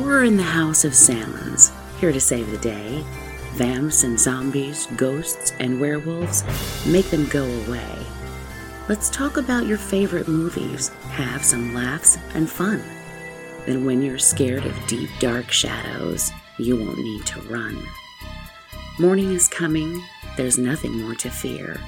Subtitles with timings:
[0.00, 3.04] Horror in the House of Salmons, here to save the day.
[3.52, 6.42] Vamps and zombies, ghosts and werewolves,
[6.86, 8.06] make them go away.
[8.88, 12.82] Let's talk about your favorite movies, have some laughs and fun.
[13.66, 17.76] Then, when you're scared of deep, dark shadows, you won't need to run.
[18.98, 20.02] Morning is coming,
[20.34, 21.78] there's nothing more to fear.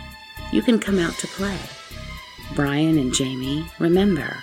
[0.53, 1.59] You can come out to play.
[2.55, 4.37] Brian and Jamie, remember,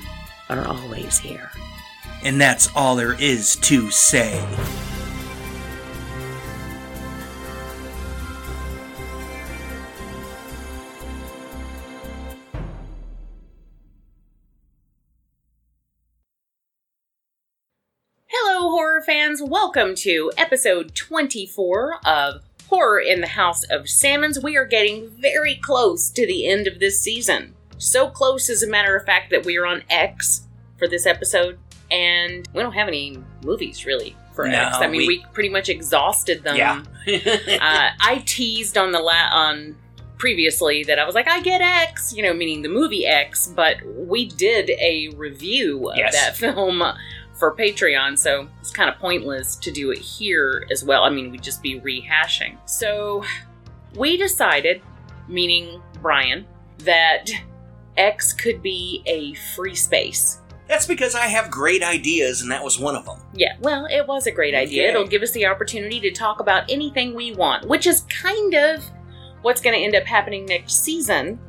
[0.50, 1.52] are always here.
[2.22, 4.46] And that's all there is to say.
[18.28, 19.42] Hello, horror fans.
[19.42, 24.44] Welcome to episode 24 of Horror in the House of Salmons.
[24.44, 27.56] We are getting very close to the end of this season.
[27.78, 30.42] So close, as a matter of fact, that we are on X
[30.78, 31.58] for this episode,
[31.92, 34.78] and we don't have any movies really for No, X.
[34.78, 36.56] I mean, we, we- pretty much exhausted them.
[36.56, 36.82] Yeah.
[37.08, 39.76] uh, I teased on the la- on
[40.18, 43.78] previously that I was like, I get X, you know, meaning the movie X, but
[43.86, 46.14] we did a review of Yes.
[46.14, 46.84] that film
[47.38, 51.04] for Patreon, so it's kind of pointless to do it here as well.
[51.04, 52.58] I mean, we'd just be rehashing.
[52.70, 53.24] So
[53.96, 54.82] we decided,
[55.30, 56.46] meaning Brian,
[56.80, 57.28] that
[57.96, 60.39] X could be a free space.
[60.70, 63.20] That's because I have great ideas, and that was one of them.
[63.34, 64.88] Yeah, well, it was a great idea.
[64.90, 68.84] It'll give us the opportunity to talk about anything we want, which is kind of
[69.42, 71.40] what's going to end up happening next season.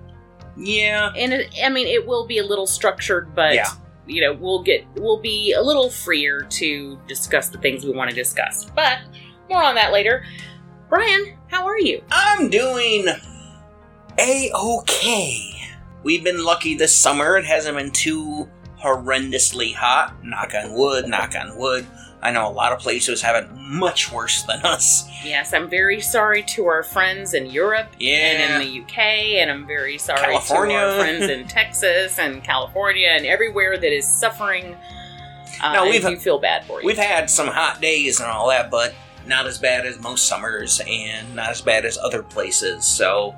[0.57, 1.13] Yeah.
[1.17, 3.69] And it, I mean, it will be a little structured, but Yeah.
[4.07, 8.09] you know, we'll get we'll be a little freer to discuss the things we want
[8.11, 8.71] to discuss.
[8.75, 8.99] But
[9.51, 10.25] more on that later.
[10.89, 12.03] Brian, how are you?
[12.11, 13.07] I'm doing
[14.19, 15.53] a okay.
[16.03, 17.37] We've been lucky this summer.
[17.37, 18.49] It hasn't been too
[18.83, 20.15] horrendously hot.
[20.25, 21.87] Knock on wood, knock on wood.
[22.23, 25.09] I know a lot of places have it much worse than us.
[25.25, 28.15] Yes, I'm very sorry to our friends in Europe Yeah.
[28.17, 28.99] and in the UK,
[29.41, 30.77] and I'm very sorry California.
[30.77, 34.77] to our friends in Texas and California and everywhere that is suffering.
[35.63, 36.87] Uh, No, we've- do feel bad for you.
[36.87, 38.93] We've had some hot days and all that, but
[39.27, 42.87] not as bad as most summers and not as bad as other places.
[42.87, 43.35] So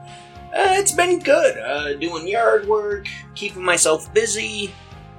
[0.56, 1.56] uh, it's been good.
[1.58, 4.72] Uh, doing yard work, keeping myself busy,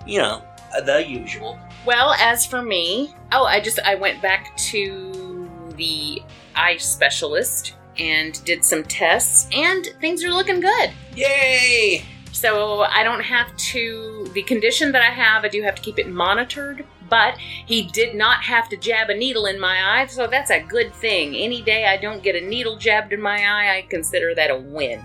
[0.05, 0.41] you know,
[0.85, 1.59] the usual.
[1.85, 6.21] Well, as for me, oh, I just I went back to the
[6.55, 10.91] eye specialist and did some tests, and things are looking good.
[11.15, 12.05] Yay!
[12.31, 15.45] So I don't have to the condition that I have.
[15.45, 19.15] I do have to keep it monitored, but he did not have to jab a
[19.15, 21.35] needle in my eye, so that's a good thing.
[21.35, 24.57] Any day I don't get a needle jabbed in my eye, I consider that a
[24.57, 25.01] win,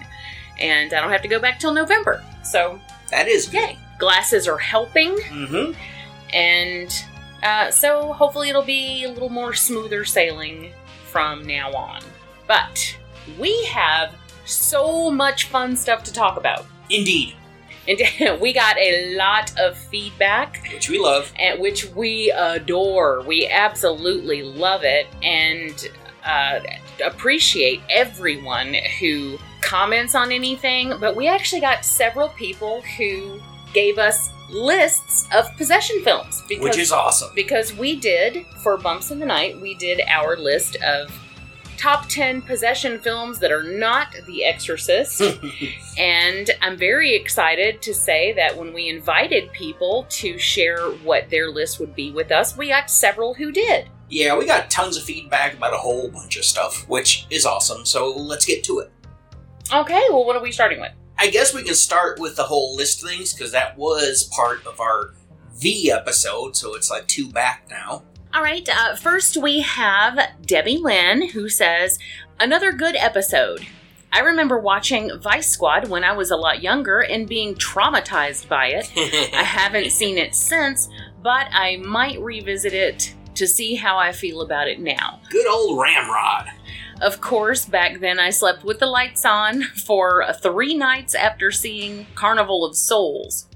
[0.59, 2.25] and I don't have to go back till November.
[2.43, 2.81] So
[3.11, 3.77] That is good.
[3.99, 5.73] Glasses are helping Mm-hmm.
[6.35, 7.05] and
[7.43, 10.73] uh, so hopefully it'll be a little more smoother sailing
[11.07, 12.03] from now on.
[12.47, 12.97] But
[13.39, 14.15] we have
[14.45, 16.67] so much fun stuff to talk about.
[16.91, 17.35] Indeed.
[17.87, 21.33] And we got a lot of feedback, Which we love.
[21.39, 23.23] and which we adore.
[23.23, 25.89] We absolutely love it and
[26.25, 26.61] uh,
[27.05, 30.93] appreciate everyone who comments on anything.
[31.01, 33.41] But we actually got several people who
[33.73, 37.31] gave us lists of possession films because Which is awesome.
[37.35, 41.11] because we did for bumps in the night we did our list of
[41.77, 45.21] top 10 possession films that are not the exorcist
[45.99, 51.51] and i'm very excited to say that when we invited people to share what their
[51.51, 55.03] list would be with us we got several who did yeah, we got tons of
[55.03, 57.85] feedback about a whole bunch of stuff, which is awesome.
[57.85, 58.91] So let's get to it.
[59.71, 62.77] okay well what are we starting with I guess we can start with the whole
[62.77, 65.15] list things because that was part of our
[65.55, 68.05] V episode, so it's like two back now.
[68.33, 71.99] All right, uh, first we have Debbie Lynn who says,
[72.39, 73.67] Another good episode.
[74.13, 78.69] I remember watching Vice Squad when I was a lot younger and being traumatized by
[78.69, 78.91] it.
[78.97, 80.89] I haven't seen it since,
[81.23, 85.21] but I might revisit it to see how I feel about it now.
[85.31, 86.49] Good old Ramrod.
[87.01, 92.07] Of course, back then I slept with the lights on for three nights after seeing
[92.15, 93.47] Carnival of Souls.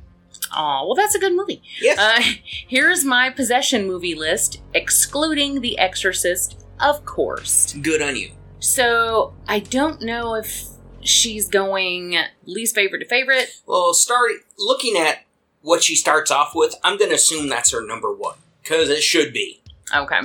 [0.54, 1.62] Aw, well, that's a good movie.
[1.80, 1.98] Yes.
[1.98, 7.72] Uh, here's my possession movie list, excluding The Exorcist, of course.
[7.74, 8.32] Good on you.
[8.60, 10.64] So I don't know if
[11.00, 13.60] she's going least favorite to favorite.
[13.66, 15.24] Well, start looking at
[15.62, 16.74] what she starts off with.
[16.84, 19.62] I'm going to assume that's her number one because it should be,
[19.94, 20.20] Okay.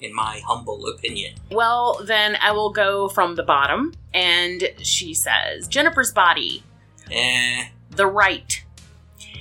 [0.00, 1.34] In my humble opinion.
[1.50, 3.94] Well, then I will go from the bottom.
[4.12, 6.62] And she says Jennifer's Body,
[7.10, 8.64] Eh, The Rite,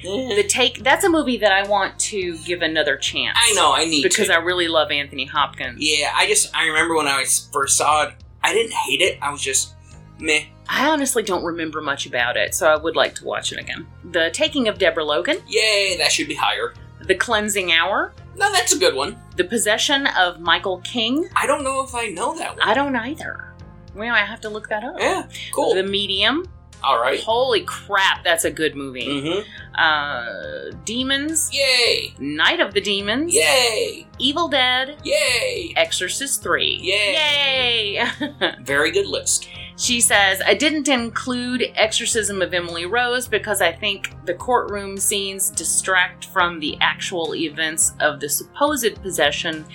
[0.03, 3.37] Eh, The take that's a movie that I want to give another chance.
[3.41, 4.33] I know, I need because to.
[4.33, 5.77] I really love Anthony Hopkins.
[5.79, 8.13] yeah, I just I remember when I first saw it,
[8.43, 9.17] I didn't hate it.
[9.21, 9.73] I was just
[10.19, 10.43] meh.
[10.69, 13.87] I honestly don't remember much about it, so I would like to watch it again.
[14.11, 16.73] The Taking of Deborah Logan, Yay, that should be higher.
[17.01, 19.17] The Cleansing Hour, No, that's a good one.
[19.37, 21.29] The Possession of Michael King.
[21.35, 22.67] I don't know if I know that one.
[22.67, 23.53] I don't either.
[23.95, 24.95] Well, I have to look that up.
[24.99, 25.73] yeah, cool.
[25.73, 26.45] The Medium.
[26.83, 27.19] All right.
[27.19, 29.07] Holy crap, that's a good movie.
[29.07, 29.49] Mm-hmm.
[29.73, 31.49] Uh, Demons.
[31.51, 32.13] Yay!
[32.19, 33.33] Night of the Demons.
[33.33, 34.05] Yay!
[34.19, 34.97] Evil Dead.
[35.03, 35.73] Yay!
[35.75, 36.79] Exorcist 3.
[36.81, 37.93] Yay.
[37.93, 38.55] Yay!
[38.61, 39.47] Very good list.
[39.77, 45.49] She says, I didn't include Exorcism of Emily Rose because I think the courtroom scenes
[45.49, 49.65] distract from the actual events of the supposed possession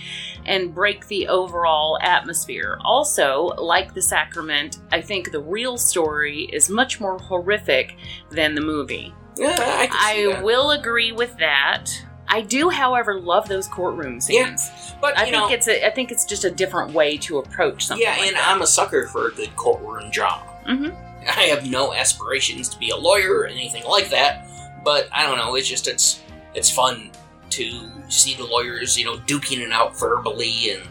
[0.47, 2.79] and break the overall atmosphere.
[2.83, 7.97] Also, like The Sacrament, I think the real story is much more horrific
[8.31, 9.15] than the movie.
[9.37, 11.91] Yeah, I I will agree with that.
[12.33, 14.71] I do, however, love those courtroom scenes.
[14.73, 14.95] Yeah.
[15.01, 17.87] But I think know, it's a, I think it's just a different way to approach
[17.87, 18.03] something.
[18.07, 18.49] yeah, like and that.
[18.49, 20.45] I'm a sucker for a good courtroom drama.
[20.67, 20.97] Mhm.
[21.27, 24.47] I have no aspirations to be a lawyer or anything like that,
[24.85, 25.55] but I don't know.
[25.57, 26.23] It's just it's
[26.55, 27.11] it's fun
[27.51, 30.83] to see the lawyers, you know, duking it out verbally and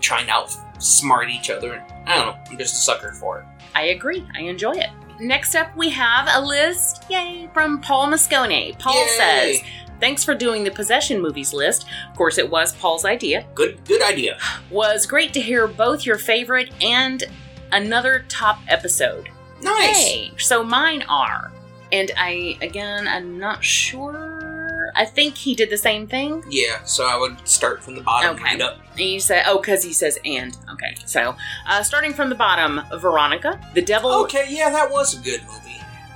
[0.00, 1.84] trying to outsmart each other.
[2.06, 2.36] I don't know.
[2.50, 3.46] I'm just a sucker for it.
[3.74, 4.24] I agree.
[4.36, 4.90] I enjoy it.
[5.20, 8.78] Next up, we have a list, yay, from Paul Moscone.
[8.78, 9.08] Paul Yay.
[9.18, 9.60] says,
[10.00, 11.86] Thanks for doing the possession movies list.
[12.10, 13.46] Of course, it was Paul's idea.
[13.54, 14.38] Good, good idea.
[14.70, 17.24] Was great to hear both your favorite and
[17.72, 19.28] another top episode.
[19.62, 19.96] Nice.
[20.06, 21.50] Hey, so mine are.
[21.90, 24.92] And I, again, I'm not sure.
[24.94, 26.42] I think he did the same thing.
[26.50, 26.82] Yeah.
[26.84, 28.44] So I would start from the bottom, Okay.
[28.44, 28.78] right up.
[28.92, 30.56] And you say, oh, because he says and.
[30.72, 30.94] Okay.
[31.06, 31.36] So,
[31.68, 34.46] uh, starting from the bottom, Veronica, The Devil, Okay.
[34.48, 35.67] Yeah, that was a good movie.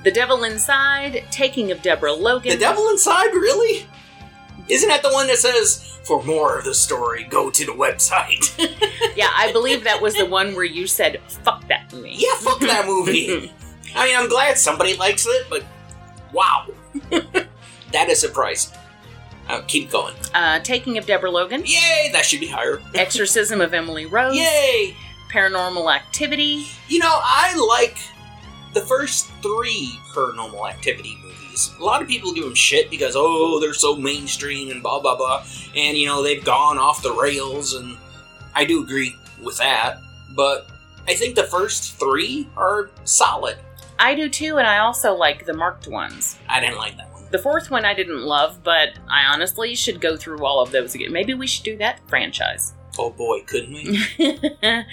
[0.04, 2.50] The Devil Inside, Taking of Deborah Logan.
[2.52, 3.86] The Devil Inside, really?
[4.68, 8.50] Isn't that the one that says, for more of the story, go to the website?
[9.14, 12.14] Yeah, I believe that was the one where you said, fuck that movie.
[12.16, 13.52] yeah, fuck that movie.
[13.94, 15.62] I mean, I'm glad somebody likes it, but
[16.32, 16.66] wow.
[17.92, 18.74] that is surprising.
[19.50, 20.14] Uh, keep going.
[20.32, 22.80] uh, Taking of Deborah Logan, Yay, that should be higher.
[22.94, 24.96] Exorcism of Emily Rose, Yay!
[25.30, 26.64] Paranormal Activity.
[26.88, 27.98] You know, I like
[28.72, 31.70] the first three paranormal activity movies.
[31.78, 35.16] A lot of people give them shit because, oh, they're so mainstream and blah, blah,
[35.16, 35.44] blah.
[35.76, 37.96] And, you know, they've gone off the rails, and
[38.54, 39.98] I do agree with that.
[40.34, 40.68] But
[41.06, 43.58] I think the first three are solid.
[43.98, 46.38] I do too, and I also like the marked ones.
[46.48, 47.22] I didn't like that one.
[47.30, 50.94] The fourth one I didn't love, but I honestly should go through all of those
[50.94, 51.12] again.
[51.12, 52.74] Maybe we should do that franchise.
[52.98, 54.44] Oh boy, couldn't we?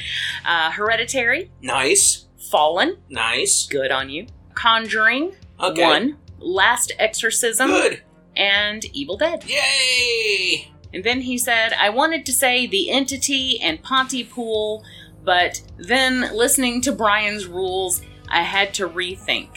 [0.46, 3.68] uh, Hereditary, nice, Fallen, nice.
[3.68, 4.28] good on you.
[4.56, 5.84] Conjuring, Okay.
[5.84, 6.18] one.
[6.40, 8.02] Last Exorcism, Good.
[8.36, 9.44] and Evil Dead.
[9.48, 10.72] Yay!
[10.94, 14.84] And then he said, I wanted to say The Entity and Pontypool,
[15.24, 19.50] but then listening to Brian's rules, I had to rethink.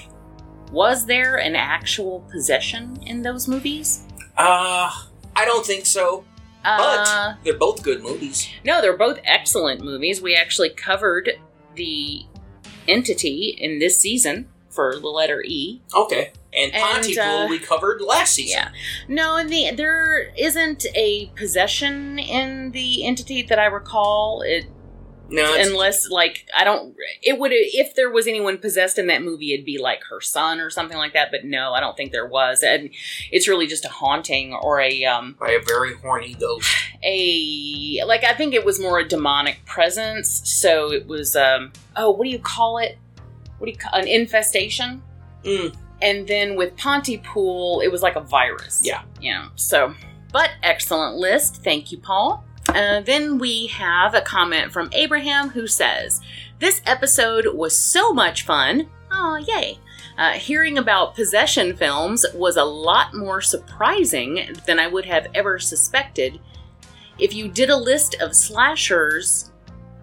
[0.70, 4.06] Was there an actual possession in those movies?
[4.36, 4.90] Uh,
[5.36, 6.24] I don't think so.
[6.62, 8.48] But Uh, they're both good movies.
[8.64, 10.20] no, they're both excellent movies.
[10.20, 11.30] We actually covered
[11.74, 12.26] The
[12.88, 15.82] Entity in this season for the letter E.
[15.94, 16.32] Okay.
[16.54, 18.58] And Pontypool uh, we covered last season.
[18.58, 18.70] Yeah.
[19.08, 24.42] No, and the there isn't a possession in the entity that I recall.
[24.42, 24.66] It
[25.30, 26.94] No, unless like I don't.
[27.22, 30.60] It would if there was anyone possessed in that movie, it'd be like her son
[30.60, 31.30] or something like that.
[31.30, 32.90] But no, I don't think there was, and
[33.30, 36.68] it's really just a haunting or a um by a very horny ghost.
[37.02, 40.42] a like I think it was more a demonic presence.
[40.44, 42.98] So it was um oh what do you call it?
[43.58, 45.02] What do you call an infestation?
[45.44, 45.74] Mm.
[46.02, 48.80] And then with Pontypool, it was like a virus.
[48.82, 49.02] Yeah.
[49.20, 49.48] Yeah.
[49.54, 49.94] so,
[50.32, 51.62] but excellent list.
[51.62, 52.44] Thank you, Paul.
[52.68, 56.20] Uh, then we have a comment from Abraham who says,
[56.58, 58.88] This episode was so much fun.
[59.12, 59.78] Oh, yay.
[60.18, 65.58] Uh, hearing about possession films was a lot more surprising than I would have ever
[65.58, 66.40] suspected.
[67.22, 69.52] If you did a list of slashers,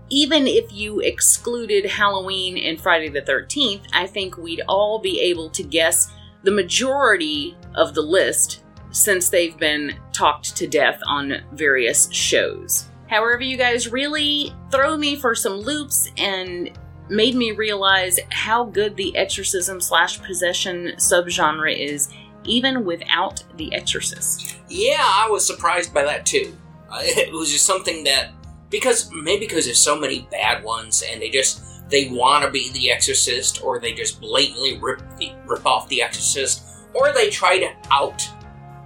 [0.10, 5.50] even if you excluded Halloween and Friday the 13th, I think we'd all be able
[5.50, 12.10] to guess the majority of the list since they've been talked to death on various
[12.14, 12.88] shows.
[13.10, 16.72] However, you guys really throw me for some loops and
[17.10, 22.08] made me realize how good the exorcism slash possession subgenre is,
[22.46, 24.56] even without The Exorcist.
[24.70, 26.56] Yeah, I was surprised by that too.
[26.92, 28.32] Uh, it was just something that
[28.70, 32.72] because maybe because there's so many bad ones and they just they want to be
[32.72, 37.58] the Exorcist or they just blatantly rip the, rip off the Exorcist or they try
[37.60, 38.28] to out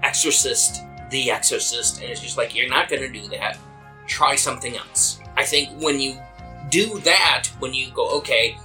[0.04, 3.58] exorcist the exorcist, and it's just like you're not gonna do that.
[4.08, 5.20] Try something else.
[5.38, 6.18] I think when you
[6.70, 8.58] do that, when you go, okay,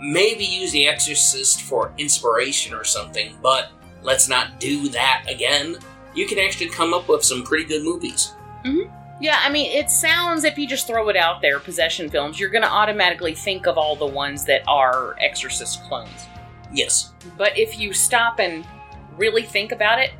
[0.00, 3.70] maybe use the exorcist for inspiration or something, but
[4.02, 5.76] let's not do that again.
[6.14, 8.32] You can actually come up with some pretty good movies.
[9.20, 12.48] Yeah, I mean, it sounds if you just throw it out there, possession films, you're
[12.50, 16.26] going to automatically think of all the ones that are Exorcist clones.
[16.72, 17.12] Yes.
[17.36, 18.64] But if you stop and
[19.18, 20.12] really think about it,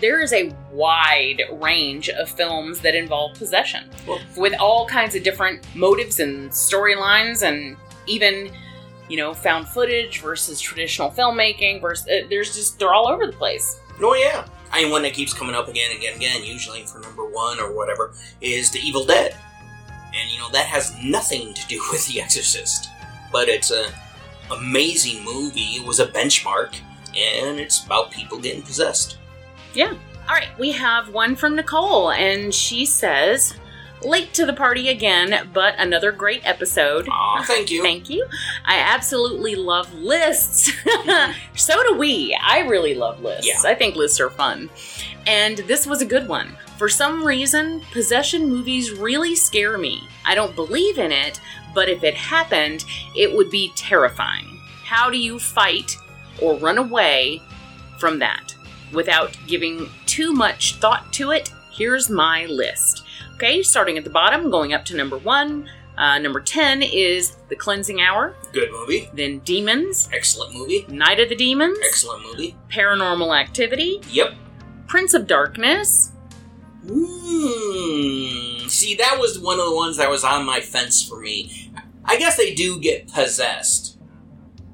[0.00, 5.22] there is a wide range of films that involve possession Well- with all kinds of
[5.22, 8.50] different motives and storylines and even
[9.08, 13.32] you know found footage versus traditional filmmaking versus uh, there's just they're all over the
[13.32, 14.46] place Oh yeah.
[14.72, 17.24] I mean, one that keeps coming up again and again and again, usually for number
[17.24, 19.36] one or whatever, is The Evil Dead.
[20.14, 22.88] And you know, that has nothing to do with The Exorcist.
[23.32, 23.92] But it's an
[24.50, 25.76] amazing movie.
[25.76, 26.74] It was a benchmark,
[27.16, 29.18] and it's about people getting possessed.
[29.74, 29.94] Yeah.
[30.28, 33.54] All right we have one from nicole and she says
[34.02, 37.82] late to the party again but another great episode Aw, thank you.
[37.82, 38.26] Thank you.
[38.64, 40.70] I absolutely love lists.
[41.54, 42.36] so do we.
[42.42, 43.46] I really love lists.
[43.46, 43.70] Yeah.
[43.70, 44.70] I think lists are fun.
[45.26, 46.56] And this was a good one.
[46.78, 50.08] For some reason, possession movies really scare me.
[50.24, 51.40] I don't believe in it,
[51.74, 52.84] but if it happened,
[53.16, 54.60] it would be terrifying.
[54.84, 55.96] How do you fight
[56.40, 57.42] or run away
[57.98, 58.54] from that
[58.92, 61.52] without giving too much thought to it?
[61.70, 63.04] Here's my list.
[63.40, 65.66] Okay, starting at the bottom, going up to number one.
[65.96, 69.08] Uh, number 10 is The Cleansing Hour, Good movie.
[69.14, 70.84] then Demons, Excellent movie.
[70.88, 72.54] Night of the Demons, Excellent movie.
[72.70, 74.34] Paranormal Activity, Yep.
[74.88, 76.12] Prince of Darkness,
[76.86, 78.68] Hmm.
[78.68, 81.72] See, that was one of the ones that was on my fence for me.
[82.04, 83.96] I guess they do get possessed.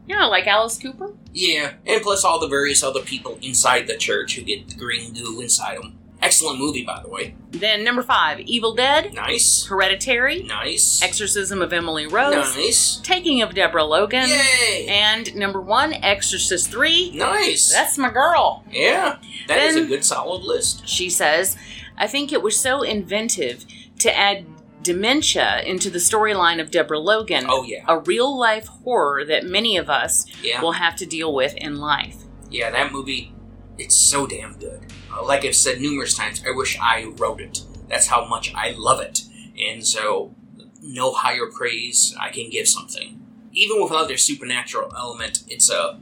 [0.08, 1.12] know, like Alice Cooper.
[1.32, 5.14] Yeah, and plus all the various other people inside the church who get the green
[5.14, 5.95] goo inside them.
[6.36, 7.34] Excellent movie, by the way.
[7.52, 9.64] Then number 5, Evil Dead, Nice.
[9.66, 11.02] Hereditary, Nice.
[11.02, 12.96] Exorcism of Emily Rose, Nice.
[13.02, 14.86] Taking of Deborah Logan, Yay!
[14.86, 17.12] and number 1, Exorcist 3.
[17.14, 17.72] Nice.
[17.72, 18.64] That's my girl.
[18.70, 19.16] yeah,
[19.48, 20.86] that is Then- a good solid list.
[20.86, 21.56] She says,
[21.96, 23.64] I think it was so inventive
[24.00, 24.44] to add
[24.82, 29.78] dementia into the storyline of Deborah Logan, Oh yeah, a real life horror that many
[29.78, 32.16] of us yeah, will have to deal with in life.
[32.50, 32.70] yeah.
[32.70, 33.32] That movie,
[33.78, 34.92] it's so damn good.
[35.24, 37.62] Like I've said numerous times, I wish I wrote it.
[37.88, 39.22] That's how much I love it,
[39.58, 40.34] and so
[40.82, 43.20] no higher praise I can give something.
[43.52, 46.00] Even without their supernatural element, it's a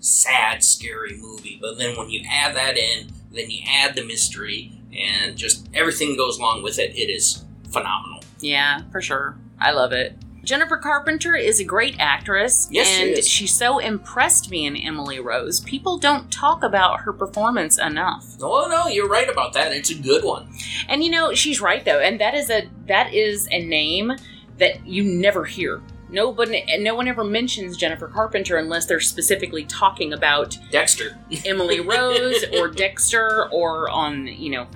[0.00, 1.58] sad, scary movie.
[1.60, 6.16] But then when you add that in, then you add the mystery, and just everything
[6.16, 6.96] goes along with it.
[6.96, 8.20] It is phenomenal.
[8.40, 9.36] Yeah, for sure.
[9.58, 10.16] I love it.
[10.44, 13.28] Jennifer Carpenter is a great actress, Yes, she and is.
[13.28, 15.60] she so impressed me in Emily Rose.
[15.60, 18.36] People don't talk about her performance enough.
[18.40, 19.72] Oh no, you're right about that.
[19.72, 20.48] It's a good one.
[20.88, 24.12] And you know, she's right though, and that is a that is a name
[24.58, 25.82] that you never hear.
[26.12, 31.16] Nobody, no one ever mentions Jennifer Carpenter unless they're specifically talking about Dexter.
[31.46, 34.66] Emily Rose or Dexter or on you know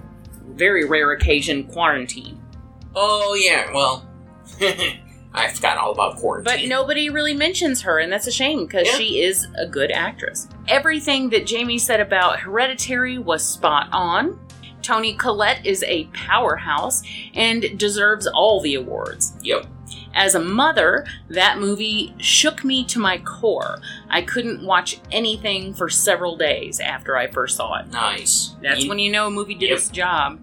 [0.50, 2.40] very rare occasion quarantine.
[2.94, 4.06] Oh yeah, well,
[5.34, 6.44] I forgot all about quarantine.
[6.44, 8.94] But nobody really mentions her, and that's a shame because Yeah.
[8.96, 10.48] she is a good actress.
[10.68, 14.38] Everything that Jamie said about Hereditary was spot on.
[14.82, 17.02] Toni Collette is a powerhouse
[17.34, 19.32] and deserves all the awards.
[19.42, 19.66] Yep.
[20.16, 23.80] As a mother, that movie shook me to my core.
[24.10, 27.90] I couldn't watch anything for several days after I first saw it.
[27.90, 28.54] Nice.
[28.62, 29.78] That's You- when you know a movie did Yep.
[29.78, 30.38] its job.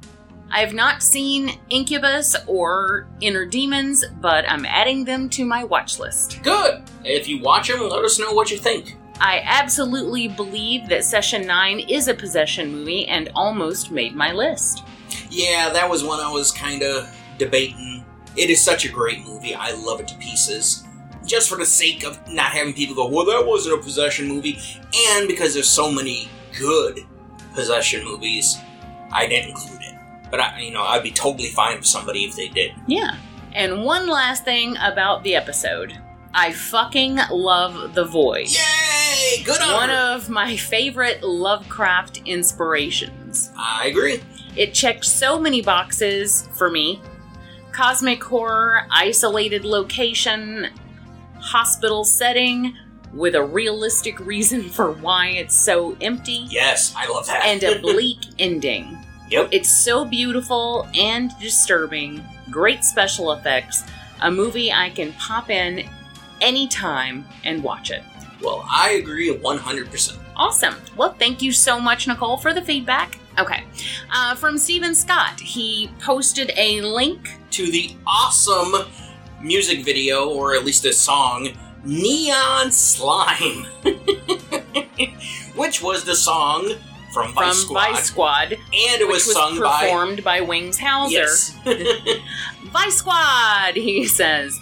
[0.54, 5.98] I have not seen Incubus or Inner Demons, but I'm adding them to my watch
[5.98, 6.44] list.
[6.44, 6.84] Good.
[7.06, 8.98] If you watch them, let us know what you think.
[9.22, 14.84] I absolutely believe that Session 9 is a possession movie and almost made my list.
[15.30, 18.04] Yeah, that was one I was kind of debating.
[18.36, 19.56] It is such a great movie.
[19.56, 20.84] I love it to pieces.
[21.26, 24.60] Just for the sake of not having people go, well, that wasn't a possession movie,
[25.12, 26.28] and because there's so many
[26.60, 27.06] good
[27.54, 28.58] possession movies,
[29.14, 29.81] I didn't include.
[30.32, 32.72] But I, you know, I'd be totally fine with somebody if they did.
[32.88, 33.18] Yeah.
[33.54, 35.98] And one last thing about the episode
[36.34, 38.48] I fucking love The Void.
[38.48, 39.44] Yay!
[39.44, 39.96] Good on One her.
[40.16, 43.52] of my favorite Lovecraft inspirations.
[43.58, 44.22] I agree.
[44.56, 47.02] It checked so many boxes for me
[47.74, 50.68] cosmic horror, isolated location,
[51.40, 52.76] hospital setting,
[53.14, 57.46] with a realistic reason for why it's so empty, Yes, I love that.
[57.46, 58.98] and a bleak ending.
[59.32, 59.48] Yep.
[59.52, 63.86] It's so beautiful and disturbing, great special effects,
[64.22, 65.90] a movie I can pop in
[66.42, 68.04] anytime and watch it.
[68.42, 70.18] Well, I agree 100%.
[70.36, 70.76] Awesome.
[70.98, 73.20] Well, thank you so much, Nicole, for the feedback.
[73.40, 73.64] Okay.
[74.14, 77.30] Uh, from Stephen Scott, he posted a link.
[77.52, 78.86] To the awesome
[79.42, 81.50] music video, or at least a song,
[81.86, 83.66] Neon Slime.
[85.56, 86.74] Which was the song
[87.14, 87.92] from Vice From Squad.
[87.92, 89.82] Vice Squad, and it was, was sung by.
[89.84, 91.14] performed by, Wings Hauser.
[91.14, 91.58] Yes.
[92.72, 94.60] Vice Squad, he says.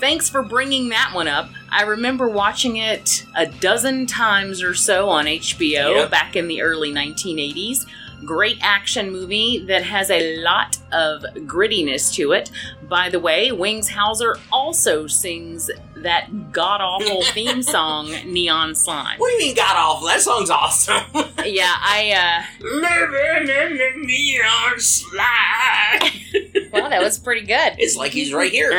[0.00, 1.50] Thanks for bringing that one up.
[1.70, 6.10] I remember watching it a dozen times or so on HBO Yep.
[6.10, 7.84] back in the early 1980s.
[8.24, 12.50] Great action movie that has a lot of grittiness to it.
[12.88, 15.68] By the way, Wings Hauser also sings
[16.02, 19.18] that god awful theme song, Neon Slime.
[19.18, 20.06] what do you mean, God awful?
[20.08, 21.02] That song's awesome.
[21.44, 25.22] Yeah, I, Living in the neon slime.
[26.02, 27.74] uh, well, that was pretty good.
[27.78, 28.72] It's like he's right here.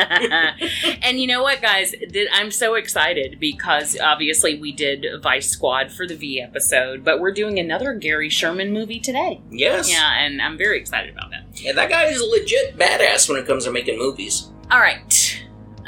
[1.02, 1.94] and you know what, guys?
[2.32, 7.32] I'm so excited because obviously we did Vice Squad for the V episode, but we're
[7.32, 9.40] doing another Gary Sherman movie today.
[9.50, 9.90] Yes.
[9.90, 11.44] Yeah, and I'm very excited about that.
[11.54, 14.48] Yeah, that guy is a legit badass when it comes to making movies.
[14.70, 15.19] All right.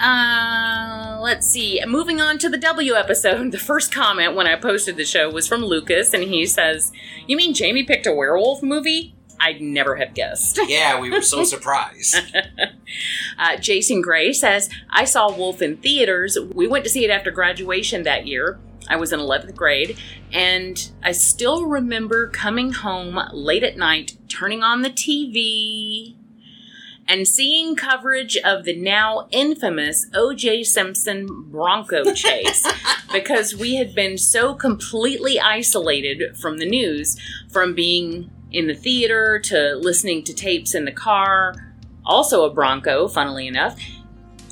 [0.02, 1.80] Uh, let's see.
[1.86, 3.32] Moving on to the W episode.
[3.52, 6.90] The first comment when I posted the show was from Lucas, and he says,
[7.26, 9.14] "You mean Jamie picked a werewolf movie?
[9.38, 12.16] I'd never have guessed." Yeah, we were so surprised.
[13.38, 16.38] Uh, Jason Gray says, I saw Wolf in theaters.
[16.54, 18.60] We went to see it after graduation that year.
[18.88, 19.96] I was in 11th grade,
[20.30, 26.16] and I still remember coming home late at night, turning on the TV,
[27.08, 30.64] and seeing coverage of the now infamous O.J.
[30.64, 32.66] Simpson Bronco chase
[33.12, 37.18] because we had been so completely isolated from the news,
[37.50, 41.54] from being in the theater to listening to tapes in the car
[42.04, 43.78] also a Bronco, funnily enough,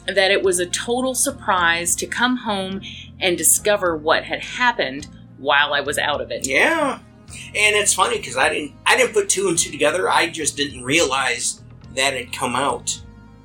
[0.07, 2.80] that it was a total surprise to come home
[3.21, 5.07] and discover what had happened
[5.38, 6.47] while I was out of it.
[6.47, 6.99] yeah,
[7.30, 10.09] and it's funny because I didn't I didn't put two and two together.
[10.09, 11.59] I just didn't realize
[11.94, 13.00] that had come out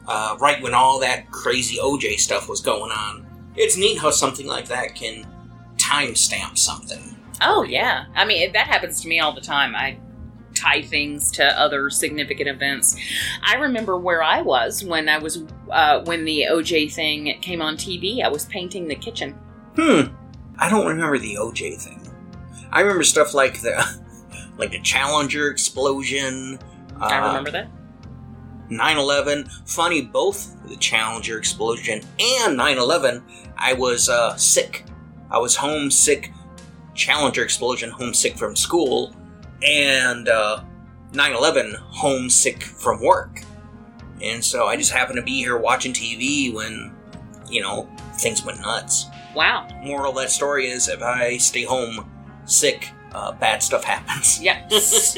[0.08, 3.26] uh, right when all that crazy OJ stuff was going on.
[3.56, 5.26] It's neat how something like that can
[5.78, 7.16] timestamp something.
[7.42, 8.06] Oh, yeah.
[8.16, 9.76] I mean, that happens to me all the time.
[9.76, 9.98] I
[10.54, 12.98] tie things to other significant events.
[13.44, 17.76] I remember where I was when I was uh, when the OJ thing came on
[17.76, 18.24] TV.
[18.24, 19.34] I was painting the kitchen.
[19.76, 20.14] Hmm.
[20.58, 22.02] I don't remember the OJ thing.
[22.72, 23.84] I remember stuff like the
[24.58, 26.60] like the Challenger explosion.
[27.00, 27.68] I uh, remember that.
[28.70, 29.50] 9 11.
[29.66, 33.24] Funny, both the Challenger explosion and 9 11,
[33.58, 34.86] I was uh, sick.
[35.30, 36.32] I was homesick,
[36.94, 39.16] Challenger explosion, homesick from school,
[39.64, 40.64] and uh,
[41.14, 43.42] 9 uh, 11, homesick from work.
[44.22, 46.94] And so I just happened to be here watching TV when,
[47.50, 49.08] you know, things went nuts.
[49.36, 49.68] Wow.
[49.84, 52.10] Moral of that story is if I stay home
[52.46, 54.42] sick, uh, bad stuff happens.
[54.46, 54.68] Yeah,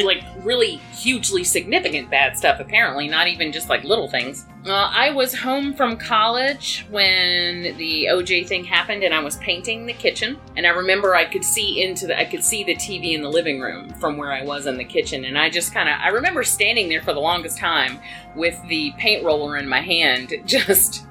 [0.04, 4.46] like really hugely significant bad stuff, apparently, not even just like little things.
[4.66, 9.86] Uh, I was home from college when the OJ thing happened and I was painting
[9.86, 10.38] the kitchen.
[10.56, 13.30] And I remember I could see into the, I could see the TV in the
[13.30, 15.26] living room from where I was in the kitchen.
[15.26, 18.00] And I just kind of, I remember standing there for the longest time
[18.36, 21.06] with the paint roller in my hand, just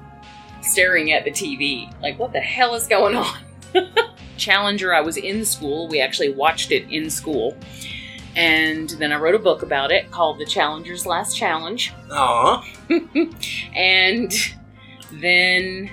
[0.61, 1.93] staring at the TV.
[2.01, 3.37] Like, what the hell is going on?
[4.37, 5.87] Challenger, I was in school.
[5.87, 7.57] We actually watched it in school.
[8.35, 11.91] And then I wrote a book about it called The Challenger's Last Challenge.
[12.11, 12.63] Aw.
[13.73, 14.31] And
[15.11, 15.89] then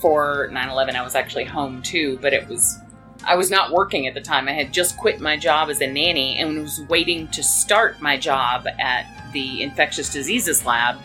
[0.00, 2.78] for 9 11, I was actually home too, but it was.
[3.24, 4.48] I was not working at the time.
[4.48, 8.16] I had just quit my job as a nanny and was waiting to start my
[8.16, 10.98] job at the infectious diseases lab.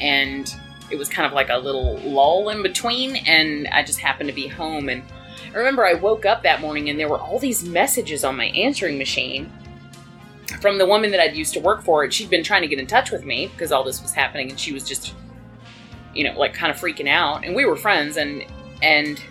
[0.00, 0.52] And
[0.90, 3.16] it was kind of like a little lull in between.
[3.16, 4.88] And I just happened to be home.
[4.88, 5.02] And
[5.54, 8.46] I remember I woke up that morning and there were all these messages on my
[8.46, 9.50] answering machine
[10.60, 12.04] from the woman that I'd used to work for.
[12.04, 14.50] And she'd been trying to get in touch with me because all this was happening,
[14.50, 15.14] and she was just,
[16.14, 17.44] you know, like kind of freaking out.
[17.44, 18.44] And we were friends, and
[18.82, 19.22] and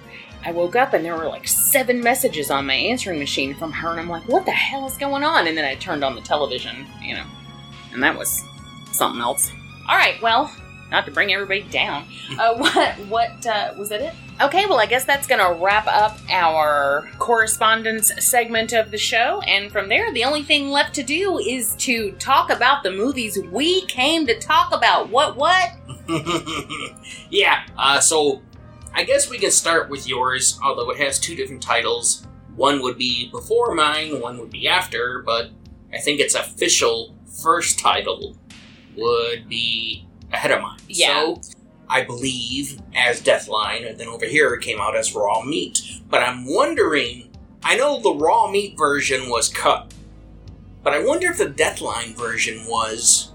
[0.45, 3.91] I woke up and there were like seven messages on my answering machine from her,
[3.91, 5.47] and I'm like, what the hell is going on?
[5.47, 7.25] And then I turned on the television, you know,
[7.91, 8.43] and that was
[8.91, 9.51] something else.
[9.89, 10.53] All right, well,
[10.91, 12.05] not to bring everybody down.
[12.37, 14.01] Uh, what what uh, was that?
[14.01, 14.13] It?
[14.39, 19.41] Okay, well, I guess that's going to wrap up our correspondence segment of the show.
[19.47, 23.39] And from there, the only thing left to do is to talk about the movies
[23.51, 25.09] we came to talk about.
[25.09, 25.71] What, what?
[27.31, 28.43] yeah, uh, so
[28.93, 32.27] I guess we can start with yours, although it has two different titles.
[32.55, 35.49] One would be before mine, one would be after, but
[35.91, 38.37] I think its official first title
[38.95, 40.79] would be ahead of mine.
[40.87, 41.07] Yeah.
[41.07, 41.41] So
[41.89, 45.81] I believe as Deathline, and then over here it came out as Raw Meat.
[46.09, 47.27] But I'm wondering
[47.63, 49.93] I know the raw meat version was cut,
[50.83, 53.33] but I wonder if the Deathline version was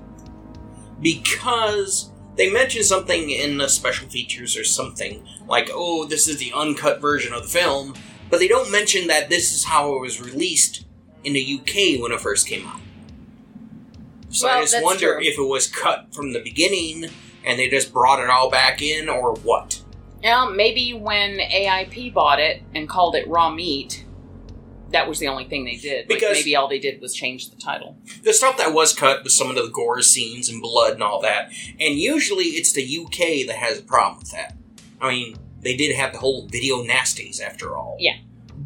[1.02, 6.52] because they mentioned something in the special features or something like, "Oh, this is the
[6.54, 7.94] uncut version of the film,"
[8.30, 10.84] but they don't mention that this is how it was released
[11.24, 12.80] in the UK when it first came out.
[14.32, 15.22] So I just wonder true.
[15.22, 17.06] if it was cut from the beginning
[17.44, 19.82] and they just brought it all back in, or what.
[20.22, 24.04] Yeah, maybe when AIP bought it and called it raw meat,
[24.90, 26.08] that was the only thing they did.
[26.08, 27.96] Like, Because- maybe all they did was change the title.
[28.22, 31.20] the stuff that was cut was some of the gore scenes and blood and all
[31.22, 31.50] that.
[31.80, 34.56] And usually it's the UK that has a problem with that.
[35.00, 37.96] I mean, they did have the whole video nasties after all.
[37.98, 38.16] Yeah.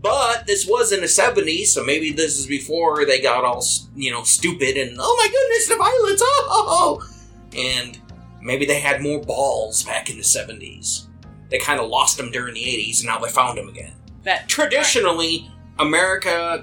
[0.06, 3.64] But this was in the 70s, so maybe this is before they got all,
[3.94, 7.08] you know, stupid and, oh my goodness, the violence, oh!
[7.56, 7.98] And
[8.40, 11.06] maybe they had more balls back in the 70s.
[11.50, 13.92] They kind of lost them during the 80s, and now they found them again
[14.24, 16.62] That traditionally america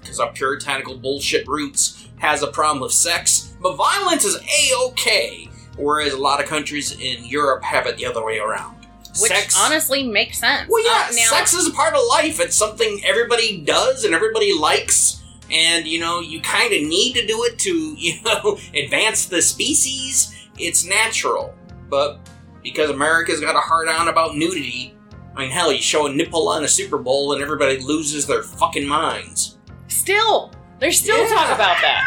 [0.00, 6.12] because of puritanical bullshit roots has a problem with sex but violence is a-ok whereas
[6.12, 8.77] a lot of countries in europe have it the other way around
[9.20, 10.68] which sex honestly makes sense.
[10.70, 14.14] well yeah Uh, now, sex is a part of life it's something everybody does and
[14.14, 18.58] everybody likes and you know you kind of need to do it to you know
[18.74, 21.54] advance the species it's natural
[21.88, 22.18] but
[22.62, 24.94] because america's got a hard on about nudity
[25.36, 28.42] I mean, hell, you show a nipple on a Super Bowl and everybody loses their
[28.42, 29.56] fucking minds.
[29.86, 30.50] still,
[30.80, 31.28] there's still Yeah.
[31.28, 32.02] talk about that.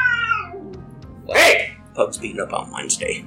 [1.29, 1.77] Hey!
[1.95, 3.25] Pug's beating up on Wednesday.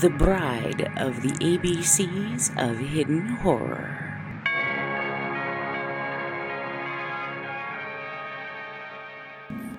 [0.00, 3.98] The Bride of the ABCs of Hidden Horror.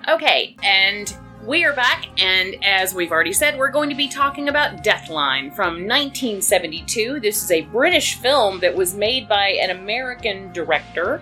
[0.08, 4.48] Okay, and we are back, and as we've already said, we're going to be talking
[4.48, 7.18] about Deathline from 1972.
[7.18, 11.20] This is a British film that was made by an American director.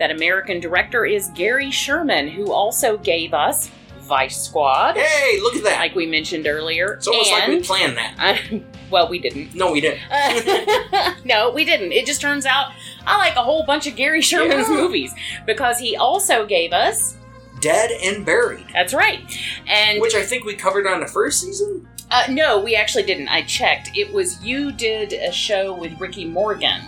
[0.00, 3.70] That American director is Gary Sherman, who also gave us
[4.10, 5.78] Vice Squad, Hey, look at that!
[5.78, 6.94] like we mentioned earlier.
[6.94, 8.14] it's almost like we planned that.
[8.18, 9.54] I- well, we didn't.
[9.54, 10.00] No, we didn't.
[11.24, 11.92] no, we didn't.
[11.92, 12.72] It just turns out
[13.06, 14.74] I like a whole bunch of Gary Sherman's Yeah.
[14.74, 15.14] movies
[15.46, 17.16] because he also gave us.
[17.60, 19.20] Dead and Buried, That's right.
[19.68, 21.86] And which I think we covered on the first season.
[22.10, 23.28] Uh, no, we actually didn't.
[23.28, 23.90] I checked.
[23.94, 26.80] It was you did a show with Ricky Morgan.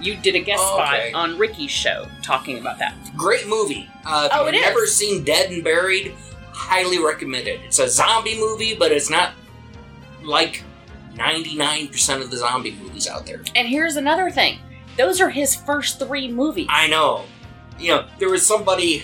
[0.00, 1.10] You did a guest Oh, okay.
[1.10, 2.94] spot on Ricky's show talking about that.
[3.16, 3.88] Great movie.
[4.04, 6.12] Uh, if Oh, you've never seen Dead and Buried,
[6.60, 7.60] highly recommend it.
[7.64, 9.32] It's a zombie movie, but it's not
[10.22, 10.62] like
[11.14, 13.42] 99% of the zombie movies out there.
[13.54, 14.58] And here's another thing.
[14.96, 16.66] Those are his first three movies.
[16.70, 17.24] I know.
[17.78, 19.02] You know, there was somebody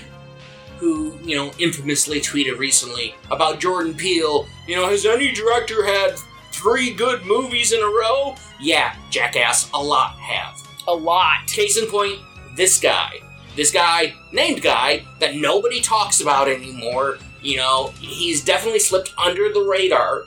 [0.78, 4.46] who, you know, infamously tweeted recently about Jordan Peele.
[4.68, 6.16] You know, has any director had
[6.52, 8.34] three good movies in a row?
[8.60, 10.54] Yeah, jackass, a lot have.
[10.88, 11.46] a lot.
[11.46, 12.20] Case in point,
[12.56, 13.20] this guy.
[13.56, 17.16] This guy, named guy, that nobody talks about anymore.
[17.46, 20.24] You know, he's definitely slipped under the radar.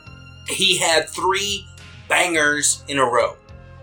[0.48, 1.66] He had three
[2.08, 3.36] bangers in a row.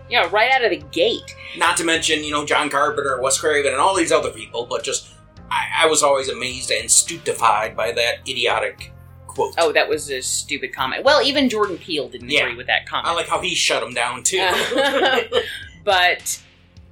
[0.09, 1.35] Yeah, right out of the gate.
[1.57, 4.83] Not to mention, you know, John Carpenter, Wes Craven, and all these other people, but
[4.83, 5.09] just,
[5.51, 8.91] I, I was always amazed and stupefied by that idiotic
[9.27, 9.53] quote.
[9.57, 11.03] Oh, that was a stupid comment.
[11.03, 12.43] Well, even Jordan Peele didn't Yeah.
[12.45, 13.07] agree with that comment.
[13.07, 14.39] I like how he shut him down, too.
[14.39, 15.21] Uh,
[15.83, 16.41] but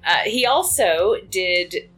[0.06, 1.90] uh, he also did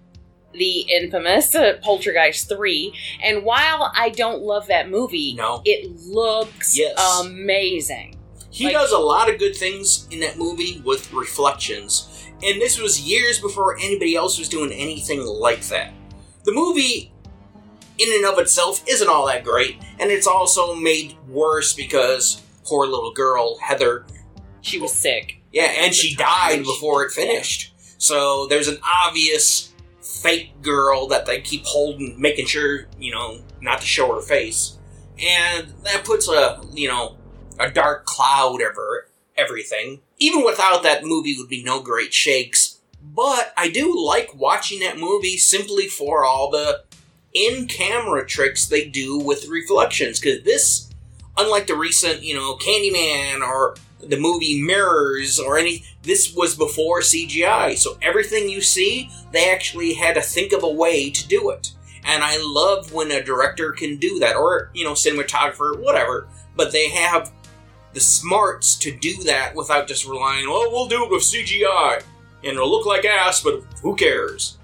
[0.58, 2.93] the infamous uh, Poltergeist 3.
[3.24, 5.62] And while I don't love that movie, No.
[5.65, 6.98] it looks Yes.
[7.22, 8.17] amazing.
[8.50, 12.08] He Like- does a lot of good things in that movie with reflections,
[12.43, 15.93] and this was years before anybody else was doing anything like that.
[16.43, 17.12] The movie,
[17.98, 22.86] in and of itself, isn't all that great, and it's also made worse because poor
[22.88, 24.06] little girl, Heather,
[24.62, 25.38] She was sick.
[25.52, 27.74] yeah, and she died before it finished.
[27.98, 29.70] So there's an obvious
[30.21, 34.77] fake girl that they keep holding, making sure, you know, not to show her face.
[35.19, 37.17] And that puts a, you know,
[37.60, 40.01] a dark cloud over everything.
[40.19, 42.80] Even without that movie would be no great shakes.
[43.01, 46.84] But I do like watching that movie simply for all the
[47.34, 50.19] in-camera tricks they do with reflections.
[50.19, 50.89] Because this,
[51.38, 57.02] unlike the recent, you know, Candyman or the movie Mirrors or any, this was before
[57.02, 57.78] CGI.
[57.78, 61.72] So everything you see, they actually had to think of a way to do it.
[62.04, 66.28] And I love when a director can do that, or, you know, cinematographer, whatever.
[66.56, 67.34] But they have
[67.94, 72.04] the smarts to do that without just relying, oh, we'll do it with CGI.
[72.44, 74.57] And it'll look like ass, but who cares?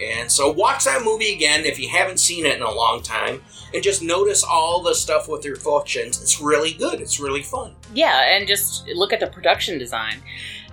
[0.00, 3.42] And so watch that movie again if you haven't seen it in a long time,
[3.74, 6.20] and just notice all the stuff with the reflections.
[6.20, 7.00] It's really good.
[7.00, 7.74] It's really fun.
[7.94, 10.22] Yeah, and just look at the production design.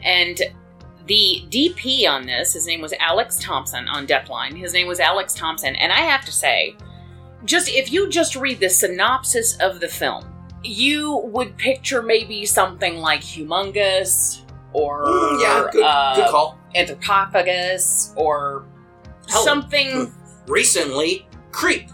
[0.03, 0.39] And
[1.05, 4.57] the DP on this, his name was Alex Thomson on Deathline.
[4.57, 6.75] His name was Alex Thomson, and I have to say,
[7.45, 10.25] just if you just read the synopsis of the film,
[10.63, 14.41] you would picture maybe something like Humongous
[14.73, 16.57] or Mm, yeah, good, uh, good call.
[16.75, 18.65] Anthropophagus or
[19.29, 20.13] Hell, something.
[20.47, 21.89] Recently, Creep.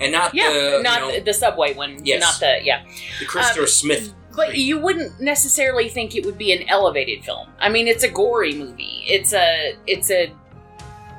[0.00, 2.04] And not Yeah, the, you not know, the, the subway one.
[2.04, 2.20] Yes.
[2.20, 2.84] Not the yeah.
[3.18, 4.14] the Christopher um, Smith.
[4.36, 4.58] But Creep.
[4.58, 7.48] you wouldn't necessarily think it would be an elevated film.
[7.58, 9.02] I mean, it's a gory movie.
[9.06, 10.32] It's a it's a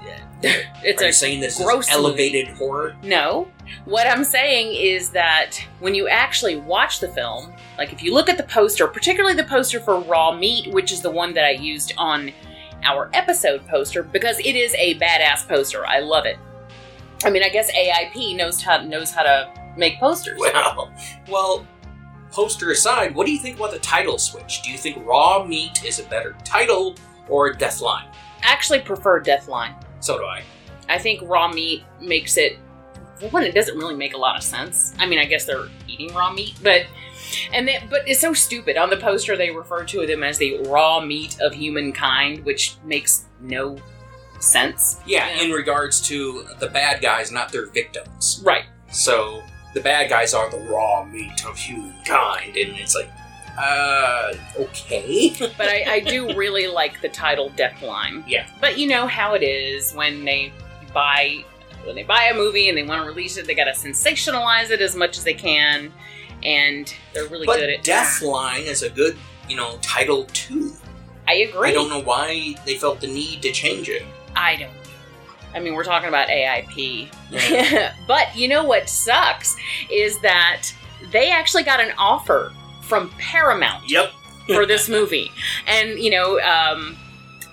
[0.42, 2.96] it's Are you a saying this is gross elevated horror?
[3.04, 3.50] no.
[3.86, 8.30] What I'm saying is that when you actually watch the film, like if you look
[8.30, 11.52] at the poster, particularly the poster for Raw Meat, which is the one that I
[11.52, 12.32] used on
[12.84, 15.86] our episode poster, because it is a badass poster.
[15.86, 16.38] I love it.
[17.24, 20.40] I mean, I guess AIP knows how knows how to make posters.
[20.40, 20.94] Well,
[21.28, 21.68] well,
[22.32, 24.62] poster aside, what do you think about the title switch?
[24.62, 26.96] Do you think Raw Meat is a better title
[27.28, 28.06] or Deathline?
[28.44, 29.74] I actually prefer Deathline.
[30.00, 30.44] So do I.
[30.88, 32.58] I think raw meat makes it.
[33.18, 34.94] For one, it doesn't really make a lot of sense.
[34.98, 36.86] I mean, I guess they're eating raw meat, but
[37.54, 38.78] and then, but it's so stupid.
[38.78, 43.26] On the poster, they refer to them as the raw meat of humankind, which makes
[43.42, 43.78] no
[44.40, 45.00] sense.
[45.06, 45.44] Yeah, Yeah.
[45.44, 48.42] in regards to the bad guys, not their victims.
[48.44, 48.66] Right.
[48.92, 53.10] So the bad guys are the raw meat of humankind, and it's like,
[53.58, 55.34] uh, okay.
[55.58, 58.24] But I, I do really like the title Deathline.
[58.28, 58.48] Yeah.
[58.62, 60.54] But you know how it is when they
[60.94, 61.44] buy
[61.86, 64.70] when they buy a movie and they want to release it, they got to sensationalize
[64.70, 65.94] it as much as they can,
[66.44, 70.74] and they're really but good at Deathline is a good, you know, title too.
[71.28, 71.70] I agree.
[71.70, 74.04] I don't know why they felt the need to change it.
[74.36, 74.72] I don't.
[75.54, 77.10] I mean, we're talking about AIP.
[78.08, 79.56] but you know what sucks
[79.92, 80.68] is that
[81.12, 82.52] they actually got an offer
[82.84, 84.12] from Paramount Yep.
[84.48, 85.32] for this movie.
[85.68, 86.98] And, you know, um,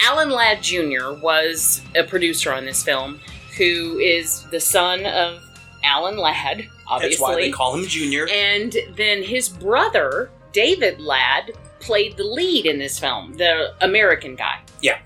[0.03, 1.12] Alan Ladd Jr.
[1.20, 3.20] was a producer on this film
[3.57, 5.42] who is the son of
[5.83, 7.11] Alan Ladd, obviously.
[7.11, 8.27] That's why they call him Junior.
[8.31, 14.61] And then his brother, David Ladd, played the lead in this film, the American guy.
[14.81, 14.99] Yeah.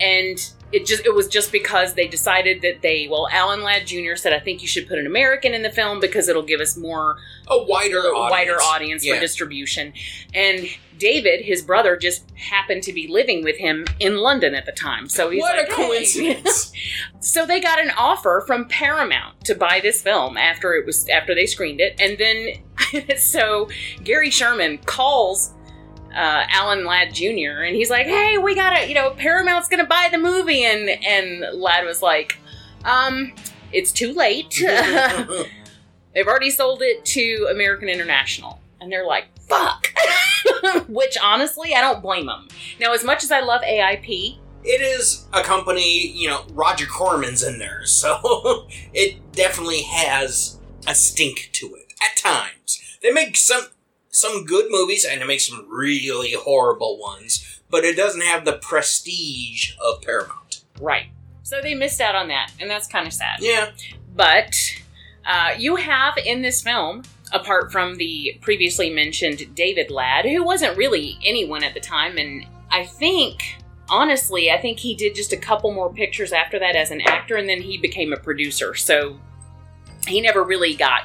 [0.00, 0.38] And
[0.72, 4.16] it just it was just because they decided that they well Alan Ladd Jr.
[4.16, 6.76] said I think you should put an American in the film because it'll give us
[6.76, 8.30] more a wider audience.
[8.30, 9.14] wider audience Yeah.
[9.14, 9.92] for distribution.
[10.34, 10.66] And
[10.98, 15.08] David, his brother, just happened to be living with him in London at the time.
[15.08, 16.72] So he's what like, a "Hey." coincidence!
[17.18, 21.34] So they got an offer from Paramount to buy this film after it was after
[21.34, 23.68] they screened it, and then so
[24.04, 25.52] Gary Sherman calls
[26.14, 27.62] uh, Alan Ladd Jr.
[27.64, 31.60] and he's like, "Hey, we gotta, you know, Paramount's gonna buy the movie," and and
[31.60, 32.38] Ladd was like,
[32.84, 33.32] "Um,
[33.72, 34.62] it's too late.
[36.14, 39.92] They've already sold it to American International," and they're like, "Fuck."
[40.88, 42.48] Which honestly, I don't blame them.
[42.80, 47.42] Now, as much as I love AIP, it is a company, you know, Roger Corman's
[47.42, 52.82] in there, so it definitely has a stink to it at times.
[53.02, 53.68] They make some
[54.10, 58.54] some good movies and they make some really horrible ones, but it doesn't have the
[58.54, 60.64] prestige of Paramount.
[60.80, 61.08] Right.
[61.42, 63.38] So they missed out on that, and that's kind of sad.
[63.40, 63.70] Yeah,
[64.14, 64.56] But
[65.24, 70.76] uh, you have in this film, apart from the previously mentioned David Ladd, who wasn't
[70.76, 73.56] really anyone at the time, and I think,
[73.88, 77.36] honestly, I think he did just a couple more pictures after that as an actor,
[77.36, 78.74] and then he became a producer.
[78.74, 79.18] So
[80.06, 81.02] he never really got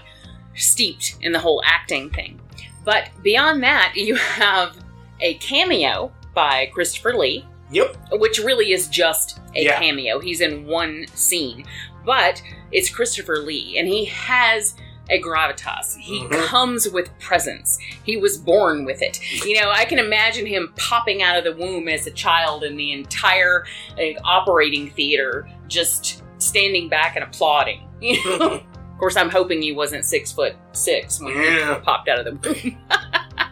[0.55, 2.39] steeped in the whole acting thing.
[2.83, 4.77] But beyond that, you have
[5.19, 9.79] a cameo by Christopher Lee yep, which really is just a Yeah.
[9.79, 10.19] cameo.
[10.19, 11.65] He's in one scene,
[12.05, 14.75] but it's Christopher Lee, and he has
[15.09, 15.97] a gravitas.
[15.97, 16.45] He Mhm.
[16.45, 17.77] comes with presence.
[18.03, 19.19] He was born with it.
[19.45, 22.79] You know, I can imagine him popping out of the womb as a child, and
[22.79, 23.65] the entire
[23.99, 27.87] uh, operating theater just standing back and applauding.
[28.01, 28.49] You know.
[28.53, 31.75] of course, I'm hoping he wasn't six foot six when Yeah.
[31.75, 32.77] he popped out of the womb.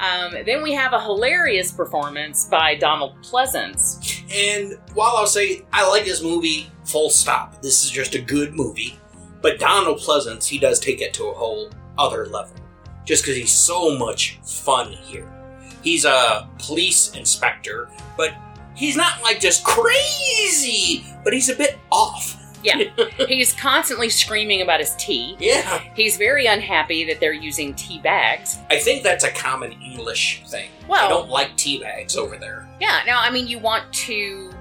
[0.00, 4.22] Um, then we have a hilarious performance by Donald Pleasence.
[4.32, 7.60] And while I'll say I like this movie, full stop.
[7.62, 8.98] This is just a good movie.
[9.40, 12.54] But Donald Pleasence, he does take it to a whole other level.
[13.04, 15.28] Just because he's so much fun here.
[15.82, 18.34] He's a police inspector, but
[18.74, 22.34] he's not like just crazy, but he's a bit off.
[22.64, 22.82] Yeah.
[23.28, 25.36] He's constantly screaming about his tea.
[25.38, 25.78] Yeah.
[25.94, 28.58] He's very unhappy that they're using tea bags.
[28.68, 30.68] I think that's a common English thing.
[30.88, 32.68] Well- they don't like tea bags over there.
[32.80, 34.52] Yeah, now, I mean, you want to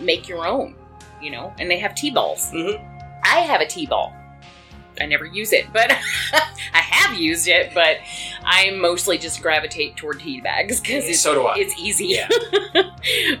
[0.00, 0.76] make your own,
[1.20, 2.50] you know, and they have tea balls.
[2.52, 2.95] Mhm.
[3.26, 4.14] I have a tea ball.
[5.00, 5.90] I never use it, but
[6.72, 7.98] I have used it, but
[8.44, 11.56] I mostly just gravitate toward tea bags because it's, so do I.
[11.58, 12.06] it's easy.
[12.06, 12.28] Yeah.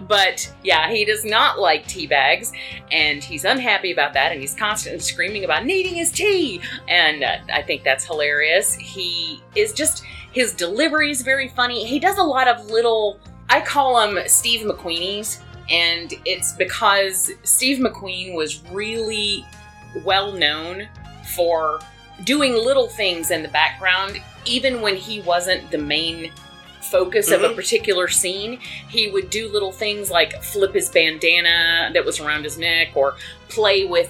[0.02, 2.52] but yeah, he does not like tea bags,
[2.90, 6.60] and he's unhappy about that, and he's constantly screaming about needing his tea.
[6.88, 8.74] And uh, I think that's hilarious.
[8.74, 11.86] He is just his delivery is very funny.
[11.86, 13.18] He does a lot of little.
[13.48, 19.46] I call them Steve McQueenies, and it's because Steve McQueen was really
[20.04, 20.88] well known
[21.34, 21.80] for
[22.24, 26.30] doing little things in the background, even when he wasn't the main
[26.90, 27.56] focus of a Mhm.
[27.56, 28.60] particular scene.
[28.88, 33.16] He would do little things like flip his bandana that was around his neck, or
[33.48, 34.08] play with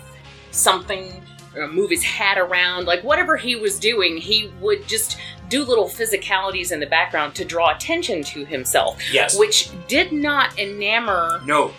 [0.50, 1.22] something,
[1.56, 2.86] or move his hat around.
[2.86, 5.16] Like whatever he was doing, he would just
[5.48, 9.38] do little physicalities in the background to draw attention to himself, yes.
[9.38, 11.72] which did not enamor no.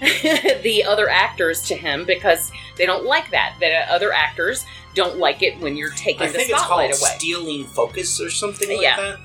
[0.62, 3.56] the other actors to him because they don't like that.
[3.60, 7.00] That other actors don't like it when you're taking I the think it's called spotlight
[7.00, 7.18] away.
[7.18, 8.96] stealing focus or something like Yeah.
[8.96, 9.18] that.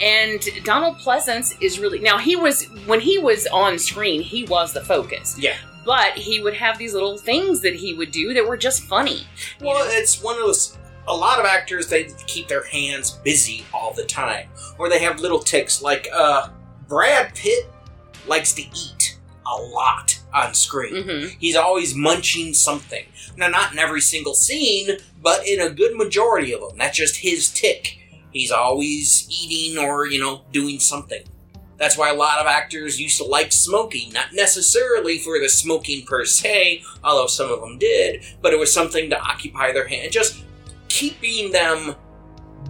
[0.00, 4.72] And Donald Pleasence is really now he was when he was on screen, he was
[4.72, 5.36] the focus.
[5.38, 5.56] Yeah.
[5.84, 9.26] But he would have these little things that he would do that were just funny.
[9.60, 9.90] Well, know?
[9.90, 10.76] it's one of those.
[11.08, 15.20] A lot of actors they keep their hands busy all the time, or they have
[15.20, 15.80] little ticks.
[15.80, 16.48] Like uh,
[16.88, 17.70] Brad Pitt
[18.26, 21.02] likes to eat a lot on screen.
[21.02, 23.06] hmm He's always munching something.
[23.36, 26.78] Now, not in every single scene, but in a good majority of them.
[26.78, 27.98] That's just his tick.
[28.32, 31.22] He's always eating or, you know, doing something.
[31.78, 34.12] That's why a lot of actors used to like smoking.
[34.12, 38.72] Not necessarily for the smoking per se, although some of them did, but it was
[38.72, 40.12] something to occupy their hand.
[40.12, 40.42] Just
[40.88, 41.94] keeping them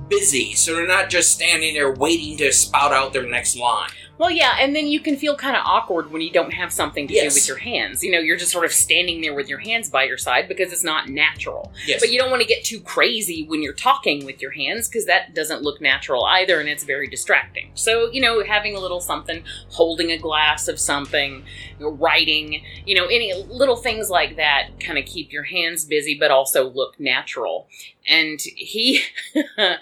[0.08, 3.90] busy so they're not just standing there waiting to spout out their next line.
[4.18, 7.06] Well, yeah, and then you can feel kind of awkward when you don't have something
[7.08, 7.32] to Yes.
[7.32, 8.02] do with your hands.
[8.02, 10.72] You know, you're just sort of standing there with your hands by your side because
[10.72, 11.72] it's not natural.
[11.86, 12.00] Yes.
[12.00, 15.06] But you don't want to get too crazy when you're talking with your hands because
[15.06, 17.70] that doesn't look natural either and it's very distracting.
[17.74, 21.44] So, you know, having a little something, holding a glass of something,
[21.78, 26.30] writing, you know, any little things like that kind of keep your hands busy but
[26.30, 27.68] also look natural.
[28.08, 29.02] And he,
[29.58, 29.76] uh,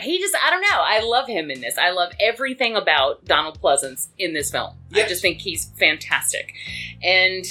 [0.00, 0.80] he just, I don't know.
[0.80, 1.78] I love him in this.
[1.78, 4.74] I love everything about Donald Pleasence in this film.
[4.94, 6.52] I just think he's fantastic.
[7.02, 7.44] And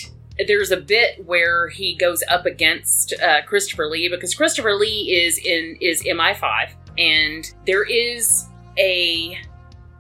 [0.48, 5.38] there's a bit where he goes up against uh, Christopher Lee because Christopher Lee is
[5.38, 8.46] in is MI5 and there is
[8.78, 9.38] a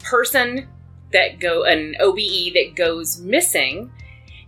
[0.01, 0.67] person
[1.11, 3.91] that go an OBE that goes missing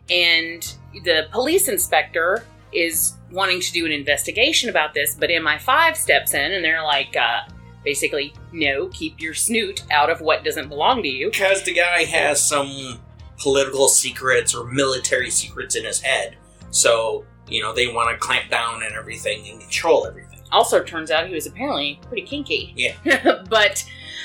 [0.09, 6.33] and the police inspector is wanting to do an investigation about this but MI5 steps
[6.33, 7.41] in and they're like uh,
[7.83, 12.03] basically no keep your snoot out of what doesn't belong to you because the guy
[12.03, 12.99] has some
[13.41, 16.37] political secrets or military secrets in his head.
[16.69, 20.39] So, you know, they want to clamp down and everything and control everything.
[20.51, 22.73] also turns out he was apparently pretty kinky.
[22.75, 22.95] Yeah.
[23.49, 23.83] but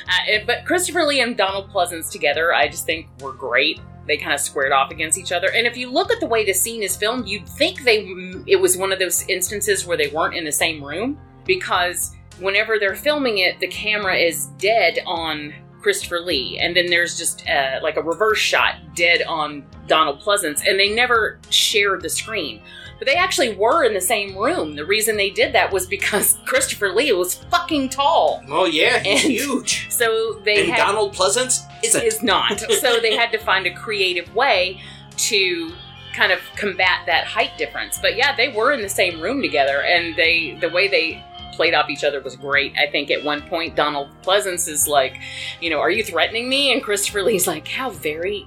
[0.09, 3.81] uh, but Christopher Lee and Donald Pleasence together, I just think were great.
[4.07, 5.51] They kind of squared off against each other.
[5.53, 8.07] And if you look at the way the scene is filmed, you'd think they
[8.47, 12.79] it was one of those instances where they weren't in the same room because whenever
[12.79, 17.79] they're filming it, the camera is dead on Christopher Lee, and then there's just uh,
[17.83, 22.61] like a reverse shot dead on Donald Pleasence, and they never shared the screen.
[22.99, 24.75] But they actually were in the same room.
[24.75, 28.43] The reason they did that was because Christopher Lee was fucking tall.
[28.49, 29.87] Oh, yeah, he's And- huge.
[29.93, 31.61] So they And had, Donald Pleasence
[31.95, 32.61] is not.
[32.81, 34.81] so they had to find a creative way
[35.17, 35.73] to
[36.15, 37.99] kind of combat that height difference.
[38.01, 41.23] But yeah, they were in the same room together and they the way they
[41.53, 42.75] played off each other was great.
[42.79, 45.19] I think at one point Donald Pleasence is like,
[45.61, 46.73] you know, are you threatening me?
[46.73, 48.47] And Christopher Lee's like, how very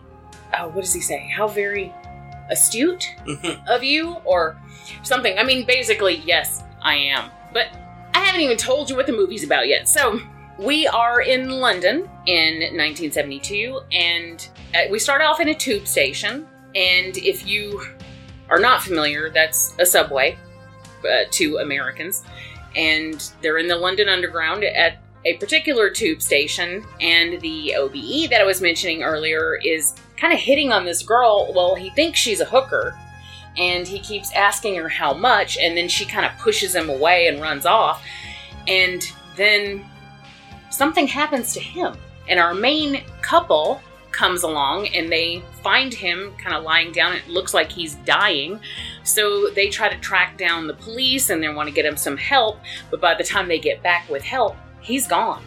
[0.54, 1.28] uh, what does he say?
[1.36, 1.93] How very
[2.49, 3.67] astute Mhm.
[3.67, 4.58] of you or
[5.04, 5.38] something.
[5.38, 7.30] I mean, basically, yes, I am.
[7.54, 7.67] But
[8.15, 9.88] I haven't even told you what the movie's about yet.
[9.88, 10.20] So,
[10.60, 16.45] we are in London in 1972, and uh, we start off in a tube station.
[16.76, 17.82] And if you
[18.49, 20.38] are not familiar, that's a subway
[21.10, 22.24] uh, to Americans.
[22.76, 26.86] And they're in the London Underground at a particular tube station.
[26.99, 31.53] And the OBE that I was mentioning earlier is kind of hitting on this girl.
[31.55, 32.97] Well, he thinks she's a hooker.
[33.57, 37.28] And he keeps asking her how much, and then she kind of pushes him away
[37.28, 38.05] and runs off.
[38.68, 39.01] And
[39.36, 39.84] then
[40.80, 41.93] something happens to him.
[42.30, 47.13] And our main couple comes along and they find him kind of lying down.
[47.13, 48.61] It looks like he's dying.
[49.03, 52.15] So they try to track down the police and they want to get him some
[52.15, 52.59] help,
[52.89, 55.43] but by the time they get back with help, he's gone.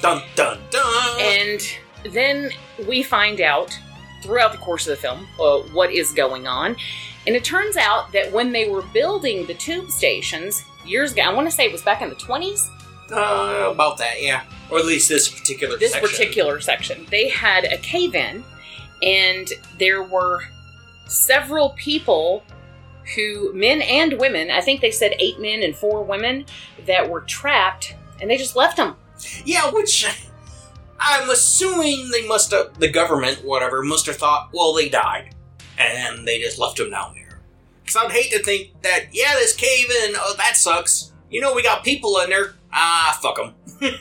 [0.00, 1.20] Dun dun dun.
[1.20, 1.60] And
[2.12, 2.50] then
[2.86, 3.76] we find out
[4.22, 6.76] throughout the course of the film uh, what is going on.
[7.26, 11.32] And it turns out that when they were building the tube stations years ago, I
[11.32, 12.68] want to say it was back in the 20s,
[13.10, 14.42] Uh, about that, yeah.
[14.70, 16.08] Or at least this particular this section.
[16.08, 18.44] particular section, they had a cave in,
[19.02, 19.48] and
[19.78, 20.42] there were
[21.06, 22.42] several people
[23.14, 26.46] who, men and women, I think they said eight men and four women,
[26.86, 28.96] that were trapped, and they just left them.
[29.44, 30.04] Yeah, which
[30.98, 35.34] I'm assuming they must have, the government, whatever, must have thought, well, they died.
[35.78, 37.40] And they just left them down there.
[37.84, 41.12] Because I'd hate to think that, yeah, this cave in, oh, that sucks.
[41.30, 42.54] You know, we got people in there.
[42.78, 43.54] Ah, fuck them.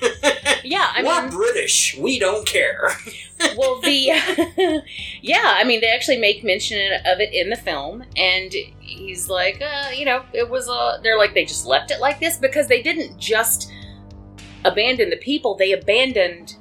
[0.66, 1.96] Yeah, I We're mean, British.
[1.96, 2.90] We don't care.
[3.58, 4.82] well, the
[5.22, 9.62] yeah, I mean, they actually make mention of it in the film, and he's like,
[9.62, 12.68] uh, you know, it was uh, they're like they just left it like this because
[12.68, 13.72] they didn't just
[14.64, 16.56] abandon the people; they abandoned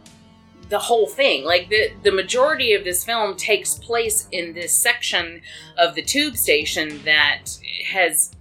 [0.68, 1.44] the whole thing.
[1.44, 5.40] Like the the majority of this film takes place in this section
[5.78, 7.46] of the tube station that
[7.86, 8.32] has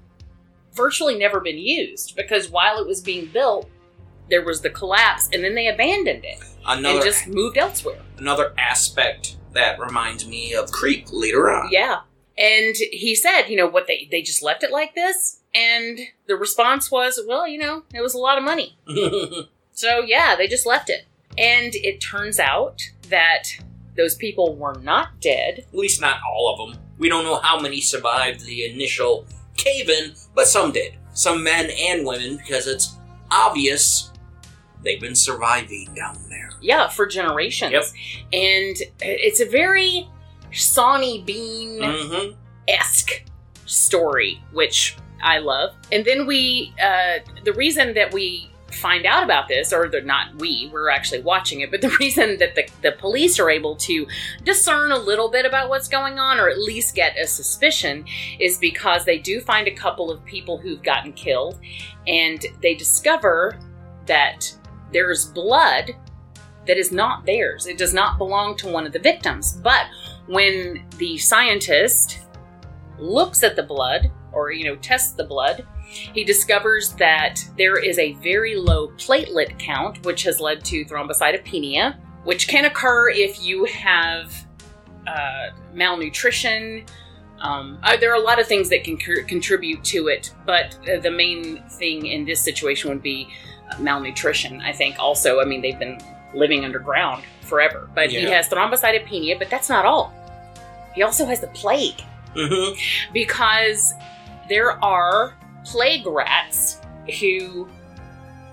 [0.74, 3.70] virtually never been used because while it was being built.
[4.30, 8.00] There was the collapse, and then they abandoned it Another, and just moved elsewhere.
[8.18, 11.70] another aspect that reminds me of Creep later on.
[11.72, 12.00] Yeah.
[12.38, 16.38] And he said, you know, what they they just left it like this, and the
[16.38, 18.78] response was, well, you know, it was a lot of money.
[19.74, 21.06] So yeah, they just left it.
[21.38, 23.46] And it turns out that
[23.98, 25.66] those people were not dead.
[25.68, 26.82] At least not all of them.
[26.98, 29.26] We don't know how many survived the initial
[29.58, 30.96] cave in, but some did.
[31.14, 32.96] Some men and women, because it's
[33.32, 34.12] obvious
[34.84, 36.50] they've been surviving down there.
[36.62, 37.72] Yeah, for generations.
[37.72, 37.84] Yep.
[38.34, 40.08] And it's a very
[40.52, 42.36] Sawney Bean Mm-hmm.
[42.68, 43.24] esque
[43.66, 45.74] story, which I love.
[45.92, 50.36] And then we, uh, the reason that we find out about this, or they're not
[50.36, 54.08] we, we're actually watching it, but the reason that the, the police are able to
[54.44, 58.06] discern a little bit about what's going on, or at least get a suspicion,
[58.40, 61.60] is because they do find a couple of people who've gotten killed,
[62.08, 63.58] and they discover
[64.06, 64.56] that
[64.92, 65.96] there's blood
[66.68, 67.66] that is not theirs.
[67.66, 69.54] It does not belong to one of the victims.
[69.54, 69.88] But
[70.28, 72.20] when the scientist
[72.98, 75.66] looks at the blood, or you know, tests the blood,
[76.14, 81.98] he discovers that there is a very low platelet count, which has led to thrombocytopenia,
[82.24, 84.34] which can occur if you have
[85.08, 86.86] uh, malnutrition.
[87.40, 91.00] Um, uh, there are a lot of things that can contribute to it, but uh,
[91.00, 93.28] the main thing in this situation would be
[93.72, 94.62] uh, malnutrition.
[94.62, 96.00] I think also, I mean, they've been
[96.34, 100.14] living underground forever, but he has thrombocytopenia, but that's not all.
[100.96, 102.02] He also has the plague
[102.36, 103.14] Mm-hmm.
[103.14, 103.94] because
[104.50, 105.36] there are
[105.66, 106.80] plague rats
[107.20, 107.68] who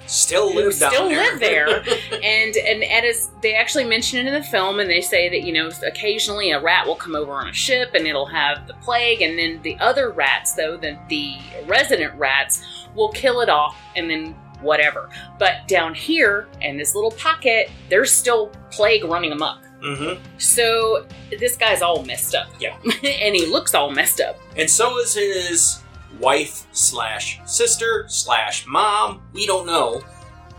[0.06, 1.22] Still live down still there.
[1.30, 1.76] live there.
[2.12, 5.42] and and and as they actually mention it in the film and they say that
[5.44, 8.74] you know occasionally a rat will come over on a ship and it'll have the
[8.74, 11.36] plague and then the other rats though the the
[11.66, 14.32] resident rats will kill it off and then
[14.62, 15.08] whatever
[15.38, 20.20] but down here in this little pocket there's still plague running amok mm-hmm.
[20.38, 21.06] so
[21.38, 22.76] this guy's all messed up Yeah.
[22.84, 25.80] and he looks all messed up And so is his
[26.18, 29.22] wife slash sister slash mom.
[29.32, 30.02] We don't know,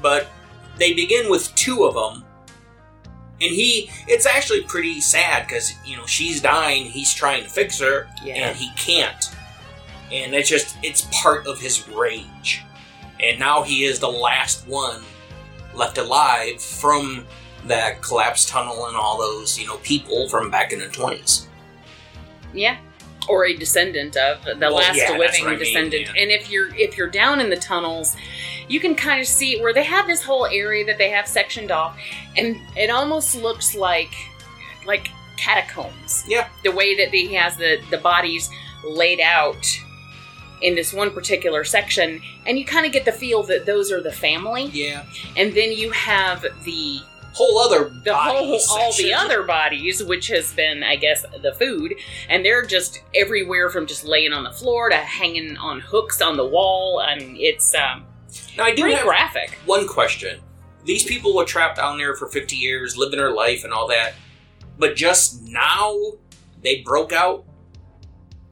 [0.02, 0.28] but
[0.78, 2.26] they begin with two of them.
[3.42, 6.86] And he, it's actually pretty sad because you know she's dying.
[6.86, 9.36] He's trying to fix her, yeah and he can't.
[10.12, 12.64] And it's just, it's part of his rage.
[13.22, 15.02] And now he is the last one
[15.74, 17.26] left alive from
[17.66, 21.46] that collapsed tunnel and all those, you know, people from back in the 20s.
[22.54, 22.78] Yeah.
[23.32, 26.08] Or a descendant of the Well, last yeah, living what I mean, descendant.
[26.08, 26.22] yeah.
[26.22, 28.16] And if you're if you're down in the tunnels,
[28.68, 31.72] you can kind of see where they have this whole area that they have sectioned
[31.72, 31.96] off,
[32.38, 34.14] and it almost looks like
[34.86, 36.24] like catacombs.
[36.28, 36.48] Yeah.
[36.64, 38.50] The way that he has the the bodies
[38.84, 39.66] laid out
[40.62, 44.02] in this one particular section, and you kind of get the feel that those are
[44.02, 45.06] the family, Yeah.
[45.36, 47.00] and then you have the
[47.34, 51.54] Whole other the whole body all the other bodies, which has been, I guess, the
[51.54, 51.96] food,
[52.28, 56.36] and they're just everywhere from just laying on the floor to hanging on hooks on
[56.38, 58.06] the wall, and it's um,
[58.58, 59.58] Now I do pretty have graphic.
[59.66, 60.42] one question.
[60.84, 64.14] These people were trapped down there for 50 years, living their life and all that,
[64.78, 65.96] but just now
[66.62, 67.46] they broke out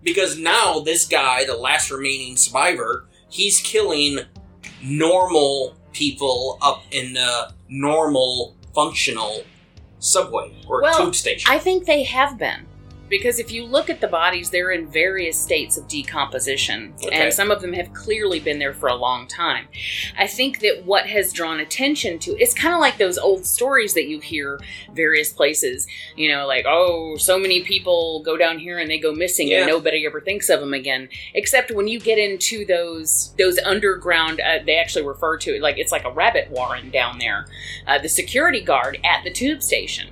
[0.03, 4.19] because now this guy, the last remaining survivor, he's killing
[4.81, 9.43] normal people up in the normal functional
[9.99, 11.51] subway or Well, tube station.
[11.51, 12.65] I think they have been
[13.09, 17.15] because if you look at the bodies, they're in various states of decomposition, Okay.
[17.15, 19.67] and some of them have clearly been there for a long time.
[20.17, 23.93] I think that what has drawn attention to it's kind of like those old stories
[23.95, 24.59] that you hear
[24.93, 29.11] various places, you know, like oh, so many people go down here and they go
[29.13, 29.59] missing, Yeah.
[29.59, 31.09] and nobody ever thinks of them again.
[31.33, 35.77] Except when you get into those those underground, uh, they actually refer to it like
[35.77, 37.45] it's like a rabbit warren down there.
[37.87, 40.09] Uh, the security guard at the tube station,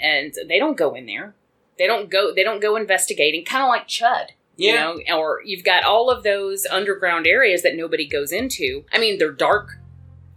[0.00, 1.34] and they don't go in there.
[1.78, 2.32] They don't go.
[2.34, 3.44] They don't go investigating.
[3.44, 4.92] Kind of like Chud, Yeah.
[4.94, 5.16] you know.
[5.18, 8.84] Or you've got all of those underground areas that nobody goes into.
[8.92, 9.78] I mean, they're dark,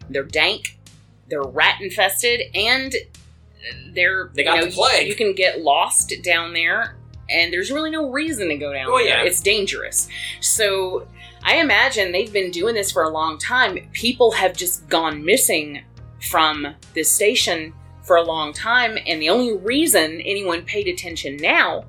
[0.10, 0.78] they're dank,
[1.28, 2.96] they're rat infested, and
[3.94, 5.08] they're They got you know, the plague.
[5.08, 6.96] You can get lost down there,
[7.30, 9.08] and there's really no reason to go down Oh, there.
[9.08, 9.24] yeah.
[9.24, 10.08] It's dangerous.
[10.42, 11.08] So
[11.44, 13.78] I imagine they've been doing this for a long time.
[13.94, 15.84] People have just gone missing
[16.30, 17.74] from this station
[18.08, 21.84] for a long time, and the only reason anyone paid attention now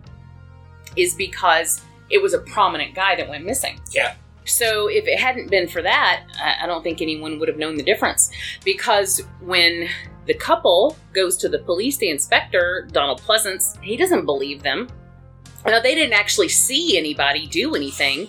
[0.97, 3.81] is because it was a prominent guy that went missing.
[3.93, 4.17] Yeah.
[4.45, 6.25] So if it hadn't been for that,
[6.61, 8.31] I don't think anyone would have known the difference.
[8.65, 9.89] Because when
[10.27, 14.89] the couple goes to the police, the inspector, Donald Pleasence, he doesn't believe them.
[15.67, 18.29] Now, they didn't actually see anybody do anything,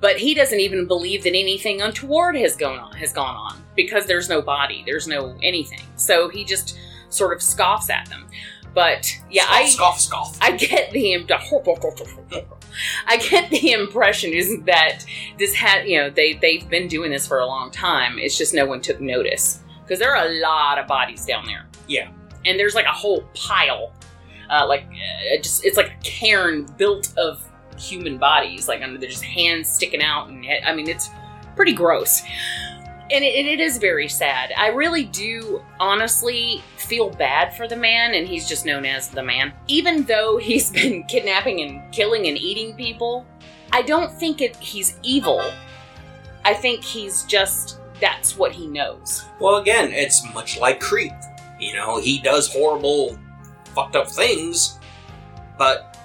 [0.00, 4.06] but he doesn't even believe that anything untoward has gone on has gone on because
[4.06, 5.82] there's no body, there's no anything.
[5.96, 6.78] So he just
[7.08, 8.26] sort of scoffs at them.
[8.74, 10.38] But yeah, scoff, I scoff, scoff.
[10.40, 11.26] I get the im-
[13.06, 15.04] I get the impression is that
[15.38, 18.18] this had you know they they've been doing this for a long time.
[18.18, 21.66] It's just no one took notice because there are a lot of bodies down there.
[21.88, 22.10] Yeah.
[22.44, 23.92] and there's like a whole pile,
[24.50, 27.42] uh, like uh, just it's like a cairn built of
[27.78, 28.68] human bodies.
[28.68, 31.08] Like under there's just hands sticking out, and I mean it's
[31.56, 32.22] pretty gross.
[33.10, 34.52] And it, it is very sad.
[34.56, 39.22] I really do honestly feel bad for the man, and he's just known as the
[39.22, 39.52] man.
[39.66, 43.26] Even though he's been kidnapping and killing and eating people,
[43.72, 45.42] I don't think it, he's evil.
[46.44, 49.24] I think he's just, that's what he knows.
[49.40, 51.12] Well, again, it's much like Creep.
[51.58, 53.18] You know, he does horrible,
[53.74, 54.78] fucked up things,
[55.58, 55.96] but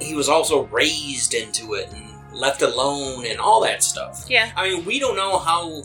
[0.00, 4.24] he was also raised into it and left alone and all that stuff.
[4.28, 4.50] Yeah.
[4.56, 5.82] I mean, we don't know how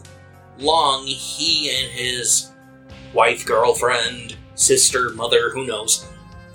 [0.58, 2.51] long he and his
[3.14, 6.08] wife, girlfriend, sister, mother, who knows.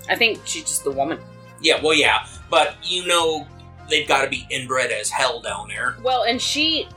[0.09, 1.19] I think she's just the woman.
[1.61, 3.47] Yeah, well, yeah, but you know,
[3.89, 5.97] they've got to be inbred as hell down there.
[6.03, 6.87] Well, and she,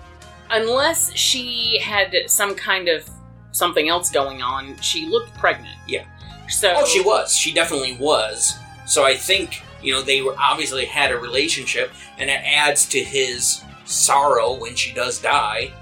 [0.51, 3.09] unless she had some kind of
[3.53, 5.77] something else going on, she looked pregnant.
[5.87, 6.07] Yeah.
[6.49, 7.37] So Oh, she was.
[7.37, 8.59] She definitely was.
[8.87, 13.03] So I think, you know, they were obviously had a relationship, and it adds to
[13.03, 15.73] his sorrow when she does die,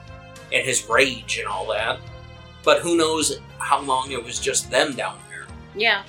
[0.53, 1.99] and his rage and all that.
[2.65, 5.47] But who knows how long it was just them down there.
[5.75, 6.03] Yeah.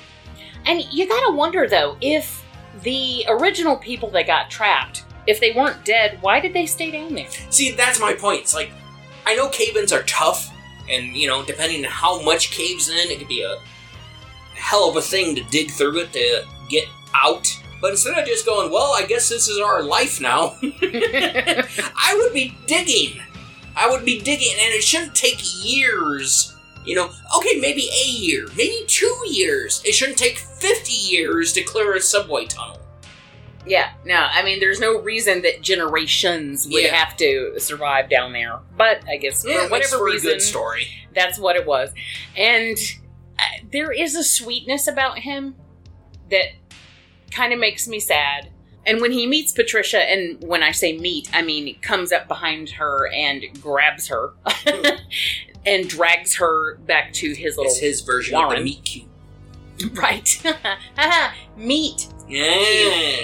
[0.65, 2.43] And you gotta wonder though, if
[2.81, 7.13] the original people that got trapped, if they weren't dead, why did they stay down
[7.13, 7.29] there?
[7.49, 8.41] See, that's my point.
[8.41, 8.71] It's like,
[9.25, 10.51] I know cave-ins are tough,
[10.89, 13.57] and, you know, depending on how much caves in, it could be a
[14.55, 17.47] hell of a thing to dig through it to get out.
[17.81, 22.33] But instead of just going, well, I guess this is our life now, I would
[22.33, 23.21] be digging.
[23.75, 26.55] I would be digging, and it shouldn't take years.
[26.85, 29.81] You know, okay, maybe a year, maybe two years.
[29.85, 32.79] It shouldn't take 50 years to clear a subway tunnel.
[33.65, 36.93] yeah, no, I mean, there's no reason that generations would Yeah.
[36.93, 38.59] have to survive down there.
[38.77, 40.87] But I guess Yeah, for whatever for reason, a good story.
[41.15, 41.91] that's what it was.
[42.35, 42.77] And
[43.39, 45.55] uh, there is a sweetness about him
[46.29, 46.47] that
[47.31, 48.49] kind of makes me sad.
[48.85, 52.69] And when he meets Patricia, and when I say meet, I mean comes up behind
[52.71, 54.33] her and grabs her
[55.65, 58.63] and drags her back to his little It's his version of the Warren.
[58.63, 59.07] meat cube.
[59.97, 60.41] right
[61.57, 62.07] meat.
[62.27, 62.43] Yeah.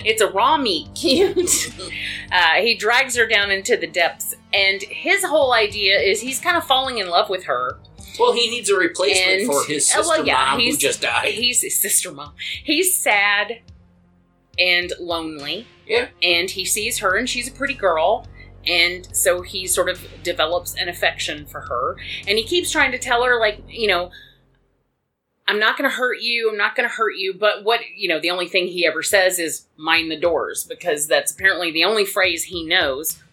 [0.06, 1.74] It's a raw meat cute.
[2.32, 6.58] uh, he drags her down into the depths, and his whole idea is he's kind
[6.58, 7.78] of falling in love with her.
[8.20, 11.02] Well, he needs a replacement And- for his uh, sister well, yeah, mom who just
[11.02, 11.34] died.
[11.34, 12.34] He's his sister mom.
[12.64, 13.62] He's sad
[14.60, 15.68] and lonely.
[15.88, 16.10] Yeah.
[16.22, 18.28] And he sees her, and she's a pretty girl.
[18.68, 21.96] And so he sort of develops an affection for her.
[22.28, 24.12] And he keeps trying to tell her, like, you know,
[25.48, 26.50] I'm not going to hurt you.
[26.52, 27.34] I'm not going to hurt you.
[27.34, 31.08] But what, you know, the only thing he ever says is mind the doors because
[31.08, 33.24] that's apparently the only phrase he knows,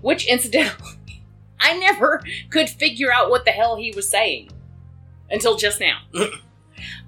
[0.00, 1.22] which incidentally,
[1.60, 4.50] I never could figure out what the hell he was saying
[5.30, 5.98] until just now.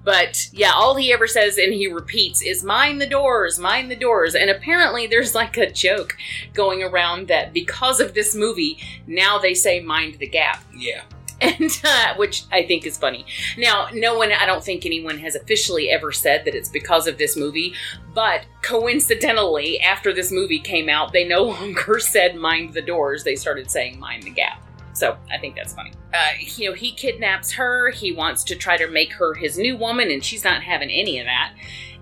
[0.09, 3.95] but yeah, all he ever says and he repeats is mind the doors, mind the
[3.95, 4.33] doors.
[4.33, 6.17] And apparently there's like a joke
[6.55, 10.63] going around that because of this movie, now they say mind the gap.
[10.75, 11.03] yeah.
[11.41, 13.23] and uh, which I think is funny.
[13.55, 17.19] Now, no one, I don't think anyone has officially ever said that it's because of
[17.19, 17.75] this movie,
[18.15, 23.35] but coincidentally, after this movie came out, they no longer said "mind the doors"; they
[23.35, 24.59] started saying "mind the gap."
[24.99, 25.93] So I think that's funny.
[26.13, 27.89] Uh, you know, he kidnaps her.
[27.91, 31.19] He wants to try to make her his new woman, and she's not having any
[31.19, 31.53] of that.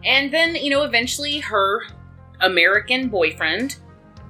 [0.04, 1.84] And then, you know, eventually her
[2.39, 3.78] American boyfriend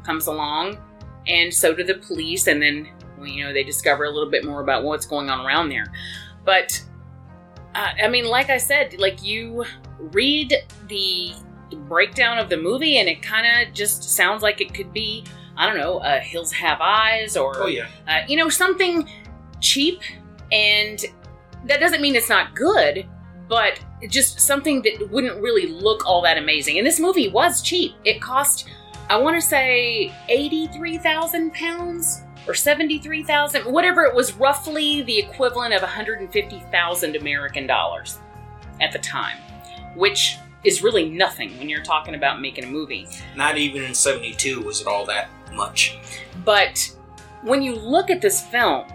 [0.03, 0.80] comes along,
[1.28, 4.43] and so do the police, and then well, you know they discover a little bit
[4.43, 5.86] more about what's going on around there.
[6.43, 6.84] But
[7.74, 9.63] uh, I mean, like I said, like you
[9.97, 10.53] read
[10.89, 11.32] the
[11.88, 15.24] breakdown of the movie, and it kind of just sounds like it could be
[15.58, 17.88] I don't know, uh, Hills Have Eyes, or Oh yeah.
[18.08, 19.10] uh, you know something
[19.60, 20.01] cheap,
[20.51, 21.03] and
[21.66, 23.05] that doesn't mean it's not good,
[23.49, 23.80] but
[24.10, 26.78] just something that wouldn't really look all that amazing.
[26.78, 27.93] And this movie was cheap.
[28.05, 28.68] It cost,
[29.10, 34.03] I want to say, eighty-three thousand pounds or seventy-three thousand, whatever.
[34.03, 38.20] It was roughly the equivalent of one hundred and fifty thousand American dollars
[38.80, 39.38] at the time,
[39.95, 40.38] which
[40.68, 43.07] is really nothing when you're talking about making a movie.
[43.36, 45.97] Not even in '72 was it all that much.
[46.43, 46.93] But
[47.41, 48.86] when you look at this film,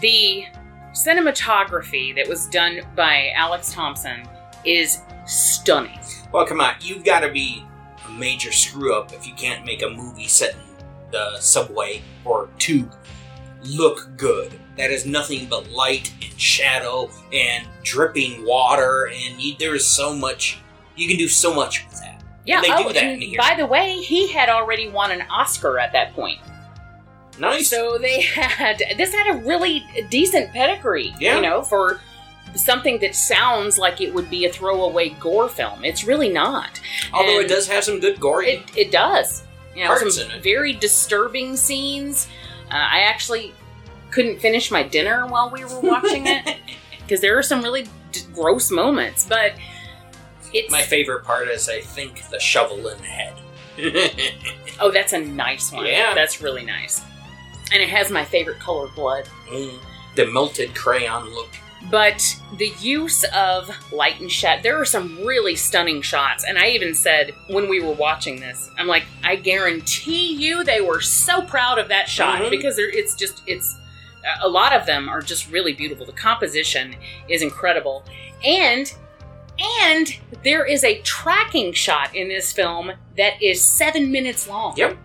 [0.00, 0.46] the
[0.92, 4.26] cinematography that was done by Alex Thomson
[4.64, 5.98] is stunning.
[6.32, 7.64] Well, come on, you've got to be
[8.06, 10.60] a major screw up if you can't make a movie set in
[11.10, 12.94] the subway or tube
[13.64, 14.52] look good.
[14.76, 20.14] That is nothing but light and shadow and dripping water, and you, there is so
[20.14, 20.60] much.
[20.98, 22.22] You can do so much with that.
[22.44, 23.38] Yeah, They do oh, that and in here.
[23.38, 26.40] by the way, he had already won an Oscar at that point.
[27.38, 27.70] Nice.
[27.70, 31.36] So they had this had a really decent pedigree, Yeah.
[31.36, 32.00] you know, for
[32.56, 35.84] something that sounds like it would be a throwaway gore film.
[35.84, 36.80] It's really not.
[37.12, 38.42] Although it does have some good gore.
[38.42, 39.44] It, it does.
[39.76, 40.42] You know, Parts some in it.
[40.42, 42.26] very disturbing scenes.
[42.70, 43.52] Uh, I actually
[44.10, 46.56] couldn't finish my dinner while we were watching it
[47.02, 49.26] because there are some really d- gross moments.
[49.28, 49.52] But
[50.52, 53.34] it's My favorite part is, I think, the shovel in the head.
[54.80, 55.86] oh, that's a nice one.
[55.86, 56.14] Yeah.
[56.14, 57.00] that's really nice,
[57.72, 59.28] and it has my favorite color, blood.
[59.48, 59.78] Mm.
[60.16, 61.48] the melted crayon look.
[61.92, 66.44] But the use of light and shadow, there are some really stunning shots.
[66.44, 70.80] And I even said when we were watching this, I'm like, I guarantee you they
[70.80, 72.50] were so proud of that shot Mhm.
[72.50, 73.76] because it's just, it's,
[74.42, 76.04] a lot of them are just really beautiful.
[76.04, 76.96] The composition
[77.28, 78.04] is incredible.
[78.44, 78.92] And,
[79.58, 84.76] and there is a tracking shot in this film that is seven minutes long.
[84.76, 84.96] Yep.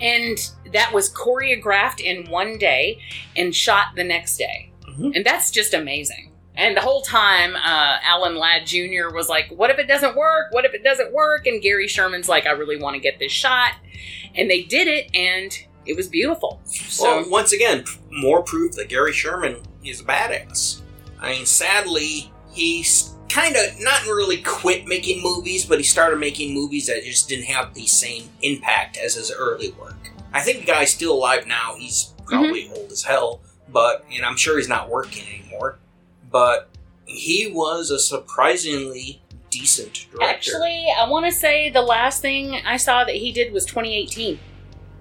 [0.00, 0.38] And
[0.72, 3.00] that was choreographed in one day
[3.36, 4.70] and shot the next day.
[4.88, 5.14] Mhm.
[5.16, 6.32] And that's just amazing.
[6.56, 9.14] And the whole time, uh, Alan Ladd Jr.
[9.14, 10.52] was like, What if it doesn't work?
[10.52, 11.46] What if it doesn't work?
[11.46, 13.72] And Gary Sherman's like, I really want to get this shot.
[14.34, 15.56] And they did it, and
[15.86, 16.60] it was beautiful.
[16.64, 20.80] So, well, once again, more proof that Gary Sherman is a badass.
[21.20, 26.52] I mean, sadly, he's kind of not really quit making movies, but he started making
[26.54, 30.10] movies that just didn't have the same impact as his early work.
[30.32, 31.74] I think the guy's still alive now.
[31.78, 32.74] He's probably Mm-hmm.
[32.74, 33.40] old as hell,
[33.72, 35.78] but and I'm sure he's not working anymore.
[36.30, 36.68] But
[37.06, 39.20] he was a surprisingly
[39.50, 40.24] decent director.
[40.32, 44.38] actually, I want to say the last thing I saw that he did was 2018.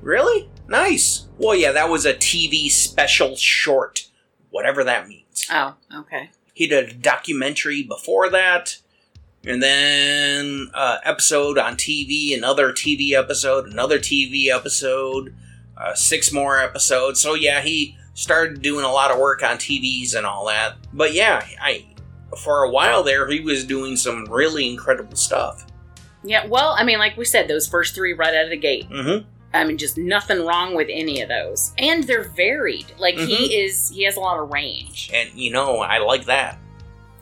[0.02, 1.28] really nice.
[1.38, 4.08] Well, yeah, that was a TV special short,
[4.50, 5.46] whatever that means.
[5.52, 6.32] Oh, okay.
[6.60, 8.80] He did a documentary before that,
[9.46, 15.34] and then uh, episode on TV, another TV episode, another TV episode,
[15.78, 17.22] uh, six more episodes.
[17.22, 20.76] So yeah, he started doing a lot of work on TVs and all that.
[20.92, 21.86] But yeah, I
[22.44, 25.66] for a while there he was doing some really incredible stuff.
[26.26, 28.90] Yeah, well, I mean, like we said, those first three right out of the gate.
[28.90, 29.26] Mm-hmm.
[29.54, 31.74] I mean, just nothing wrong with any of those.
[31.78, 32.86] And they're varied.
[33.00, 35.10] Like, he is, he has a lot of range.
[35.14, 36.60] And you know, I like that.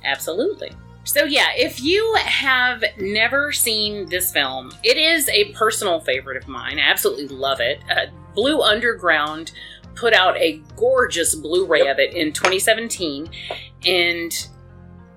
[0.03, 0.71] Absolutely.
[1.05, 6.49] So, yeah, if you have never seen this film, it is a personal favorite of
[6.49, 6.79] mine.
[6.79, 7.81] I absolutely love it.
[7.89, 9.53] Uh, Blue Underground
[9.95, 11.93] put out a gorgeous Blu ray Yep.
[11.93, 13.29] of it in 2017.
[13.85, 14.47] And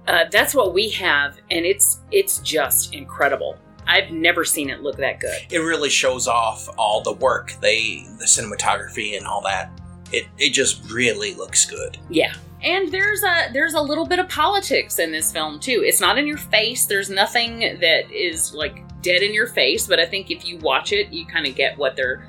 [0.06, 1.38] uh, that's what we have.
[1.50, 3.58] And it's it's just incredible.
[3.90, 5.36] I've never seen it look that good.
[5.50, 9.70] It really shows off all the work they, the cinematography and all that.
[10.12, 11.98] It it just really looks good.
[12.08, 12.32] Yeah.
[12.62, 15.82] And there's a there's a little bit of politics in this film too.
[15.84, 16.86] It's not in your face.
[16.86, 20.92] There's nothing that is like dead in your face, but I think if you watch
[20.92, 22.26] it, you kind of get what they're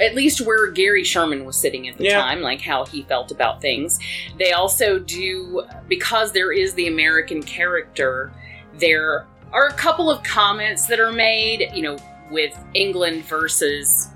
[0.00, 2.20] at least where Gary Sherman was sitting at the Yeah.
[2.20, 3.98] time, like how he felt about things.
[4.38, 8.32] They also do because there is the American character,
[8.78, 11.96] there are a couple of comments that are made, you know,
[12.30, 14.10] with England versus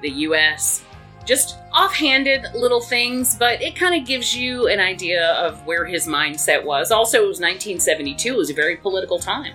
[0.00, 0.84] the US
[1.28, 6.06] just offhanded little things, but it kind of gives you an idea of where his
[6.06, 6.90] mindset was.
[6.90, 9.52] Also, it was 1972; it was a very political time.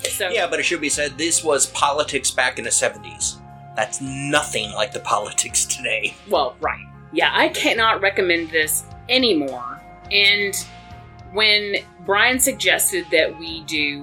[0.00, 3.36] So Yeah, but it should be said this was politics back in the 70s.
[3.76, 6.14] That's nothing like the politics today.
[6.28, 6.84] Well, right.
[7.12, 9.80] Yeah, I cannot recommend this anymore.
[10.10, 10.54] And
[11.32, 14.02] when Brian suggested that we do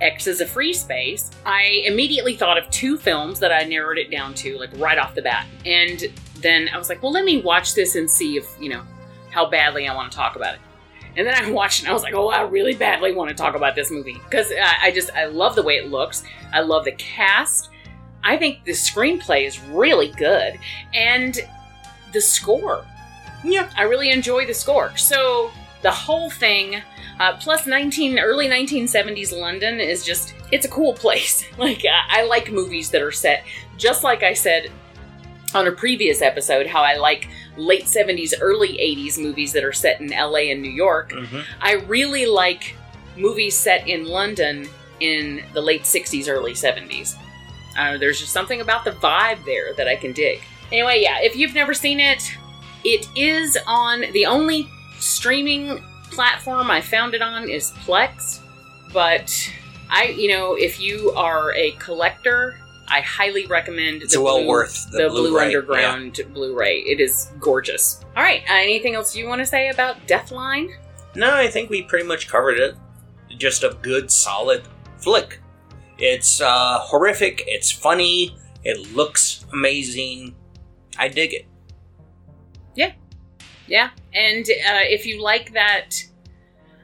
[0.00, 4.10] X as a free space, I immediately thought of two films that I narrowed it
[4.10, 5.46] down to, like right off the bat.
[5.64, 6.04] And
[6.36, 8.82] then I was like, well, let me watch this and see if, you know,
[9.30, 10.60] how badly I want to talk about it.
[11.16, 13.36] And then I watched it and I was like, oh, I really badly want to
[13.36, 14.14] talk about this movie.
[14.14, 16.24] Because I, I just, I love the way it looks.
[16.52, 17.70] I love the cast.
[18.24, 20.58] I think the screenplay is really good.
[20.92, 21.38] And
[22.12, 22.84] the score.
[23.44, 23.70] Yeah.
[23.76, 24.96] I really enjoy the score.
[24.96, 25.50] So
[25.82, 26.82] the whole thing,
[27.20, 31.44] uh, plus 19 early 1970s London is just it's a cool place.
[31.58, 33.44] Like I, I like movies that are set
[33.76, 34.70] just like I said
[35.54, 40.00] on a previous episode how I like late 70s early 80s movies that are set
[40.00, 41.12] in LA and New York.
[41.12, 41.40] Mm-hmm.
[41.60, 42.76] I really like
[43.16, 44.68] movies set in London
[45.00, 47.16] in the late 60s, early 70s.
[47.78, 50.40] Uh, there's just something about the vibe there that I can dig.
[50.72, 52.36] Anyway, yeah, if you've never seen it,
[52.84, 55.82] it is on the only streaming
[56.14, 58.40] platform I found it on is Plex.
[58.92, 59.32] But
[59.90, 62.56] I, you know, if you are a collector,
[62.86, 66.80] I highly recommend It's well Blue- worth the the, Blue Blu-ray, Underground Blu-ray.
[66.80, 68.04] It is gorgeous.
[68.16, 70.68] All right, uh, anything else you want to say about Deathline?
[71.14, 72.76] No, I think we pretty much covered it.
[73.38, 74.62] Just a good, solid
[74.98, 75.40] flick.
[75.98, 80.34] It's uh, horrific, it's funny, it looks amazing.
[80.98, 81.46] I dig it.
[82.74, 82.92] Yeah,
[83.70, 85.90] and uh, if you like that,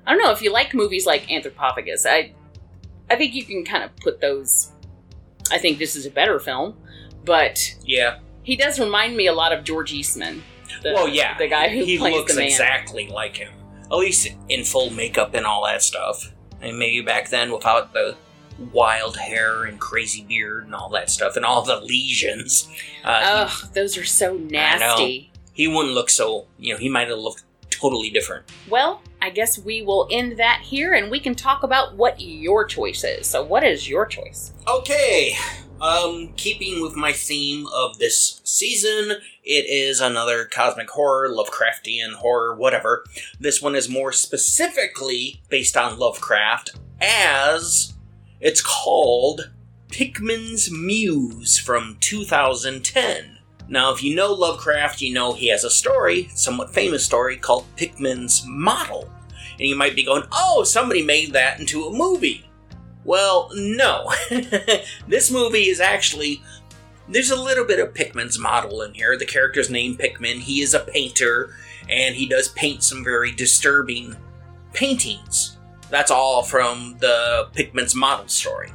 [0.07, 2.07] I don't know if you like movies like Anthropophagus.
[2.07, 2.33] I,
[3.11, 4.73] I think you can kind of put those.
[5.51, 6.77] I think this is a better film,
[7.25, 8.19] but Yeah.
[8.43, 10.43] he does remind me a lot of George Eastman.
[10.83, 11.37] The, well, yeah.
[11.37, 13.53] the guy who he looks exactly like him.
[13.91, 16.33] At least in full makeup and all that stuff.
[16.63, 18.17] And maybe back then without the
[18.73, 22.69] wild hair and crazy beard and all that stuff and all the lesions.
[23.05, 23.21] Uh,
[23.51, 25.30] Ugh, those are so nasty.
[25.61, 28.51] He, wouldn't look so, you know, he might have looked totally different.
[28.69, 32.65] Well, I guess we will end that here, and we can talk about what your
[32.65, 33.27] choice is.
[33.27, 34.53] So, what is your choice?
[34.69, 35.37] Okay,
[35.81, 42.55] um, keeping with my theme of this season, it is another cosmic horror, Lovecraftian horror,
[42.55, 43.05] whatever.
[43.39, 47.95] This one is more specifically based on Lovecraft, as
[48.41, 49.51] it's called
[49.89, 53.40] Pickman's Muse from 2010.
[53.71, 57.65] Now, if you know Lovecraft, you know he has a story, somewhat famous story, called
[57.77, 59.09] Pickman's Model.
[59.61, 62.45] And you might be going, oh, somebody made that into a movie.
[63.05, 64.13] Well, no.
[65.09, 66.43] this movie is actually.
[67.09, 69.17] There's a little bit of Pickman's model in here.
[69.17, 70.41] The character's named Pickman.
[70.41, 71.55] He is a painter,
[71.89, 74.17] and he does paint some very disturbing
[74.73, 75.59] paintings.
[75.91, 78.73] That's all from the Pickman's model story.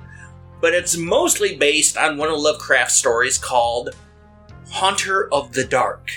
[0.61, 3.95] But it's mostly based on one of Lovecraft's stories called
[4.69, 6.11] Haunter of the Dark.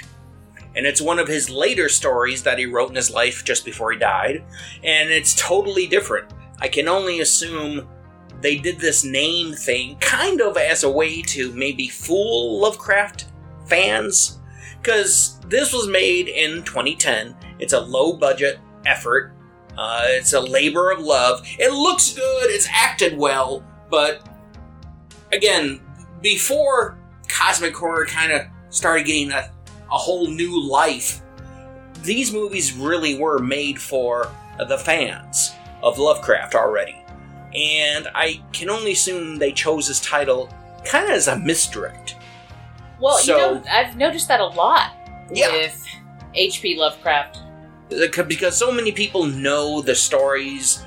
[0.77, 3.93] And it's one of his later stories that he wrote in his life just before
[3.93, 4.45] he died,
[4.85, 6.33] and it's totally different.
[6.61, 7.89] I can only assume
[8.41, 13.27] they did this name thing kind of as a way to maybe fool Lovecraft
[13.67, 14.39] fans.
[14.81, 17.35] Because this was made in 2010.
[17.59, 19.33] It's a low budget effort.
[19.77, 21.45] Uh, it's a labor of love.
[21.59, 22.51] It looks good.
[22.51, 23.65] It's acted well.
[23.91, 24.29] But
[25.33, 25.81] again,
[26.21, 26.99] before
[27.29, 29.51] cosmic horror kind of started getting a,
[29.91, 31.21] a whole new life,
[32.03, 34.31] these movies really were made for
[34.69, 35.53] the fans
[35.83, 36.97] of Lovecraft already.
[37.55, 40.53] And I can only assume they chose this title
[40.85, 42.17] kind of as a misdirect.
[43.01, 44.93] Well, So- you know, I've noticed that a lot
[45.33, 45.53] Yeah.
[45.53, 45.85] with
[46.35, 46.77] H.P.
[46.77, 47.39] Lovecraft.
[48.27, 50.85] Because so many people know the stories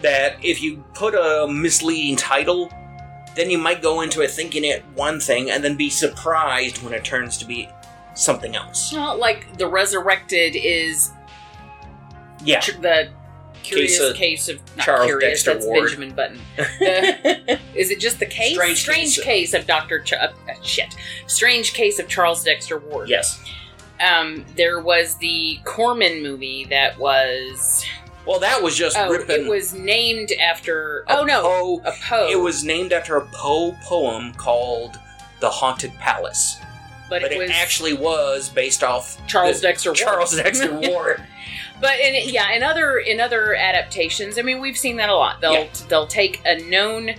[0.00, 2.70] that if you put a misleading title,
[3.36, 6.92] then you might go into it thinking it one thing and then be surprised when
[6.92, 7.68] it turns to be
[8.14, 8.92] something else.
[8.92, 11.10] Well, like the Resurrected is
[12.44, 12.60] Yeah.
[12.60, 13.10] tr- the
[13.62, 15.44] curious Case case of of, not Charles curious.
[15.44, 15.84] Dexter that's Ward.
[15.90, 16.40] Benjamin Button.
[17.74, 18.54] Is it just the case?
[18.54, 19.20] Strange case.
[19.22, 20.28] case of Doctor Ch- uh,
[20.62, 20.94] shit.
[21.26, 23.08] Strange case of Charles Dexter Ward.
[23.08, 23.42] Yes.
[24.00, 27.84] Um, there was the Corman movie that was.
[28.26, 29.46] Well, that was just Oh, ripping.
[29.46, 31.04] it was named after.
[31.08, 32.28] a Oh no, Poe- a Poe.
[32.30, 34.98] It was named after a Poe poem called
[35.40, 36.58] "The Haunted Palace,"
[37.08, 39.96] but, but it it, was actually was based off Charles Dexter Ward.
[39.98, 41.22] Charles Dexter Ward.
[41.80, 45.40] But in yeah, in other in other adaptations, I mean, we've seen that a lot.
[45.40, 45.68] They'll Yeah.
[45.88, 47.14] they'll take a known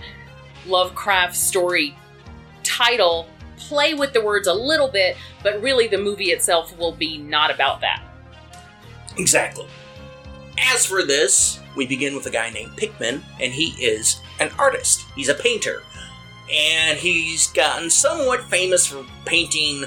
[0.66, 1.96] Lovecraft story
[2.62, 3.26] title,
[3.56, 7.50] play with the words a little bit, but really the movie itself will be not
[7.52, 8.00] about that.
[9.18, 9.66] Exactly.
[10.70, 15.04] As for this, we begin with a guy named Pickman, and he is an artist.
[15.14, 15.82] He's a painter.
[16.52, 19.84] And he's gotten somewhat famous for painting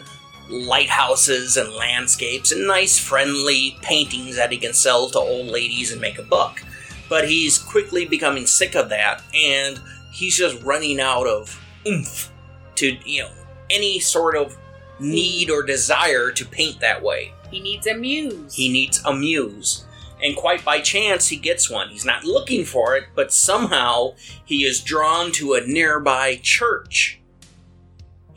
[0.49, 6.01] lighthouses and landscapes and nice, friendly paintings that he can sell to old ladies and
[6.01, 6.61] make a buck.
[7.09, 9.80] But he's quickly becoming sick of that, and
[10.11, 12.32] he's just running out of oomph
[12.76, 13.32] to, you know,
[13.69, 14.57] any sort of
[14.99, 17.34] need or desire to paint that way.
[17.51, 18.53] He needs a muse.
[18.53, 19.84] He needs a muse.
[20.24, 21.89] And quite by chance, he gets one.
[21.89, 27.20] He's not looking for it, but somehow he is drawn to a nearby church.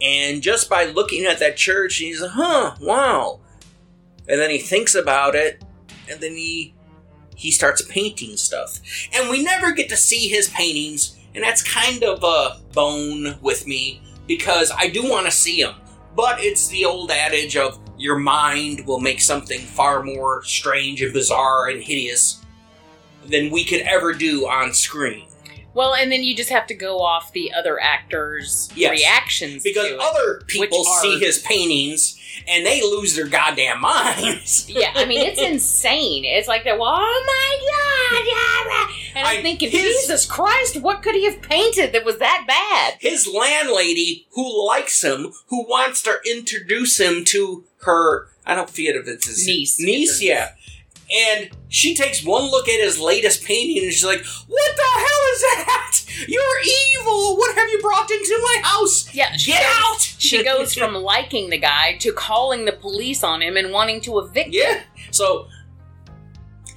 [0.00, 3.40] And just by looking at that church, he's huh, wow.
[4.28, 5.64] And then he thinks about it,
[6.10, 6.74] and then he
[7.34, 8.80] he starts painting stuff.
[9.14, 13.66] And we never get to see his paintings, and that's kind of a bone with
[13.66, 15.76] me because I do want to see them.
[16.18, 21.12] But it's the old adage of your mind will make something far more strange and
[21.12, 22.44] bizarre and hideous
[23.26, 25.27] than we could ever do on screen.
[25.78, 28.90] Well, and then you just have to go off the other actors' Yes.
[28.90, 32.16] reactions Because to other people are- see his paintings
[32.48, 34.68] and they lose their goddamn minds.
[34.80, 36.24] yeah, I mean it's insane.
[36.24, 36.78] It's like that.
[36.78, 38.24] Well, oh my god!
[38.26, 42.18] yeah." And I'm I- thinking, his- Jesus Christ, what could he have painted that was
[42.18, 42.94] that bad?
[43.00, 48.96] His landlady, who likes him, who wants to introduce him to her, I don't forget
[48.96, 49.78] if it's his Niece.
[49.78, 50.50] Niece, yeah.
[51.10, 55.22] And she takes one look at his latest painting and she's like, What the hell
[55.32, 55.98] is that?
[56.26, 56.60] You're
[57.00, 57.36] evil!
[57.36, 59.14] What have you brought into my house?
[59.14, 60.00] Yeah, she Get goes, out!
[60.00, 64.18] She goes from liking the guy to calling the police on him and wanting to
[64.18, 64.52] evict him.
[64.52, 64.82] Yeah.
[65.12, 65.46] So,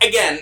[0.01, 0.39] again,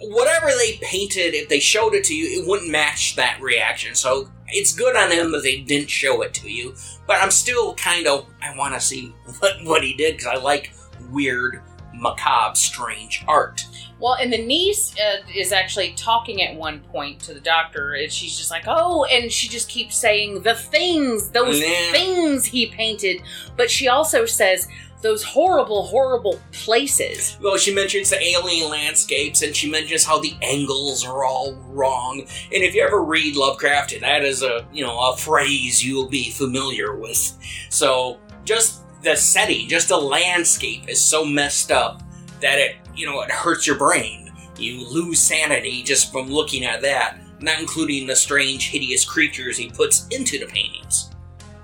[0.00, 3.94] whatever they painted, if they showed it to you, it wouldn't match that reaction.
[3.94, 6.74] So, it's good on them that they didn't show it to you.
[7.06, 9.08] But I'm still kind of, I want to see
[9.40, 10.72] what, what he did because I like
[11.10, 11.62] weird,
[12.02, 13.64] macabre, strange art.
[13.98, 18.10] Well, and the niece uh, is actually talking at one point to the doctor, and
[18.10, 21.92] she's just like, "Oh," and she just keeps saying the things, those Yeah.
[21.92, 23.22] things he painted.
[23.56, 24.66] But she also says
[25.02, 27.36] those horrible, horrible places.
[27.40, 32.20] Well, she mentions the alien landscapes and she mentions how the angles are all wrong.
[32.20, 36.30] And if you ever read Lovecraft, that is a you know a phrase you'll be
[36.30, 37.36] familiar with.
[37.68, 42.02] So just the setting, just the landscape is so messed up
[42.40, 44.32] that it you know it hurts your brain.
[44.58, 47.18] You lose sanity just from looking at that.
[47.40, 51.10] Not including the strange, hideous creatures he puts into the paintings.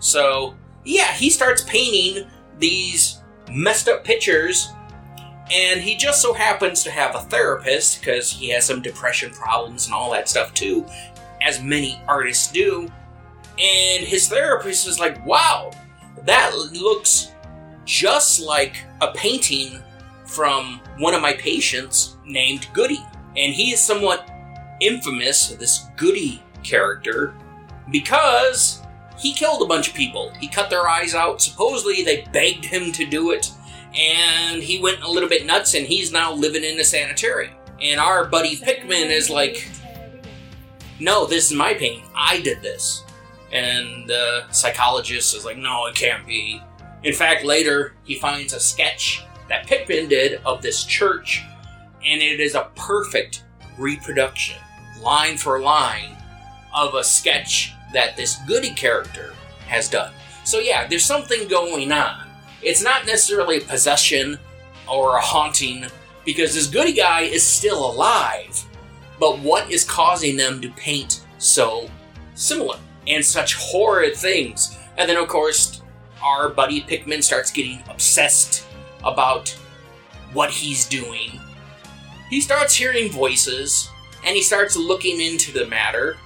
[0.00, 2.26] So yeah, he starts painting
[2.58, 3.20] these
[3.50, 4.72] messed up pictures
[5.50, 9.86] and he just so happens to have a therapist because he has some depression problems
[9.86, 10.84] and all that stuff too,
[11.40, 12.90] as many artists do.
[13.58, 15.70] And his therapist is like, wow,
[16.24, 17.32] that looks
[17.84, 19.82] just like a painting
[20.24, 23.04] from one of my patients named Goody.
[23.36, 24.28] And he is somewhat
[24.80, 27.34] infamous, this Goody character,
[27.90, 28.82] because
[29.16, 30.32] he killed a bunch of people.
[30.38, 31.40] He cut their eyes out.
[31.40, 33.50] Supposedly, they begged him to do it
[33.94, 37.54] and he went a little bit nuts and he's now living in a sanitarium.
[37.80, 39.68] And our buddy Pickman is like,
[41.00, 42.02] no, this is my pain.
[42.14, 43.04] I did this.
[43.52, 46.62] And the psychologist is like, no, it can't be.
[47.02, 51.42] In fact, later he finds a sketch that Pickman did of this church,
[52.04, 53.44] and it is a perfect
[53.78, 54.56] reproduction,
[55.00, 56.16] line for line,
[56.74, 59.32] of a sketch that this Goody character
[59.66, 60.12] has done.
[60.44, 62.28] So, yeah, there's something going on.
[62.62, 64.38] It's not necessarily a possession
[64.90, 65.86] or a haunting
[66.24, 68.64] because this Goody guy is still alive.
[69.18, 71.88] But what is causing them to paint so
[72.34, 72.78] similar
[73.08, 74.78] and such horrid things?
[74.96, 75.82] And then, of course,
[76.22, 78.66] our buddy Pickman starts getting obsessed
[79.04, 79.50] about
[80.32, 81.40] what he's doing.
[82.30, 83.88] He starts hearing voices
[84.24, 86.16] and he starts looking into the matter.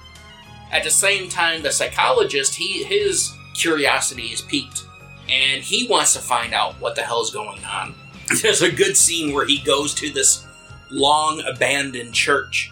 [0.71, 4.85] At the same time, the psychologist, he his curiosity is piqued
[5.29, 7.95] and he wants to find out what the hell's going on.
[8.41, 10.45] There's a good scene where he goes to this
[10.89, 12.71] long abandoned church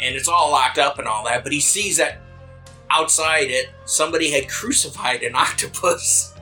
[0.00, 2.20] and it's all locked up and all that, but he sees that
[2.90, 6.34] outside it somebody had crucified an octopus.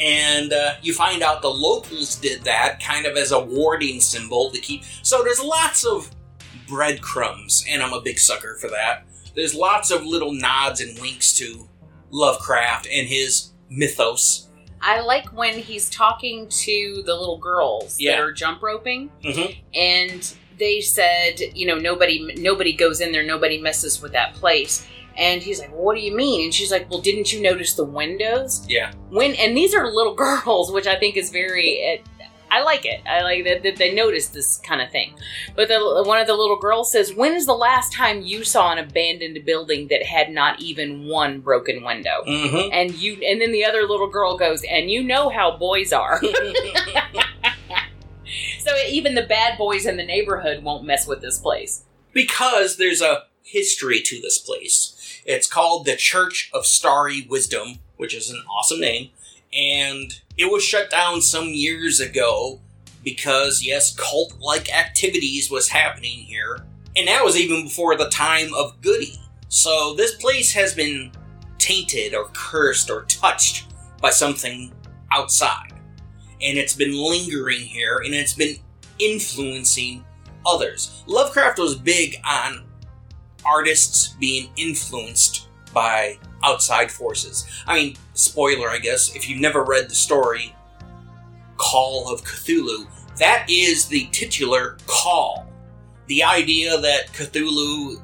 [0.00, 4.50] And uh, you find out the locals did that kind of as a warding symbol
[4.50, 4.82] to keep.
[5.02, 6.10] So there's lots of
[6.66, 9.04] breadcrumbs, and I'm a big sucker for that.
[9.36, 11.68] There's lots of little nods and winks to
[12.10, 14.48] Lovecraft and his mythos.
[14.80, 18.12] I like when he's talking to the little girls Yeah.
[18.16, 19.56] that are jump roping, Mhm.
[19.74, 24.84] and they said, you know, nobody nobody goes in there, nobody messes with that place.
[25.16, 27.74] And he's like, well, "What do you mean?" And she's like, "Well, didn't you notice
[27.74, 28.92] the windows?" Yeah.
[29.10, 32.02] When and these are little girls, which I think is very.
[32.50, 33.00] I like it.
[33.06, 35.14] I like that, that they notice this kind of thing.
[35.56, 38.70] But the, one of the little girls says, "When is the last time you saw
[38.70, 42.68] an abandoned building that had not even one broken window?" Mm-hmm.
[42.72, 46.20] And you, and then the other little girl goes, "And you know how boys are."
[48.60, 51.84] so even the bad boys in the neighborhood won't mess with this place.
[52.12, 54.91] because there's a history to this place.
[55.24, 59.10] It's called the Church of Starry Wisdom, which is an awesome name,
[59.52, 62.60] and it was shut down some years ago
[63.04, 66.64] because yes, cult-like activities was happening here,
[66.96, 69.20] and that was even before the time of Goody.
[69.48, 71.12] So this place has been
[71.58, 74.72] tainted or cursed or touched by something
[75.12, 75.72] outside,
[76.40, 78.56] and it's been lingering here, and it's been
[78.98, 80.04] influencing
[80.44, 81.04] others.
[81.06, 82.64] Lovecraft was big on
[83.44, 87.46] artists being influenced by outside forces.
[87.66, 90.54] I mean, spoiler, I guess, if you've never read the story,
[91.56, 92.86] Call of Cthulhu,
[93.18, 95.46] that is the titular call.
[96.06, 98.02] The idea that Cthulhu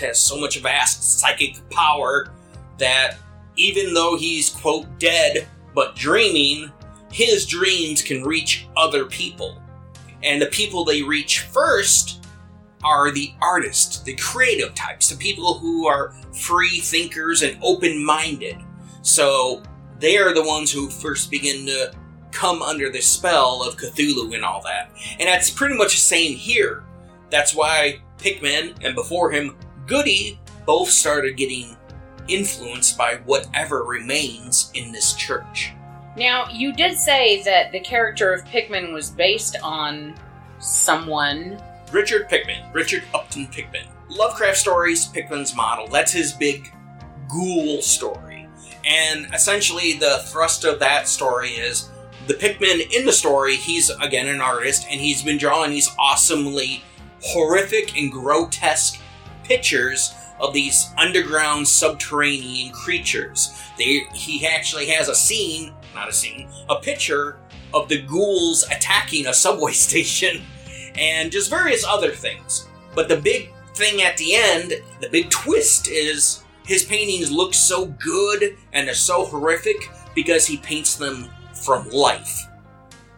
[0.00, 2.32] has so much vast psychic power
[2.78, 3.16] that
[3.56, 6.70] even though he's, quote, dead but dreaming,
[7.12, 9.60] his dreams can reach other people.
[10.22, 12.19] And the people they reach first
[12.82, 18.56] are the artists, the creative types, the people who are free thinkers and open minded.
[19.02, 19.62] So
[19.98, 21.92] they are the ones who first begin to
[22.32, 24.90] come under the spell of Cthulhu and all that.
[25.18, 26.84] And that's pretty much the same here.
[27.30, 29.56] That's why Pickman and before him
[29.86, 31.76] Goody both started getting
[32.28, 35.72] influenced by whatever remains in this church.
[36.16, 40.14] Now, you did say that the character of Pickman was based on
[40.58, 41.60] someone.
[41.92, 43.86] Richard Pickman, Richard Upton Pickman.
[44.08, 45.88] Lovecraft stories, Pickman's model.
[45.88, 46.72] That's his big
[47.28, 48.48] ghoul story.
[48.84, 51.90] And essentially, the thrust of that story is
[52.26, 56.84] the Pickman in the story, he's again an artist, and he's been drawing these awesomely
[57.22, 59.00] horrific and grotesque
[59.42, 63.60] pictures of these underground subterranean creatures.
[63.76, 67.38] They, he actually has a scene, not a scene, a picture
[67.74, 70.42] of the ghouls attacking a subway station
[70.96, 72.68] and just various other things.
[72.94, 77.86] But the big thing at the end, the big twist is his paintings look so
[77.86, 81.28] good and they're so horrific because he paints them
[81.64, 82.46] from life.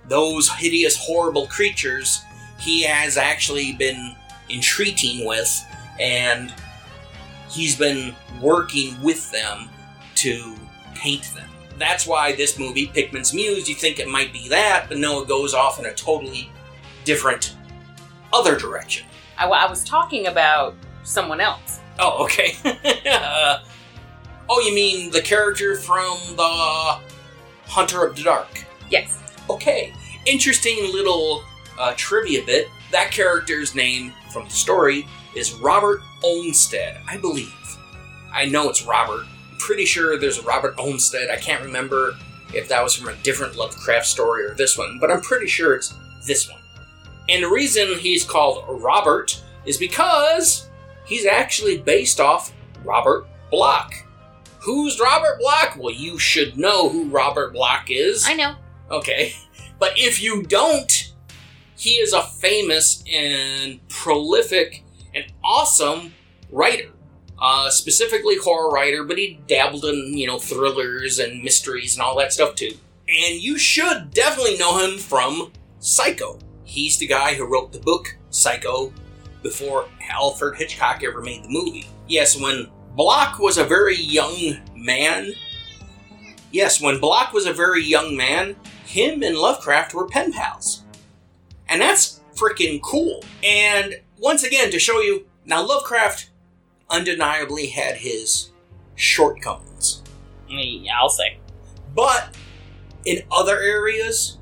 [0.08, 2.22] Those hideous, horrible creatures
[2.58, 4.14] he has actually been
[4.48, 5.64] entreating with,
[5.98, 6.54] and
[7.50, 9.68] he's been working with them
[10.16, 10.56] to
[10.94, 11.48] paint them.
[11.78, 15.28] That's why this movie, Pickman's Muse, you think it might be that, but no, it
[15.28, 16.50] goes off in a totally
[17.04, 17.56] different
[18.32, 19.06] other direction.
[19.38, 21.80] I, I was talking about someone else.
[21.98, 22.54] Oh, okay.
[23.10, 23.58] uh,
[24.48, 26.98] oh, you mean the character from the
[27.66, 28.64] Haunter of the Dark?
[28.90, 29.18] Yes.
[29.50, 29.92] Okay,
[30.26, 31.44] interesting little
[31.78, 32.68] uh, trivia bit.
[32.90, 37.52] That character's name from the story is Robert Olmsted, I believe.
[38.32, 39.26] I know it's Robert.
[39.50, 41.30] I'm pretty sure there's a Robert Olmsted.
[41.30, 42.14] I can't remember
[42.54, 45.74] if that was from a different Lovecraft story or this one, but I'm pretty sure
[45.74, 45.94] it's
[46.26, 46.60] this one.
[47.32, 50.68] And the reason he's called Robert is because
[51.06, 52.52] he's actually based off
[52.84, 53.94] Robert Bloch.
[54.60, 55.76] Who's Robert Bloch?
[55.78, 58.26] Well, you should know who Robert Bloch is.
[58.28, 58.54] I know.
[58.90, 59.34] Okay.
[59.78, 61.12] But if you don't,
[61.76, 66.14] he is a famous and prolific and awesome
[66.52, 66.90] writer.
[67.36, 72.16] Uh, specifically horror writer, but he dabbled in, you know, thrillers and mysteries and all
[72.16, 72.70] that stuff too.
[73.08, 76.38] And you should definitely know him from Psycho.
[76.72, 78.94] He's the guy who wrote the book Psycho
[79.42, 81.86] before Alfred Hitchcock ever made the movie.
[82.08, 82.66] Yes, when
[82.96, 85.34] Bloch was a very young man,
[86.50, 88.56] yes, when Bloch was a very young man,
[88.86, 90.84] him and Lovecraft were pen pals.
[91.68, 93.22] And that's freaking cool.
[93.44, 96.30] And once again, to show you, now Lovecraft
[96.88, 98.50] undeniably had his
[98.94, 100.02] shortcomings.
[100.48, 101.36] Yeah, I'll say.
[101.94, 102.34] But
[103.04, 104.38] in other areas,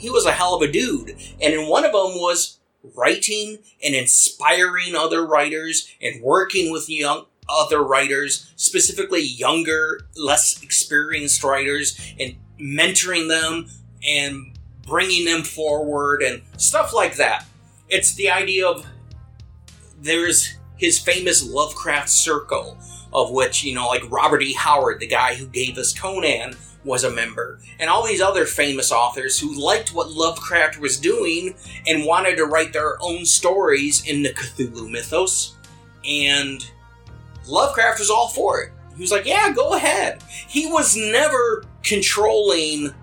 [0.00, 1.10] he was a hell of a dude.
[1.40, 2.58] And in one of them was
[2.96, 11.42] writing and inspiring other writers and working with young other writers, specifically younger, less experienced
[11.42, 13.66] writers, and mentoring them
[14.06, 17.44] and bringing them forward and stuff like that.
[17.88, 18.86] It's the idea of
[20.00, 22.78] there's his famous Lovecraft circle,
[23.12, 24.54] of which, you know, like Robert E.
[24.54, 28.90] Howard, the guy who gave us Conan, was a member, and all these other famous
[28.90, 31.54] authors who liked what Lovecraft was doing
[31.86, 35.56] and wanted to write their own stories in the Cthulhu mythos.
[36.04, 36.64] And
[37.46, 38.72] Lovecraft was all for it.
[38.96, 42.94] He was like, "Yeah, go ahead." He was never controlling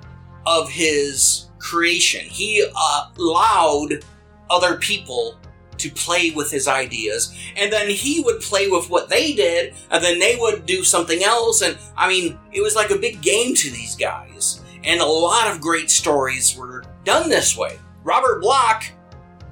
[0.45, 2.25] of his creation.
[2.25, 4.03] He uh, allowed
[4.49, 5.37] other people
[5.77, 10.03] to play with his ideas, and then he would play with what they did, and
[10.03, 11.61] then they would do something else.
[11.61, 14.61] And I mean, it was like a big game to these guys.
[14.83, 17.77] And a lot of great stories were done this way.
[18.03, 18.85] Robert Bloch,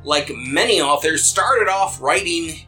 [0.03, 2.65] like many authors, started off writing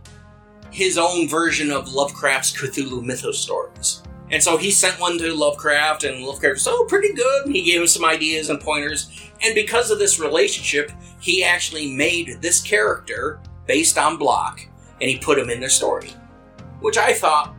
[0.72, 4.04] his own version of Lovecraft's Cthulhu mythos stories.
[4.30, 7.46] And so he sent one to Lovecraft, and Lovecraft was, oh, pretty good.
[7.46, 9.10] And he gave him some ideas and pointers.
[9.42, 10.92] And because of this relationship,
[11.22, 14.60] he actually made this character based on Bloch,
[15.02, 16.12] and he put him in the story.
[16.80, 17.56] Which I thought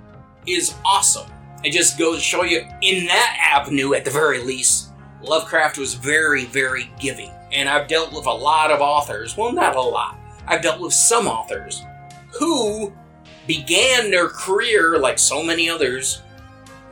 [0.46, 1.30] is awesome.
[1.64, 4.90] It just goes to show you, in that avenue, at the very least,
[5.22, 7.30] Lovecraft was very, very giving.
[7.52, 10.92] And I've dealt with a lot of authors, well, not a lot, I've dealt with
[10.92, 11.82] some authors
[12.38, 12.92] who
[13.46, 16.22] began their career, like so many others,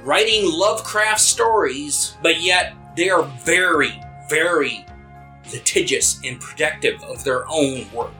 [0.02, 4.84] writing Lovecraft stories, but yet they are very, very
[5.52, 8.14] litigious and protective of their own work.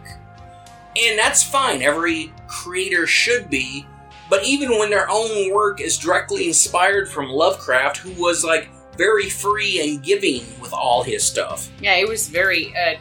[0.96, 3.86] And that's fine, every creator should be,
[4.30, 9.28] but even when their own work is directly inspired from Lovecraft, who was like very
[9.28, 11.70] free and giving with all his stuff.
[11.80, 12.96] Yeah, it was very uh,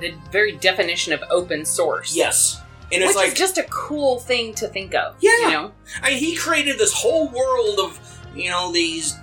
[0.00, 2.16] the very definition of open source.
[2.16, 2.60] Yes.
[2.92, 5.16] And it's Which like is just a cool thing to think of.
[5.20, 5.30] Yeah.
[5.38, 5.72] You know?
[6.02, 9.16] I mean, he created this whole world of, you know, these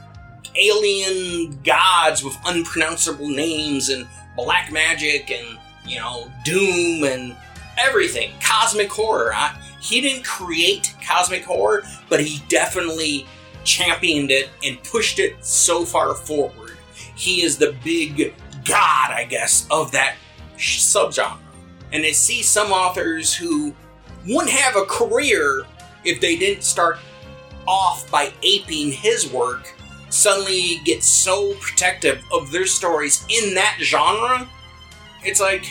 [0.56, 7.36] alien gods with unpronounceable names and black magic and, you know, doom and
[7.82, 8.32] everything.
[8.42, 9.34] Cosmic horror.
[9.34, 13.26] I, he didn't create cosmic horror, but he definitely
[13.64, 16.78] championed it and pushed it so far forward.
[17.16, 18.34] He is the big
[18.66, 20.16] god, I guess, of that
[20.58, 21.38] subgenre.
[21.92, 23.74] And I see some authors who
[24.28, 25.66] wouldn't have a career
[26.04, 27.00] if they didn't start
[27.68, 29.74] off by aping his work,
[30.10, 34.48] suddenly get so protective of their stories in that genre.
[35.24, 35.66] It's like,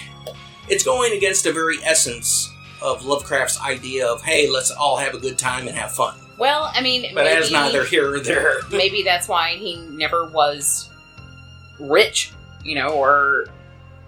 [0.70, 5.18] it's going against the very essence of Lovecraft's idea of, hey, let's all have a
[5.18, 6.14] good time and have fun.
[6.38, 8.60] Well, I mean, But maybe, that's neither here or there.
[8.70, 10.88] maybe that's why he never was
[11.78, 12.32] rich,
[12.64, 13.46] you know, or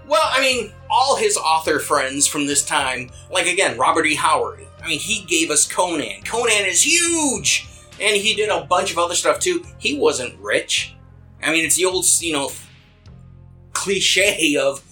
[0.07, 4.15] Well, I mean, all his author friends from this time, like again, Robert E.
[4.15, 4.67] Howard.
[4.83, 6.23] I mean, he gave us Conan.
[6.25, 7.69] Conan is huge!
[8.01, 9.65] And he did a bunch of other stuff too.
[9.79, 10.97] He wasn't rich.
[11.43, 12.51] I mean, it's the old, you know,
[13.73, 14.83] cliche of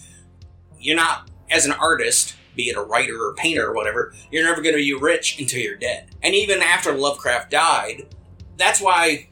[0.78, 4.62] you're not, as an artist, be it a writer or painter or whatever, you're never
[4.62, 6.08] going to be rich until you're dead.
[6.22, 8.06] And even after Lovecraft died,
[8.56, 9.28] that's why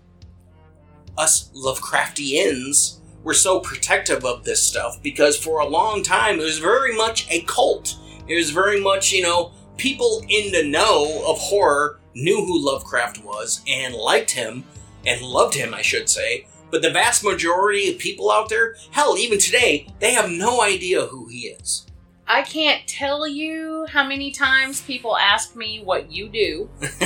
[1.16, 6.58] us Lovecraftians were so protective of this stuff because for a long time it was
[6.58, 7.96] very much a cult.
[8.26, 13.24] It was very much, you know, people in the know of horror knew who Lovecraft
[13.24, 14.64] was and liked him
[15.06, 16.46] and loved him, I should say.
[16.70, 21.06] But the vast majority of people out there, hell, even today, they have no idea
[21.06, 21.86] who he is.
[22.30, 26.68] I can't tell you how many times people ask me what you do.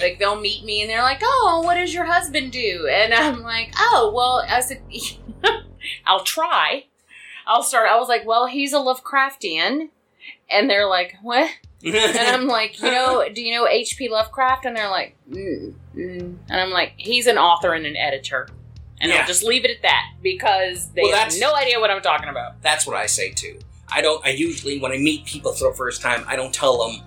[0.00, 3.42] like they'll meet me and they're like, "Oh, what does your husband do?" And I'm
[3.42, 4.82] like, "Oh, well," I said,
[6.06, 6.84] "I'll try."
[7.44, 7.88] I'll start.
[7.90, 9.88] I was like, "Well, he's a Lovecraftian,"
[10.48, 11.50] and they're like, "What?"
[11.84, 14.08] And I'm like, "You know, do you know H.P.
[14.10, 16.36] Lovecraft?" And they're like, mm, mm.
[16.48, 18.48] and I'm like, "He's an author and an editor."
[19.00, 19.18] And Yeah.
[19.22, 22.28] I'll just leave it at that because they Well, have no idea what I'm talking
[22.28, 22.62] about.
[22.62, 23.58] That's what I say too.
[23.94, 24.24] I don't.
[24.24, 27.02] I usually, when I meet people for the first time, I don't tell them.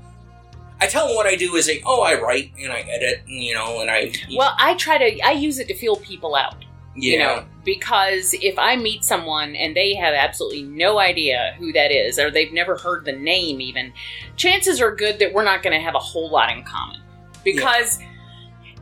[0.80, 3.44] I tell them what I do is like, oh, I write and I edit, and,
[3.44, 4.14] you know, and I.
[4.36, 5.20] Well, I try to.
[5.26, 6.64] I use it to feel people out.
[6.96, 11.74] yeah, you know because if i meet someone and they have absolutely no idea who
[11.74, 13.92] that is or they've never heard the name even
[14.38, 17.02] chances are good that we're not going to have a whole lot in common
[17.44, 18.00] because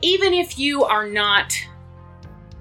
[0.01, 1.55] even if you are not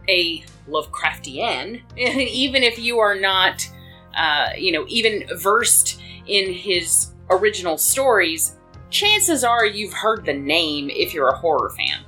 [0.09, 3.69] a lovecraftian even if you are not
[4.17, 8.57] uh, you know even versed in his original stories
[8.91, 12.01] chances are you've heard the name if you're a horror fan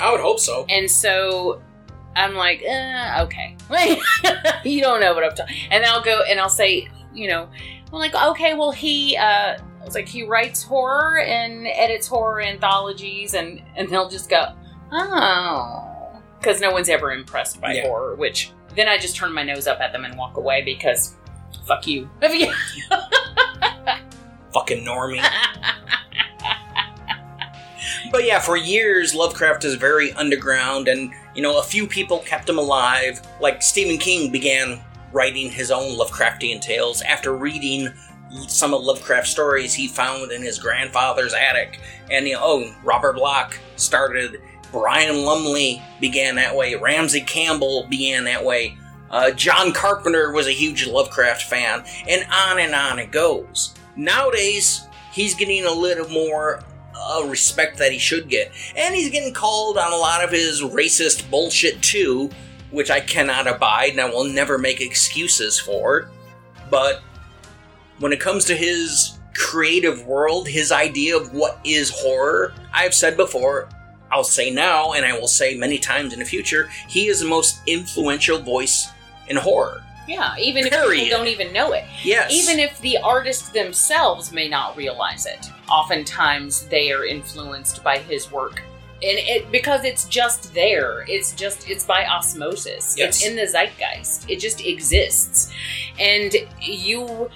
[0.00, 0.64] I would hope so.
[0.68, 1.60] and so
[2.16, 3.56] I'm like, uh, okay.
[4.64, 5.54] you don't know what I'm talking.
[5.70, 7.48] And I'll go and I'll say, you know,
[7.92, 9.22] I'm like, okay, well, he, uh,
[9.56, 14.52] I was like, he writes horror and edits horror anthologies, and and they'll just go,
[14.90, 17.82] oh, because no one's ever impressed by Yeah.
[17.86, 18.14] horror.
[18.16, 21.14] Which then I just turn my nose up at them and walk away because,
[21.66, 22.08] fuck you.
[24.52, 25.26] Fucking normie.
[28.10, 32.48] But yeah, for years, Lovecraft is very underground, and you know, a few people kept
[32.48, 33.20] him alive.
[33.40, 34.80] Like Stephen King began
[35.12, 37.88] writing his own Lovecraftian tales after reading
[38.46, 41.80] some of Lovecraft stories he found in his grandfather's attic.
[42.10, 44.40] And you know, oh, Robert Bloch started.
[44.72, 46.74] Brian Lumley began that way.
[46.74, 48.76] Ramsey Campbell began that way.
[49.10, 53.74] Uh, John Carpenter was a huge Lovecraft fan, and on and on it goes.
[53.96, 56.62] Nowadays, he's getting a little more
[56.94, 60.62] uh, respect that he should get, and he's getting called on a lot of his
[60.62, 62.30] racist bullshit too,
[62.70, 66.10] which I cannot abide and I will never make excuses for.
[66.70, 67.00] But
[67.98, 73.16] when it comes to his creative world, his idea of what is horror, I've said
[73.16, 73.68] before,
[74.10, 77.26] I'll say now, and I will say many times in the future, he is the
[77.26, 78.88] most influential voice
[79.28, 79.82] in horror.
[80.08, 81.04] Yeah, even if Period.
[81.04, 81.84] people don't even know it.
[82.02, 82.32] Yes.
[82.32, 88.32] Even if the artists themselves may not realize it, oftentimes they are influenced by his
[88.32, 88.62] work.
[89.00, 91.04] And it because it's just there.
[91.06, 92.96] It's just it's by osmosis.
[92.98, 93.16] Yes.
[93.16, 94.28] It's in the zeitgeist.
[94.28, 95.52] It just exists.
[96.00, 97.30] And you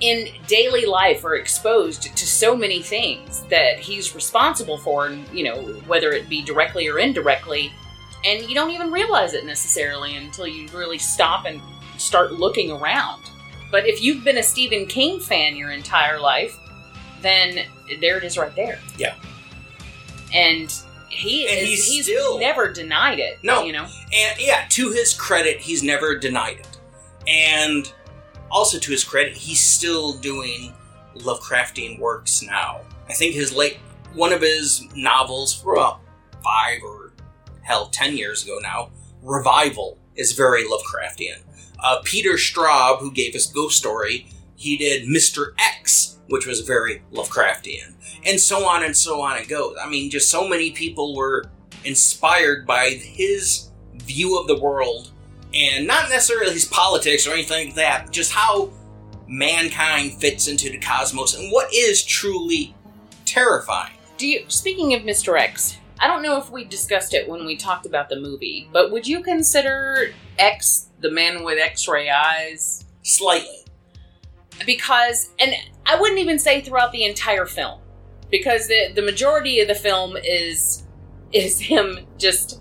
[0.00, 5.44] in daily life are exposed to so many things that he's responsible for and you
[5.44, 5.56] know,
[5.86, 7.72] whether it be directly or indirectly,
[8.24, 11.60] and you don't even realize it necessarily until you really stop and
[11.96, 13.22] start looking around.
[13.70, 16.56] But if you've been a Stephen King fan your entire life,
[17.20, 17.66] then
[18.00, 18.78] there it is right there.
[18.96, 19.14] Yeah.
[20.32, 20.72] And
[21.08, 23.38] he And is he's he's still- never denied it.
[23.42, 23.62] No.
[23.64, 23.86] You know?
[24.14, 26.66] And yeah, to his credit, he's never denied it.
[27.26, 27.92] And
[28.50, 30.72] also to his credit, he's still doing
[31.16, 32.80] Lovecraftian works now.
[33.08, 33.78] I think his late
[34.14, 36.00] one of his novels for about
[36.42, 37.12] five or
[37.62, 38.90] hell ten years ago now,
[39.22, 41.40] Revival, is very Lovecraftian.
[41.82, 44.26] Uh, Peter Straub, who gave us Ghost Story,
[44.56, 45.52] he did Mr.
[45.58, 47.94] X, which was very Lovecraftian,
[48.26, 49.76] and so on and so on it goes.
[49.80, 51.44] I mean, just so many people were
[51.84, 55.12] inspired by his view of the world,
[55.54, 58.70] and not necessarily his politics or anything like that, just how
[59.26, 62.74] mankind fits into the cosmos and what is truly
[63.24, 63.92] terrifying.
[64.16, 65.38] Do you speaking of Mr.
[65.38, 68.90] X, I don't know if we discussed it when we talked about the movie, but
[68.90, 72.84] would you consider X the man with X-ray eyes?
[73.02, 73.64] Slightly.
[74.66, 75.52] because and
[75.86, 77.80] I wouldn't even say throughout the entire film
[78.30, 80.84] because the the majority of the film is
[81.32, 82.60] is him just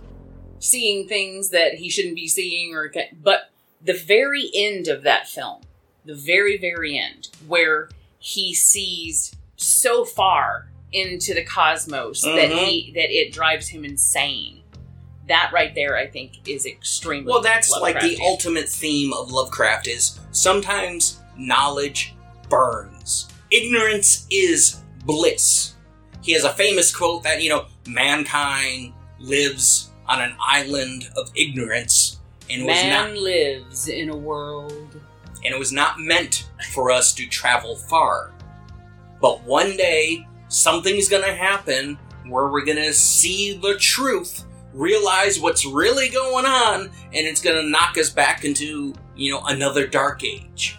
[0.59, 3.51] seeing things that he shouldn't be seeing or but
[3.84, 5.61] the very end of that film
[6.05, 7.89] the very very end where
[8.19, 12.93] he sees so far into the cosmos that he mm-hmm.
[12.95, 14.61] that it drives him insane
[15.27, 19.88] that right there i think is extremely Well, that's like the ultimate theme of Lovecraft
[19.88, 22.15] is sometimes knowledge
[22.49, 23.27] burns.
[23.51, 25.75] Ignorance is bliss.
[26.21, 32.19] He has a famous quote that, you know, mankind lives on an island of ignorance
[32.49, 34.99] and was not man lives in a world
[35.43, 38.31] and it was not meant for us to travel far.
[39.21, 41.97] But one day, something's gonna happen
[42.27, 47.97] where we're gonna see the truth, realize what's really going on, and it's gonna knock
[47.97, 50.77] us back into, you know, another dark age.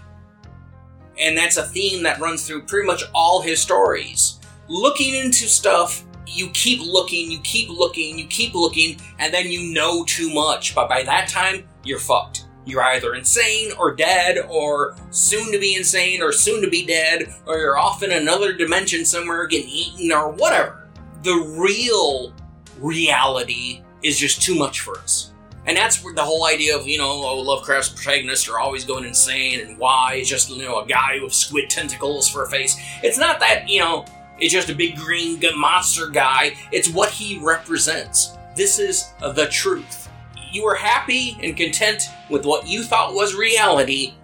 [1.19, 4.39] And that's a theme that runs through pretty much all his stories.
[4.69, 9.73] Looking into stuff, you keep looking, you keep looking, you keep looking, and then you
[9.73, 10.75] know too much.
[10.75, 12.47] But by that time, you're fucked.
[12.67, 17.35] You're either insane or dead, or soon to be insane, or soon to be dead,
[17.47, 20.89] or you're off in another dimension somewhere getting eaten, or whatever.
[21.23, 22.35] The real
[22.79, 25.33] reality is just too much for us.
[25.67, 29.05] And that's where the whole idea of, you know, oh, Lovecraft's protagonists are always going
[29.05, 32.77] insane, and why is just, you know, a guy with squid tentacles for a face.
[33.03, 34.05] It's not that, you know,
[34.41, 36.55] it's just a big green monster guy.
[36.73, 38.37] It's what he represents.
[38.55, 40.09] This is the truth.
[40.51, 44.15] You were happy and content with what you thought was reality,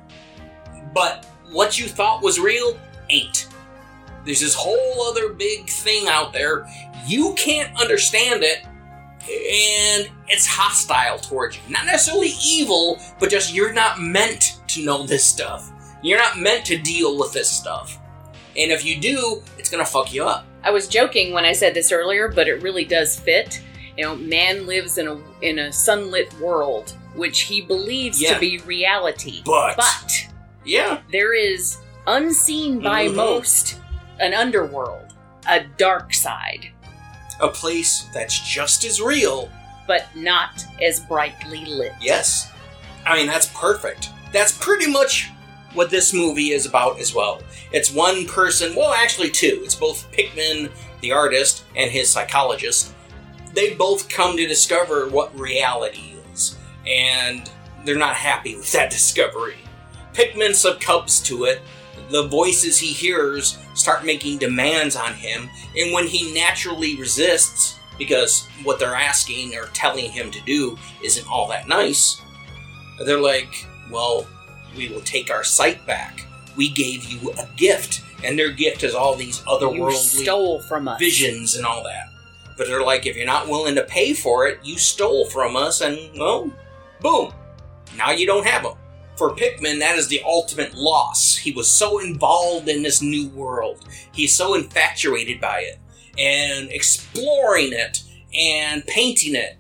[0.94, 2.78] but what you thought was real
[3.10, 3.48] ain't.
[4.24, 6.66] There's this whole other big thing out there.
[7.06, 11.62] You can't understand it, and it's hostile towards you.
[11.68, 15.70] Not necessarily evil, but just you're not meant to know this stuff.
[16.02, 17.98] You're not meant to deal with this stuff.
[18.56, 20.46] And if you do, it's gonna fuck you up.
[20.62, 23.60] I was joking when I said this earlier, but it really does fit.
[23.96, 28.34] You know, man lives in a in a sunlit world, which he believes Yeah.
[28.34, 29.42] to be reality.
[29.44, 30.12] But- but
[30.64, 30.98] Yeah.
[31.12, 31.76] there is
[32.06, 33.14] unseen by Mhm.
[33.14, 33.76] most
[34.20, 35.12] an underworld,
[35.48, 36.70] a dark side,
[37.40, 39.50] A place that's just as real.
[39.86, 41.92] but not as brightly lit.
[42.00, 42.48] Yes.
[43.06, 44.08] I mean, that's perfect.
[44.32, 45.30] That's pretty much
[45.74, 47.42] what this movie is about as well.
[47.72, 49.60] It's one person, well, actually, two.
[49.64, 50.70] It's both Pickman,
[51.00, 52.94] the artist, and his psychologist.
[53.52, 56.56] They both come to discover what reality is,
[56.86, 57.50] and
[57.84, 59.56] they're not happy with that discovery.
[60.12, 61.60] Pickman succumbs to it.
[62.10, 68.46] the voices he hears start making demands on him, and when he naturally resists because
[68.64, 72.20] what they're asking or telling him to do isn't all that nice,
[73.04, 74.26] they're like, well,
[74.76, 76.24] we will take our sight back.
[76.56, 80.88] We gave you a gift, and their gift is all these You otherworldly stole from
[80.88, 80.98] us.
[80.98, 82.08] visions and all that.
[82.56, 85.80] But they're like, if you're not willing to pay for it, you stole from us,
[85.80, 86.52] and well,
[87.00, 87.32] boom,
[87.96, 88.74] now you don't have them.
[89.16, 91.36] For Pickman, that is the ultimate loss.
[91.36, 95.78] He was so involved in this new world, he's so infatuated by it,
[96.18, 98.02] and exploring it
[98.36, 99.56] and painting it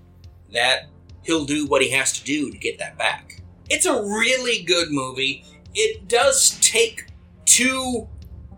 [0.52, 0.86] that
[1.22, 3.40] he'll do what he has to do to get that back.
[3.70, 5.44] It's a really good movie.
[5.74, 7.06] It does take
[7.46, 8.08] two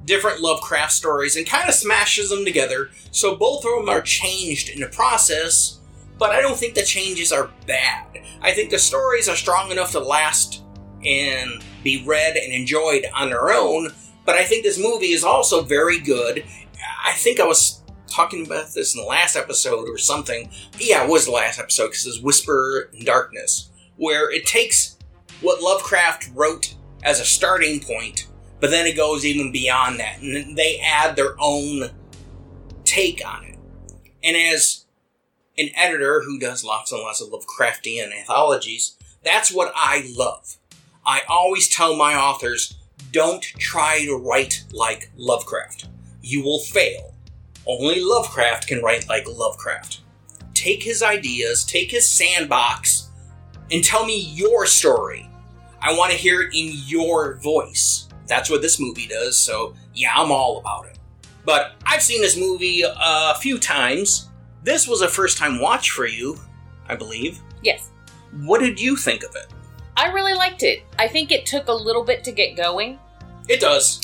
[0.05, 2.91] different Lovecraft stories and kind of smashes them together.
[3.11, 5.81] So both of them are changed in the process,
[6.19, 8.07] but I don't think the changes are bad.
[8.41, 10.63] I think the stories are strong enough to last
[11.05, 13.93] and be read and enjoyed on their own,
[14.25, 16.45] but I think this movie is also very good.
[17.05, 20.51] I think I was talking about this in the last episode or something.
[20.79, 24.96] Yeah, it was the last episode because it's Whisper in Darkness, where it takes
[25.41, 28.27] what Lovecraft wrote as a starting point
[28.61, 31.91] but then it goes even beyond that and they add their own
[32.85, 33.59] take on it.
[34.25, 34.87] And as
[35.59, 40.57] an editor who does lots and lots of lovecraftian anthologies that's what i love.
[41.05, 42.79] I always tell my authors
[43.13, 45.89] don't try to write like lovecraft.
[46.23, 47.15] You will fail.
[47.67, 50.01] Only lovecraft can write like lovecraft.
[50.55, 53.06] Take his ideas take his sandbox
[53.71, 55.29] and tell me your story
[55.83, 60.11] i want to hear it in your voice that's what this movie does, so yeah,
[60.13, 60.99] I'm all about it.
[61.45, 64.31] But I've seen this movie a few times.
[64.65, 66.37] This was a first time watch for you,
[66.89, 67.39] I believe.
[67.63, 67.93] Yes.
[68.41, 69.47] What did you think of it?
[69.97, 70.83] I really liked it.
[70.99, 72.99] I think it took a little bit to get going,
[73.49, 74.01] It does.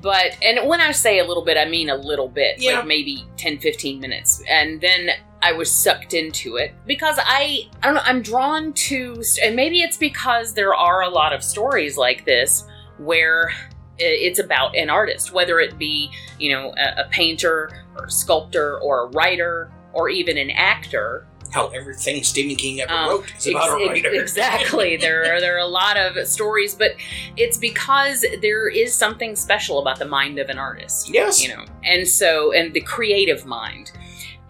[0.00, 2.76] but, and when I say a little bit, I mean a little bit, Yeah.
[2.78, 4.44] like maybe 10, 15 minutes.
[4.48, 5.08] And then
[5.42, 9.82] I was sucked into it because I, I don't know, I'm drawn to, and maybe
[9.82, 12.64] it's because there are a lot of stories like this
[12.98, 13.52] where
[13.98, 18.78] it's about an artist, whether it be, you know, a, a painter or a sculptor
[18.80, 21.26] or a writer or even an actor.
[21.52, 24.10] How everything Stephen King ever Um, wrote is about Ex- a writer.
[24.20, 24.96] Exactly.
[25.00, 26.92] there are there are a lot of stories, but
[27.36, 31.08] it's because there is something special about the mind of an artist.
[31.08, 31.42] Yes.
[31.42, 33.92] You know, and so and the creative mind,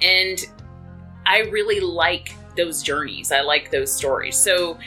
[0.00, 0.40] and
[1.26, 3.32] I really like those journeys.
[3.32, 4.36] I like those stories.
[4.36, 4.78] So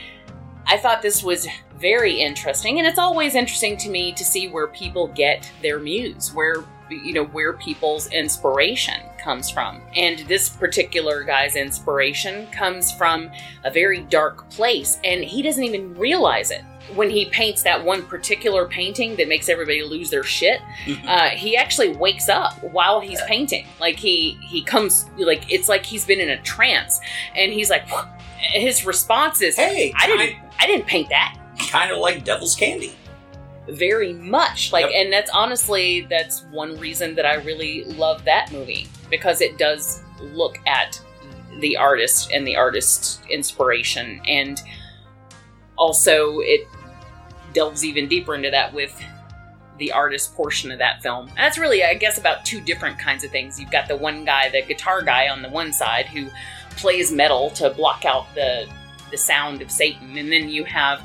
[0.65, 1.47] I thought this was
[1.77, 6.33] very interesting, and it's always interesting to me to see where people get their muse,
[6.33, 9.81] where you know where people's inspiration comes from.
[9.95, 13.31] And this particular guy's inspiration comes from
[13.63, 16.63] a very dark place, and he doesn't even realize it.
[16.95, 21.05] When he paints that one particular painting that makes everybody lose their shit, Mhm.
[21.07, 23.67] uh, he actually wakes up while he's painting.
[23.79, 26.99] Like he he comes like it's like he's been in a trance,
[27.35, 27.87] and he's like,
[28.37, 31.35] his response is, hey, I didn't I didn't paint that
[31.69, 32.93] kind of like Devil's Candy.
[33.67, 34.93] very much like Yep.
[34.95, 40.01] and that's honestly that's one reason that i really love that movie because it does
[40.33, 40.99] look at
[41.59, 44.63] the artist and the artist's inspiration and
[45.77, 46.67] also it
[47.53, 49.01] delves even deeper into that with
[49.77, 53.23] the artist portion of that film and that's really i guess about two different kinds
[53.23, 56.27] of things you've got the one guy the guitar guy on the one side who
[56.71, 58.67] plays metal to block out the
[59.09, 61.01] the sound of satan and then you have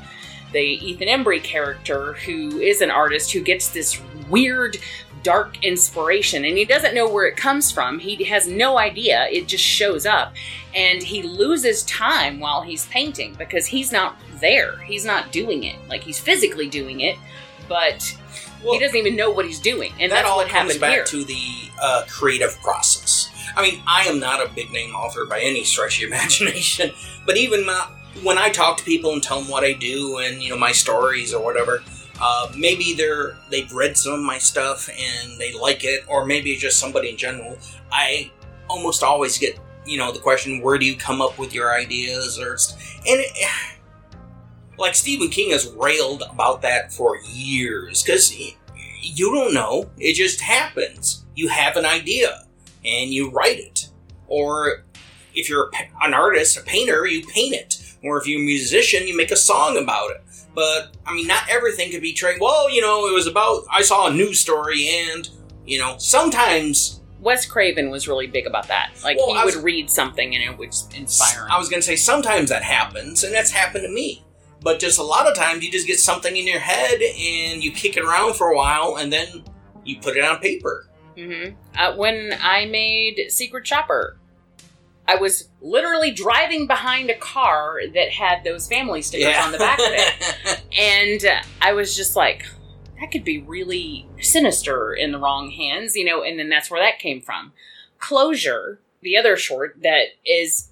[0.55, 4.77] the Ethan Embry character, who is an artist who gets this weird,
[5.21, 7.99] dark inspiration, and he doesn't know where it comes from.
[7.99, 9.27] He has no idea.
[9.29, 10.33] It just shows up,
[10.73, 14.77] and he loses time while he's painting because he's not there.
[14.79, 15.75] He's not doing it.
[15.89, 17.17] Like he's physically doing it,
[17.67, 18.15] but
[18.63, 20.81] Well, he doesn't even know what he's doing, and that that's all what comes happened
[20.81, 21.03] back here.
[21.05, 23.29] to the uh, creative process.
[23.55, 26.91] I mean, I am not a big name author by any stretch of imagination,
[27.25, 27.87] but even my,
[28.23, 30.71] when I talk to people and tell them what I do and you know my
[30.71, 31.83] stories or whatever,
[32.21, 36.55] uh, maybe they're they've read some of my stuff and they like it, or maybe
[36.55, 37.57] just somebody in general.
[37.91, 38.31] I
[38.69, 42.39] almost always get you know the question, where do you come up with your ideas,
[42.39, 43.21] or and.
[43.21, 43.74] It,
[44.77, 48.35] like Stephen King has railed about that for years because
[49.01, 49.89] you don't know.
[49.97, 51.25] It just happens.
[51.35, 52.45] You have an idea
[52.83, 53.89] and you write it.
[54.27, 54.83] Or
[55.33, 55.69] if you're
[56.01, 57.81] an artist, a painter, you paint it.
[58.03, 60.21] Or if you're a musician, you make a song about it.
[60.53, 62.39] But, I mean, not everything could be trained.
[62.39, 65.27] Well, you know, it was about, I saw a news story and,
[65.65, 68.91] you know, sometimes, Wes Craven was really big about that.
[69.03, 71.51] Like Well, he was- would read something and it would inspire him.
[71.51, 74.23] I was going to say, sometimes that happens, and that's happened to me.
[74.65, 77.71] But just a lot of times you just get something in your head and you
[77.71, 79.43] kick it around for a while and then
[79.85, 80.87] you put it on paper.
[81.15, 84.17] hmm Uh, when I made Secret Shopper,
[85.07, 89.77] I was literally driving behind a car that had those family stickers on the back
[89.77, 90.63] of it.
[90.79, 92.43] And uh, I was just like,
[92.99, 96.81] that could be really sinister in the wrong hands, you know, and then that's where
[96.81, 97.53] that came from.
[97.99, 100.69] Closure, the other short that is,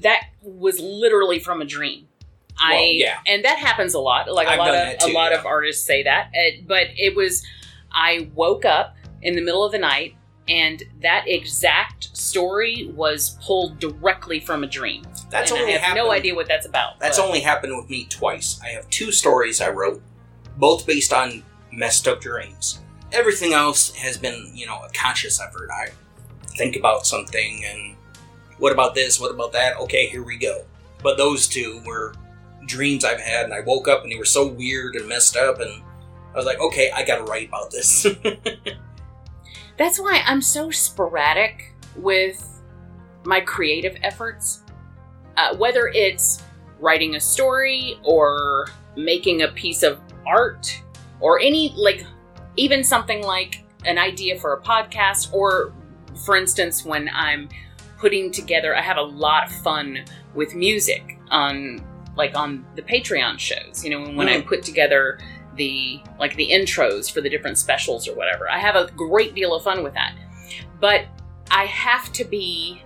[0.00, 2.08] that was literally from a dream.
[2.58, 3.18] I Well, yeah.
[3.26, 4.30] and that happens a lot.
[4.32, 5.38] Like a I've lot of too, a lot yeah.
[5.38, 7.44] of artists say that, Uh, but it was
[7.92, 10.14] I woke up in the middle of the night
[10.48, 15.02] and that exact story was pulled directly from a dream.
[15.30, 16.04] That's and I have happened.
[16.04, 17.00] no idea what that's about.
[17.00, 18.60] That's but- only happened with me twice.
[18.62, 20.02] I have two stories I wrote,
[20.58, 22.80] both based on messed up dreams.
[23.12, 25.70] Everything else has been, you know, a conscious effort.
[25.72, 25.88] I
[26.56, 27.96] think about something and
[28.58, 29.18] what about this?
[29.20, 29.76] What about that?
[29.78, 30.64] Okay, here we go.
[31.02, 32.14] But those two were
[32.66, 35.60] dreams I've had, and I woke up and they were so weird and messed up,
[35.60, 35.82] and
[36.32, 38.06] I was like, okay, I gotta write about this.
[39.76, 42.62] That's why I'm so sporadic with
[43.24, 44.62] my creative efforts.
[45.36, 46.42] Uh, whether it's
[46.78, 50.80] writing a story or making a piece of art
[51.20, 52.04] or any, like,
[52.56, 55.72] even something like an idea for a podcast, or
[56.24, 57.48] for instance, when I'm
[57.98, 60.04] putting together, I have a lot of fun
[60.34, 61.80] with music on,
[62.16, 64.46] like, on the Patreon shows, you know, when I Mm.
[64.46, 65.18] put together
[65.56, 68.50] the like the intros for the different specials or whatever.
[68.50, 70.12] I have a great deal of fun with that.
[70.80, 71.04] But
[71.50, 72.82] I have to be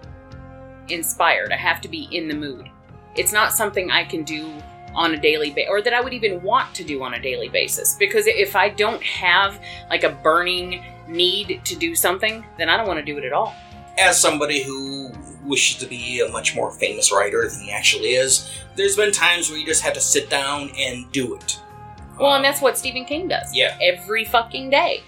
[0.89, 1.53] inspired.
[1.53, 2.69] I have to be in the mood.
[3.17, 4.51] It's not something I can do
[4.95, 7.49] on a daily basis or that I would even want to do on a daily
[7.49, 9.61] basis because if I don't have
[9.91, 13.33] like a burning need to do something, then I don't want to do it at
[13.33, 13.55] all.
[13.99, 15.11] as somebody who
[15.49, 19.51] wishes to be a much more famous writer than he actually is, there's been times
[19.51, 21.61] where you just have to sit down and do it.
[22.19, 23.55] Well, and um, that's what Stephen King does.
[23.55, 23.77] Yeah.
[23.81, 25.03] Every fucking day.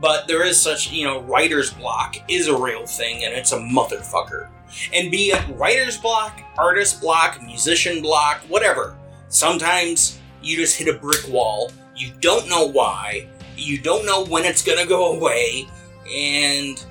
[0.00, 3.58] But there is such, you know, writer's block is a real thing, and it's a
[3.58, 4.48] motherfucker.
[4.94, 8.96] And be it writer's block, artist block, musician block, whatever.
[9.28, 11.70] Sometimes you just hit a brick wall.
[11.94, 13.28] You don't know why.
[13.56, 15.68] You don't know when it's gonna go away.
[16.10, 16.82] And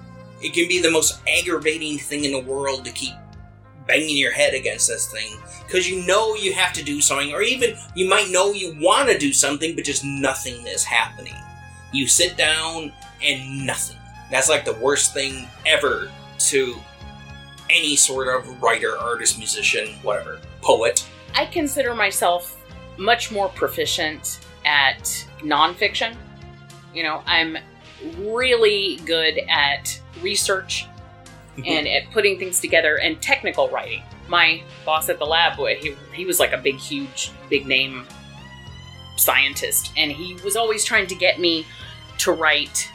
[0.41, 3.13] it can be the most aggravating thing in the world to keep
[3.87, 5.37] banging your head against this thing.
[5.65, 9.09] Because you know you have to do something, or even you might know you want
[9.09, 11.35] to do something, but just nothing is happening.
[11.91, 12.93] You sit down
[13.23, 13.97] and nothing.
[14.31, 16.11] That's like the worst thing ever
[16.49, 16.75] to
[17.69, 21.07] any sort of writer, artist, musician, whatever, poet.
[21.35, 22.57] I consider myself
[22.97, 25.03] much more proficient at
[25.39, 26.15] nonfiction.
[26.93, 27.57] You know, I'm
[28.17, 30.87] really good at research
[31.57, 31.63] mm-hmm.
[31.65, 34.03] and at putting things together and technical writing.
[34.27, 38.05] My boss at the lab, boy, he, he was like a big, huge, big name
[39.17, 41.65] scientist, and he was always trying to get me
[42.19, 42.89] to write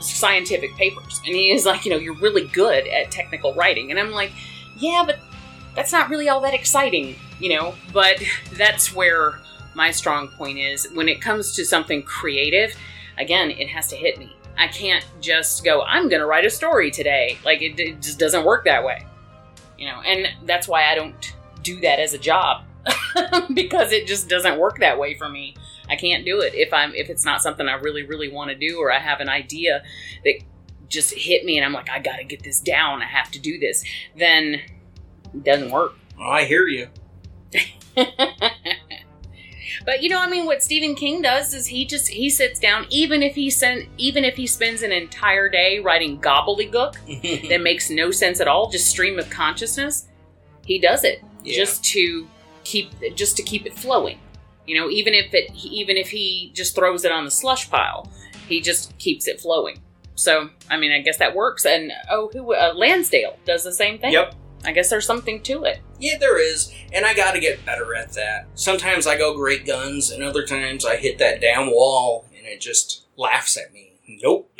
[0.00, 1.20] scientific papers.
[1.26, 3.90] And he is like, you know, you're really good at technical writing.
[3.90, 4.32] And I'm like,
[4.76, 5.18] yeah, but
[5.74, 7.74] that's not really all that exciting, you know?
[7.92, 8.22] But
[8.52, 9.40] that's where
[9.74, 10.88] my strong point is.
[10.92, 12.76] When it comes to something creative,
[13.16, 14.34] again, it has to hit me.
[14.58, 17.38] I can't just go, I'm going to write a story today.
[17.44, 19.06] Like, it, it just doesn't work that way,
[19.78, 20.00] you know?
[20.00, 22.64] And that's why I don't do that as a job
[23.54, 25.54] because it just doesn't work that way for me.
[25.88, 28.56] I can't do it if I'm if it's not something I really really want to
[28.56, 29.82] do or I have an idea
[30.24, 30.34] that
[30.88, 33.02] just hit me and I'm like I got to get this down.
[33.02, 33.84] I have to do this.
[34.16, 34.60] Then
[35.34, 35.94] it doesn't work.
[36.18, 36.88] Oh, I hear you.
[39.88, 42.84] but you know, I mean, what Stephen King does is he just he sits down,
[42.90, 47.88] even if he sent, even if he spends an entire day writing gobbledygook that makes
[47.88, 50.06] no sense at all, just stream of consciousness.
[50.66, 51.56] He does it Yeah.
[51.56, 52.28] just to
[52.64, 54.18] keep just to keep it flowing.
[54.66, 58.12] You know, even if it even if he just throws it on the slush pile,
[58.46, 59.80] he just keeps it flowing.
[60.16, 61.64] So, I mean, I guess that works.
[61.64, 64.12] And oh, who uh, Lansdale does the same thing.
[64.12, 64.34] Yep.
[64.64, 65.80] I guess there's something to it.
[65.98, 68.48] Yeah, there is, and I gotta get better at that.
[68.54, 72.60] Sometimes I go great guns, and other times I hit that damn wall, and it
[72.60, 73.92] just laughs at me.
[74.22, 74.50] Nope.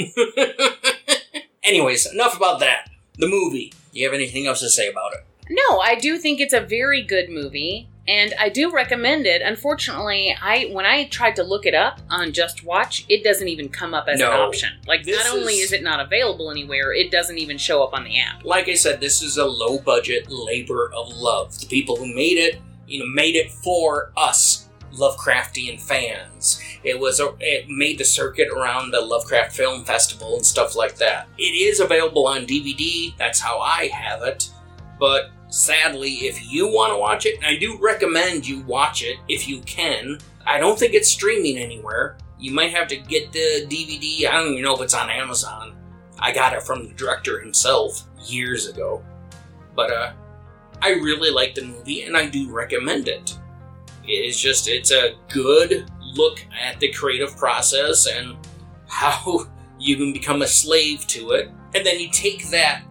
[1.63, 2.91] Anyways, enough about that.
[3.17, 3.73] The movie.
[3.93, 5.25] Do you have anything else to say about it?
[5.51, 9.43] No, I do think it's a very good movie, and I do recommend it.
[9.43, 13.69] Unfortunately, I when I tried to look it up on Just Watch, it doesn't even
[13.69, 14.33] come up as an No.
[14.47, 14.71] option.
[14.87, 18.05] Like, not only is- is it not available anywhere, it doesn't even show up on
[18.05, 18.43] the app.
[18.45, 21.59] Like I said, this is a low budget labor of love.
[21.61, 24.65] The people who made it, you know, made it for us,
[24.95, 26.61] Lovecraftian fans.
[26.83, 30.97] It was a, it made the circuit around the Lovecraft Film Festival and stuff like
[30.97, 31.27] that.
[31.37, 33.15] It is available on DVD.
[33.19, 34.49] That's how I have it.
[34.99, 39.49] But sadly, if you want to watch it, I do recommend you watch it if
[39.49, 40.19] you can.
[40.47, 42.17] I don't think it's streaming anywhere.
[42.39, 44.29] You might have to get the DVD.
[44.29, 45.77] I don't even know if it's on Amazon.
[46.19, 49.03] I got it from the director himself years ago.
[49.75, 50.13] But uh
[50.81, 53.37] I really like the movie and I do recommend it.
[54.05, 58.37] It's just it's a good look at the creative process and
[58.89, 59.47] how
[59.79, 61.51] you can become a slave to it.
[61.75, 62.83] And then you take that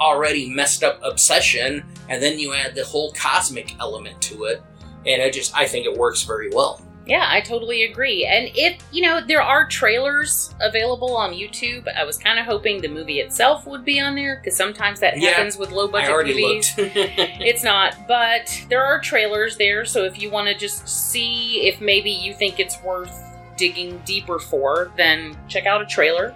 [0.00, 4.62] already messed up obsession and then you add the whole cosmic element to it.
[5.06, 6.82] And I just I think it works very well.
[7.06, 8.24] Yeah, I totally agree.
[8.26, 12.80] And if, you know, there are trailers available on YouTube, I was kind of hoping
[12.80, 15.92] the movie itself would be on there because sometimes that Yeah, happens with low I
[15.92, 16.76] budget already movies.
[16.76, 16.96] looked.
[16.96, 21.80] It's not, but there are trailers there, so if you want to just see if
[21.80, 23.16] maybe you think it's worth
[23.56, 26.34] digging deeper for, then check out a trailer.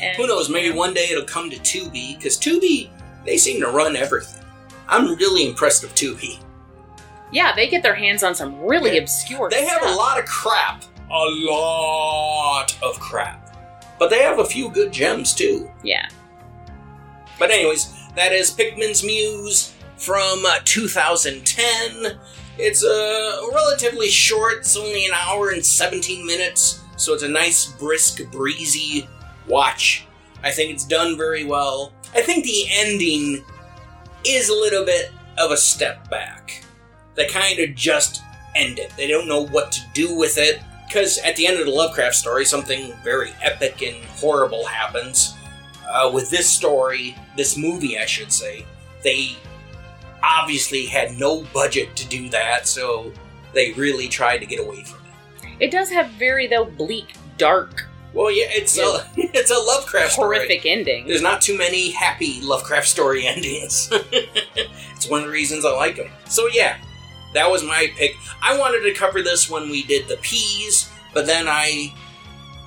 [0.00, 0.48] And, Who knows?
[0.48, 2.88] Maybe one day it'll come to Tubi because Tubi
[3.26, 4.42] they seem to run everything.
[4.88, 6.40] I'm really impressed with Tubi.
[7.32, 9.02] Yeah, they get their hands on some really Yeah.
[9.02, 13.56] obscure They have a lot of crap, a lot of crap,
[13.98, 15.68] but they have a few good gems too.
[15.82, 16.08] Yeah.
[17.38, 22.18] But anyways, that is Pickman's Muse from uh, 2010.
[22.58, 24.58] It's uh, relatively short.
[24.58, 29.08] It's only an hour and 17 minutes, so it's a nice, brisk, breezy
[29.46, 30.06] watch.
[30.42, 31.92] I think it's done very well.
[32.16, 33.44] I think the ending
[34.24, 36.64] is a little bit of a step back.
[37.14, 38.22] They kind of just
[38.54, 38.90] end it.
[38.96, 40.62] They don't know what to do with it.
[40.86, 45.34] Because at the end of the Lovecraft story, something very epic and horrible happens.
[45.86, 48.64] Uh, with this story, this movie, I should say,
[49.04, 49.36] they
[50.22, 53.12] obviously had no budget to do that, so
[53.52, 55.56] they really tried to get away from it.
[55.66, 57.86] It does have very, though, bleak, dark,
[58.16, 60.38] Well, yeah, it's a it's a Lovecraft story.
[60.38, 61.06] horrific ending.
[61.06, 63.90] There's not too many happy Lovecraft story endings.
[63.92, 66.08] it's one of the reasons I like them.
[66.24, 66.78] So yeah,
[67.34, 68.12] that was my pick.
[68.42, 71.92] I wanted to cover this when we did the peas, but then I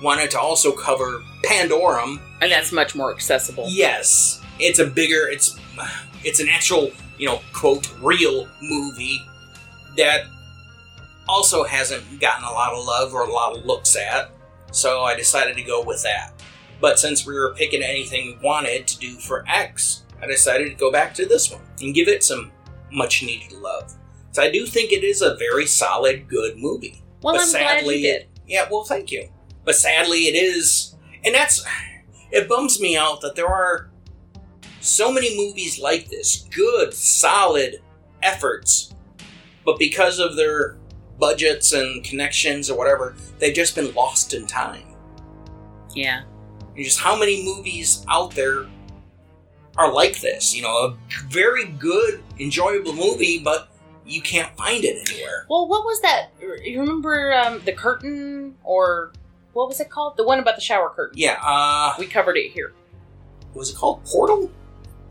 [0.04, 2.22] wanted to also cover Pandorum.
[2.42, 3.66] And that's much more accessible.
[3.70, 5.28] Yes, it's a bigger.
[5.30, 5.60] It's
[6.24, 9.20] it's an actual you know quote real movie
[9.98, 10.26] that
[11.28, 14.30] also hasn't gotten a lot of love or a lot of looks at.
[14.72, 16.34] So I decided to go with that.
[16.82, 20.76] But since we were picking anything we wanted to do for X, I decided to
[20.76, 22.52] go back to this one and give it some
[22.91, 23.94] much needed love.
[24.32, 27.02] So I do think it is a very solid, good movie.
[27.22, 28.28] Well, But I'm glad you did.
[28.48, 29.30] Yeah, well, thank you.
[29.66, 31.66] But sadly, it is, and that's
[32.32, 33.90] it bums me out that there are
[34.80, 37.82] so many movies like this, good, solid
[38.24, 38.94] efforts,
[39.66, 40.78] but because of their
[41.20, 44.84] budgets and connections or whatever, they've just been lost in time.
[45.96, 46.24] Yeah.
[46.76, 48.66] And just how many movies out there
[49.78, 50.56] are like this?
[50.56, 50.98] You know, a
[51.30, 53.70] very good, enjoyable movie, but
[54.06, 55.46] you can't find it anywhere.
[55.50, 56.30] Well, what was that?
[56.64, 59.12] You remember um, the curtain, or
[59.54, 60.18] what was it called?
[60.18, 61.18] The one about the shower curtain.
[61.18, 62.74] Yeah, uh, We covered it here.
[63.54, 64.52] was it called Portal?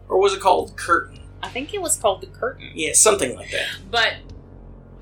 [0.08, 1.20] Or was it called Curtain?
[1.42, 2.70] I think it was called the curtain.
[2.74, 3.66] Yeah, something like that.
[3.90, 4.14] But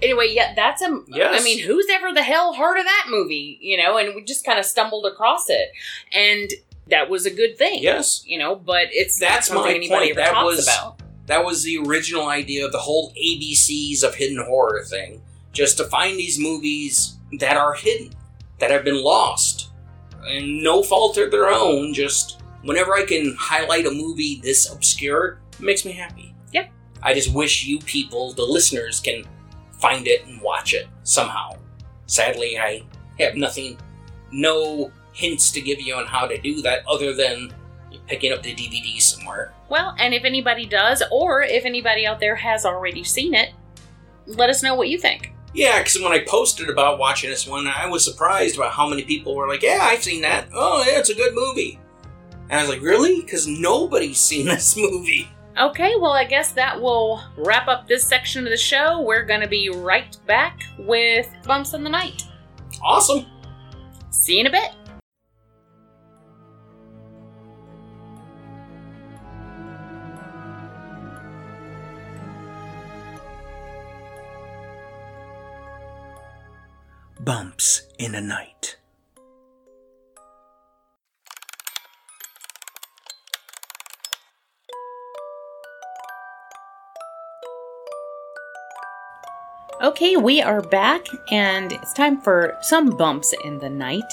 [0.02, 1.00] anyway, yeah, that's a.
[1.08, 1.40] Yes.
[1.40, 3.58] I mean, who's ever the hell heard of that movie?
[3.60, 5.70] You know, and we just kind of stumbled across it,
[6.12, 6.50] and
[6.88, 7.82] that was a good thing.
[7.82, 8.22] Yes.
[8.26, 10.18] You know, but it's That's not my anybody point.
[10.18, 11.00] ever That was- about.
[11.26, 15.20] That was the original idea of the whole ABCs of hidden horror thing.
[15.52, 18.12] Just to find these movies that are hidden,
[18.60, 19.70] that have been lost.
[20.24, 25.40] And no fault of their own, just whenever I can highlight a movie this obscure,
[25.54, 26.32] it makes me happy.
[26.52, 26.70] Yep.
[27.02, 29.24] I just wish you people, the listeners, can
[29.78, 31.52] find it and watch it somehow.
[32.06, 32.82] Sadly, I
[33.18, 33.78] have nothing,
[34.30, 37.52] no hints to give you on how to do that other than
[38.06, 39.52] picking up the DVD somewhere.
[39.68, 43.52] Well, and if anybody does, or if anybody out there has already seen it,
[44.26, 45.32] let us know what you think.
[45.54, 49.04] Yeah, because when I posted about watching this one, I was surprised about how many
[49.04, 50.48] people were like, "Yeah, I've seen that.
[50.52, 51.78] Oh, yeah, it's a good movie."
[52.50, 55.28] And I was like, "Really?" Because nobody's seen this movie.
[55.58, 59.00] Okay, well, I guess that will wrap up this section of the show.
[59.00, 62.24] We're going to be right back with Bumps in the Night.
[62.84, 63.24] Awesome.
[64.10, 64.74] See you in a bit.
[77.20, 78.76] Bumps in the night.
[89.82, 94.10] Okay, we are back, and it's time for some bumps in the night.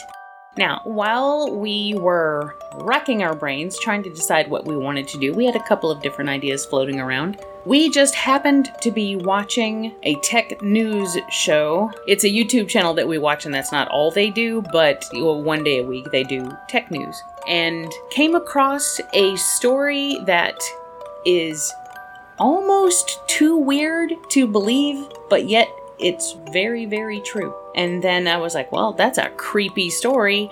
[0.57, 5.31] Now, while we were racking our brains trying to decide what we wanted to do,
[5.31, 7.39] we had a couple of different ideas floating around.
[7.65, 11.93] We just happened to be watching a tech news show.
[12.09, 15.41] It's a YouTube channel that we watch, and that's not all they do, but well,
[15.41, 17.15] one day a week they do tech news.
[17.47, 20.59] And came across a story that
[21.25, 21.71] is
[22.37, 27.55] almost too weird to believe, but yet it's very, very true.
[27.73, 30.47] And then I was like, well, that's a creepy story.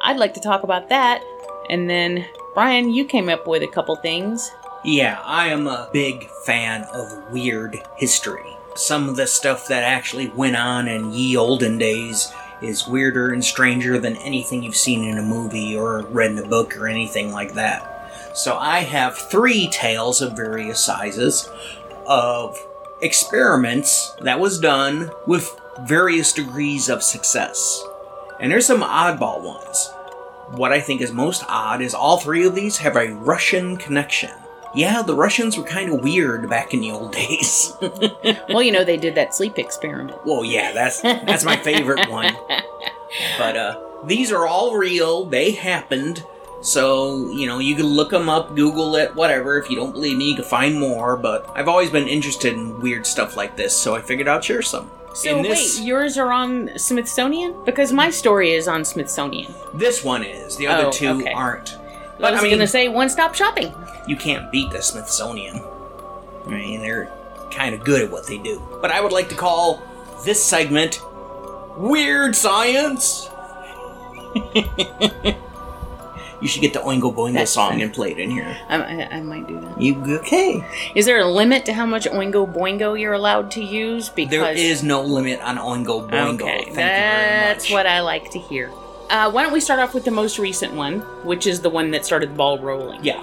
[0.00, 1.22] I'd like to talk about that.
[1.70, 4.50] And then, Brian, you came up with a couple things.
[4.84, 8.56] Yeah, I am a big fan of weird history.
[8.74, 13.44] Some of the stuff that actually went on in ye olden days is weirder and
[13.44, 17.30] stranger than anything you've seen in a movie or read in a book or anything
[17.30, 18.10] like that.
[18.34, 21.48] So I have three tales of various sizes
[22.08, 22.58] of
[23.04, 27.82] experiments that was done with various degrees of success.
[28.40, 29.90] And there's some oddball ones.
[30.50, 34.30] What I think is most odd is all three of these have a Russian connection.
[34.74, 37.72] Yeah, the Russians were kind of weird back in the old days.
[38.48, 40.18] Well, you know, they did that sleep experiment.
[40.26, 42.34] well, yeah, that's that's my favorite one.
[43.38, 45.24] But uh these are all real.
[45.24, 46.24] They happened.
[46.64, 49.58] So, you know, you can look them up, Google it, whatever.
[49.58, 51.14] If you don't believe me, you can find more.
[51.14, 54.62] But I've always been interested in weird stuff like this, so I figured I'd share
[54.62, 54.90] some.
[55.14, 57.54] So in this, wait, yours are on Smithsonian?
[57.66, 59.54] Because my story is on Smithsonian.
[59.74, 60.56] this one is.
[60.56, 61.32] The other Oh, two okay.
[61.32, 61.76] aren't.
[61.76, 63.72] I But was I mean, gonna say one-stop shopping.
[64.08, 65.60] you can't beat the Smithsonian.
[66.46, 67.12] I mean, they're
[67.50, 68.60] kind of good at what they do.
[68.80, 69.82] But I would like to call
[70.24, 71.00] this segment
[71.76, 73.28] Weird Science.
[76.44, 77.80] you should get the Oingo Boingo That's song fun.
[77.80, 78.54] and play it in here.
[78.68, 79.80] I, I, I might do that.
[79.80, 80.62] You okay?
[80.94, 84.10] Is there a limit to how much Oingo Boingo you're allowed to use?
[84.10, 86.42] Because There is no limit on Oingo Boingo.
[86.42, 87.86] Okay, Thank that's you very what.
[87.86, 88.70] I like to hear.
[89.10, 91.90] Uh, why don't we start off with the most recent one, which is the one
[91.90, 93.04] that started the ball rolling?
[93.04, 93.22] Yeah.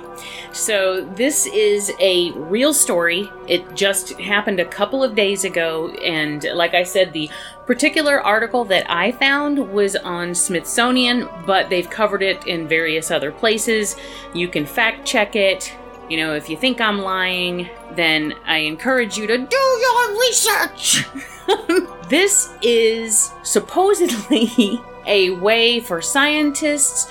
[0.53, 3.29] So, this is a real story.
[3.47, 7.29] It just happened a couple of days ago, and like I said, the
[7.65, 13.31] particular article that I found was on Smithsonian, but they've covered it in various other
[13.31, 13.95] places.
[14.35, 15.73] You can fact check it.
[16.11, 21.05] You know, if you think I'm lying, then I encourage you to do your research.
[22.09, 27.09] this is supposedly a way for scientists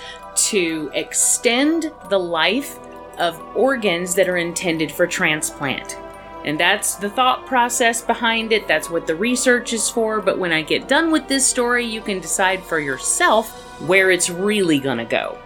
[0.51, 2.79] to extend the life
[3.19, 5.97] of organs that are intended for transplant.
[6.45, 8.69] And that's the thought process behind it.
[8.69, 10.21] That's what the research is for.
[10.21, 13.51] But when I get done with this story, you can decide for yourself
[13.81, 15.39] where it's really gonna go.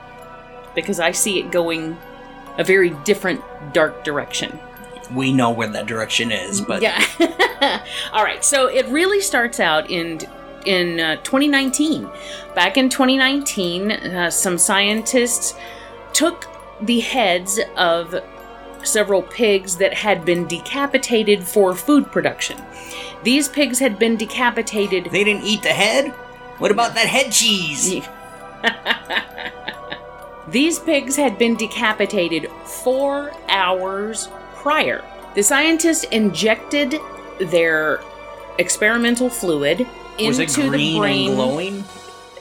[0.75, 1.97] Because I see it going
[2.59, 4.59] a very different, dark direction.
[5.13, 7.05] We know where that direction is, but Yeah.
[8.13, 8.45] All right.
[8.45, 10.21] So it really starts out in
[10.65, 12.09] in uh, 2019.
[12.55, 15.55] Back in 2019, uh, some scientists
[16.15, 16.47] took
[16.81, 18.15] the heads of
[18.83, 22.59] several pigs that had been decapitated for food production.
[23.23, 25.07] These pigs had been decapitated.
[25.07, 26.11] they didn't eat the head.
[26.59, 28.07] What about that head cheese?
[30.49, 35.05] These pigs had been decapitated four hours prior.
[35.35, 36.97] The scientists injected
[37.41, 38.01] their
[38.59, 39.87] experimental fluid
[40.21, 41.27] Was into it green the brain.
[41.29, 41.85] and glowing?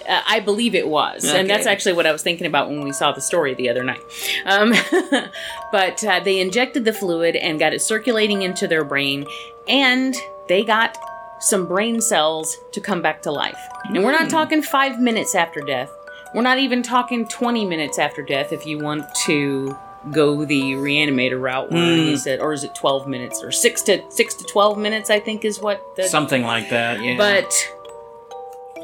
[0.07, 2.91] Uh, I believe it was, and that's actually what I was thinking about when we
[2.91, 4.01] saw the story the other night.
[4.45, 4.73] Um,
[5.71, 9.25] but uh, they injected the fluid and got it circulating into their brain,
[9.65, 10.13] and
[10.49, 10.97] they got
[11.39, 13.57] some brain cells to come back to life.
[13.85, 15.89] And we're not talking five minutes after death.
[16.33, 19.77] We're not even talking 20 minutes after death if you want to
[20.11, 24.03] go the reanimator route where he said or is it 12 minutes or 6 to
[24.11, 27.01] 6 to 12 minutes I think is what the Something like that.
[27.01, 27.15] Yeah.
[27.15, 27.53] but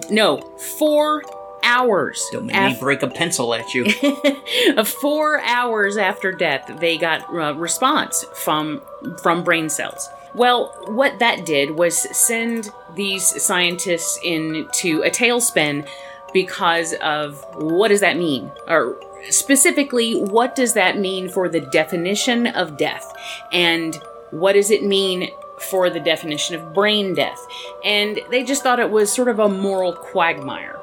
[0.10, 0.38] no,
[0.78, 1.24] four
[1.64, 2.26] hours.
[2.32, 3.86] don't make af- me break a pencil at you.
[4.86, 8.82] four hours after death, they got uh, response from
[9.22, 10.08] from brain cells.
[10.36, 15.88] Well, what that did was send these scientists into a tailspin
[16.34, 19.00] because of what does that mean, or
[19.30, 23.12] specifically, what does that mean for the definition of death,
[23.52, 23.96] and
[24.32, 25.30] what does it mean
[25.60, 27.46] for the definition of brain death?
[27.84, 30.80] And they just thought it was sort of a moral quagmire.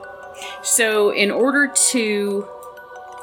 [0.62, 2.46] So, in order to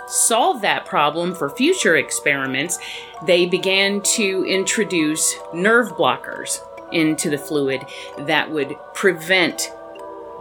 [0.07, 2.79] solve that problem for future experiments,
[3.25, 6.59] they began to introduce nerve blockers
[6.91, 7.85] into the fluid
[8.19, 9.71] that would prevent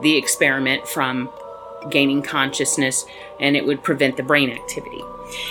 [0.03, 1.31] the experiment from
[1.91, 3.05] gaining consciousness
[3.41, 5.03] and it would prevent the brain activity.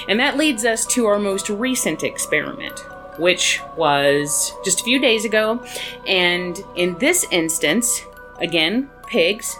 [0.08, 2.80] And that leads us to our most recent experiment,
[3.18, 5.64] which was just a few days ago.
[6.08, 8.02] And in this instance,
[8.38, 9.58] again, pigs,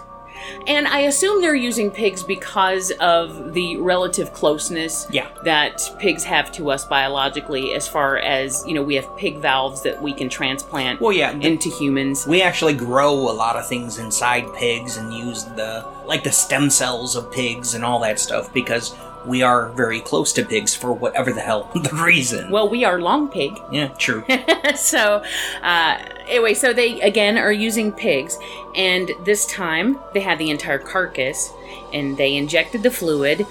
[0.66, 5.26] And I assume they're using pigs because of the relative closeness Yeah.
[5.44, 9.82] that pigs have to us biologically, as far as, you know, we have pig valves
[9.82, 11.32] that we can transplant Well, yeah.
[11.32, 12.26] the- into humans.
[12.26, 16.68] we actually grow a lot of things inside pigs and use the like the stem
[16.68, 18.94] cells of pigs and all that stuff because
[19.26, 22.50] we are very close to pigs for whatever the hell the reason.
[22.50, 23.58] Well, we are long pig.
[23.72, 24.24] yeah, true.
[24.74, 25.22] so,
[25.62, 28.38] uh, anyway, so they again are using pigs,
[28.74, 31.52] and this time they had the entire carcass,
[31.92, 33.46] and they injected the fluid,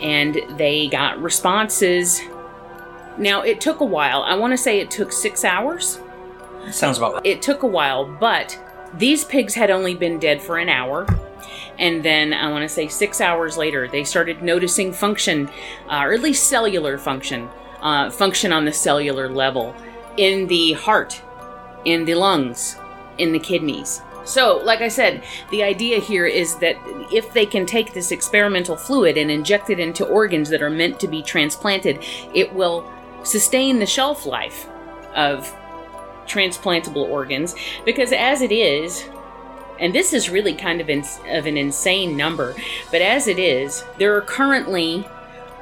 [0.00, 2.20] and they got responses.
[3.18, 4.22] Now, it took a while.
[4.22, 5.98] I want to say it took six hours.
[6.70, 7.26] Sounds about right.
[7.26, 8.58] It took a while, but
[8.94, 11.06] these pigs had only been dead for an hour.
[11.78, 15.48] And then I want to say six hours later, they started noticing function,
[15.88, 17.48] uh, or at least cellular function,
[17.82, 19.74] uh, function on the cellular level
[20.16, 21.20] in the heart,
[21.84, 22.76] in the lungs,
[23.18, 24.00] in the kidneys.
[24.24, 26.76] So, like I said, the idea here is that
[27.12, 30.98] if they can take this experimental fluid and inject it into organs that are meant
[31.00, 32.02] to be transplanted,
[32.34, 32.90] it will
[33.22, 34.66] sustain the shelf life
[35.14, 35.54] of
[36.26, 37.54] transplantable organs
[37.84, 39.08] because as it is
[39.78, 42.54] and this is really kind of, ins of an insane number
[42.90, 45.06] but as it is there are currently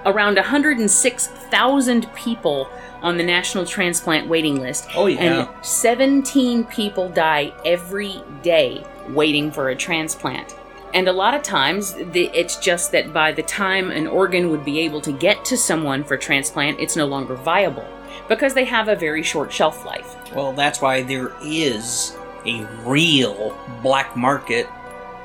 [0.07, 2.69] around 106,000 people
[3.03, 4.89] on the national transplant waiting list.
[4.95, 5.47] Oh, yeah.
[5.55, 10.57] and 17 people die every day waiting for a transplant.
[10.95, 14.81] And a lot of times it's just that by the time an organ would be
[14.81, 17.87] able to get to someone for transplant it's no longer viable
[18.29, 20.17] because they have a very short shelf life.
[20.35, 24.69] Well, that's why there is a real black market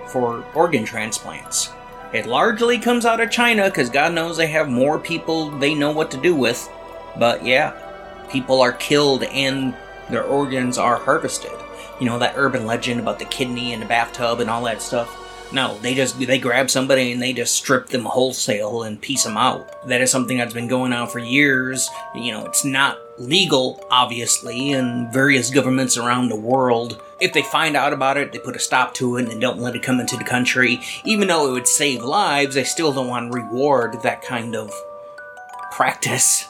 [0.08, 1.70] for organ transplants.
[2.14, 5.92] It largely comes out of China because God knows they have more people they know
[5.92, 6.68] what to do with.
[7.18, 7.74] But yeah,
[8.32, 9.76] people are killed and
[10.10, 11.52] their organs are harvested.
[12.00, 15.16] You know that urban legend about the kidney in the bathtub and all that stuff.
[15.52, 19.38] No, they just they grab somebody and they just strip them wholesale and piece them
[19.38, 19.88] out.
[19.88, 21.90] That is something that's been going on for years.
[22.16, 27.02] You know, it's not legal, obviously, in various governments around the world.
[27.20, 29.76] If they find out about it, they put a stop to it and don't let
[29.76, 30.80] it come into the country.
[31.04, 34.72] Even though it would save lives, they still don't want to reward that kind of
[35.72, 36.48] practice.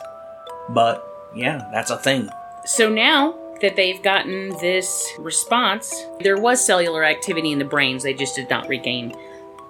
[0.69, 1.05] But
[1.35, 2.29] yeah, that's a thing.
[2.65, 8.03] So now that they've gotten this response, there was cellular activity in the brains.
[8.03, 9.15] They just did not regain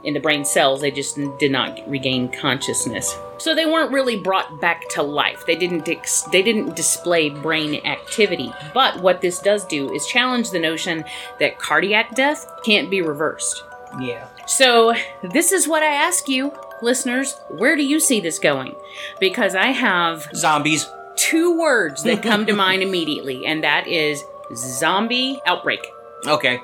[0.03, 0.81] in the brain cells.
[0.81, 3.17] They just did not regain consciousness.
[3.37, 5.45] So they weren't really brought back to life.
[5.45, 8.53] They didn't ex- they didn't display brain activity.
[8.73, 11.05] But what this does do is challenge the notion
[11.39, 13.63] that cardiac death can't be reversed.
[13.99, 14.27] Yeah.
[14.45, 14.93] So,
[15.23, 16.51] this is what I ask you,
[16.81, 17.35] listeners.
[17.49, 18.75] Where do you see this going?
[19.19, 20.87] Because I have Zombies.
[21.15, 24.23] two words that come to mind immediately, and that is
[24.55, 25.85] zombie outbreak.
[26.25, 26.59] Okay.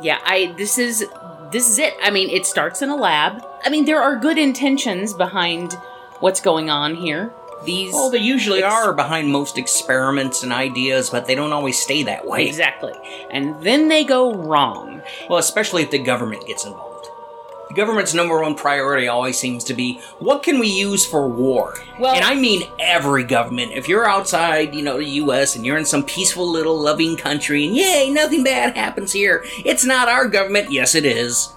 [0.00, 1.04] Yeah, I this is
[1.52, 1.94] this is it.
[2.02, 3.44] I mean, it starts in a lab.
[3.64, 5.74] I mean, there are good intentions behind
[6.20, 7.32] what's going on here.
[7.64, 11.78] These Well, they usually Ex- are behind most experiments and ideas, but they don't always
[11.80, 12.46] stay that way.
[12.48, 12.92] exactly.
[13.30, 15.02] And then they go wrong.
[15.28, 16.91] Well, especially if the government gets involved.
[17.72, 21.78] The government's number one priority always seems to be what can we use for war?
[21.98, 23.72] Well- and I mean every government.
[23.72, 27.66] If you're outside, you know, the US and you're in some peaceful little loving country
[27.66, 29.42] and yay, nothing bad happens here.
[29.64, 30.70] It's not our government.
[30.70, 31.54] Yes, it is.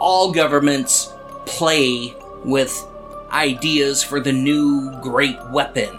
[0.00, 1.12] All governments
[1.46, 2.84] play with
[3.30, 5.96] ideas for the new great weapon.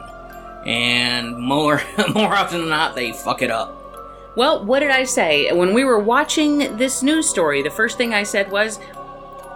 [0.65, 1.81] And more
[2.13, 3.79] more often than not they fuck it up.
[4.35, 5.53] Well, what did I say?
[5.53, 8.79] When we were watching this news story, the first thing I said was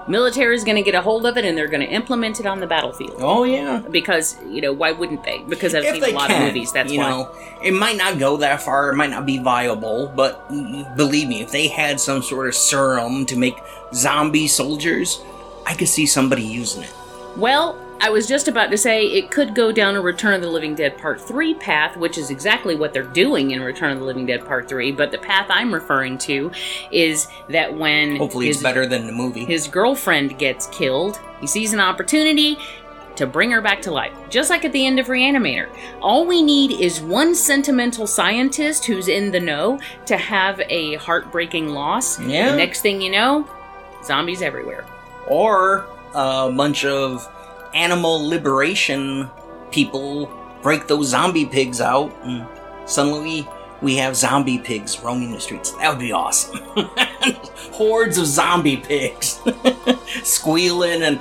[0.08, 2.46] military is going to get a hold of it and they're going to implement it
[2.46, 3.16] on the battlefield.
[3.20, 3.84] Oh yeah.
[3.90, 5.40] Because, you know, why wouldn't they?
[5.40, 7.10] Because I've if seen a lot can, of movies, that's you why.
[7.10, 8.92] know, it might not go that far.
[8.92, 10.48] It might not be viable, but
[10.96, 13.58] believe me, if they had some sort of serum to make
[13.94, 15.22] zombie soldiers,
[15.66, 16.94] I could see somebody using it.
[17.36, 20.50] Well, I was just about to say it could go down a Return of the
[20.50, 24.06] Living Dead Part 3 path, which is exactly what they're doing in Return of the
[24.06, 26.52] Living Dead Part 3, but the path I'm referring to
[26.92, 29.46] is that when Hopefully, his, it's better than the movie.
[29.46, 32.58] his girlfriend gets killed, he sees an opportunity
[33.16, 34.14] to bring her back to life.
[34.30, 35.68] Just like at the end of Reanimator.
[36.00, 41.70] All we need is one sentimental scientist who's in the know to have a heartbreaking
[41.70, 42.20] loss.
[42.20, 42.52] Yeah.
[42.52, 43.50] The next thing you know,
[44.04, 44.86] zombies everywhere.
[45.28, 47.28] or a bunch of
[47.78, 49.30] animal liberation
[49.72, 50.26] people
[50.62, 52.48] break those zombie pigs out, and
[52.86, 53.48] suddenly
[53.82, 55.72] we have zombie pigs roaming the streets.
[55.74, 56.60] That would be awesome.
[57.74, 59.40] Hordes of zombie pigs
[60.24, 61.20] squealing and,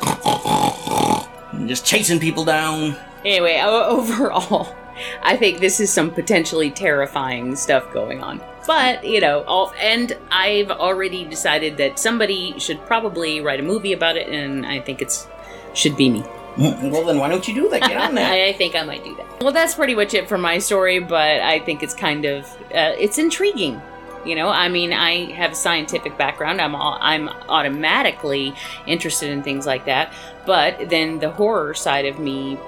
[1.53, 2.97] and just chasing people down.
[3.25, 4.75] Anyway, overall,
[5.23, 8.41] I think this is some potentially terrifying stuff going on.
[8.67, 13.93] But, you know, all, and I've already decided that somebody should probably write a movie
[13.93, 15.29] about it, and I think it's
[15.75, 16.25] should be me.
[16.91, 17.83] well, then why don't you do that?
[17.83, 18.33] Get on that.
[18.33, 19.43] I think I might do that.
[19.43, 22.95] Well, that's pretty much it for my story, but I think it's kind of uh,
[22.99, 23.81] it's intriguing.
[24.25, 26.61] You know, I mean, I have a scientific background.
[26.61, 28.55] I'm all, I'm automatically
[28.87, 30.13] interested in things like that.
[30.45, 32.59] But then the horror side of me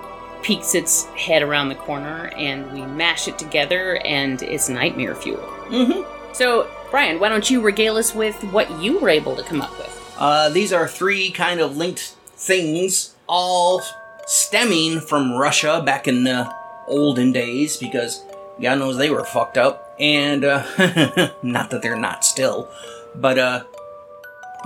[0.42, 5.40] peeks its head around the corner, and we mash it together, and it's nightmare fuel.
[5.68, 6.32] Mm-hmm.
[6.32, 9.76] So, Brian, why don't you regale us with what you were able to come up
[9.78, 10.14] with?
[10.16, 13.82] Uh, these are three kind of linked things, all
[14.26, 16.52] stemming from Russia back in the
[16.86, 18.24] olden days, because
[18.60, 19.94] God knows they were fucked up.
[20.00, 20.62] And, uh,
[21.42, 22.68] not that they're not still,
[23.14, 23.64] but, uh,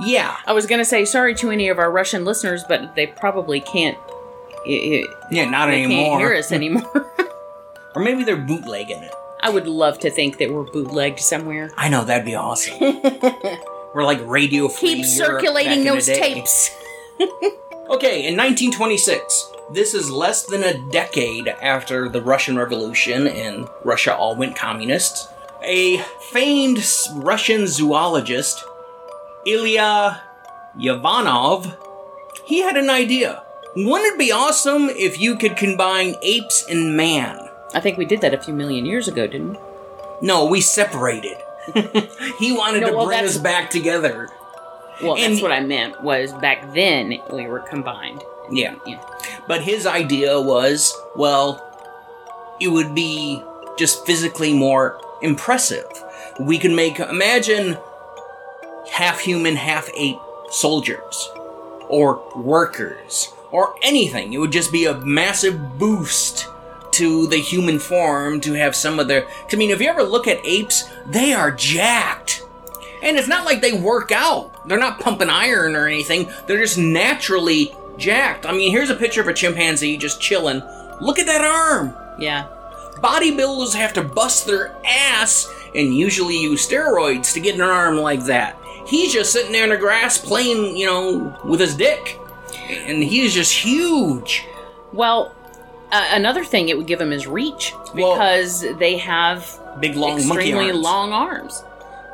[0.05, 0.37] yeah.
[0.47, 3.97] I was gonna say sorry to any of our Russian listeners, but they probably can't.
[4.67, 6.19] i- i- Yeah, not anymore.
[6.19, 7.07] can't hear us anymore.
[7.95, 9.13] Or maybe they're bootlegging it.
[9.41, 11.71] I would love to think that we're bootlegged somewhere.
[11.77, 12.79] I know, that'd be awesome.
[13.95, 14.95] we're like radio free.
[14.97, 16.71] Keep circulating those tapes.
[17.93, 24.16] Okay, in 1926, this is less than a decade after the Russian Revolution and Russia
[24.16, 25.28] all went communist,
[25.62, 25.98] a
[26.31, 26.82] famed
[27.16, 28.64] Russian zoologist,
[29.47, 30.23] Ilya
[30.81, 31.77] Ivanov,
[32.47, 33.43] he had an idea.
[33.77, 37.47] Wouldn't it be awesome if you could combine apes and man?
[37.74, 39.59] I think we did that a few million years ago, didn't we?
[40.23, 41.36] No, we separated.
[42.39, 44.31] he wanted No, to well, bring us back together.
[45.01, 46.02] Well, And- that's what I meant.
[46.02, 48.23] Was back then we were combined.
[48.51, 48.74] Yeah.
[48.86, 49.01] Yeah.
[49.48, 51.60] But his idea was, well,
[52.60, 53.43] it would be
[53.78, 55.86] just physically more impressive.
[56.40, 57.78] We could make, imagine
[58.90, 60.19] half human, half ape
[60.51, 61.31] soldiers,
[61.89, 64.32] or workers, or anything.
[64.32, 66.47] It would just be a massive boost
[66.93, 69.27] to the human form to have some of their.
[69.51, 72.43] I mean, if you ever look at apes, they are jacked.
[73.03, 74.66] And it's not like they work out.
[74.69, 76.31] They're not pumping iron or anything.
[76.47, 78.47] They're just naturally jacked.
[78.47, 80.62] I mean, here's a picture of a chimpanzee just chilling.
[81.01, 81.95] Look at that arm.
[82.19, 82.47] Yeah.
[83.03, 88.24] Bodybuilders have to bust their ass and usually use steroids to get an arm like
[88.27, 88.57] that.
[88.87, 92.19] He's just sitting there in the grass playing, you know, with his dick.
[92.69, 94.45] And he's just huge.
[94.93, 95.35] Well,
[95.91, 100.27] uh, another thing it would give them is reach Well- because they have Big long
[100.29, 100.79] monkey extremely arms.
[100.85, 101.65] long arms.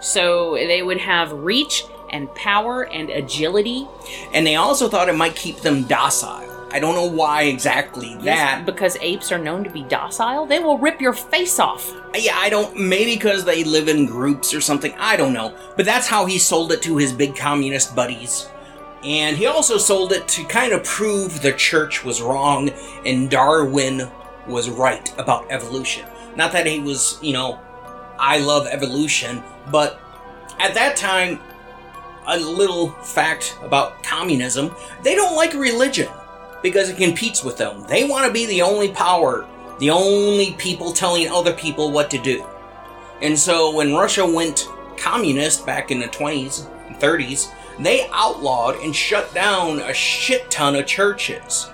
[0.01, 3.87] So they would have reach and power and agility.
[4.33, 6.45] And they also thought it might keep them docile.
[6.71, 8.67] I don't know why exactly Yes, that.
[8.67, 10.45] because apes are known to be docile.
[10.45, 11.91] They will rip your face off.
[12.15, 12.77] Yeah, I don't.
[12.79, 14.93] Maybe because they live in groups or something.
[14.99, 15.55] I don't know.
[15.77, 18.51] But that's how he sold it to his big communist buddies.
[19.03, 22.69] And he also sold it to kind of prove the church was wrong
[23.07, 24.11] and Darwin
[24.47, 26.05] was right about evolution.
[26.37, 27.61] Not that he was, you know,
[28.19, 30.01] I love evolution, but
[30.59, 31.41] at that time,
[32.27, 36.09] a little fact about communism they don't like religion
[36.63, 37.85] because it competes with them.
[37.89, 39.47] They want to be the only power,
[39.79, 42.45] the only people telling other people what to do.
[43.23, 48.95] And so when Russia went communist back in the 20s and 30s, they outlawed and
[48.95, 51.71] shut down a shit ton of churches.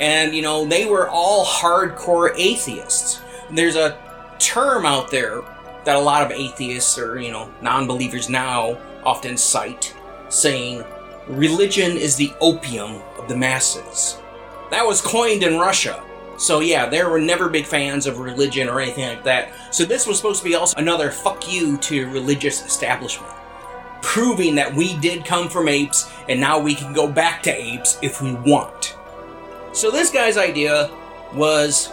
[0.00, 3.20] And, you know, they were all hardcore atheists.
[3.50, 3.96] There's a
[4.40, 5.42] term out there
[5.84, 9.94] that a lot of atheists or, you know, non believers now often cite
[10.28, 10.84] saying,
[11.26, 14.18] religion is the opium of the masses.
[14.70, 16.02] That was coined in Russia.
[16.38, 19.52] So yeah, they were never big fans of religion or anything like that.
[19.74, 23.32] So this was supposed to be also another fuck you to religious establishment.
[24.00, 27.98] Proving that we did come from apes and now we can go back to apes
[28.00, 28.96] if we want.
[29.72, 30.90] So this guy's idea
[31.34, 31.92] was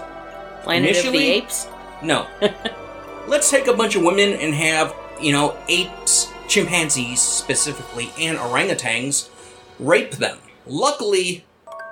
[0.63, 1.67] Planet of the Apes.
[2.03, 2.27] No.
[3.27, 9.29] Let's take a bunch of women and have, you know, apes, chimpanzees specifically, and orangutans
[9.79, 10.37] rape them.
[10.65, 11.45] Luckily,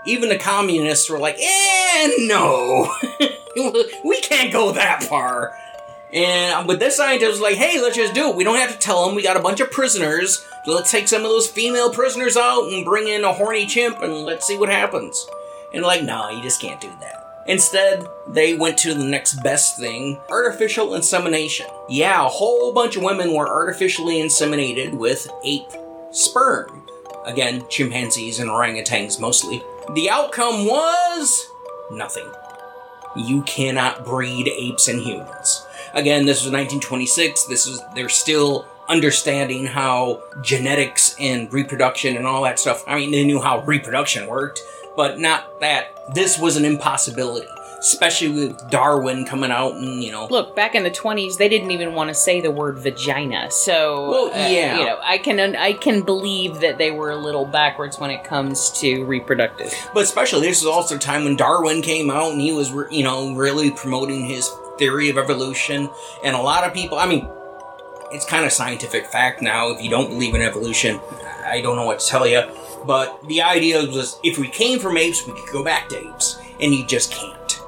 [0.06, 2.94] even the communists were like, eh, no.
[4.04, 5.58] we can't go that far.
[6.14, 8.36] And but this scientist was like, hey, let's just do it.
[8.36, 9.16] We don't have to tell them.
[9.16, 10.46] We got a bunch of prisoners.
[10.66, 14.14] Let's take some of those female prisoners out and bring in a horny chimp and
[14.24, 15.26] let's see what happens.
[15.74, 17.25] And like, no, you just can't do that.
[17.48, 21.68] Instead, they went to the next best thing artificial insemination.
[21.88, 25.72] Yeah, a whole bunch of women were artificially inseminated with ape
[26.12, 26.84] sperm.
[27.26, 29.64] Again, chimpanzees and orangutans mostly.
[29.94, 31.48] The outcome was
[31.92, 32.30] nothing.
[33.16, 35.66] You cannot breed apes and humans.
[35.94, 37.46] Again, this was 1926.
[37.46, 42.84] This is they're still understanding how genetics and reproduction and all that stuff.
[42.88, 44.62] I mean, they knew how reproduction worked,
[44.96, 47.48] but not that this was an impossibility.
[47.82, 50.28] especially with Darwin coming out and you know.
[50.32, 53.52] Look, back in the 20s, they didn't even want to say the word vagina.
[53.52, 54.80] So, Well, uh, yeah.
[54.80, 58.24] you know, I can I can believe that they were a little backwards when it
[58.24, 59.72] comes to reproductive.
[59.94, 62.88] But especially this is also a time when Darwin came out and he was, re-
[62.90, 64.50] you know, really promoting his
[64.80, 65.90] theory of evolution.
[66.24, 67.30] And a lot of people, I mean,
[68.12, 69.70] it's kind of scientific fact now.
[69.72, 71.00] If you don't believe in evolution,
[71.46, 72.42] I don't know what to tell you.
[72.86, 76.40] But the idea was if we came from apes, we could go back to apes.
[76.60, 77.62] And you just can't.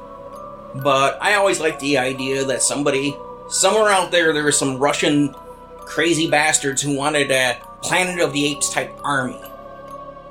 [0.76, 3.18] But I always like the idea that somebody,
[3.50, 5.36] somewhere out there, there was some Russian
[5.80, 9.40] crazy bastards who wanted a Planet of the Apes type army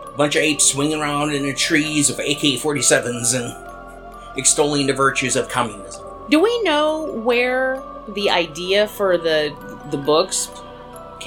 [0.04, 4.92] A bunch of apes swinging around in the trees with AK 47s and extolling the
[4.92, 6.04] virtues of communism.
[6.28, 9.54] Do we know where the idea for the
[9.90, 10.50] the books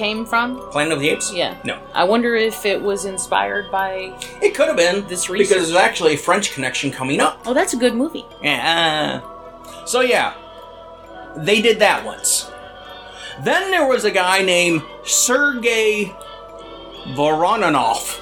[0.00, 0.58] came from?
[0.70, 1.30] Planet of the Apes?
[1.30, 1.58] Yeah.
[1.62, 1.78] No.
[1.92, 4.18] I wonder if it was inspired by.
[4.40, 5.06] It could have been.
[5.08, 7.42] This Because there's actually a French connection coming up.
[7.44, 8.24] Oh, that's a good movie.
[8.42, 9.20] Yeah.
[9.22, 10.32] Uh, so, yeah.
[11.36, 12.50] They did that once.
[13.44, 16.14] Then there was a guy named Sergei
[17.08, 18.18] Voronov.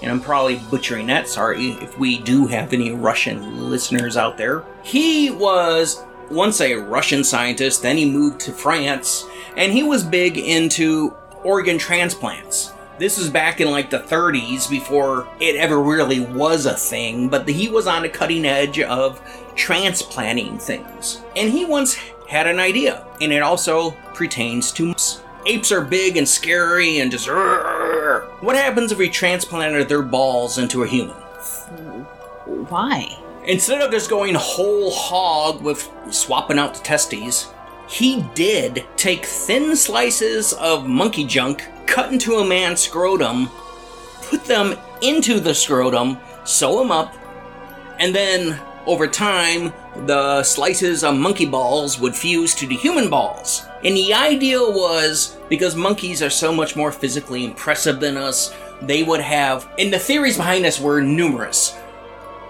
[0.00, 1.26] And I'm probably butchering that.
[1.26, 4.64] Sorry if we do have any Russian listeners out there.
[4.84, 9.24] He was once a Russian scientist, then he moved to France,
[9.56, 11.14] and he was big into
[11.44, 12.72] organ transplants.
[12.98, 17.48] This was back in like the 30s before it ever really was a thing, but
[17.48, 19.20] he was on the cutting edge of
[19.54, 21.20] transplanting things.
[21.36, 21.94] And he once
[22.28, 25.22] had an idea, and it also pertains to apes.
[25.46, 27.28] Apes are big and scary and just.
[27.28, 31.14] What happens if we transplanted their balls into a human?
[32.68, 33.16] Why?
[33.48, 37.48] Instead of just going whole hog with swapping out the testes,
[37.88, 43.48] he did take thin slices of monkey junk, cut into a man's scrotum,
[44.24, 47.14] put them into the scrotum, sew them up,
[47.98, 49.72] and then over time,
[50.04, 53.64] the slices of monkey balls would fuse to the human balls.
[53.82, 59.02] And the idea was because monkeys are so much more physically impressive than us, they
[59.02, 61.74] would have, and the theories behind this were numerous.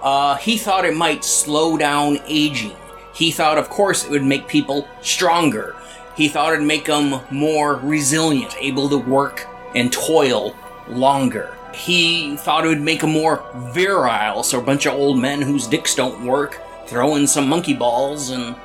[0.03, 2.77] Uh, he thought it might slow down aging.
[3.13, 5.75] He thought, of course, it would make people stronger.
[6.17, 10.55] He thought it'd make them more resilient, able to work and toil
[10.89, 11.57] longer.
[11.75, 15.67] He thought it would make them more virile, so a bunch of old men whose
[15.67, 18.57] dicks don't work throw in some monkey balls and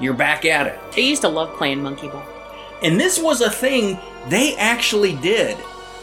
[0.00, 0.78] you're back at it.
[0.96, 2.26] I used to love playing monkey ball.
[2.82, 3.98] And this was a thing
[4.28, 5.56] they actually did.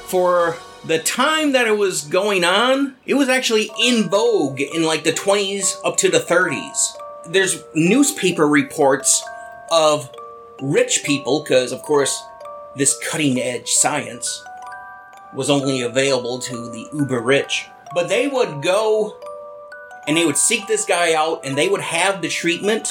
[0.07, 0.55] For
[0.87, 5.11] the time that it was going on, it was actually in vogue in like the
[5.11, 6.77] 20s up to the 30s.
[7.29, 9.21] There's newspaper reports
[9.69, 10.09] of
[10.61, 12.23] rich people, because of course,
[12.75, 14.43] this cutting edge science
[15.33, 17.67] was only available to the uber rich.
[17.93, 19.17] But they would go
[20.07, 22.87] and they would seek this guy out and they would have the treatment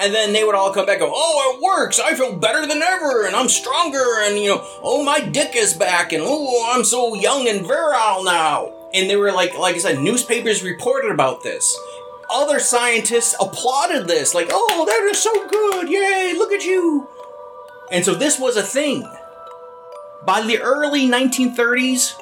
[0.00, 2.00] and then they would all come back and go, Oh, it works.
[2.00, 3.26] I feel better than ever.
[3.26, 4.20] And I'm stronger.
[4.22, 6.12] And, you know, oh, my dick is back.
[6.12, 8.72] And, oh, I'm so young and virile now.
[8.94, 11.78] And they were like, like I said, newspapers reported about this.
[12.30, 14.34] Other scientists applauded this.
[14.34, 15.88] Like, oh, that is so good.
[15.88, 17.08] Yay, look at you.
[17.90, 19.06] And so this was a thing.
[20.24, 22.20] By the early 1930s,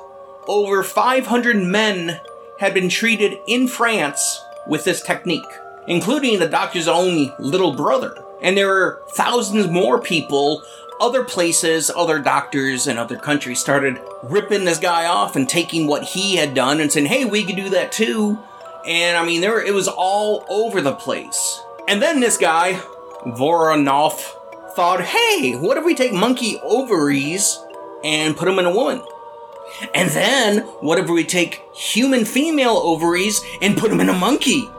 [0.49, 2.21] over 500 men
[2.59, 5.45] had been treated in France with this technique,
[5.91, 8.17] including the doctor's own little brother.
[8.41, 10.63] And there were thousands more people,
[11.01, 16.05] other places, other doctors in other countries started ripping this guy off and taking what
[16.05, 18.39] he had done and saying, hey, we could do that too.
[18.87, 21.61] And I mean, there it was all over the place.
[21.89, 22.75] And then this guy,
[23.27, 24.13] Voronov,
[24.77, 27.59] thought, hey, what if we take monkey ovaries
[28.05, 29.03] and put them in a woman?
[29.93, 34.71] And then, what if we take human female ovaries and put them in a monkey?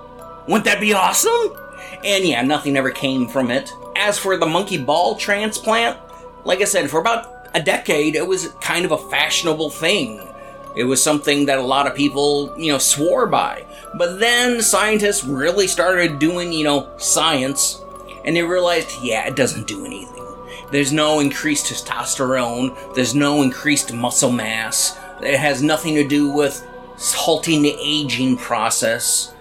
[0.47, 1.55] Wouldn't that be awesome?
[2.03, 3.71] And yeah, nothing ever came from it.
[3.95, 5.97] As for the monkey ball transplant,
[6.43, 10.27] like I said, for about a decade, it was kind of a fashionable thing.
[10.75, 13.65] It was something that a lot of people, you know, swore by.
[13.93, 17.81] But then scientists really started doing, you know, science,
[18.23, 20.25] and they realized, yeah, it doesn't do anything.
[20.71, 26.65] There's no increased testosterone, there's no increased muscle mass, it has nothing to do with
[26.97, 29.33] halting the aging process.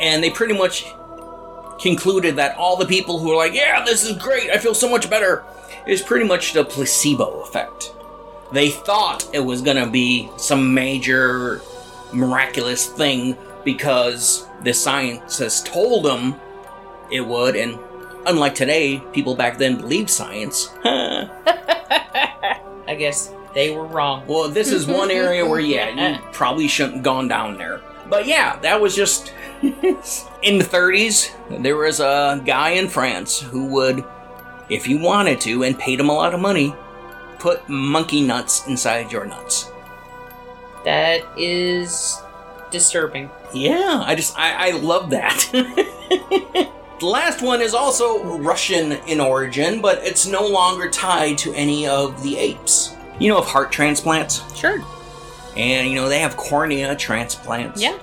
[0.00, 0.86] And they pretty much
[1.80, 4.88] concluded that all the people who are like, yeah, this is great, I feel so
[4.88, 5.44] much better,
[5.86, 7.92] is pretty much the placebo effect.
[8.52, 11.62] They thought it was gonna be some major
[12.12, 16.34] miraculous thing because the science has told them
[17.10, 17.78] it would, and
[18.26, 20.70] unlike today, people back then believed science.
[20.84, 21.28] I
[22.98, 24.24] guess they were wrong.
[24.26, 27.80] Well, this is one area where, yeah, you probably shouldn't have gone down there.
[28.08, 31.30] But yeah, that was just in the 30s,
[31.62, 34.04] there was a guy in France who would,
[34.68, 36.74] if you wanted to and paid him a lot of money,
[37.38, 39.70] put monkey nuts inside your nuts.
[40.84, 42.20] That is
[42.70, 43.30] disturbing.
[43.52, 45.48] Yeah, I just I, I love that.
[47.00, 51.86] the last one is also Russian in origin, but it's no longer tied to any
[51.86, 52.94] of the apes.
[53.18, 54.82] You know of heart transplants, Sure.
[55.56, 57.82] and you know they have cornea transplants.
[57.82, 57.98] Yeah.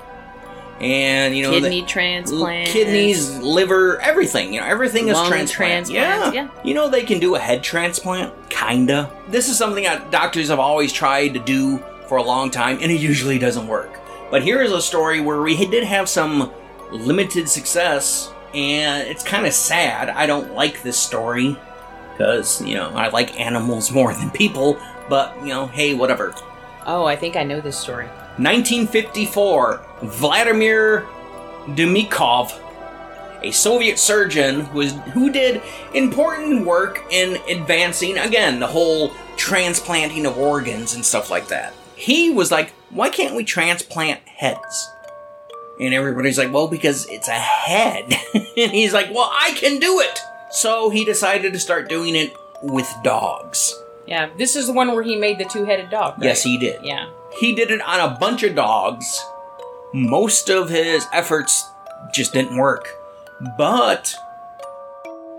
[0.80, 2.70] And you know Kidney they- transplant.
[2.70, 4.54] kidneys, liver, everything.
[4.54, 5.90] You know, everything is Lung transplant.
[5.90, 6.32] Yeah.
[6.32, 6.50] yeah.
[6.64, 9.12] You know they can do a head transplant, kinda.
[9.30, 12.92] This is something that doctors have always tried to do for a long time, and
[12.92, 14.00] it usually doesn't work.
[14.30, 16.52] But here is a story where we did have some
[16.92, 20.10] limited success, and it's kind of sad.
[20.10, 21.58] I don't like this story
[22.12, 24.80] because you know I like animals more than people.
[25.10, 26.36] But you know, hey, whatever.
[26.86, 28.08] Oh, I think I know this story.
[28.38, 31.08] 1954, Vladimir
[31.70, 32.60] Demikov,
[33.42, 35.62] a Soviet surgeon who, was, who did
[35.94, 41.74] important work in advancing, again, the whole transplanting of organs and stuff like that.
[41.96, 44.92] He was like, why can't we transplant heads?
[45.80, 48.14] And everybody's like, well, because it's a head.
[48.34, 50.20] and he's like, well, I can do it.
[50.52, 53.76] So he decided to start doing it with dogs.
[54.08, 56.14] Yeah, this is the one where he made the two-headed dog.
[56.18, 56.28] Right?
[56.28, 56.84] Yes, he did.
[56.84, 57.10] Yeah.
[57.40, 59.24] He did it on a bunch of dogs.
[59.94, 61.70] Most of his efforts
[62.14, 62.90] just didn't work.
[63.58, 64.14] But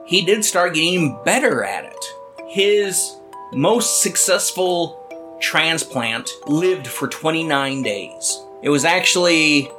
[0.07, 2.05] he did start getting better at it.
[2.47, 3.17] His
[3.53, 4.97] most successful
[5.41, 8.43] transplant lived for 29 days.
[8.63, 9.71] It was actually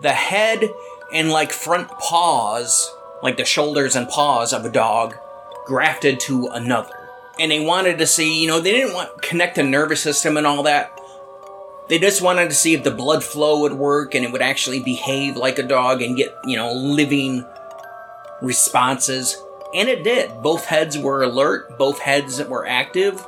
[0.00, 0.68] the head
[1.12, 5.16] and like front paws, like the shoulders and paws of a dog,
[5.66, 6.94] grafted to another.
[7.38, 10.46] And they wanted to see, you know, they didn't want connect the nervous system and
[10.46, 10.97] all that.
[11.88, 14.80] They just wanted to see if the blood flow would work and it would actually
[14.80, 17.44] behave like a dog and get, you know, living
[18.42, 19.42] responses.
[19.74, 20.42] And it did.
[20.42, 23.24] Both heads were alert, both heads were active.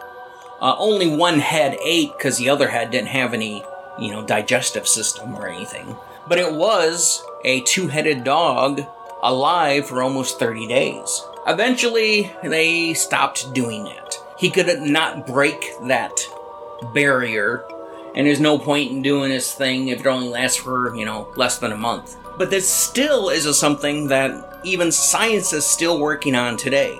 [0.61, 3.65] Uh, only one head ate because the other head didn't have any,
[3.99, 5.97] you know, digestive system or anything.
[6.29, 8.83] But it was a two headed dog
[9.23, 11.25] alive for almost 30 days.
[11.47, 14.17] Eventually, they stopped doing it.
[14.39, 16.13] He could not break that
[16.93, 17.65] barrier,
[18.15, 21.33] and there's no point in doing this thing if it only lasts for, you know,
[21.37, 22.17] less than a month.
[22.39, 26.99] But this still is a something that even science is still working on today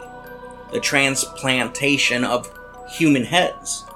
[0.71, 2.53] the transplantation of
[2.89, 3.87] human heads.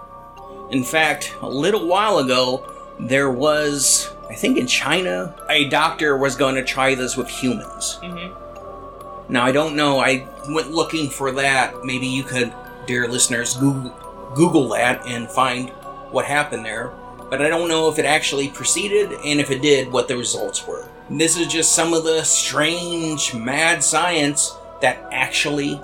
[0.70, 2.66] In fact, a little while ago,
[2.99, 7.99] there was, I think in China, a doctor was going to try this with humans.
[8.03, 9.32] Mm-hmm.
[9.32, 11.85] Now, I don't know, I went looking for that.
[11.85, 12.53] Maybe you could,
[12.86, 13.91] dear listeners, Google,
[14.35, 15.70] Google that and find
[16.11, 16.93] what happened there.
[17.30, 20.66] But I don't know if it actually proceeded and if it did, what the results
[20.66, 20.88] were.
[21.10, 25.80] This is just some of the strange, mad science that actually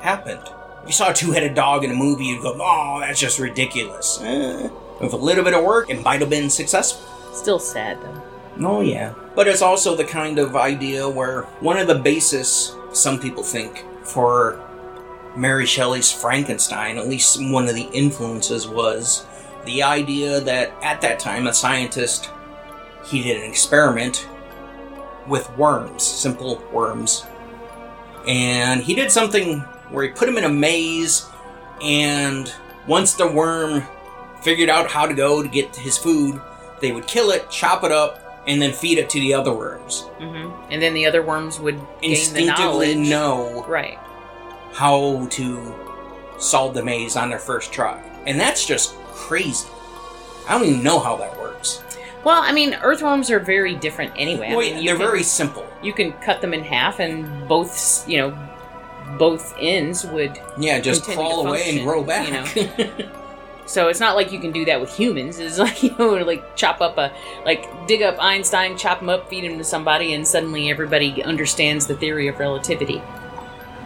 [0.00, 0.42] happened.
[0.82, 3.38] If you saw a two headed dog in a movie, you'd go, oh, that's just
[3.38, 4.20] ridiculous.
[4.22, 4.68] Eh,
[5.00, 7.06] with a little bit of work, it might have been successful.
[7.32, 8.22] Still sad though.
[8.60, 9.14] Oh, yeah.
[9.34, 13.84] But it's also the kind of idea where one of the basis, some people think,
[14.04, 14.60] for
[15.36, 19.24] Mary Shelley's Frankenstein, at least one of the influences, was
[19.64, 22.30] the idea that at that time a scientist
[23.04, 24.28] he did an experiment
[25.26, 27.24] with worms, simple worms.
[28.26, 29.60] And he did something
[29.90, 31.26] where he put them in a maze,
[31.82, 32.52] and
[32.86, 33.82] once the worm
[34.42, 36.40] figured out how to go to get his food,
[36.80, 40.08] they would kill it, chop it up, and then feed it to the other worms.
[40.18, 40.72] Mm-hmm.
[40.72, 43.98] And then the other worms would Instinctively know Right.
[44.72, 45.74] how to
[46.38, 48.00] solve the maze on their first try.
[48.26, 49.68] And that's just crazy.
[50.48, 51.82] I don't even know how that works.
[52.24, 54.48] Well, I mean, earthworms are very different anyway.
[54.48, 55.66] I mean, they're can- very simple.
[55.82, 58.48] You can cut them in half, and both, you know,
[59.18, 60.40] both ends would.
[60.58, 62.56] Yeah, just crawl to away and function, grow back.
[62.56, 63.08] you know?
[63.64, 65.38] So it's not like you can do that with humans.
[65.38, 67.12] It's like you know, like chop up a,
[67.46, 71.86] like dig up Einstein, chop him up, feed him to somebody, and suddenly everybody understands
[71.86, 73.00] the theory of relativity.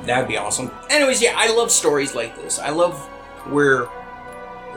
[0.05, 0.71] That'd be awesome.
[0.89, 2.59] Anyways, yeah, I love stories like this.
[2.59, 2.99] I love
[3.51, 3.87] where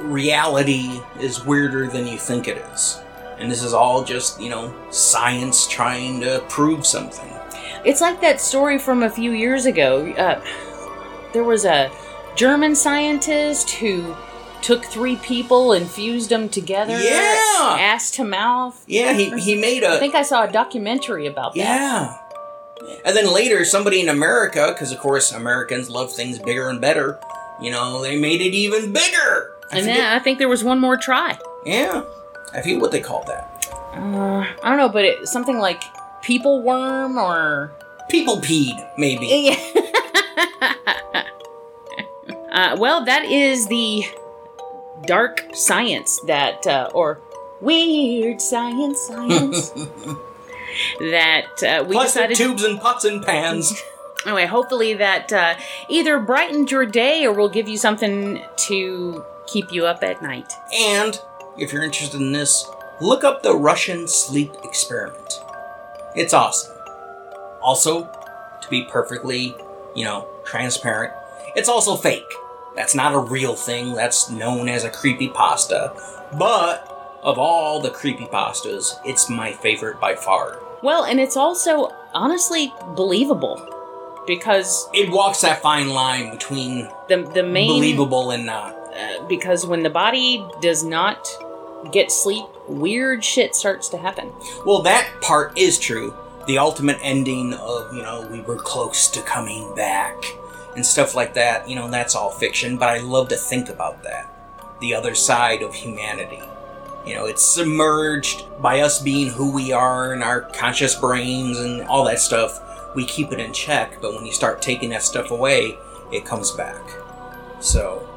[0.01, 2.99] reality is weirder than you think it is.
[3.38, 7.31] And this is all just, you know, science trying to prove something.
[7.85, 10.11] It's like that story from a few years ago.
[10.11, 10.43] Uh,
[11.34, 11.89] there was a
[12.35, 14.15] German scientist who
[14.61, 17.77] took three people and fused them together, Yeah!
[17.80, 18.84] ass to mouth.
[18.88, 19.91] Yeah, he, he made a.
[19.95, 21.59] I think I saw a documentary about that.
[21.59, 22.17] Yeah.
[23.05, 27.19] And then later, somebody in America, because of course Americans love things bigger and better,
[27.61, 29.55] you know, they made it even bigger.
[29.72, 31.38] I And forget- then I think there was one more try.
[31.66, 32.04] yeah.
[32.54, 33.68] I forget what they called that.
[33.94, 35.84] Uh, I don't know, but it something like
[36.24, 37.72] people worm or
[38.10, 39.56] People peed, maybe.
[42.52, 44.04] uh, well, that is the
[45.06, 47.20] dark science that, uh, or
[47.62, 49.70] weird science, science
[51.00, 52.38] that uh, we Plastic decided.
[52.38, 53.74] tubes and pots and pans.
[54.26, 55.56] Anyway, hopefully that uh,
[55.88, 60.53] either brightened your day or will give you something to keep you up at night.
[60.73, 61.19] And
[61.57, 62.69] if you're interested in this,
[63.01, 65.41] look up the Russian sleep experiment.
[66.15, 66.76] It's awesome.
[67.61, 68.03] Also,
[68.61, 69.55] to be perfectly,
[69.95, 71.13] you know, transparent,
[71.55, 72.23] it's also fake.
[72.76, 73.93] That's not a real thing.
[73.93, 75.93] That's known as a creepy pasta.
[76.38, 76.85] But
[77.23, 80.61] of all the creepy pastas, it's my favorite by far.
[80.81, 83.65] Well, and it's also honestly believable
[84.26, 88.78] because It walks that fine line between the the main believable and not.
[88.99, 91.27] Uh, because when the body does not
[91.91, 94.31] get sleep, weird shit starts to happen.
[94.65, 96.13] Well, that part is true.
[96.47, 100.21] The ultimate ending of, you know, we were close to coming back
[100.76, 104.03] and stuff like that, you know, that's all fiction, but I love to think about
[104.03, 104.30] that.
[104.81, 106.41] The other side of humanity.
[107.05, 111.81] You know, it's submerged by us being who we are and our conscious brains and
[111.84, 112.61] all that stuff.
[112.95, 115.77] We keep it in check, but when you start taking that stuff away,
[116.11, 116.81] it comes back.
[117.59, 118.09] So,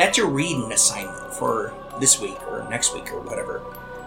[0.00, 3.62] that's your reading assignment for this week or next week or whatever.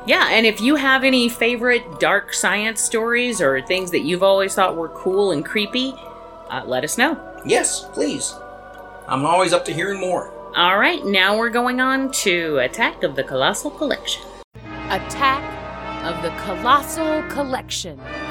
[0.05, 4.53] Yeah, and if you have any favorite dark science stories or things that you've always
[4.55, 5.93] thought were cool and creepy,
[6.49, 7.17] uh, let us know.
[7.45, 8.33] Yes, please.
[9.07, 10.33] I'm always up to hearing more.
[10.55, 14.23] All right, now we're going on to Attack of the Colossal Collection.
[14.89, 15.43] Attack
[16.03, 17.97] of the Colossal Collection.
[17.97, 18.22] Collection.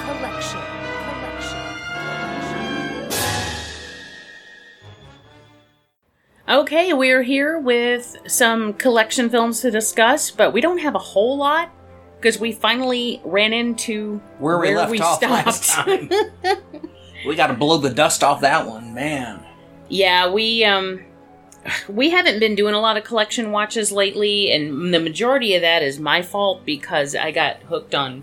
[6.53, 11.35] Okay, we're here with some collection films to discuss, but we don't have a whole
[11.35, 11.71] lot
[12.17, 16.11] because we finally ran into Where we left off last time.
[17.25, 19.43] we got to blow the dust off that one, man.
[19.89, 21.01] Yeah, we um
[21.89, 25.81] we haven't been doing a lot of collection watches lately, and the majority of that
[25.81, 28.21] is my fault because I got hooked on.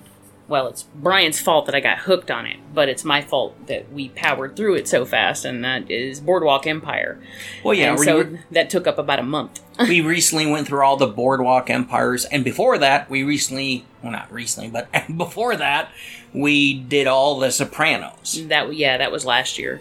[0.50, 3.92] Well, it's Brian's fault that I got hooked on it, but it's my fault that
[3.92, 7.20] we powered through it so fast, and that is Boardwalk Empire.
[7.62, 9.60] Well, yeah, we, so that took up about a month.
[9.78, 14.32] we recently went through all the Boardwalk Empires, and before that, we recently, well, not
[14.32, 15.92] recently, but before that,
[16.32, 18.44] we did all the Sopranos.
[18.48, 19.80] That yeah, that was last year.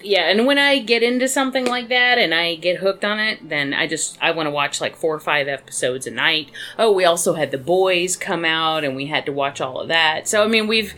[0.00, 3.48] Yeah, and when I get into something like that and I get hooked on it,
[3.48, 6.50] then I just I want to watch like four or five episodes a night.
[6.78, 9.88] Oh, we also had The Boys come out and we had to watch all of
[9.88, 10.28] that.
[10.28, 10.94] So I mean, we've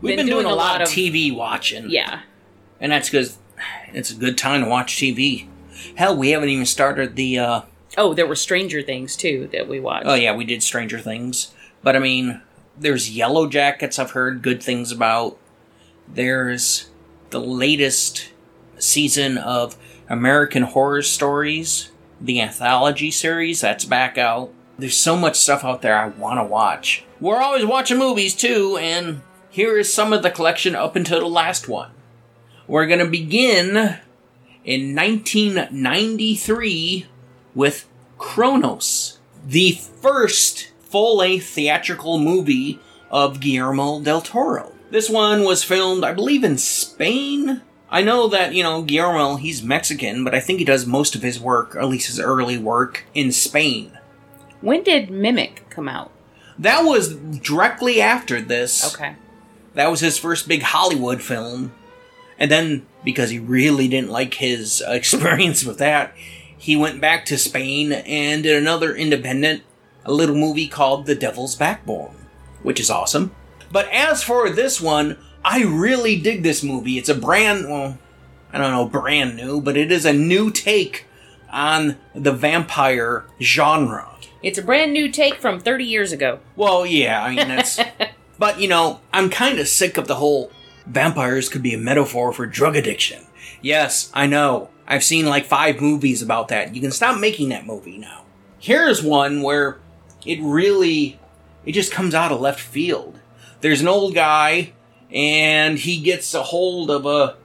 [0.00, 1.88] We've been, doing, a lot, of TV watching.
[1.88, 2.20] yeah.
[2.78, 3.38] And that's because
[3.94, 5.46] it's a good time to watch TV.
[5.96, 7.60] Hell, we haven't even started the, uh,
[7.96, 10.06] Oh, there were Stranger Things too that we watched.
[10.06, 12.42] Oh yeah, we did Stranger Things, but I mean,
[12.78, 13.98] there's Yellow Jackets.
[13.98, 15.38] I've heard good things about.
[16.06, 16.90] There's
[17.30, 18.28] the latest
[18.84, 19.76] season of
[20.08, 21.90] American Horror Stories,
[22.20, 24.52] the anthology series that's back out.
[24.78, 27.04] There's so much stuff out there I want to watch.
[27.20, 31.26] We're always watching movies too, and here is some of the collection up until the
[31.26, 31.90] last one.
[32.66, 33.98] We're gonna begin
[34.64, 37.06] in 1993
[37.54, 37.88] with
[38.18, 42.80] Cronos, the first full length theatrical movie
[43.10, 44.72] of Guillermo del Toro.
[44.90, 47.62] This one was filmed, I believe, in Spain.
[47.94, 51.22] I know that, you know, Guillermo, he's Mexican, but I think he does most of
[51.22, 53.96] his work, at least his early work, in Spain.
[54.60, 56.10] When did Mimic come out?
[56.58, 58.92] That was directly after this.
[58.92, 59.14] Okay.
[59.74, 61.72] That was his first big Hollywood film.
[62.36, 66.16] And then, because he really didn't like his experience with that,
[66.58, 69.62] he went back to Spain and did another independent,
[70.04, 72.26] a little movie called The Devil's Backbone,
[72.64, 73.32] which is awesome.
[73.70, 76.98] But as for this one, I really dig this movie.
[76.98, 77.98] It's a brand, well,
[78.52, 81.06] I don't know, brand new, but it is a new take
[81.50, 84.08] on the vampire genre.
[84.44, 86.38] It's a brand new take from 30 years ago.
[86.54, 87.80] Well, yeah, I mean that's.
[88.38, 90.50] but you know, I'm kind of sick of the whole
[90.86, 93.24] vampires could be a metaphor for drug addiction.
[93.62, 94.68] Yes, I know.
[94.86, 96.74] I've seen like five movies about that.
[96.74, 98.24] You can stop making that movie now.
[98.58, 99.78] Here's one where
[100.26, 101.18] it really
[101.64, 103.18] it just comes out of left field.
[103.62, 104.73] There's an old guy
[105.12, 107.36] and he gets a hold of a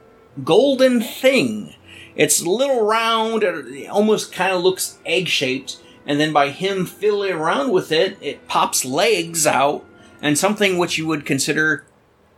[0.44, 1.76] golden thing.
[2.16, 7.34] It's little round, it almost kind of looks egg shaped, and then by him fiddling
[7.34, 9.86] around with it, it pops legs out,
[10.22, 11.86] and something which you would consider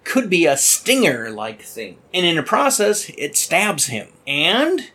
[0.04, 1.98] could be a stinger like thing.
[2.14, 4.10] And in the process, it stabs him.
[4.28, 4.92] And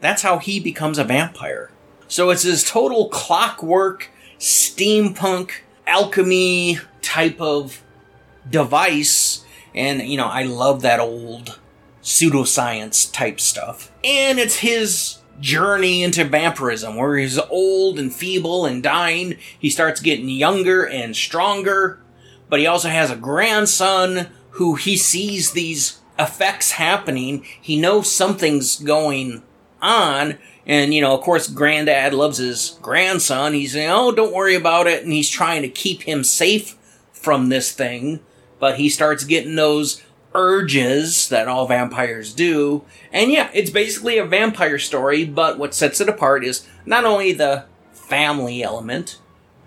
[0.00, 1.70] that's how he becomes a vampire.
[2.08, 5.50] So it's this total clockwork, steampunk,
[5.86, 7.82] alchemy type of
[8.48, 9.44] device.
[9.76, 11.58] And, you know, I love that old
[12.02, 13.92] pseudoscience type stuff.
[14.02, 19.36] And it's his journey into vampirism, where he's old and feeble and dying.
[19.58, 22.00] He starts getting younger and stronger,
[22.48, 27.44] but he also has a grandson who he sees these effects happening.
[27.60, 29.42] He knows something's going
[29.82, 30.38] on.
[30.64, 33.52] And, you know, of course, granddad loves his grandson.
[33.52, 35.04] He's saying, oh, don't worry about it.
[35.04, 36.76] And he's trying to keep him safe
[37.12, 38.20] from this thing.
[38.58, 40.02] But he starts getting those
[40.34, 42.84] urges that all vampires do.
[43.12, 47.32] And yeah, it's basically a vampire story, but what sets it apart is not only
[47.32, 49.18] the family element,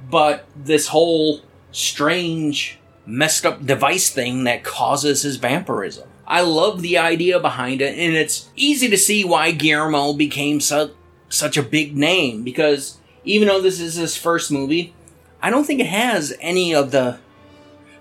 [0.10, 1.42] but this whole
[1.72, 6.08] strange, messed up device thing that causes his vampirism.
[6.28, 10.96] I love the idea behind it, and it's easy to see why Guillermo became su-
[11.28, 14.94] such a big name because even though this is his first movie,
[15.42, 17.20] I don't think it has any of the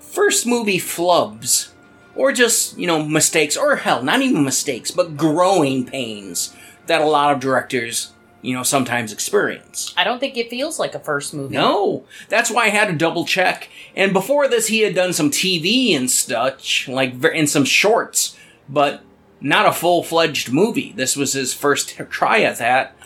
[0.08, 1.70] first movie flubs
[2.14, 6.54] or just, you know, mistakes, or hell, not even mistakes, but growing pains
[6.86, 8.12] that a lot of directors,
[8.42, 9.94] you know, sometimes experience.
[9.96, 11.54] I don't think it feels like a first movie.
[11.54, 13.68] No, that's why I had to double check.
[13.94, 18.36] And before this, he had done some TV and such, like in some shorts,
[18.68, 19.02] but
[19.40, 20.92] not a full fledged movie.
[20.96, 22.96] This was his first try at that,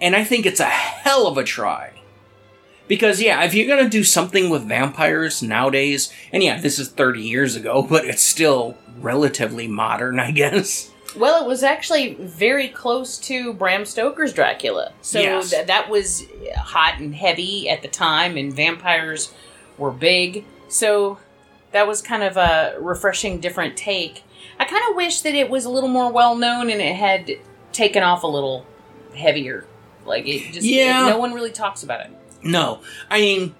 [0.00, 1.92] and I think it's a hell of a try.
[2.88, 7.20] Because yeah, if you're gonna do something with vampires nowadays, and yeah, this is 30
[7.20, 10.90] years ago, but it's still relatively modern, I guess.
[11.16, 14.92] Well, it was actually very close to Bram Stoker's Dracula.
[15.00, 15.50] So Yes.
[15.50, 16.24] th- that was
[16.56, 19.32] hot and heavy at the time, and vampires
[19.78, 20.44] were big.
[20.68, 21.18] So
[21.72, 24.24] that was kind of a refreshing, different take.
[24.60, 27.30] I kind of wish that it was a little more well known and it had
[27.72, 28.66] taken off a little
[29.14, 29.66] heavier.
[30.04, 31.08] Like it just, Yeah.
[31.08, 32.10] no one really talks about it.
[32.42, 32.80] No,
[33.10, 33.54] I mean,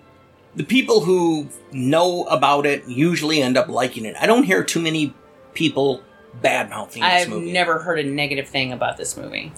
[0.55, 4.17] the people who know about it usually end up liking it.
[4.21, 5.15] I don't hear too many
[5.55, 6.03] people
[6.41, 7.53] bad mouthing this I've movie.
[7.53, 9.53] never heard a negative thing about this movie.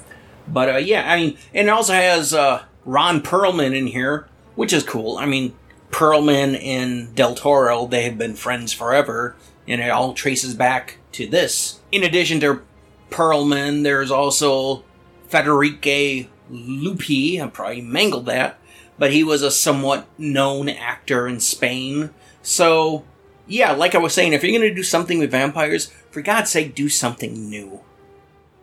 [0.47, 4.73] But uh, yeah, I mean, and it also has uh, Ron Perlman in here, which
[4.73, 5.19] is cool.
[5.19, 5.55] I mean,
[5.91, 9.37] Perlman and Del Toro, they have been friends forever,
[9.67, 11.81] and it all traces back to this.
[11.93, 12.63] In addition to
[13.11, 14.85] Perlman, there's also
[15.29, 17.41] Federico Luppi.
[17.43, 18.59] I probably mangled that,
[18.99, 22.11] but he was a somewhat known actor in Spain.
[22.43, 23.05] So,
[23.47, 26.51] yeah, like I was saying, if you're going to do something with vampires, for God's
[26.51, 27.81] sake, do something new.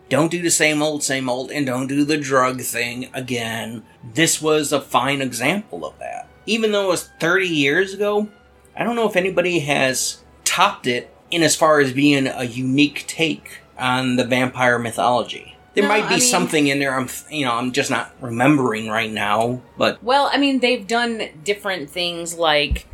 [0.07, 3.83] Don't do the same old, same old, and don't do the drug thing again.
[4.03, 6.29] This was a fine example of that.
[6.45, 8.29] Even though it was 30 years ago,
[8.77, 13.05] I don't know if anybody has topped it in as far as being a unique
[13.07, 15.54] take on the vampire mythology.
[15.75, 18.13] There No, might be I mean- something in there I'm, you know, I'm just not
[18.21, 22.87] remembering right now, but Well, I mean, they've done different things like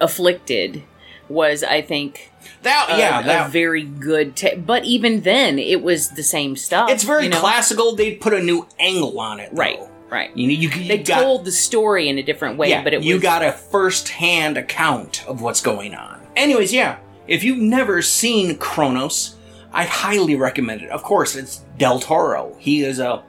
[0.00, 0.82] Afflicted
[1.28, 2.30] was, I think,
[2.62, 4.36] that, a, yeah, a that, very good.
[4.36, 6.90] ta but even then, it was the same stuff.
[6.90, 7.40] it's very you know?
[7.40, 7.96] classical.
[7.96, 9.58] They put a new angle on it, though.
[9.60, 9.80] Right,
[10.10, 10.36] right.
[10.36, 12.92] You know, you, you They got, told the story in a different way, yeah, but
[12.92, 16.20] it you was got a first-hand account of what's going on.
[16.36, 19.35] Anyways, yeah, if you've never seen Cronos,
[19.76, 20.88] I highly recommend it.
[20.88, 22.56] Of course, it's Del Toro.
[22.58, 23.22] He is a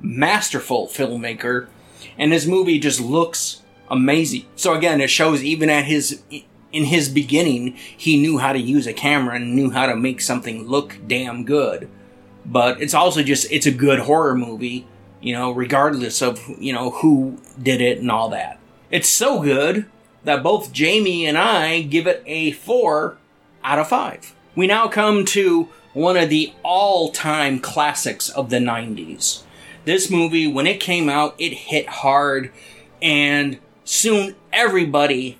[0.00, 1.68] masterful filmmaker,
[2.18, 4.46] and his movie just looks amazing.
[4.56, 6.20] So again, it shows even at his
[6.72, 10.20] in his beginning, he knew how to use a camera and knew how to make
[10.20, 11.88] something look damn good.
[12.44, 14.88] But it's also just it's a good horror movie,
[15.20, 18.58] you know, regardless of, you know, who did it and all that.
[18.90, 19.86] It's so good
[20.24, 23.16] that both Jamie and I give it a 4
[23.62, 24.34] out of 5.
[24.56, 29.42] We now come to one of the all-time classics of the 90s.
[29.84, 32.50] This movie, when it came out, it hit hard,
[33.00, 35.38] and soon everybody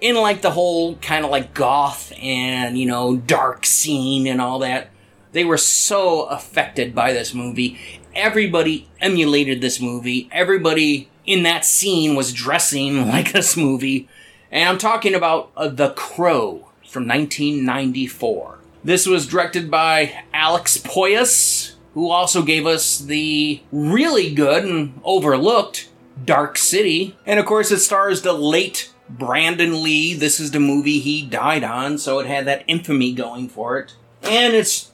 [0.00, 4.60] in like the whole kind of like goth and you know dark scene and all
[4.60, 4.90] that
[5.32, 7.78] they were so affected by this movie.
[8.14, 10.28] Everybody emulated this movie.
[10.32, 14.08] Everybody in that scene was dressing like this movie.
[14.50, 21.74] And i'm talking about uh, the crow from 1994 this was directed by alex proyas
[21.94, 25.88] who also gave us the really good and overlooked
[26.24, 27.16] Dark City.
[27.26, 30.14] And of course, it stars the late Brandon Lee.
[30.14, 33.94] This is the movie he died on, so it had that infamy going for it.
[34.22, 34.90] And it's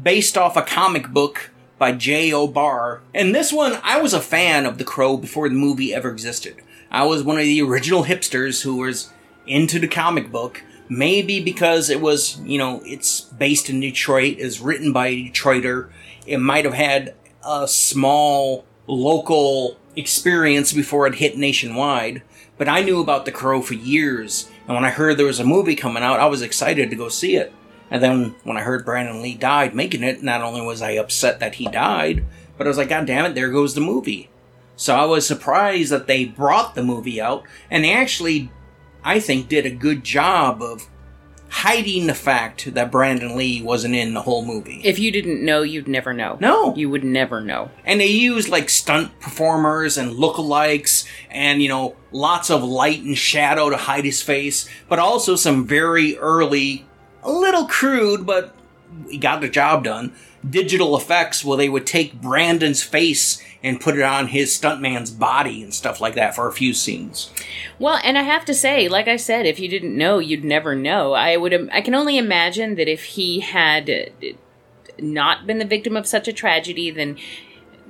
[0.00, 2.48] based off a comic book by J.O.
[2.48, 3.00] Barr.
[3.14, 6.56] And this one, I was a fan of The Crow before the movie ever existed.
[6.90, 9.10] I was one of the original hipsters who was
[9.46, 10.62] into the comic book.
[10.92, 15.88] Maybe because it was, you know, it's based in Detroit, is written by a Detroiter.
[16.26, 17.14] It might have had
[17.46, 22.22] a small local experience before it hit nationwide.
[22.58, 25.44] But I knew about The Crow for years, and when I heard there was a
[25.44, 27.52] movie coming out, I was excited to go see it.
[27.90, 31.40] And then when I heard Brandon Lee died making it, not only was I upset
[31.40, 32.24] that he died,
[32.58, 34.28] but I was like, God damn it, there goes the movie.
[34.76, 38.50] So I was surprised that they brought the movie out, and they actually,
[39.04, 40.86] I think, did a good job of
[41.48, 44.80] hiding the fact that Brandon Lee wasn't in the whole movie.
[44.84, 46.38] If you didn't know, you'd never know.
[46.40, 46.76] No.
[46.76, 47.70] You would never know.
[47.84, 53.18] and they used like stunt performers and lookalikes and you know lots of light and
[53.18, 56.86] shadow to hide his face but also some very early
[57.24, 58.54] a little crude but
[59.06, 60.12] we got the job done
[60.48, 65.62] digital effects where they would take brandon's face and put it on his stuntman's body
[65.62, 67.30] and stuff like that for a few scenes
[67.78, 70.76] Well, and I have to say, like I said, if you didn't know, you'd never
[70.76, 71.14] know.
[71.14, 71.70] I would.
[71.72, 74.26] I can only imagine that if he had uh,
[74.98, 77.16] not been the victim of such a tragedy, then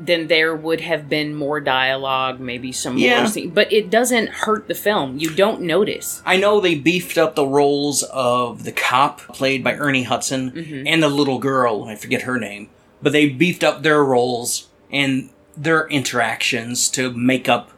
[0.02, 3.20] then there would have been more dialogue, maybe some Yeah.
[3.20, 3.26] more.
[3.26, 3.50] Scene.
[3.50, 5.18] But it doesn't hurt the film.
[5.18, 6.22] You don't notice.
[6.24, 10.86] I know they beefed up the roles of the cop, played by Ernie Hudson, mm-hmm.
[10.86, 12.70] and the little girl, I forget her name,
[13.02, 17.70] but they beefed up their roles and their interactions to make up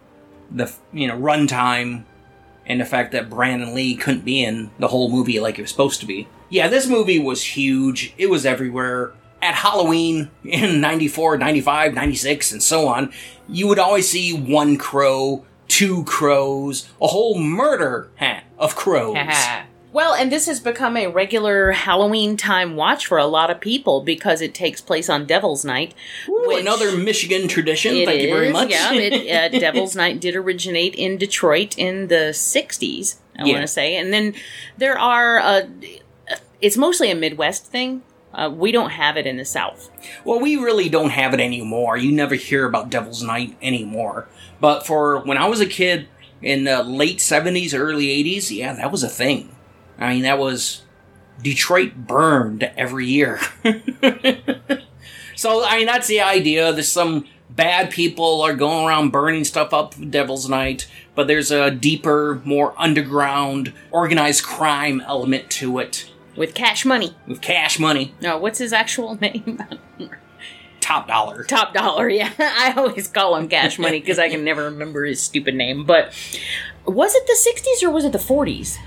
[0.48, 2.04] the, you know, runtime
[2.66, 5.70] and the fact that Brandon Lee couldn't be in the whole movie like it was
[5.70, 6.28] supposed to be.
[6.48, 8.14] Yeah, this movie was huge.
[8.16, 9.12] It was everywhere.
[9.42, 13.12] At Halloween in 94, 95, 96, and so on,
[13.48, 19.16] you would always see one crow, two crows, a whole murder hat of crows.
[19.92, 24.00] well, and this has become a regular Halloween time watch for a lot of people
[24.02, 25.92] because it takes place on Devil's Night.
[26.28, 27.96] Ooh, which- another Michigan tradition.
[27.96, 28.70] It Thank you very much.
[28.70, 33.16] Yeah, it, uh, Devil's Night did originate in Detroit in the '60s.
[33.36, 33.54] I Yeah.
[33.54, 34.34] want to say, and then
[34.78, 35.40] there are.
[35.40, 35.62] Uh,
[36.60, 38.02] it's mostly a Midwest thing.
[38.34, 39.90] Uh, we don't have it in the South.
[40.24, 41.96] Well, we really don't have it anymore.
[41.96, 44.28] You never hear about Devil's Night anymore.
[44.60, 46.08] But for when I was a kid
[46.40, 49.54] in the late 70s, early 80s, yeah, that was a thing.
[49.98, 50.82] I mean, that was
[51.42, 53.38] Detroit burned every year.
[55.36, 56.72] so, I mean, that's the idea.
[56.72, 61.70] There's some bad people are going around burning stuff up Devil's Night, but there's a
[61.70, 67.16] deeper, more underground, organized crime element to it With cash money.
[67.26, 69.62] with cash money, No, what's his actual name?
[70.80, 71.44] top dollar.
[71.44, 72.08] Top Dollar.
[72.08, 75.84] Yeah, I always call him Cash Money because I can never remember his stupid name.
[75.84, 76.12] But
[76.86, 77.36] was it the
[77.82, 78.78] '60s or was it the '40s?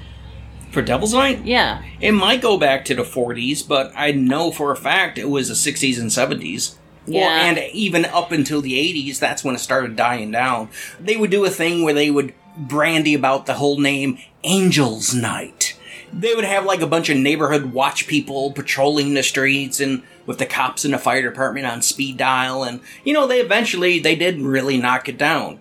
[0.71, 1.45] For Devil's Night?
[1.45, 1.81] Yeah.
[2.01, 5.47] It might go back to the 40s, but I know for a fact it was
[5.47, 6.75] the 60s and 70s.
[7.07, 7.45] Well, Yeah.
[7.45, 10.67] and even up until the 80s, that's when it started dying down.
[10.99, 15.64] They would do a thing where they would brandy about the whole name Angels Night.
[16.13, 20.39] They would have like a bunch of neighborhood watch people patrolling the streets and with
[20.39, 24.15] the cops and the fire department on speed dial and you know they eventually they
[24.15, 25.59] did really knock it down.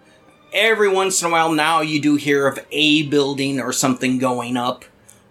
[0.52, 4.56] Every once in a while now you do hear of a building or something going
[4.56, 4.84] up.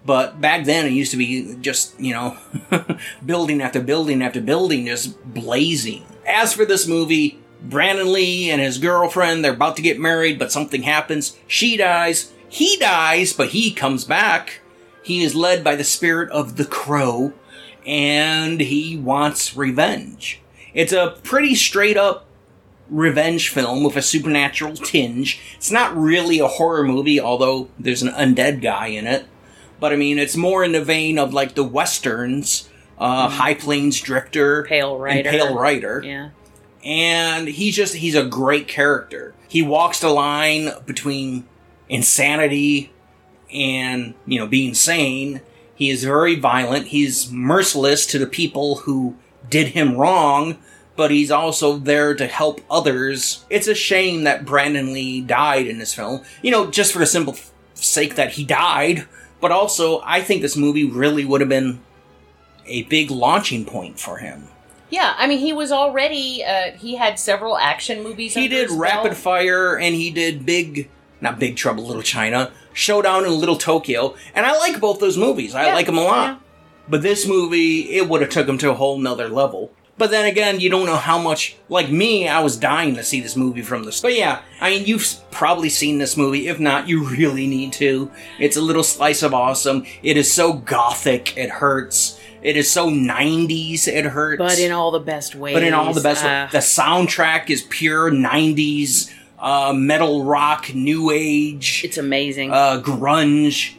[0.06, 2.38] But back then, it used to be just, you know,
[3.26, 6.06] building after building after building, just blazing.
[6.28, 10.52] As for this movie, Brandon Lee and his girlfriend, they're about to get married, but
[10.52, 11.38] something happens.
[11.48, 12.34] She dies.
[12.50, 14.60] He dies, but he comes back.
[15.04, 17.34] He is led by the spirit of the crow,
[17.86, 20.42] and he wants revenge.
[20.74, 22.26] It's a pretty straight up
[22.90, 25.42] revenge film with a supernatural tinge.
[25.56, 29.26] It's not really a horror movie, although there's an undead guy in it.
[29.80, 34.00] But I mean, it's more in the vein of like the westerns, uh, High Plains
[34.00, 35.30] Drifter, Pale Rider.
[35.30, 36.02] and Pale Rider.
[36.06, 36.30] Yeah.
[36.86, 39.34] And he's just he's a great character.
[39.50, 41.46] He walks the line between
[41.90, 42.93] insanity
[43.54, 45.42] and you know being sane.
[45.76, 46.88] He is very violent.
[46.88, 49.16] He's merciless to the people who
[49.50, 50.58] did him wrong,
[50.96, 53.44] but he's also there to help others.
[53.50, 56.22] It's a shame that Brandon Lee died in this film.
[56.42, 59.08] You know, just for the simple f- sake that he died,
[59.42, 61.82] but also I think this movie really would have been
[62.66, 64.48] a big launching point for him.
[64.90, 66.44] Yeah, I mean, he was already.
[66.46, 68.36] Uh, he had several action movies.
[68.36, 69.18] He did Rapid.
[69.18, 70.88] Fire and he did Big,
[71.24, 75.56] not Big Trouble Little China, Showdown in Little Tokyo, and I like both those movies.
[75.56, 76.28] I Yeah, like them a lot.
[76.28, 76.36] yeah.
[76.88, 79.72] But this movie, it would have took them to a whole nother level.
[79.98, 81.56] But then again, you don't know how much.
[81.70, 84.12] Like me, I was dying to see this movie from the start.
[84.12, 86.48] But yeah, I mean, you've probably seen this movie.
[86.48, 88.12] If not, you really need to.
[88.40, 89.86] It's a little slice of awesome.
[90.02, 92.20] It is so gothic, it hurts.
[92.42, 94.40] It is so 90s, it hurts.
[94.40, 95.54] but in all the best ways.
[95.54, 99.10] But in all the best, Uh, the soundtrack is pure '90s
[99.44, 102.52] uh, metal rock, new age, it's amazing.
[102.52, 103.76] uh, grunge,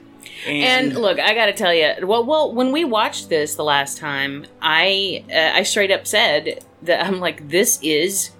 [0.47, 3.65] and, And look, I got to tell you, well, well, when we watched this the
[3.65, 8.31] last time, I uh, I straight up said that I'm like, this is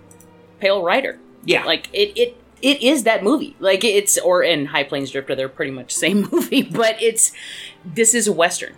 [0.61, 1.19] Pale Rider.
[1.45, 3.57] yeah, Like it it it is that movie.
[3.59, 7.33] Like it's or in High Plains Drifter, they're pretty much the same movie, but it's
[7.85, 8.75] this is a western.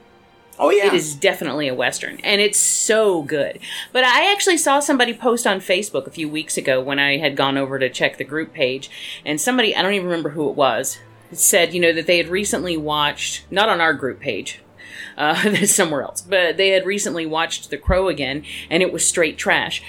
[0.59, 0.87] Oh, yeah.
[0.87, 3.59] It is definitely a Western, and it's so good.
[3.93, 7.37] But I actually saw somebody post on Facebook a few weeks ago when I had
[7.37, 8.91] gone over to check the group page,
[9.25, 10.99] and somebody, I don't even remember who it was,
[11.33, 14.61] said, you know, that they had recently watched, not on our group page,
[15.19, 19.37] uh, somewhere else, but they had recently watched The Crow again, and it was straight
[19.37, 19.83] trash.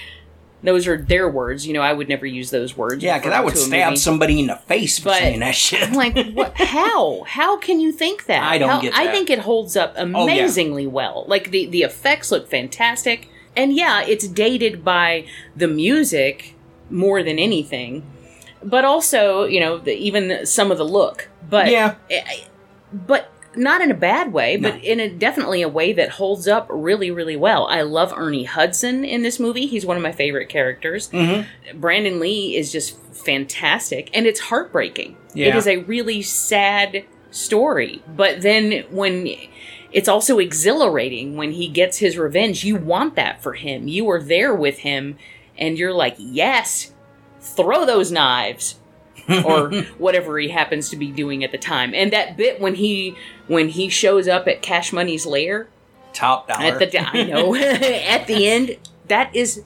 [0.62, 1.66] Those are their words.
[1.66, 3.02] You know, I would never use those words.
[3.04, 5.82] Yeah, because I would stab somebody in the face for But saying that shit.
[5.88, 6.56] I'm like, what?
[6.56, 7.22] How?
[7.22, 8.42] How can you think that?
[8.42, 9.10] I don't How- get I that.
[9.10, 11.24] Oh, think it holds up oh, amazingly well.
[11.28, 16.54] Like the the effects look fantastic, and yeah, it's dated by the music
[16.90, 18.02] more than anything,
[18.62, 21.28] but also you know the, even some of the look.
[21.48, 21.94] But Yeah.
[22.92, 24.80] but not in a bad way, but No.
[24.80, 27.66] in a definitely a way that holds up really, really well.
[27.66, 29.66] I love Ernie Hudson in this movie.
[29.66, 31.08] He's one of my favorite characters.
[31.10, 31.80] Mm-hmm.
[31.80, 35.16] Brandon Lee is just fantastic, and it's heartbreaking.
[35.34, 35.56] It Yeah.
[35.56, 39.28] is a really sad story, but then when
[39.92, 43.88] it's also exhilarating when he gets his revenge, you want that for him.
[43.88, 45.16] You are there with him,
[45.56, 46.92] and you're like, yes,
[47.40, 48.76] throw those knives.
[49.44, 51.94] Or whatever he happens to be doing at the time.
[51.94, 55.68] And that bit when he when he shows up at Cash Money's lair
[56.12, 56.64] Top dollar.
[56.80, 58.76] at the I know at the end,
[59.08, 59.62] that is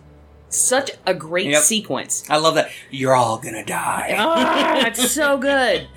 [0.49, 1.63] such a great Yep.
[1.63, 2.25] sequence.
[2.29, 2.71] I love that.
[2.91, 4.15] You're all gonna die.
[4.19, 5.89] Oh, it's so good.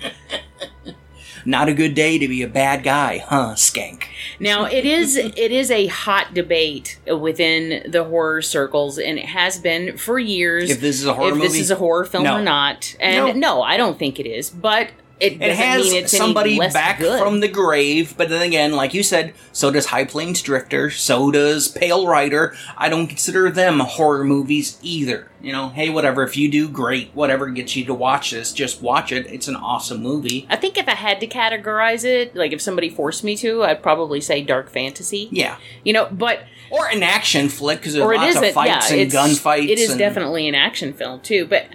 [1.46, 4.02] Not a good day to be a bad guy, huh, skank?
[4.40, 9.58] Now it is it is a hot debate within the horror circles, and it has
[9.58, 10.70] been for years.
[10.70, 12.36] If this is a horror if movie, this is a horror film No.
[12.38, 13.62] or not, and no.
[13.62, 14.50] I don't think it is.
[14.50, 17.18] But it, it has mean it's any somebody back good.
[17.18, 21.30] from the grave, but then again, like you said, so does High Plains Drifter, so
[21.30, 22.54] does Pale Rider.
[22.76, 25.30] I don't consider them horror movies either.
[25.40, 26.22] You know, hey, whatever.
[26.22, 27.12] If you do, great.
[27.14, 29.26] Whatever gets you to watch this, just watch it.
[29.28, 30.46] It's an awesome movie.
[30.50, 33.82] I think if I had to categorize it, like if somebody forced me to, I'd
[33.82, 35.28] probably say dark fantasy.
[35.30, 35.56] Yeah.
[35.84, 36.40] You know, but
[36.70, 39.68] Or an action flick because there's or lots of fights yeah, and gunfights.
[39.68, 41.46] It is and, definitely an action film too.
[41.46, 41.66] But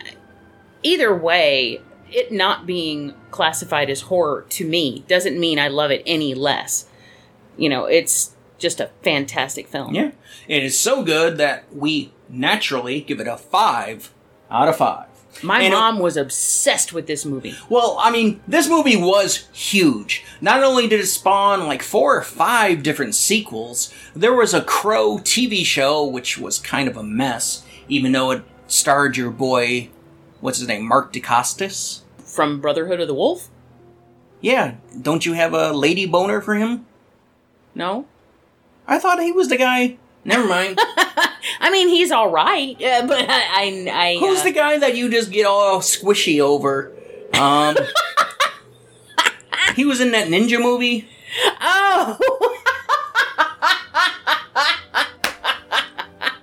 [0.84, 1.82] either way,
[2.12, 6.88] it not being classified as horror to me doesn't mean I love it any less.
[7.58, 9.94] You know, it's just a fantastic film.
[9.96, 10.12] Yeah.
[10.48, 14.12] It is so good that we naturally give it a five
[14.50, 15.08] out of five.
[15.42, 17.56] My And it- mom was obsessed with this movie.
[17.70, 20.24] Well, I mean, this movie was huge.
[20.42, 25.18] Not only did it spawn like four or five different sequels, there was a Crow
[25.20, 29.90] TV show, which was kind of a mess, even though it starred your boy,
[30.42, 32.01] what's his name, Marc Dacascos?
[32.32, 33.50] From Brotherhood of the Wolf?
[34.40, 36.86] Yeah, don't you have a lady boner for him?
[37.76, 38.06] No?
[38.88, 39.98] I thought he was the guy.
[40.24, 40.80] Never mind.
[41.60, 43.42] I mean, he's all right, uh, but I.
[43.52, 46.94] I, I Who's uh, the guy that you just get all squishy over?
[47.34, 47.76] Um,
[49.76, 51.10] he was in that ninja movie.
[51.60, 52.18] Oh!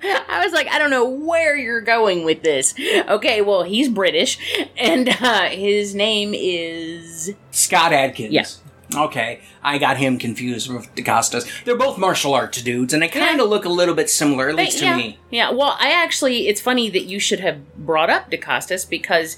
[0.03, 2.75] I was like, I don't know where you're going with this.
[3.09, 4.39] Okay, well, he's British,
[4.77, 7.35] and uh, his name is.
[7.51, 8.33] Scott Adkins.
[8.33, 8.47] Yeah.
[8.95, 11.65] Okay, I got him confused with Dacascos.
[11.65, 14.57] They're both martial arts dudes, and they kind of look a little bit similar, at
[14.57, 15.19] least to yeah, me.
[15.31, 19.37] Yeah, well, I actually, it's funny that you should have brought up Dacascos because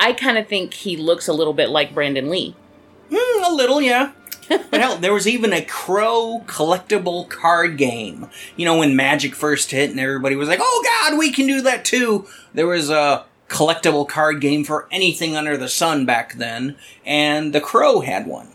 [0.00, 2.56] I kind of think he looks a little bit like Brandon Lee.
[3.12, 4.12] Hmm, a little, yeah.
[4.70, 8.28] but hell, there was even a Crow collectible card game.
[8.56, 11.60] You know, when Magic first hit, and everybody was like, "Oh God, we can do
[11.62, 16.76] that too." There was a collectible card game for anything under the sun back then,
[17.04, 18.48] and the Crow had one.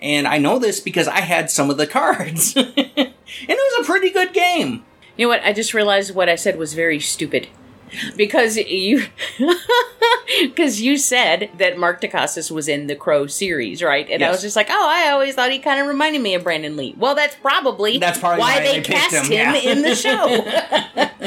[0.00, 3.14] And I know this because I had some of the cards, and it
[3.48, 4.84] was a pretty good game.
[5.16, 5.44] You know what?
[5.44, 7.48] I just realized what I said was very stupid.
[8.16, 9.04] Because you,
[10.42, 14.08] because you said that Marc Dacascos was in the Crow series, right?
[14.10, 16.44] And I was just like, oh, I always thought he kind of reminded me of
[16.44, 16.94] Brandon Lee.
[16.96, 19.54] Well, that's probably That's probably why they, they cast him, him, yeah.
[19.72, 20.44] in the show.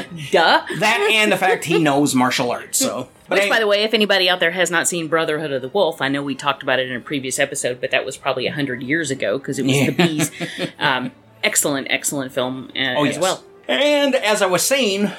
[0.32, 0.66] Duh.
[0.80, 2.78] That and the fact he knows martial arts.
[2.78, 5.52] So, but Which, hey, by the way, if anybody out there has not seen Brotherhood
[5.52, 8.06] of the Wolf, I know we talked about it in a previous episode, but that
[8.06, 9.86] was probably a hundred years ago because it was Yeah.
[9.88, 10.32] the bees.
[10.80, 11.12] Um,
[11.44, 13.22] excellent, excellent film uh, Oh, as yes.
[13.22, 13.44] well.
[13.68, 15.12] And as I was saying,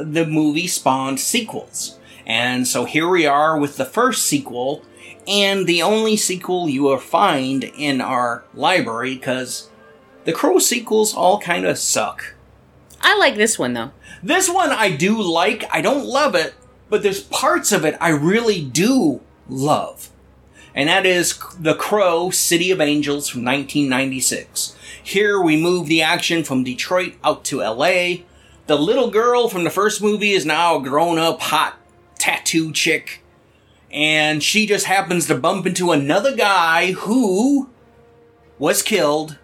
[0.00, 1.98] the movie spawned sequels.
[2.26, 4.82] And so here we are with the first sequel,
[5.28, 9.68] and the only sequel you will find in our library, because
[10.24, 12.34] the Crow sequels all kind of suck.
[13.00, 13.90] I like this one though.
[14.22, 16.54] This one I do like, I don't love it,
[16.88, 20.10] but there's parts of it I really do love.
[20.74, 24.74] And that is The Crow City of Angels from 1996.
[25.02, 28.24] Here we move the action from Detroit out to LA.
[28.66, 31.76] The little girl from the first movie is now a grown up hot
[32.18, 33.22] tattoo chick.
[33.90, 37.70] And she just happens to bump into another guy who
[38.58, 39.38] was killed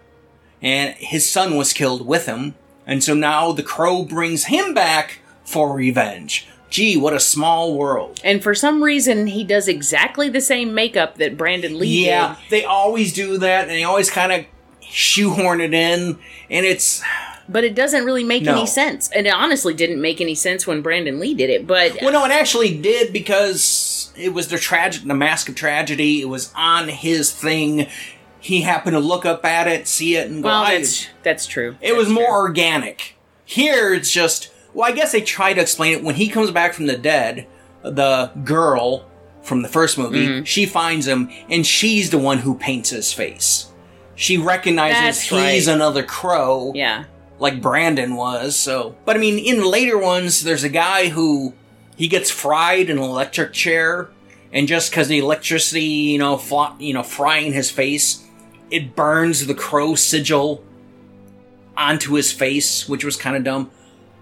[0.61, 2.55] and his son was killed with him.
[2.85, 6.47] And so now the crow brings him back for revenge.
[6.69, 8.19] Gee, what a small world.
[8.23, 12.49] And for some reason, he does exactly the same makeup that Brandon Lee Yeah, did.
[12.49, 14.45] they always do that, and they always kind of
[14.81, 16.17] shoehorn it in,
[16.49, 17.03] and it's
[17.51, 18.53] But it doesn't really make No.
[18.57, 19.09] any sense.
[19.11, 21.67] And it honestly didn't make any sense when Brandon Lee did it.
[21.67, 26.21] But well, no, it actually did because it was the tragic, the mask of tragedy.
[26.21, 27.87] It was on his thing.
[28.39, 30.49] He happened to look up at it, see it, and go.
[30.49, 31.75] well, that's that's true.
[31.81, 32.33] It was more true.
[32.33, 33.15] organic.
[33.45, 34.49] Here, it's just.
[34.73, 37.45] Well, I guess they try to explain it when he comes back from the dead.
[37.83, 39.05] The girl
[39.41, 40.43] from the first movie, Mm-hmm.
[40.45, 43.67] she finds him, and she's the one who paints his face.
[44.15, 45.75] She recognizes That's he's right.
[45.75, 47.05] another crow, Yeah.
[47.41, 48.55] Like Brandon was.
[48.55, 51.53] So, but I mean, in later ones, there's a guy who
[51.97, 54.09] he gets fried in an electric chair,
[54.53, 58.25] and just because the electricity, you know, fly, you know, frying his face,
[58.69, 60.63] it burns the crow sigil
[61.75, 63.71] onto his face, which was kind of dumb.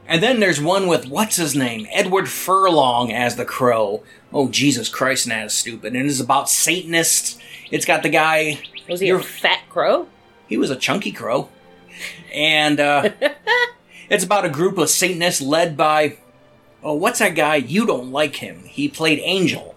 [0.08, 4.02] And then there's one with what's his name, Edward Furlong as the crow.
[4.32, 5.94] Oh Jesus Christ, and that is stupid.
[5.94, 7.38] And it's about Satanists.
[7.70, 8.62] It's got the guy.
[8.88, 10.08] Was he a fat crow?
[10.48, 11.50] He was a chunky crow.
[12.34, 13.10] And uh,
[14.10, 16.18] it's about a group of Satanists led by.
[16.82, 17.58] Oh, what's that guy?
[17.58, 18.64] You don't like him.
[18.64, 19.76] He played Angel.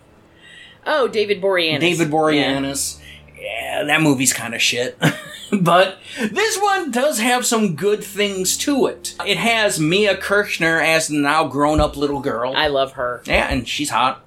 [0.86, 1.80] Oh, David Boreanaz.
[1.80, 3.00] David Boreanaz.
[3.38, 4.96] Yeah, that movie's kind of shit.
[5.52, 9.14] but this one does have some good things to it.
[9.26, 12.54] It has Mia Kirshner as the now grown up little girl.
[12.54, 13.22] I love her.
[13.26, 14.24] Yeah, and she's hot.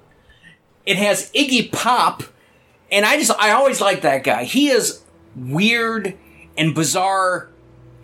[0.84, 2.22] It has Iggy Pop,
[2.92, 4.44] and I just I always like that guy.
[4.44, 5.02] He is
[5.34, 6.14] weird
[6.56, 7.50] and bizarre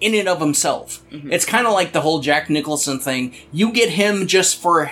[0.03, 1.03] in and of himself.
[1.11, 1.33] Mm-hmm.
[1.33, 3.35] It's kind of like the whole Jack Nicholson thing.
[3.53, 4.91] You get him just for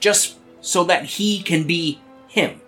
[0.00, 2.60] just so that he can be him.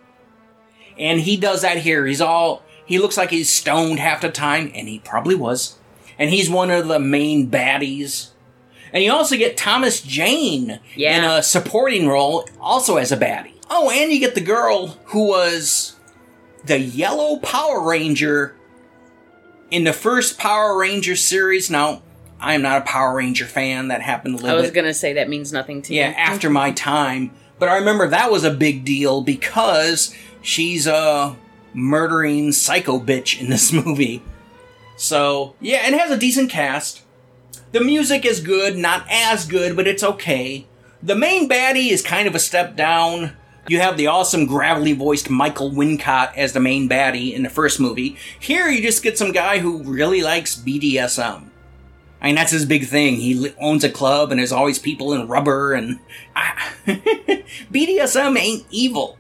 [0.99, 2.07] And he does that here.
[2.07, 5.79] He's all he looks like he's stoned half the time, and he probably was.
[6.19, 8.31] And he's one of the main baddies.
[8.93, 11.19] And you also get Thomas Jane Yeah.
[11.19, 13.53] in a supporting role, also as a baddie.
[13.71, 15.97] Oh, and you get the girl who was
[16.65, 18.55] the Yellow Power Ranger
[19.75, 21.69] in the first Power Ranger series.
[21.69, 22.03] Now,
[22.41, 23.89] I am not a Power Ranger fan.
[23.89, 24.75] That happened a little I was bit.
[24.75, 26.13] gonna say that means nothing to Yeah, you.
[26.15, 27.33] Yeah, after my time.
[27.59, 31.37] But I remember that was a big deal because she's a
[31.73, 34.23] murdering psycho bitch in this movie.
[34.97, 37.03] So, yeah, it has a decent cast.
[37.73, 40.67] The music is good, not as good, but it's okay.
[41.03, 43.37] The main baddie is kind of a step down.
[43.69, 47.81] You have the awesome gravelly voiced Michael Wincott as the main baddie in the first
[47.81, 48.17] movie.
[48.39, 51.49] Here you just get some guy who really likes BDSM.
[52.21, 53.17] I mean, that's his big thing.
[53.17, 55.99] He owns a club and there's always people in rubber and.
[56.87, 59.19] BDSM ain't evil.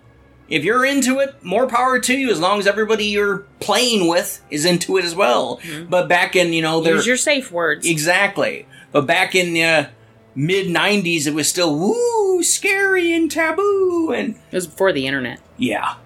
[0.48, 4.42] If you're into it, more power to you as long as everybody you're playing with
[4.50, 5.58] is into it as well.
[5.58, 5.88] Mm-hmm.
[5.88, 6.94] But back in, you know, there.
[6.94, 7.86] Use your safe words.
[7.86, 8.66] Exactly.
[8.92, 9.88] But back in the
[10.34, 14.12] mid 90s, it was still woo, scary and taboo.
[14.12, 15.40] And It was before the internet.
[15.56, 15.96] yeah.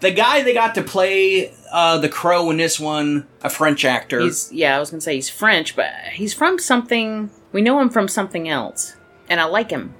[0.00, 4.20] The guy they got to play uh, the crow in this one, a French actor.
[4.20, 7.30] He's yeah, I was gonna say he's French, but he's from something.
[7.50, 8.94] We know him from something else,
[9.26, 9.94] and I like him.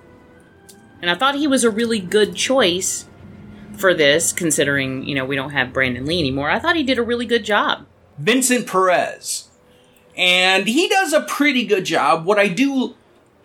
[1.01, 3.07] And I thought he was a really good choice
[3.79, 6.51] for this, considering you know we don't have Brandon Lee anymore.
[6.51, 7.87] I thought he did a really good job.
[8.19, 9.49] Vincent Perez.
[10.15, 12.27] And he does a pretty good job.
[12.27, 12.95] What I do,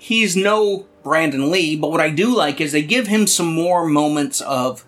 [0.02, 3.86] he's no Brandon Lee, but what I do like is they give him some more
[3.86, 4.84] moments of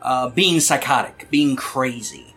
[0.00, 2.32] uh, being psychotic, being crazy.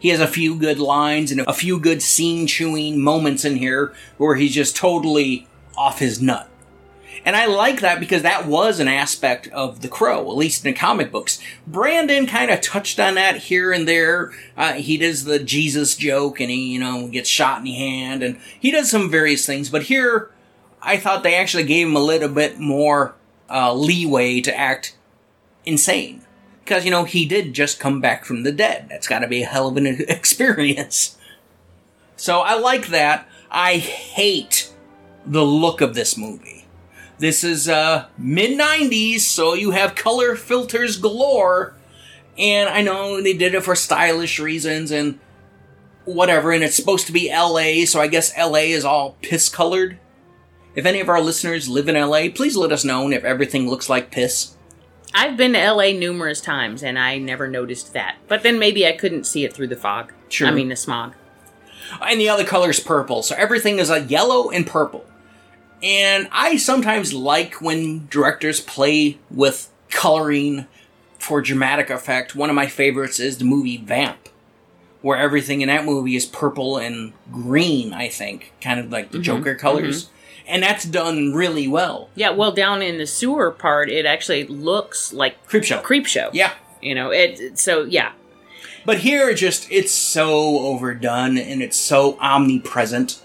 [0.00, 3.92] He has a few good lines and a few good scene chewing moments in here
[4.16, 6.48] where he's just totally off his nut.
[7.26, 10.72] And I like that because that was an aspect of The Crow, at least in
[10.72, 11.40] the comic books.
[11.66, 14.32] Brandon kind of touched on that here and there.
[14.56, 18.22] Uh, he does the Jesus joke and he, you know, gets shot in the hand
[18.22, 19.68] and he does some various things.
[19.68, 20.30] But here,
[20.88, 23.14] I thought they actually gave him a little bit more
[23.50, 24.96] uh, leeway to act
[25.66, 26.22] insane.
[26.64, 28.86] Because, you know, he did just come back from the dead.
[28.88, 31.18] That's got to be a hell of an experience.
[32.16, 33.28] So I like that.
[33.50, 34.72] I hate
[35.26, 36.66] the look of this movie.
[37.18, 41.74] This is uh, mid 90s, so you have color filters galore.
[42.38, 45.20] And I know they did it for stylish reasons and
[46.06, 49.98] whatever, and it's supposed to be LA, so I guess LA is all piss colored.
[50.78, 53.90] If any of our listeners live in LA, please let us know if everything looks
[53.90, 54.54] like piss.
[55.12, 58.18] I've been to LA numerous times, and I never noticed that.
[58.28, 60.12] But then maybe I couldn't see it through the fog.
[60.28, 60.46] Sure.
[60.46, 61.16] I mean the smog.
[62.00, 63.24] and the other color is purple.
[63.24, 65.04] So everything is a yellow and purple.
[65.82, 70.68] And I sometimes like when directors play with coloring
[71.18, 72.36] for dramatic effect.
[72.36, 74.28] One of my favorites is the movie Vamp,
[75.02, 79.18] where everything in that movie is purple and green, I think, kind of like the
[79.18, 79.24] mm-hmm.
[79.24, 80.04] Joker colors.
[80.04, 80.14] Mm-hmm.
[80.48, 82.08] And that's done really well.
[82.14, 85.80] Yeah, well, down in the sewer part, it actually looks like creep show.
[85.80, 86.30] creep show.
[86.32, 86.54] Yeah.
[86.80, 87.58] You know, it.
[87.58, 88.12] So yeah,
[88.86, 93.20] But here, just it's so overdone and it's so omnipresent.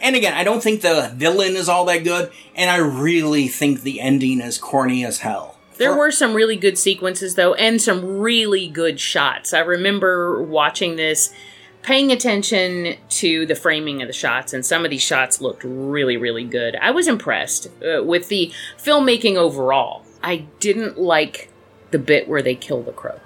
[0.00, 3.82] And again, I don't think the villain is all that good, and I really think
[3.82, 5.58] the ending is corny as hell.
[5.76, 9.52] There were some really good sequences though, and some really good shots.
[9.52, 11.32] I remember watching this,
[11.82, 16.16] paying attention to the framing of the shots, and some of these shots looked really,
[16.16, 16.76] really good.
[16.76, 20.04] I was impressed uh, with the filmmaking overall.
[20.22, 21.50] I didn't like
[21.90, 23.20] the bit where they kill the crow,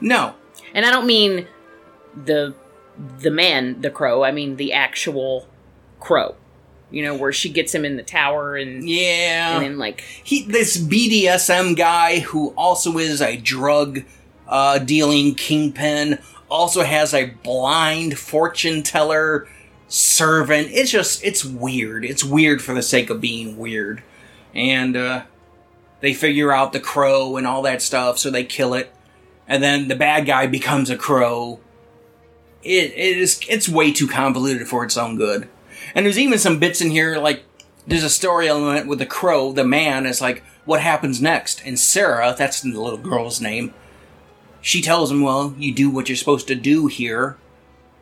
[0.00, 0.34] no,
[0.74, 1.46] and I don't mean
[2.14, 2.54] the
[3.18, 4.24] the man, the crow.
[4.24, 5.48] I mean the actual
[6.00, 6.36] crow.
[6.90, 10.44] You know, where she gets him in the tower and yeah, and then like he
[10.44, 14.04] this BDSM guy who also is a drug
[14.46, 16.18] uh, dealing kingpin
[16.54, 19.48] also has a blind fortune teller
[19.88, 20.68] servant.
[20.70, 22.04] It's just it's weird.
[22.04, 24.02] It's weird for the sake of being weird,
[24.54, 25.24] and uh,
[26.00, 28.94] they figure out the crow and all that stuff, so they kill it,
[29.48, 31.58] and then the bad guy becomes a crow.
[32.62, 35.48] It, it is it's way too convoluted for its own good.
[35.94, 37.44] And there's even some bits in here like
[37.86, 41.62] there's a story element with the crow, the man is like, what happens next?
[41.66, 43.74] And Sarah, that's the little girl's name,
[44.64, 47.36] she tells him, well, you do what you're supposed to do here,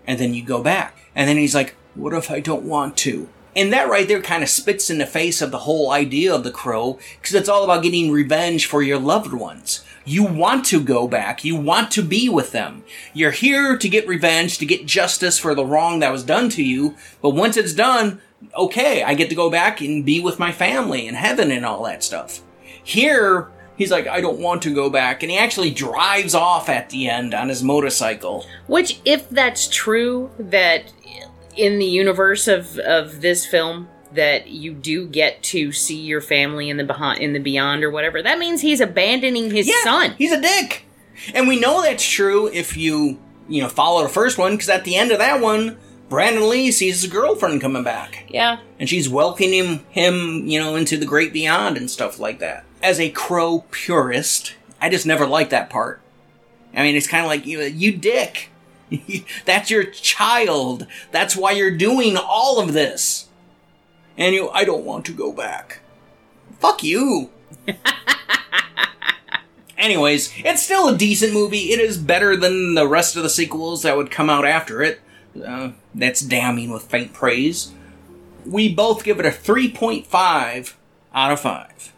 [0.07, 0.97] and then you go back.
[1.13, 3.29] And then he's like, what if I don't want to?
[3.57, 6.45] And that right there kind of spits in the face of the whole idea of
[6.45, 9.85] the crow, because it's all about getting revenge for your loved ones.
[10.05, 11.45] You want to go back.
[11.45, 12.85] You want to be with them.
[13.13, 16.63] You're here to get revenge, to get justice for the wrong that was done to
[16.63, 16.95] you.
[17.21, 18.21] But once it's done,
[18.57, 21.83] okay, I get to go back and be with my family in heaven and all
[21.85, 22.41] that stuff.
[22.85, 23.51] Here,
[23.83, 25.23] he's like, I don't want to go back.
[25.23, 28.47] And he actually drives off at the end on his motorcycle.
[28.67, 30.93] Which, if that's true, that
[31.57, 36.71] in the universe of of this film, that you do get to see your family
[36.71, 40.15] in the behind in the beyond or whatever, that means he's abandoning his Yeah, son.
[40.19, 40.87] He's a dick.
[41.35, 44.85] And we know that's true if you, you know, follow the first one, because at
[44.85, 45.77] the end of that one,
[46.09, 48.27] Brandon Lee sees his girlfriend coming back.
[48.29, 48.59] Yeah.
[48.79, 52.65] And she's welcoming him, you know, into the great beyond and stuff like that.
[52.83, 56.01] As a crow purist, I just never liked that part.
[56.75, 58.51] I mean, it's kind of like, you, you dick.
[59.45, 60.87] That's your child.
[61.11, 63.29] That's why you're doing all of this.
[64.17, 65.81] And you, I don't want to go back.
[66.61, 67.31] Fuck you.
[69.79, 71.73] Anyways, it's still a decent movie.
[71.73, 75.01] It is better than the rest of the sequels that would come out after it.
[75.45, 77.73] Uh, that's damning with faint praise.
[78.47, 80.75] We both give it a 3.5
[81.15, 81.92] out of 5.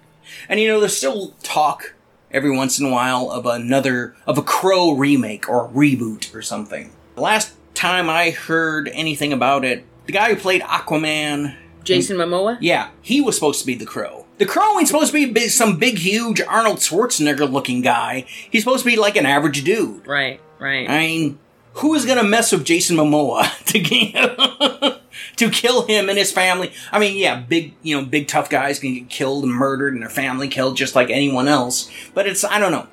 [0.48, 1.94] And you know, there's still talk
[2.30, 6.92] every once in a while of another, of a Crow remake or reboot or something.
[7.14, 12.58] The Last time I heard anything about it, the guy who played Aquaman, Jason Momoa?
[12.60, 14.26] yeah, he was supposed to be the Crow.
[14.38, 18.24] The Crow ain't supposed to be big, some big, huge Arnold Schwarzenegger looking guy.
[18.50, 20.06] He's supposed to be like an average dude.
[20.06, 20.88] Right, right.
[20.90, 21.38] I mean,
[21.74, 25.03] who is gonna mess with Jason Momoa to get,
[25.36, 26.72] to kill him and his family?
[26.92, 30.02] I mean, yeah, big, you know, big tough guys can get killed and murdered and
[30.02, 31.90] their family killed just like anyone else.
[32.14, 32.86] But it's, I don't know.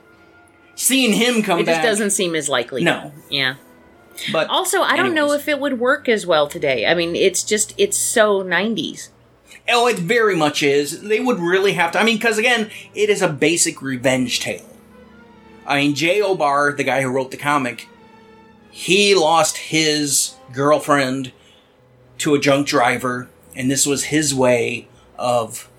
[0.76, 2.84] Seeing him come it just back, doesn't seem as likely.
[2.84, 3.12] No.
[3.30, 3.56] Yeah.
[4.32, 6.86] But Also, I don't know if it would work as well today.
[6.86, 9.10] I mean, it's just it's so 90s.
[9.70, 11.02] Oh, it very much is.
[11.02, 12.00] They would really have to.
[12.00, 14.66] I mean, because again, it is a basic revenge tale.
[15.66, 17.88] I mean, Jay O'Barr, the guy who wrote the comic,
[18.70, 21.32] he lost his girlfriend
[22.22, 25.70] to a junk driver, and this was his way of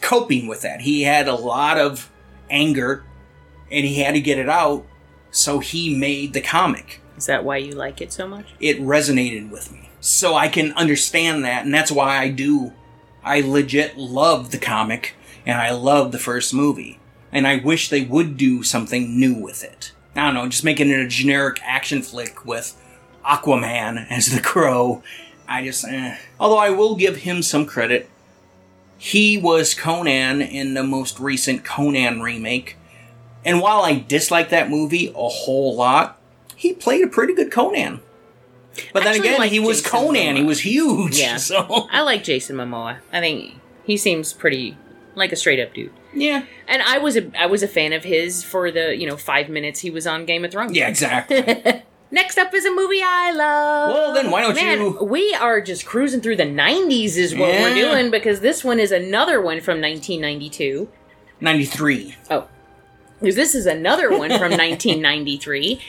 [0.00, 0.82] coping with that.
[0.82, 2.10] He had a lot of
[2.50, 3.04] anger,
[3.70, 4.84] and he had to get it out,
[5.30, 8.46] so he made the comic Is that why you like it so much?
[8.60, 9.90] it resonated with me.
[10.00, 12.72] So I can understand that, and that's why I do.
[13.24, 17.00] I legit love the comic, and I love the first movie.
[17.32, 19.92] And I wish they would do something new with it.
[20.14, 22.80] I don't know, just making it a generic action flick with
[23.24, 25.02] Aquaman as the crow.
[25.48, 26.16] I just, eh.
[26.38, 28.08] Although I will give him some credit.
[28.98, 32.76] He was Conan in the most recent Conan remake.
[33.44, 36.18] And while I dislike that movie a whole lot,
[36.56, 38.00] he played a pretty good Conan.
[38.92, 40.36] But then Actually again, like he was Jason Conan.
[40.36, 41.18] He was huge.
[41.18, 41.36] Yeah.
[41.38, 42.98] So I like Jason Momoa.
[43.12, 43.54] I think
[43.84, 44.76] he seems pretty
[45.14, 45.92] like a straight up dude.
[46.14, 49.16] yeah, And I was a I was a fan of his for the, you know,
[49.16, 50.76] 5 minutes he was on Game of Thrones.
[50.76, 51.82] yeah, exactly.
[52.10, 53.92] Next up is a movie I love.
[53.94, 57.50] Well, then why don't Man, you- We are just cruising through the 90s is what
[57.50, 60.88] we're doing because this one is another one from 1992.
[61.40, 62.16] Ninety three.
[62.30, 62.48] Oh.
[63.20, 65.80] Because this is another one from 1993.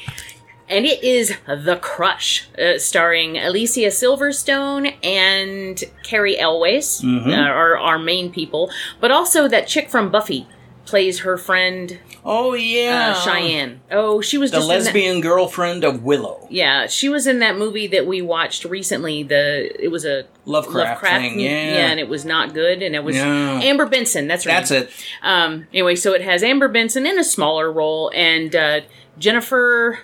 [0.71, 7.27] and it is The Crush, uh, starring Alicia Silverstone and Cary Elwes, Mhm.
[7.35, 8.69] uh, are our main people,
[9.01, 10.45] but also that chick from Buffy
[10.85, 11.97] plays her friend
[12.31, 13.81] Oh uh, yeah, Cheyenne.
[13.89, 16.45] Oh, she was the just in that- lesbian girlfriend of Willow.
[16.51, 19.23] yeah, she was in that movie that we watched recently.
[19.23, 21.39] The it was a Lovecraft, thing.
[21.39, 21.49] Yeah,
[21.89, 22.83] and it was not good.
[22.83, 23.61] And it was Yeah.
[23.63, 24.27] Amber Benson.
[24.27, 24.53] That's right.
[24.53, 24.91] that's it.
[25.23, 28.81] Um, anyway, so it has Amber Benson in a smaller role and uh,
[29.17, 29.99] Jennifer,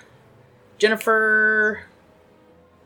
[0.80, 1.84] Jennifer,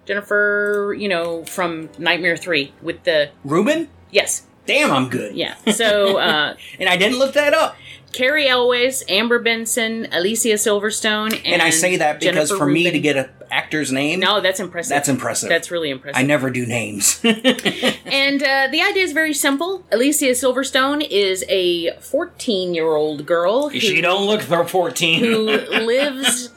[0.06, 0.96] Jennifer.
[0.98, 3.90] You know from Nightmare Three with the Ruben.
[4.12, 5.36] yes, Damn, I'm good.
[5.36, 5.56] yeah.
[5.72, 7.76] So uh, And I didn't look that up.
[8.14, 12.90] Cary Elwes, Amber Benson, Alicia Silverstone, and, And, I say that because Jennifer for me
[12.90, 14.90] to get an actor's name, no, that's impressive.
[14.90, 15.50] that's impressive.
[15.50, 16.18] That's really impressive.
[16.20, 17.24] I never do names.
[18.12, 19.86] And uh, the idea is very simple.
[19.92, 25.20] Alicia Silverstone is a 14 year old girl who, she don't look for 14.
[25.24, 25.46] who
[25.86, 26.50] lives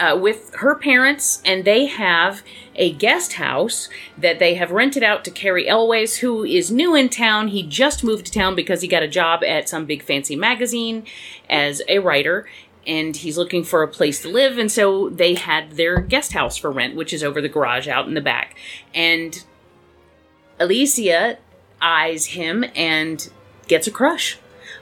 [0.00, 2.42] uh, with her parents, and they have
[2.74, 7.10] a guest house that they have rented out to Cary Elwes, who is new in
[7.10, 7.48] town.
[7.48, 11.04] He just moved to town because he got a job at some big fancy magazine
[11.48, 12.48] as a writer.
[12.86, 16.56] And he's looking for a place to live, and so they had their guest house
[16.56, 18.56] for rent, which is over the garage out in the back.
[18.94, 19.44] And
[20.58, 21.38] Alicia
[21.82, 23.30] eyes him and
[23.68, 24.38] gets a crush.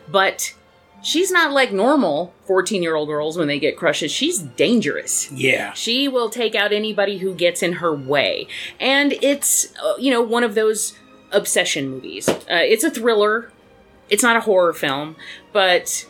[0.09, 0.55] But
[1.02, 4.10] she's not like normal 14 year old girls when they get crushes.
[4.10, 5.31] She's dangerous.
[5.33, 5.73] yeah.
[5.73, 8.47] She will take out anybody who gets in her way.
[8.81, 10.94] And it's, uh, you know, one of those
[11.33, 12.28] obsession movies.
[12.28, 13.52] Uh, it's a thriller,
[14.09, 15.17] it's not a horror film,
[15.52, 16.07] but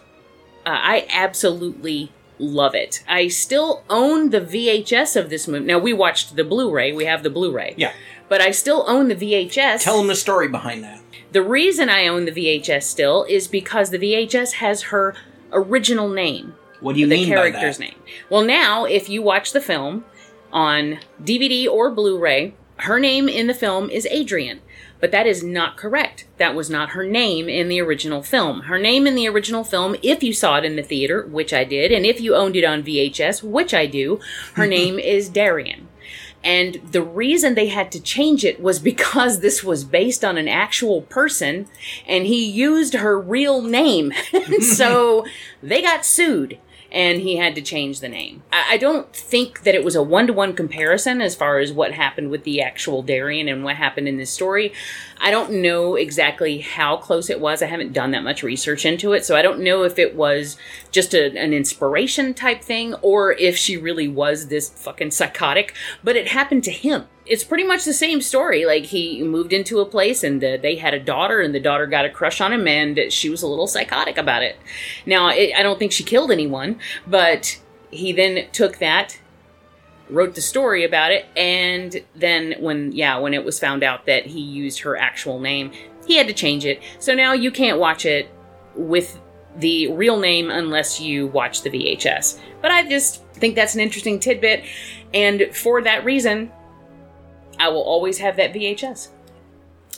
[0.64, 3.02] uh, I absolutely love it.
[3.08, 5.66] I still own the VHS of this movie.
[5.66, 7.74] Now, we watched the Blu ray, we have the Blu ray.
[7.76, 7.92] Yeah.
[8.28, 9.82] But I still own the VHS.
[9.82, 11.00] Tell them the story behind that.
[11.32, 15.14] The reason I own the VHS still is because the VHS has her
[15.52, 17.90] original name, What do you the mean character's by that?
[17.92, 18.02] name.
[18.30, 20.04] Well, now if you watch the film
[20.52, 24.60] on DVD or Blu-ray, her name in the film is Adrian.
[25.00, 26.26] But that is not correct.
[26.38, 28.62] That was not her name in the original film.
[28.62, 31.62] Her name in the original film, if you saw it in the theater, which I
[31.62, 34.18] did, and if you owned it on VHS, which I do,
[34.54, 35.87] her name is Darian.
[36.44, 40.48] And the reason they had to change it was because this was based on an
[40.48, 41.66] actual person
[42.06, 44.12] and he used her real name.
[44.60, 45.26] so
[45.62, 46.58] they got sued
[46.90, 48.42] and he had to change the name.
[48.52, 51.92] I, don't think that it was a one to one comparison as far as what
[51.92, 54.72] happened with the actual Darian and what happened in this story.
[55.18, 57.62] I don't know exactly how close it was.
[57.62, 60.56] I haven't done that much research into it, so I don't know if it was
[60.90, 66.16] just a, an inspiration type thing or if she really was this fucking psychotic, but
[66.16, 67.06] it happened to him.
[67.28, 68.64] It's pretty much the same story.
[68.64, 71.86] Like he moved into a place and uh, they had a daughter, and the daughter
[71.86, 74.56] got a crush on him, and she was a little psychotic about it.
[75.06, 79.18] Now, it, I don't think she killed anyone, but he then took that
[80.10, 84.26] wrote the story about it and then when yeah when it was found out that
[84.26, 85.70] he used her actual name
[86.06, 88.30] he had to change it so now you can't watch it
[88.74, 89.20] with
[89.56, 94.18] the real name unless you watch the VHS but I just think that's an interesting
[94.18, 94.64] tidbit
[95.12, 96.50] and for that reason
[97.60, 99.08] I will always have that VHS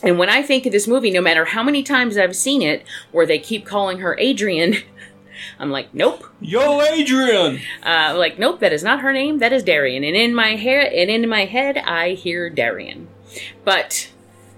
[0.03, 2.83] and when I think of this movie no matter how many times I've seen it
[3.11, 4.75] where they keep calling her Adrian
[5.59, 7.59] I'm like nope Yo, Adrian!
[7.83, 9.37] uh, like, nope, that is not her name.
[9.37, 10.03] That is Darian.
[10.03, 13.07] And in my hair and in my head, I hear Darian.
[13.63, 14.09] But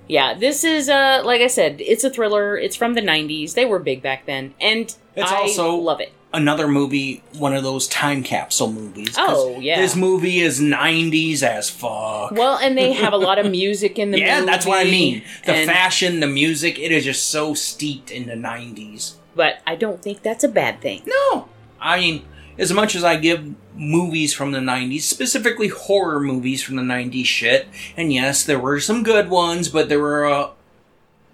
[0.08, 2.58] yeah, this is uh, like I said, it's a thriller.
[2.58, 3.54] It's from the '90s.
[3.54, 6.14] They were big back then, and It's I also- love it.
[6.34, 9.14] Another movie, one of those time capsule movies.
[9.20, 9.80] Oh, yeah.
[9.80, 12.32] This movie is 90s as fuck.
[12.32, 14.52] Well, and they have a lot of music in the yeah, movie.
[14.52, 15.22] that's what I mean.
[15.46, 19.14] The and- fashion, the music, it is just so steeped in the 90s.
[19.36, 21.04] But I don't think that's a bad thing.
[21.06, 21.50] No.
[21.80, 22.26] I mean,
[22.58, 27.26] as much as I give movies from the 90s, specifically horror movies from the 90s
[27.26, 30.52] shit, and yes, there were some good ones, but there were a,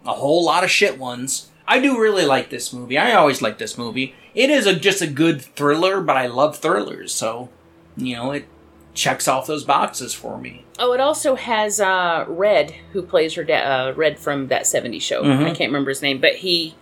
[0.05, 1.49] a whole lot of shit ones.
[1.67, 2.97] I do really like this movie.
[2.97, 4.15] I always like this movie.
[4.35, 7.49] It is a, just a good thriller, but I love thrillers, so,
[7.97, 8.45] you know, it
[8.93, 10.65] checks off those boxes for me.
[10.77, 13.65] Oh, it also has uh, Red, who plays her dad.
[13.65, 15.23] Uh, Red from that '70s show.
[15.23, 15.43] Mhm.
[15.45, 16.75] I can't remember his name, but he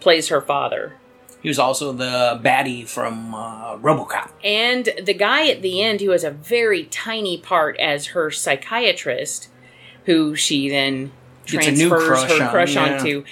[0.00, 0.94] plays her father.
[1.42, 4.30] He was also the baddie from uh, Robocop.
[4.42, 9.48] And the guy at the end who has a very tiny part as her psychiatrist,
[10.06, 11.12] who she then
[11.46, 12.96] Gets a new transfers crush her on, crush yeah.
[12.96, 13.24] onto.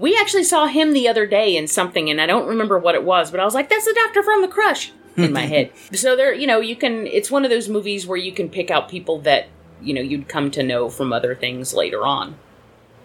[0.00, 3.04] We actually saw him the other day in something, and I don't remember what it
[3.04, 5.72] was, but I was like, "That's the doctor from the Crush" in my head.
[5.92, 7.06] So there, you know, you can.
[7.06, 9.48] It's one of those movies where you can pick out people that
[9.82, 12.36] you know you'd come to know from other things later on.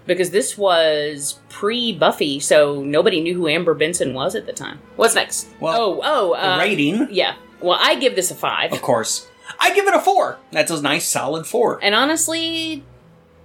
[0.07, 4.80] Because this was pre Buffy, so nobody knew who Amber Benson was at the time.
[4.95, 5.48] What's next?
[5.59, 7.35] Well, oh, oh, uh, rating, yeah.
[7.59, 8.72] Well, I give this a five.
[8.72, 9.27] of course.
[9.59, 10.40] I give it a four.
[10.51, 11.80] That's a nice solid four.
[11.83, 12.83] And honestly,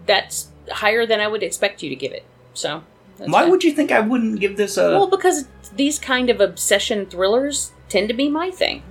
[0.07, 2.25] that's higher than I would expect you to give it.
[2.55, 2.85] So.
[3.21, 3.51] That's Why fine.
[3.51, 4.89] would you think I wouldn't give this a?
[4.91, 8.83] Well, because these kind of obsession thrillers tend to be my thing.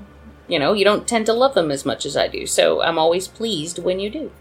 [0.47, 2.97] You know, you don't tend to love them as much as I do, so I'm
[2.97, 4.31] always pleased when you do.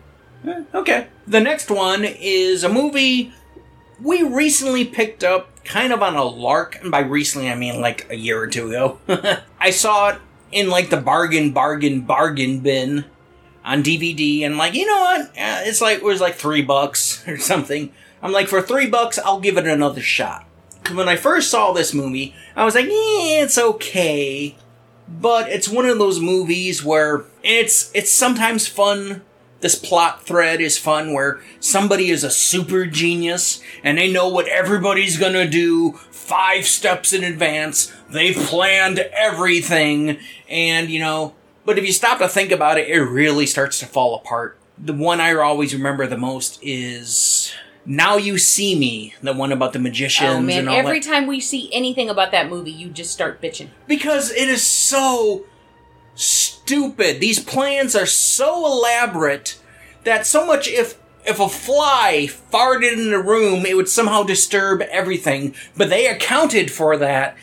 [0.47, 1.09] Eh, Okay.
[1.27, 3.33] The next one is a movie
[4.01, 6.79] we recently picked up kind of on a lark.
[6.81, 8.99] And by recently, I mean like a year or two ago.
[9.61, 10.19] I saw it
[10.53, 13.05] in like the bargain, bargain, bargain bin
[13.65, 15.31] on DVD and like, you know what?
[15.37, 17.93] Eh, It's like, it was like three bucks or something.
[18.23, 20.47] I'm like, for three bucks, I'll give it another shot.
[20.93, 24.57] When I first saw this movie, I was like, yeah, it's okay.
[25.09, 29.23] But it's one of those movies where it's, it's sometimes fun
[29.61, 34.47] this plot thread is fun where somebody is a super genius and they know what
[34.49, 37.93] everybody's gonna do five steps in advance.
[38.09, 43.01] They've planned everything and you know, but if you stop to think about it, it
[43.01, 44.57] really starts to fall apart.
[44.79, 47.53] The one I always remember the most is
[47.91, 51.09] Now You See Me, the one about the magicians Oh man, and all every that.
[51.09, 53.69] time we see anything about that movie, you just start bitching.
[53.87, 55.47] because it is so
[56.15, 57.21] stupid.
[57.21, 59.59] These plans are so elaborate
[60.05, 64.81] that so much if if a fly farted in the room, it would somehow disturb
[64.83, 65.55] everything.
[65.77, 67.37] But they accounted for that.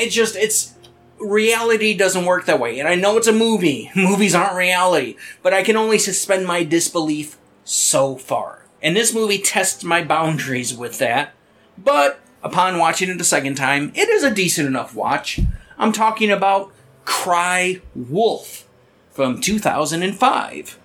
[0.00, 0.74] It just it's
[1.18, 2.78] reality doesn't work that way.
[2.78, 3.90] And I know it's a movie.
[3.96, 8.59] Movies aren't reality, but I can only suspend my disbelief so far.
[8.82, 11.34] And this movie tests my boundaries with that.
[11.76, 15.40] But upon watching it a second time, it is a decent enough watch.
[15.78, 16.72] I'm talking about
[17.04, 18.66] Cry Wolf
[19.10, 20.78] from 2005.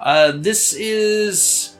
[0.00, 1.76] Uh, this is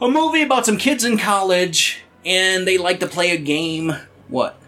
[0.00, 3.94] a movie about some kids in college, and they like to play a game.
[4.28, 4.58] What?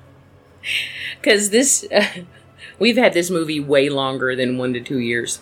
[1.20, 1.86] Because this,
[2.78, 5.41] we've had this movie way longer than one to two years.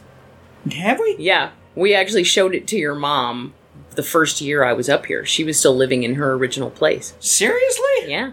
[0.70, 1.16] Have we?
[1.18, 3.54] Yeah, we actually showed it to your mom
[3.96, 5.24] the first year I was up here.
[5.24, 7.14] She was still living in her original place.
[7.20, 7.84] Seriously?
[8.06, 8.32] Yeah.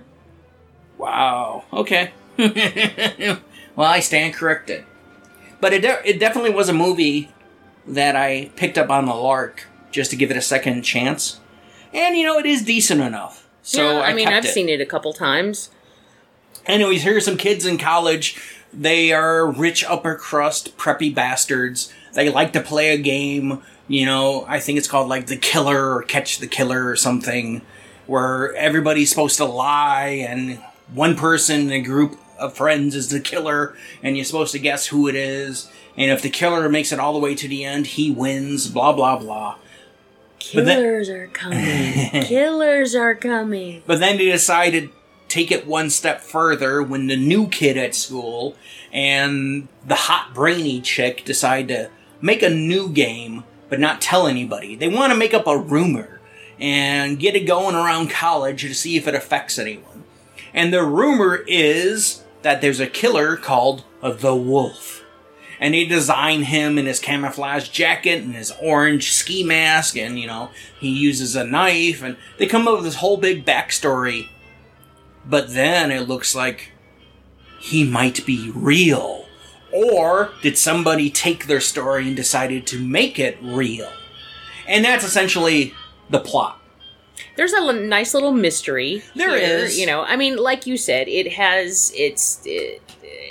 [0.98, 1.66] Wow.
[1.74, 2.12] Okay.
[2.38, 4.86] well, I stand corrected.
[5.60, 7.30] But it, de- it definitely was a movie
[7.88, 11.40] that I picked up on the lark just to give it a second chance.
[11.94, 13.48] And, you know, it is decent enough.
[13.64, 14.54] So Yeah, I, I mean, I've it.
[14.54, 15.70] seen it a couple times.
[16.66, 18.40] Anyways, here's some kids in college.
[18.74, 21.92] They are rich upper crust, preppy bastards.
[22.14, 23.62] They like to play a game.
[23.92, 27.61] You know, I think it's called like the killer or catch the killer or something,
[28.08, 30.60] where everybody's supposed to lie and
[30.94, 34.88] one person in a group of friends is the killer and you're supposed to guess
[34.88, 35.70] who it is.
[35.98, 38.94] And if the killer makes it all the way to the end, he wins, blah,
[38.94, 39.58] blah, blah.
[40.53, 42.10] But then- Killers are coming.
[42.24, 43.84] Killers are coming.
[43.86, 44.94] But then they decided to
[45.28, 48.56] take it one step further when the new kid at school
[48.94, 51.90] and the hot brainy chick decide to
[52.22, 54.75] make a new game but not tell anybody.
[54.75, 56.19] They want to make up a rumor
[56.59, 60.03] and get it going around college to see if it affects anyone.
[60.53, 65.06] And the rumor is that there's a killer called the Wolf.
[65.58, 70.27] And they design him in his camouflage jacket and his orange ski mask, and you
[70.27, 74.27] know, he uses a knife, and they come up with this whole big backstory.
[75.25, 76.72] But then it looks like
[77.59, 79.27] he might be real.
[79.72, 83.90] Or did somebody take their story and decided to make it real?
[84.67, 85.74] And that's essentially
[86.09, 86.59] the plot.
[87.38, 89.03] There's a l- nice little mystery.
[89.16, 89.80] There here, is.
[89.80, 92.82] You know, I mean, like you said, it has it's it,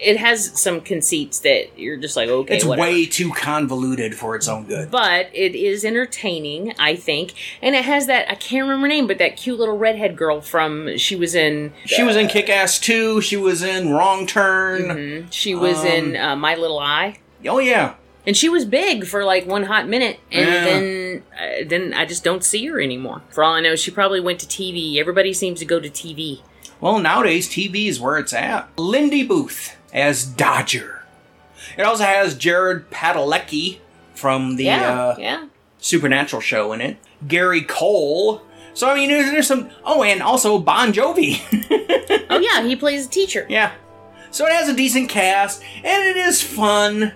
[0.03, 2.89] it has some conceits that you're just like, okay, it's whatever.
[2.89, 4.91] way too convoluted for its own good.
[4.91, 9.07] but it is entertaining, I think, and it has that I can't remember her name,
[9.07, 12.79] but that cute little redhead girl from she was in She was in Kick Ass
[12.81, 14.83] 2, she was in Wrong Turn.
[14.83, 15.27] Mhm.
[15.31, 17.95] she was Um, in uh, My Little Eye, Oh, yeah.
[18.27, 20.65] and she was big for like one hot minute, and Yeah.
[20.65, 23.23] then uh, then I just don't see her anymore.
[23.31, 24.99] For all I know, she probably went to TV.
[24.99, 26.41] Everybody seems to go to TV.
[26.81, 28.69] Well, nowadays, TV is where it's at.
[28.79, 31.03] Lindy Booth as Dodger.
[31.77, 33.79] It also has Jared Padalecki
[34.15, 35.49] from the yeah, uh, yeah.
[35.79, 36.99] Supernatural show in it.
[37.27, 38.43] Gary Cole.
[38.75, 39.71] So, I mean, there's, there's some.
[39.85, 41.41] Oh, and also Bon Jovi.
[42.31, 43.45] Oh yeah, he plays a teacher.
[43.49, 43.73] Yeah.
[44.31, 47.13] So it has a decent cast, and it is fun.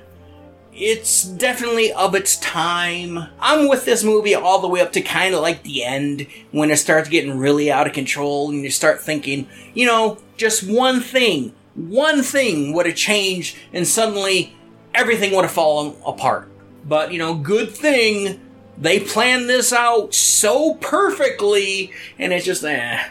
[0.72, 3.28] It's definitely of its time.
[3.38, 6.72] I'm with this movie all the way up to kind of like the end when
[6.72, 11.00] it starts getting really out of control and you start thinking, you know, just one
[11.00, 14.56] thing, one thing would have changed and suddenly
[14.94, 16.50] everything would have fallen apart.
[16.86, 18.40] But, you know, good thing
[18.76, 23.08] they planned this out so perfectly and it's just, eh.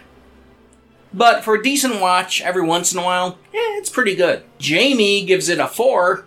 [1.14, 4.44] But for a decent watch every once in a while, eh, it's pretty good.
[4.58, 6.26] Jamie gives it a 4,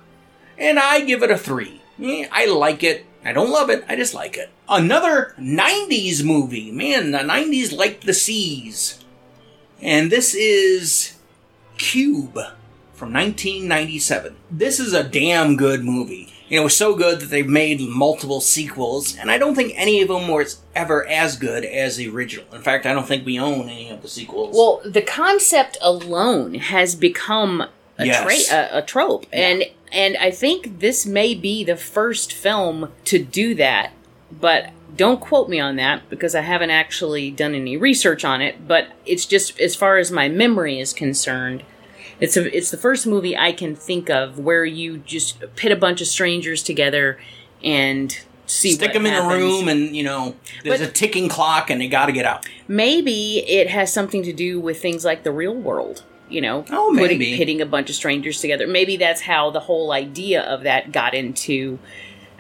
[0.59, 1.81] and I give it a 3.
[2.01, 3.05] Eh, I like it.
[3.25, 3.85] I don't love it.
[3.89, 4.51] I just like it.
[4.69, 6.71] Another 90s movie.
[6.71, 9.05] Man, the 90s like the seas.
[9.83, 11.16] And this is
[11.79, 12.39] Cube
[12.95, 14.37] from 1997.
[14.51, 16.33] This is a damn good movie.
[16.49, 19.73] You know, it was so good that they've made multiple sequels, and I don't think
[19.77, 20.47] any of them were
[20.77, 22.47] ever as good as the original.
[22.55, 24.55] In fact, I don't think we own any of the sequels.
[24.57, 27.63] Well, the concept alone has become
[27.99, 28.47] a, Yes.
[28.49, 33.19] tra- a, a trope, and and I think this may be the first film to
[33.19, 33.93] do that.
[34.31, 38.67] But don't quote me on that because I haven't actually done any research on it.
[38.69, 41.63] But it's just as far as my memory is concerned,
[42.21, 45.77] it's a, it's the first movie I can think of where you just pit a
[45.77, 47.19] bunch of strangers together
[47.65, 51.69] and see Stick them in a room, and you know, there's But- a ticking clock,
[51.69, 52.47] and they got to get out.
[52.69, 56.93] maybe it has something to do with things like the real world you know Oh,
[56.99, 60.91] putting, pitting a bunch of strangers together maybe that's how the whole idea of that
[60.91, 61.79] got into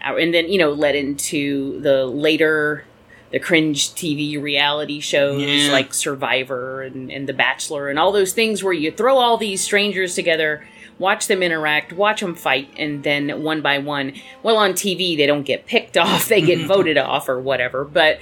[0.06, 2.84] our, and then you know led into the later
[3.32, 5.72] the cringe tv reality shows Yeah.
[5.72, 9.62] like survivor and, and the bachelor and all those things where you throw all these
[9.62, 10.66] strangers together
[10.98, 14.12] watch them interact watch them fight and then one by one
[14.42, 18.18] well on tv they don't get picked off they get voted off or whatever but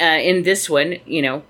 [0.00, 1.42] uh, in this one, you know,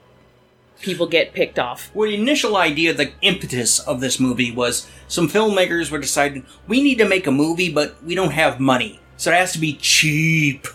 [0.82, 1.90] people get picked off.
[1.94, 6.82] Well, the initial idea, the impetus of this movie was some filmmakers were deciding we
[6.82, 9.74] need to make a movie, but we don't have money, so it has to be
[9.74, 10.66] cheap.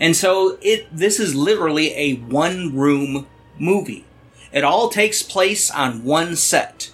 [0.00, 3.26] And so it this is literally a one room
[3.58, 4.06] movie.
[4.52, 6.92] It all takes place on one set.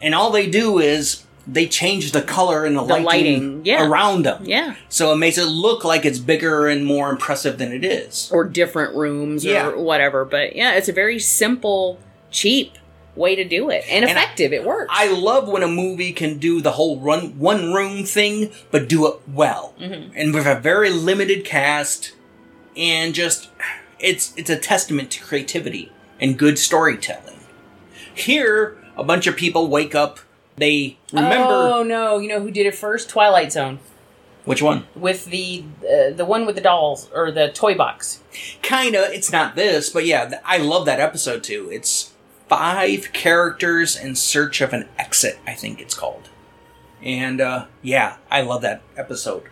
[0.00, 3.86] And all they do is they change the color and the, The lighting, yeah.
[3.86, 4.42] around them.
[4.46, 4.76] Yeah.
[4.88, 8.30] So it makes it look like it's bigger and more impressive than it is.
[8.32, 10.24] Or different rooms or whatever.
[10.24, 11.98] But yeah, it's a very simple,
[12.30, 12.72] cheap
[13.18, 13.84] way to do it.
[13.90, 14.52] And I- effective.
[14.52, 14.90] it works.
[14.94, 19.06] I love when a movie can do the whole run one room thing, but do
[19.08, 20.12] it well, Mm-hmm.
[20.16, 22.12] and with a very limited cast,
[22.76, 23.50] and just
[23.98, 25.90] it's it's a testament to creativity
[26.20, 27.40] and good storytelling.
[28.14, 30.20] Here, a bunch of people wake up.
[30.56, 33.08] They remember Oh no, you know who did it first?
[33.08, 33.78] Twilight Zone.
[34.44, 34.86] which one?
[34.96, 38.20] With the uh, the one with the dolls or the toy box.
[38.62, 39.08] Kinda.
[39.12, 41.68] It's not this, but yeah, I love that episode too.
[41.70, 42.12] It's
[42.48, 45.38] five characters in search of an exit.
[45.46, 46.28] I think it's called.
[47.02, 49.44] And uh, yeah, I love that episode.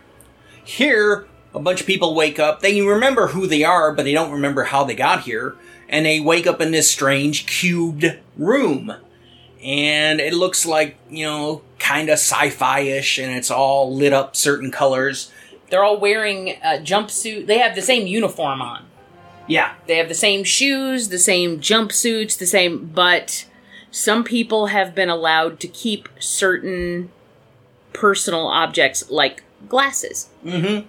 [0.63, 2.61] Here, a bunch of people wake up.
[2.61, 5.55] They remember who they are, but they don't remember how they got here.
[5.87, 8.93] And they wake up in this strange cubed room.
[9.63, 14.13] And it looks like, you know, kind of sci fi ish, and it's all lit
[14.13, 15.31] up certain colors.
[15.69, 17.47] They're all wearing a jumpsuit.
[17.47, 18.86] They have the same uniform on.
[19.47, 23.45] Yeah, They have the same shoes, the same jumpsuits, the same, but
[23.91, 27.11] some people have been allowed to keep certain
[27.93, 30.29] personal objects like glasses.
[30.45, 30.87] Mm hmm.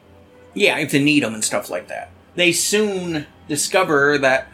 [0.54, 2.10] Yeah, if they need them and stuff like that.
[2.34, 4.48] They soon discover that,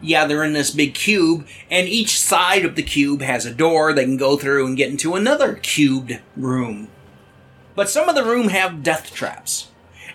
[0.00, 3.92] yeah, they're in this big cube, and each side of the cube has a door
[3.92, 6.88] they can go through and get into another cubed room.
[7.74, 9.69] But some of the room have death traps.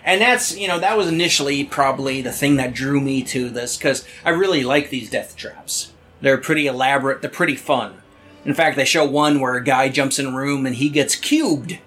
[0.06, 3.76] And that's, you know, that was initially probably the thing that drew me to this,
[3.76, 5.92] because I really like these death traps.
[6.20, 8.02] They're pretty elaborate, they're pretty fun.
[8.44, 11.16] In fact, they show one where a guy jumps in a room and he gets
[11.16, 11.80] cubed.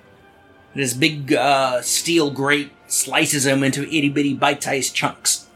[0.76, 5.48] This big uh, steel grate slices him into itty bitty bite sized chunks.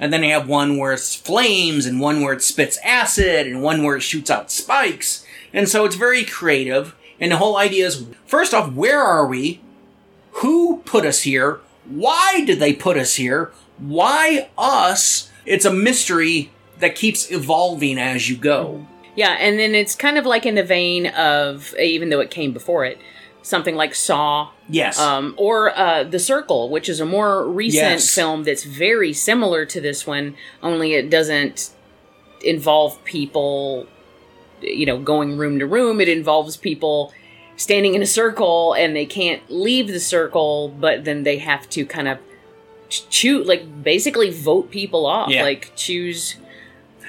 [0.00, 3.62] And then they have one where it's flames, and one where it spits acid, and
[3.62, 5.24] one where it shoots out spikes.
[5.52, 6.96] And so it's very creative.
[7.20, 9.60] And the whole idea is first off, where are we?
[10.32, 11.60] Who put us here?
[11.84, 13.52] Why did they put us here?
[13.78, 15.30] Why us?
[15.44, 18.86] It's a mystery that keeps evolving as you go.
[19.16, 22.52] Yeah, and then it's kind of like in the vein of, even though it came
[22.52, 22.98] before it,
[23.42, 24.98] something like Saw, Yes.
[24.98, 28.14] um, or uh, The Circle, which is a more recent Yes.
[28.14, 31.70] film that's very similar to this one, only it doesn't
[32.44, 33.86] involve people,
[34.60, 36.00] you know, going room to room.
[36.00, 37.12] It involves people
[37.56, 41.84] standing in a circle and they can't leave the circle, but then they have to
[41.86, 42.18] kind of
[42.88, 45.42] choose, like, basically vote people off, Yeah.
[45.42, 46.36] like, choose.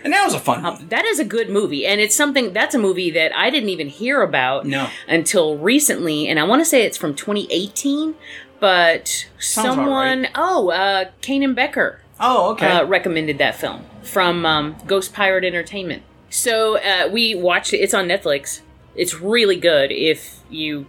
[0.04, 0.66] and that was a fun.
[0.66, 3.70] Um, that is a good movie, and it's something that's a movie that I didn't
[3.70, 4.90] even hear about No.
[5.08, 8.16] until recently, and I want to say it's from 2018.
[8.60, 12.68] But Sounds someone, oh, uh, Kanan Becker Oh, okay.
[12.68, 16.04] uh, recommended that film from um, Ghost Pirate Entertainment.
[16.30, 17.78] So uh, we watched it.
[17.80, 18.62] It's on Netflix.
[18.96, 20.86] It's really good if you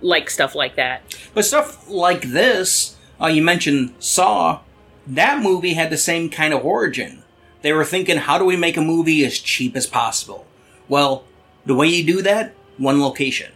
[0.00, 1.02] like stuff like that.
[1.34, 4.60] But stuff like this, uh, you mentioned Saw,
[5.06, 7.22] that movie had the same kind of origin.
[7.62, 10.46] They were thinking, how do we make a movie as cheap as possible?
[10.88, 11.24] Well,
[11.66, 13.52] the way you do that, one location.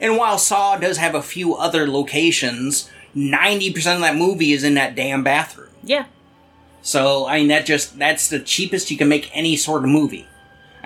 [0.00, 4.74] And while Saw does have a few other locations, 90% of that movie is in
[4.74, 5.70] that damn bathroom.
[5.82, 6.06] Yeah.
[6.82, 10.26] So, I mean, that just, that's the cheapest you can make any sort of movie.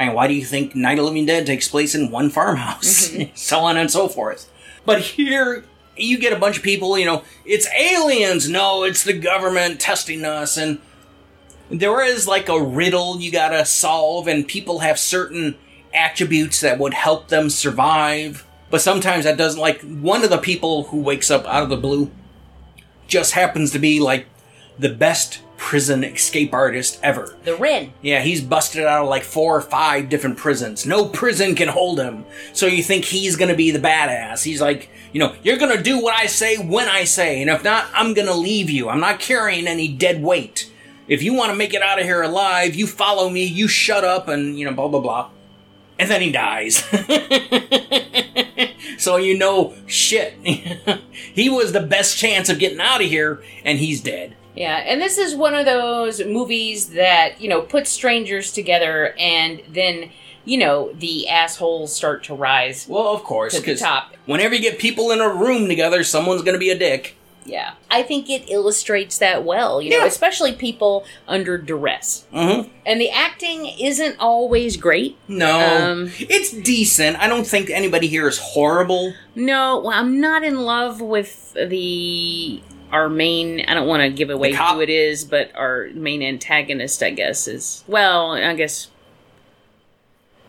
[0.01, 2.31] I mean, why do you think Night of the Living Dead takes place in one
[2.31, 3.11] farmhouse?
[3.11, 3.33] Mm-hmm.
[3.35, 4.51] so on and so forth.
[4.87, 5.63] But here,
[5.95, 8.49] you get a bunch of people, you know, it's aliens.
[8.49, 10.57] No, it's the government testing us.
[10.57, 10.81] And
[11.71, 15.57] there is like a riddle you gotta solve, and people have certain
[15.93, 18.47] attributes that would help them survive.
[18.71, 21.77] But sometimes that doesn't, like, one of the people who wakes up out of the
[21.77, 22.11] blue
[23.07, 24.27] just happens to be like
[24.81, 27.37] the best prison escape artist ever.
[27.45, 27.93] The Wren.
[28.01, 30.87] Yeah, he's busted out of like four or five different prisons.
[30.87, 32.25] No prison can hold him.
[32.55, 34.43] So you think he's gonna be the badass.
[34.43, 37.63] He's like, you know, you're gonna do what I say when I say, and if
[37.63, 38.89] not, I'm gonna leave you.
[38.89, 40.73] I'm not carrying any dead weight.
[41.07, 44.29] If you wanna make it out of here alive, you follow me, you shut up,
[44.29, 45.31] and, you know, blah, blah, blah.
[45.99, 46.77] And then he dies.
[48.99, 50.33] so you know, shit.
[50.43, 54.37] he was the best chance of getting out of here, and he's dead.
[54.61, 59.63] Yeah, and this is one of those movies that, you know, puts strangers together and
[59.67, 60.11] then,
[60.45, 62.87] you know, the assholes start to rise.
[62.87, 64.15] Well, of course, To the top.
[64.27, 67.17] whenever you get people in a room together, someone's gonna be a dick.
[67.47, 67.71] Yeah.
[67.91, 70.05] I think it illustrates that well, you know, Yeah.
[70.05, 72.27] especially people under duress.
[72.31, 72.69] Mm-hmm.
[72.85, 75.17] And the acting isn't always great.
[75.27, 77.19] No, Um, it's decent.
[77.19, 79.15] I don't think anybody here is horrible.
[79.35, 82.61] No, well, I'm not in love with the
[82.93, 83.65] our main.
[83.67, 87.47] I don't want to give away who it is, but our main antagonist, I guess,
[87.49, 88.89] is well, I guess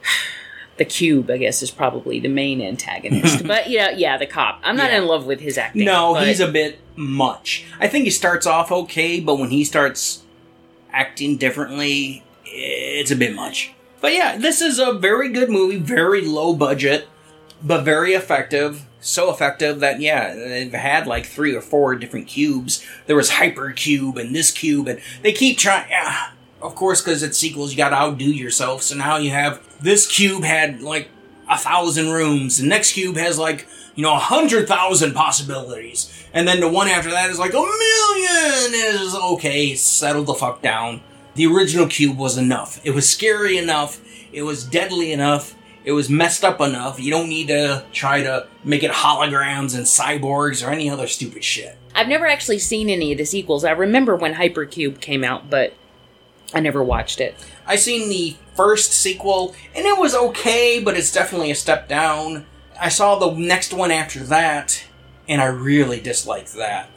[0.78, 1.30] the cube.
[1.30, 3.44] I guess is probably the main antagonist.
[3.48, 4.60] but yeah, yeah, the cop.
[4.64, 5.00] I'm not Yeah.
[5.00, 5.86] in love with his acting.
[5.86, 7.66] No, but- he's a bit much.
[7.80, 10.24] I think he starts off okay, but when he starts
[10.92, 13.74] acting differently, it's a bit much.
[14.02, 17.08] But yeah, this is a very good movie, very low budget,
[17.64, 18.86] but very effective.
[19.04, 22.86] So effective that yeah, they've had like three or four different cubes.
[23.08, 25.90] There was Hypercube and this cube, and they keep trying.
[25.90, 26.30] Yeah,
[26.62, 28.84] of course, because it's sequels, you got to outdo yourself.
[28.84, 31.10] So now you have this cube had like
[31.50, 32.60] a thousand rooms.
[32.60, 36.88] The next cube has like you know a hundred thousand possibilities, and then the one
[36.88, 38.74] after that is like a million.
[38.74, 39.74] Is okay.
[39.74, 41.02] Settle the fuck down.
[41.34, 42.80] The original cube was enough.
[42.86, 44.00] It was scary enough.
[44.32, 45.56] It was deadly enough.
[45.84, 47.00] It was messed up enough.
[47.00, 51.44] You don't need to try to make it holograms and cyborgs or any other stupid
[51.44, 51.78] shit.
[51.96, 53.66] I've never actually seen any of the sequels.
[53.66, 55.74] I remember when Hypercube came out, but
[56.54, 57.36] I never watched it.
[57.66, 62.46] I seen the first sequel and it was okay, but it's definitely a step down.
[62.80, 64.84] I saw the next one after that
[65.28, 66.90] and I really disliked that.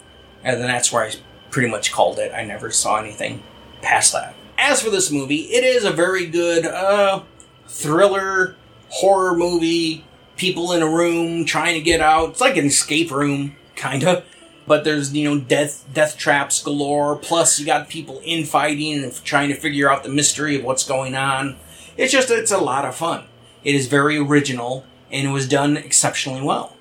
[0.43, 1.13] And then that's where I
[1.51, 2.33] pretty much called it.
[2.35, 3.43] I never saw anything
[3.81, 4.35] past that.
[4.59, 7.23] As for this movie, it is a very good uh
[7.67, 8.57] thriller
[8.95, 10.05] horror movie.
[10.37, 12.31] People in a room trying to get out.
[12.31, 14.25] It's like an escape room, kinda.
[14.67, 17.17] But there's you know death death traps galore.
[17.17, 21.15] Plus you got people infighting and trying to figure out the mystery of what's going
[21.15, 21.57] on.
[21.97, 23.25] It's just it's a lot of fun.
[23.63, 26.77] It is very original and it was done exceptionally well.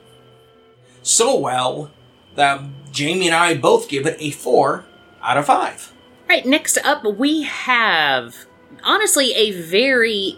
[1.01, 1.91] So well
[2.35, 2.61] that
[2.91, 4.85] Jamie and I both give it a four
[5.21, 5.91] out of five.
[6.27, 8.35] Right, next up we have
[8.83, 10.37] honestly a very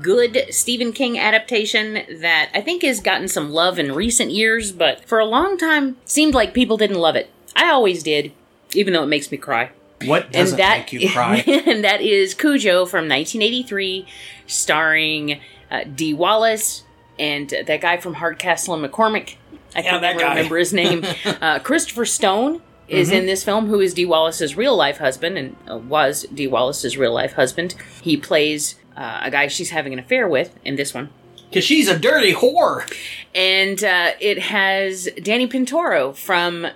[0.00, 5.04] good Stephen King adaptation that I think has gotten some love in recent years, but
[5.04, 7.30] for a long time seemed like people didn't love it.
[7.54, 8.32] I always did,
[8.74, 9.70] even though it makes me cry.
[10.04, 11.36] What doesn't make you cry?
[11.66, 14.06] and that is Cujo from 1983,
[14.46, 15.40] starring
[15.70, 16.84] uh, Dee Wallace
[17.18, 19.36] and uh, that guy from Hardcastle and McCormick.
[19.74, 21.04] I Yeah, can't remember his name.
[21.40, 23.16] uh, Christopher Stone is Mm-hmm.
[23.18, 26.96] in this film, who is Dee Wallace's real life husband and uh, was Dee Wallace's
[26.96, 27.74] real life husband.
[28.02, 31.10] He plays uh, a guy she's having an affair with in this one.
[31.52, 32.90] Cause she's a dirty whore.
[33.34, 36.66] And uh, it has Danny Pintauro from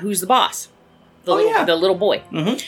[0.00, 0.68] Who's the Boss?
[1.24, 1.64] The, Oh, little, yeah.
[1.64, 2.22] the little boy.
[2.32, 2.64] Mhm.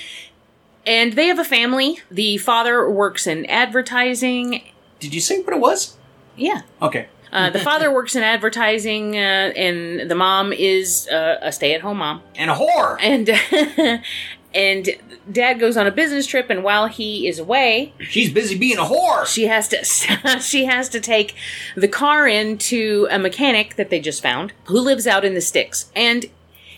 [0.86, 2.00] And they have a family.
[2.10, 4.62] The father works in advertising.
[5.00, 5.96] Did you say what it was?
[6.36, 6.62] Yeah.
[6.80, 7.08] Okay.
[7.32, 9.18] Uh, the father works in advertising, uh,
[9.56, 12.22] and the mom is uh, a stay-at-home mom.
[12.36, 12.96] And a whore.
[13.00, 14.02] And
[14.54, 14.88] and
[15.30, 18.82] dad goes on a business trip, and while he is away, She's busy being a
[18.84, 19.26] whore.
[19.26, 19.84] she has to
[20.40, 21.34] she has to take
[21.76, 25.90] the car into a mechanic that they just found who lives out in the sticks
[25.94, 26.26] and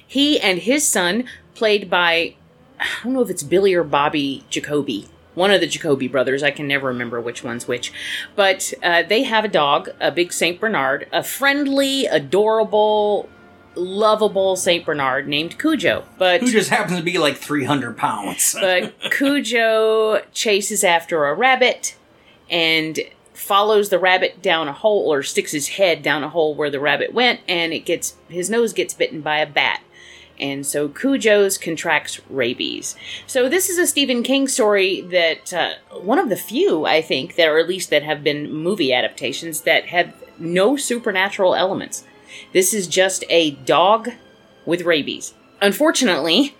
[0.06, 1.24] he and his son
[1.54, 2.34] played by
[2.80, 6.50] i don't know if it's billy or bobby jacoby one of the jacoby brothers i
[6.50, 7.92] can never remember which one's which
[8.34, 13.28] but uh, they have a dog a big saint bernard a friendly adorable
[13.78, 18.56] lovable saint bernard named cujo but Who just happens to be like 300 pounds.
[18.60, 21.96] but Cujo chases after a rabbit
[22.50, 22.98] and
[23.34, 26.80] follows the rabbit down a hole or sticks his head down a hole where the
[26.80, 29.80] rabbit went and it gets his nose gets bitten by a bat.
[30.40, 32.96] and so Cujo's contracts rabies.
[33.26, 37.34] So this is a Stephen King story that uh, one of the few, I think,
[37.36, 42.04] that or at least that have been movie adaptations that have no supernatural elements.
[42.52, 44.10] This is just a dog
[44.66, 45.34] with rabies.
[45.60, 46.54] Unfortunately,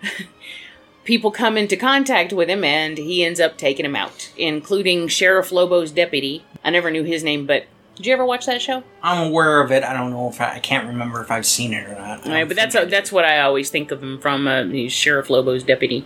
[1.03, 5.51] people come into contact with him and he ends up taking him out, including Sheriff
[5.51, 6.43] Lobo's deputy.
[6.63, 8.81] I never knew his name, but did you ever watch that show?
[9.03, 9.83] I'm aware of it.
[9.83, 12.25] I don't know if I, I can't remember if I've seen it or not.
[12.25, 14.47] Right, but that's that's what I always think of him from.
[14.47, 16.05] Uh, he's Sheriff Lobo's deputy,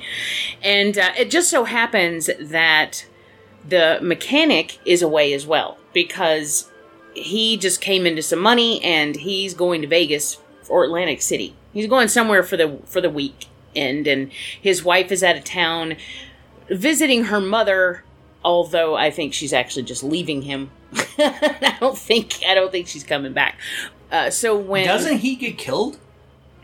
[0.63, 3.05] and uh, it just so happens that
[3.67, 6.71] the mechanic is away as well because
[7.13, 11.55] he just came into some money and he's going to Vegas or Atlantic City.
[11.73, 15.95] He's going somewhere for the for the weekend, and his wife is out of town
[16.69, 18.03] visiting her mother.
[18.45, 20.69] Although I think she's actually just leaving him.
[21.17, 23.57] I don't think I don't think she's coming back.
[24.11, 25.97] Uh, so when Doesn't he get killed?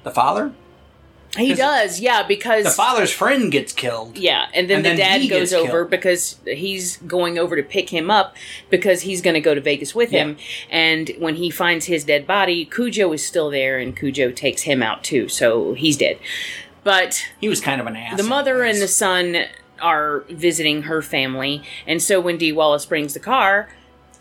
[0.03, 0.53] The father?
[1.37, 4.17] He does, yeah, because The father's friend gets killed.
[4.17, 5.89] Yeah, and then And the then dad goes over killed.
[5.91, 8.35] because he's going over to pick him up
[8.69, 10.37] because he's going to go to Vegas with him.
[10.71, 14.81] And when he finds his dead body, Cujo is still there, and Cujo takes him
[14.81, 16.17] out too, so he's dead.
[16.83, 18.17] But He was kind of an ass.
[18.17, 19.45] the mother and the son
[19.81, 23.69] are visiting her family, and so when Dee Wallace brings the car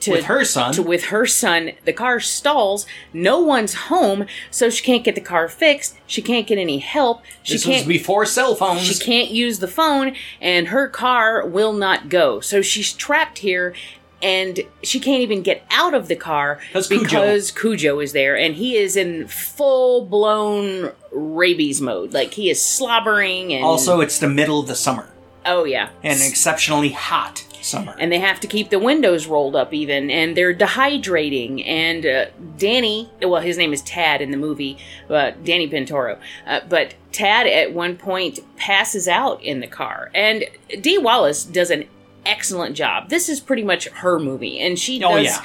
[0.00, 0.72] to with her son.
[0.74, 2.86] to with her son, the car stalls.
[3.12, 5.96] No one's home, so she can't get the car fixed.
[6.06, 7.22] She can't get any help.
[7.42, 8.82] She this can't was before cell phones.
[8.82, 12.40] she can't use the phone and her car will not go.
[12.40, 13.74] So she's trapped here
[14.22, 17.02] and she can't even get out of the car That's Cujo.
[17.04, 22.12] because Cujo is there and he is in full blown rabies mode.
[22.12, 25.08] Like he is slobbering and Also, it's the middle of the summer,
[25.46, 25.90] oh yeah.
[26.02, 27.94] and exceptionally hot summer.
[27.98, 32.26] and they have to keep the windows rolled up even and they're dehydrating and uh,
[32.56, 34.76] danny well his name is tad in the movie
[35.10, 40.44] uh, danny pintauro uh, but tad at one point passes out in the car and
[40.80, 41.84] dee wallace does an
[42.26, 45.44] excellent job this is pretty much her movie and she Oh, does yeah.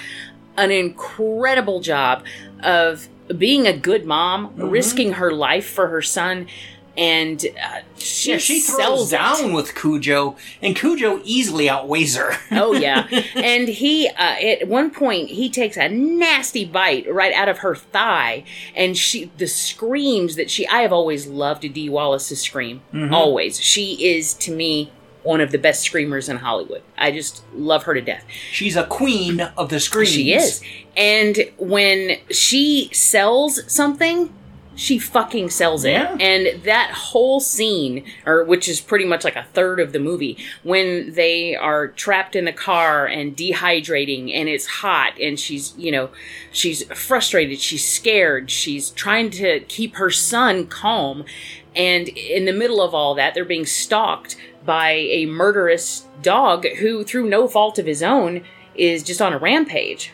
[0.57, 2.23] an incredible job
[2.61, 4.69] of being a good mom Mm-hmm.
[4.69, 6.47] risking her life for her son
[6.95, 9.17] and uh, she, yeah, she throws sells it.
[9.17, 12.33] down with Cujo, and Cujo easily outweighs her.
[12.51, 17.49] Oh yeah, and he uh, at one point he takes a nasty bite right out
[17.49, 18.43] of her thigh,
[18.75, 22.81] and she the screams that she I have always loved Dee Wallace's scream.
[23.11, 24.91] Always, she is to me
[25.23, 26.83] one of the best screamers in Hollywood.
[26.97, 28.25] I just love her to death.
[28.51, 30.09] She's a queen of the screens.
[30.09, 30.61] She is,
[30.95, 34.33] and when she sells something.
[34.75, 35.91] She fucking sells it.
[35.91, 36.17] Yeah.
[36.19, 40.37] And that whole scene, or which is pretty much like a third of the movie,
[40.63, 45.91] when they are trapped in the car and dehydrating and it's hot and she's, you
[45.91, 46.09] know,
[46.51, 51.23] she's frustrated, she's scared, she's trying to keep her son calm.
[51.75, 54.35] And in the middle of all that, they're being stalked
[54.65, 58.43] by a murderous dog who, through no fault of his own,
[58.75, 60.13] is just on a rampage.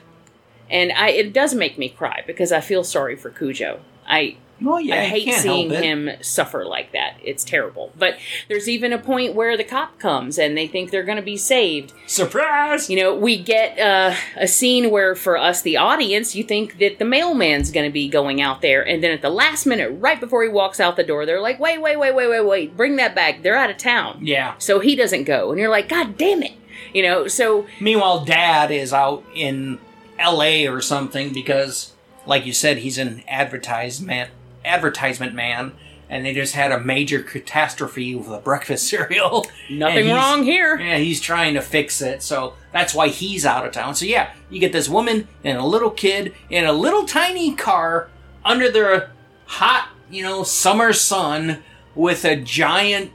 [0.70, 3.80] And I, it does make me cry because I feel sorry for Cujo.
[4.08, 7.18] I Oh yeah, I hate can't seeing him suffer like that.
[7.24, 7.92] It's terrible.
[7.98, 11.24] But there's even a point where the cop comes and they think they're going to
[11.24, 11.94] be saved.
[12.08, 12.90] Surprise!
[12.90, 17.00] You know, we get uh, a scene where, for us, the audience, you think that
[17.00, 20.20] the mailman's going to be going out there, and then at the last minute, right
[20.20, 22.78] before he walks out the door, they're like, "Wait, wait, wait, wait, wait, wait!
[22.78, 23.44] Bring that back.
[23.44, 24.56] They're out of town." yeah.
[24.58, 26.54] So he doesn't go, and you're like, "God damn it!"
[26.94, 27.28] You know.
[27.28, 29.80] So Meanwhile, Dad is out in
[30.18, 30.68] L.A.
[30.68, 31.94] or something because,
[32.26, 34.32] like you said, he's an advertisement
[34.66, 35.74] advertisement man,
[36.10, 39.46] and they just had a major catastrophe with a breakfast cereal.
[39.70, 40.78] nothing wrong here.
[40.80, 43.96] Yeah, he's trying to fix it, so that's why he's out of town.
[43.96, 48.10] So yeah, you get this woman and a little kid in a little tiny car
[48.44, 49.10] under the
[49.46, 51.64] hot, you know, summer sun
[51.96, 53.12] with a giant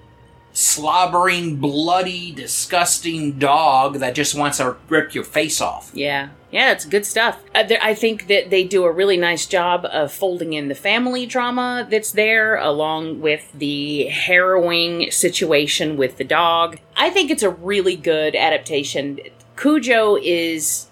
[0.52, 5.90] slobbering, bloody, disgusting dog that just wants to rip your face off.
[5.94, 7.42] Yeah, yeah, it's good stuff.
[7.52, 10.76] I, there, I think that they do a really nice job of folding in the
[10.76, 16.78] family drama that's there, along with the harrowing situation with the dog.
[16.96, 19.18] I think it's a really good adaptation.
[19.56, 20.86] Cujo is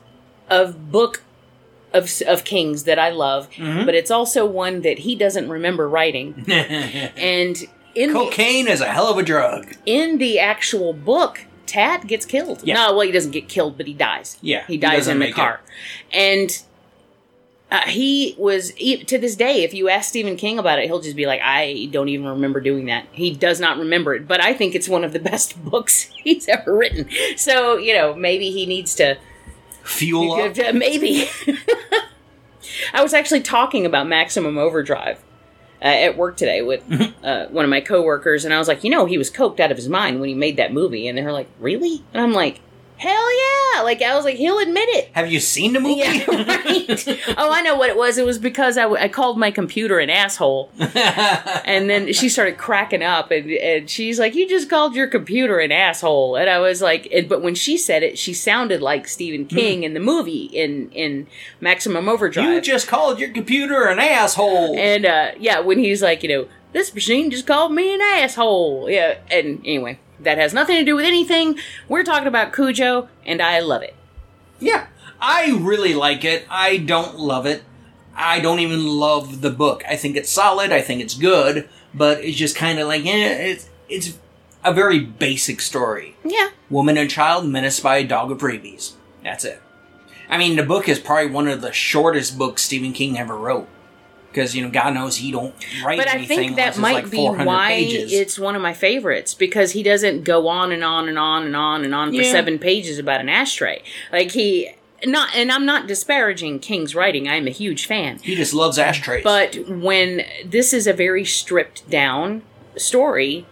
[0.51, 1.23] a book
[1.93, 3.87] of of Kings that I love, mm-hmm.
[3.87, 6.45] but it's also one that he doesn't remember writing.
[6.49, 7.57] and
[7.95, 9.77] in the, Cocaine is a hell of a drug.
[9.87, 12.61] in the actual book, Tad gets killed.
[12.63, 12.75] Yeah.
[12.75, 14.37] No, well, he doesn't get killed, but he dies.
[14.43, 15.61] Yeah, he he dies doesn't in the car,
[16.13, 16.63] and
[17.71, 19.65] uh, he was to this day.
[19.65, 22.61] If you ask Stephen King about it, he'll just be like, "I don't even remember
[22.61, 25.65] doing that." He does not remember it, but I think it's one of the best
[25.65, 27.09] books he's ever written.
[27.37, 29.17] So you know, maybe he needs to
[29.85, 30.75] Fuel up.
[30.75, 31.27] maybe.
[32.93, 35.23] I was actually talking about Maximum Overdrive
[35.83, 37.25] uh, at work today with Mm-hmm.
[37.25, 39.71] uh, one of my coworkers, and I was like, you know, he was coked out
[39.71, 42.03] of his mind when he made that movie, and they're like, really?
[42.13, 42.61] And I'm like,
[43.03, 43.83] hell yeah!
[43.83, 45.11] Like I was like, he'll admit it.
[45.13, 46.01] Have you seen the movie?
[46.01, 47.09] Yeah, right.
[47.37, 48.19] oh, I know what it was.
[48.19, 52.59] It was because I, w- I called my computer an asshole, and then she started
[52.59, 56.59] cracking up, and, and she's like, "You just called your computer an asshole," and I
[56.59, 60.01] was like, and, "But when she said it, she sounded like Stephen King in the
[60.01, 61.27] movie in in
[61.61, 64.77] Maximum Overdrive." you just called your computer an asshole.
[64.79, 68.89] and uh, yeah, when he's like, you know, this machine just called me an asshole.
[68.89, 71.59] Yeah, and anyway, that has nothing to do with anything.
[71.89, 73.95] We're talking about Cujo, and I love it.
[74.61, 74.87] Yeah,
[75.21, 76.47] I really like it.
[76.51, 77.63] I don't love it.
[78.15, 79.83] I don't even love the book.
[79.89, 80.71] I think it's solid.
[80.73, 84.19] I think it's good, but it's just kind of like, yeah, it's it's
[84.65, 86.17] a very basic story.
[86.25, 88.95] Yeah, Woman and child menaced by a dog of rabies.
[89.23, 89.61] That's it.
[90.29, 93.69] I mean, the book is probably one of the shortest books Stephen King ever wrote.
[94.33, 95.55] Because, you know, God knows he don't
[95.85, 98.13] write but I anything think that might like be why pages.
[98.13, 101.55] it's one of my favorites because he doesn't go on and on and on and
[101.55, 102.33] on and on for Yeah.
[102.33, 103.83] seven pages about an ashtray.
[104.11, 104.71] Like he
[105.05, 107.29] not, and I'm not disparaging King's writing.
[107.29, 108.19] I'm a huge fan.
[108.23, 109.25] he just loves ashtrays.
[109.25, 112.43] But when this is a very stripped down
[112.77, 113.45] story,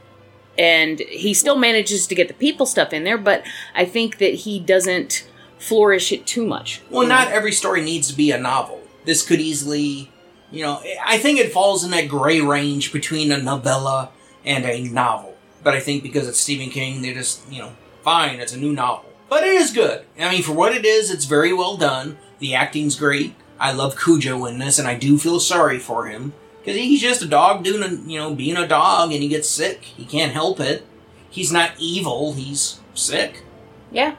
[0.57, 3.43] and he still manages to get the people stuff in there, but
[3.75, 5.27] I think that he doesn't
[5.59, 6.81] flourish it too much.
[6.89, 8.81] Well, not every story needs to be a novel.
[9.05, 10.11] This could easily,
[10.51, 14.11] you know, I think it falls in that gray range between a novella
[14.45, 15.37] and a novel.
[15.63, 17.73] But I think because it's Stephen King, they just, you know,
[18.03, 19.11] fine, it's a new novel.
[19.29, 20.05] But it is good.
[20.19, 22.19] I mean, for what it is, it's very well done.
[22.39, 23.35] The acting's great.
[23.59, 26.33] I love Cujo in this, and I do feel sorry for him.
[26.61, 29.49] Because he's just a dog doing, a, you know, being a dog, and he gets
[29.49, 29.83] sick.
[29.83, 30.87] He can't help it.
[31.29, 33.45] He's not evil, he's sick.
[33.93, 34.17] Yeah.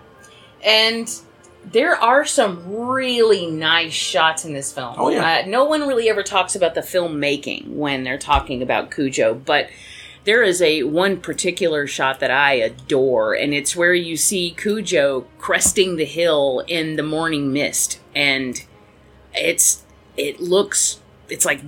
[0.64, 1.12] And
[1.64, 4.96] there are some really nice shots in this film.
[4.98, 5.44] Oh, yeah.
[5.44, 9.70] Uh, no one really ever talks about the filmmaking when they're talking about Cujo, but
[10.24, 15.26] there is a one particular shot that I adore, and it's where you see Cujo
[15.40, 18.64] cresting the hill in the morning mist, and
[19.34, 19.84] it's
[20.18, 21.00] it looks
[21.30, 21.62] it's like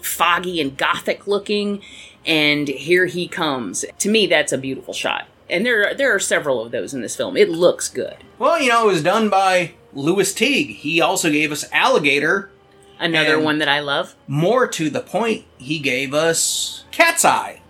[0.00, 1.82] foggy and gothic looking,
[2.24, 3.84] and here he comes.
[3.98, 7.14] To me, that's a beautiful shot, and there there are several of those in this
[7.14, 7.36] film.
[7.36, 8.16] It looks good.
[8.38, 10.76] Well, you know, it was done by Lewis Teague.
[10.76, 12.50] He also gave us Alligator.
[12.98, 14.14] Another one that I love.
[14.28, 17.60] More to the point, he gave us Cat's Eye.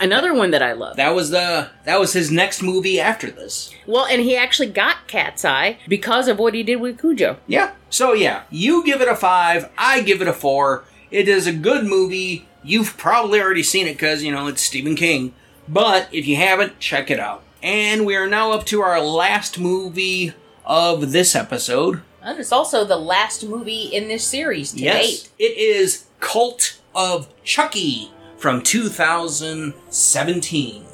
[0.00, 0.96] Another one that I love.
[0.96, 3.70] That was the that was his next movie after this.
[3.86, 7.38] Well, and he actually got Cat's Eye because of what he did with Cujo.
[7.46, 7.72] Yeah.
[7.88, 9.70] So yeah, you give it a five.
[9.78, 10.84] I give it a four.
[11.10, 12.48] It is a good movie.
[12.62, 15.34] You've probably already seen it because you know it's Stephen King.
[15.68, 17.42] But if you haven't, check it out.
[17.62, 20.32] And we are now up to our last movie
[20.64, 22.02] of this episode.
[22.22, 25.30] And it's also the last movie in this series to Yes, date.
[25.38, 30.84] it is Cult of Chucky from 2017.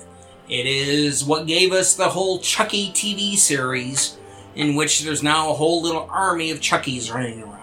[0.48, 4.16] It is what gave us the whole Chucky TV series,
[4.54, 7.58] in which there's now a whole little army of Chuckies running around.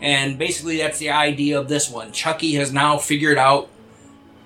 [0.00, 2.10] And basically, that's the idea of this one.
[2.12, 3.68] Chucky has now figured out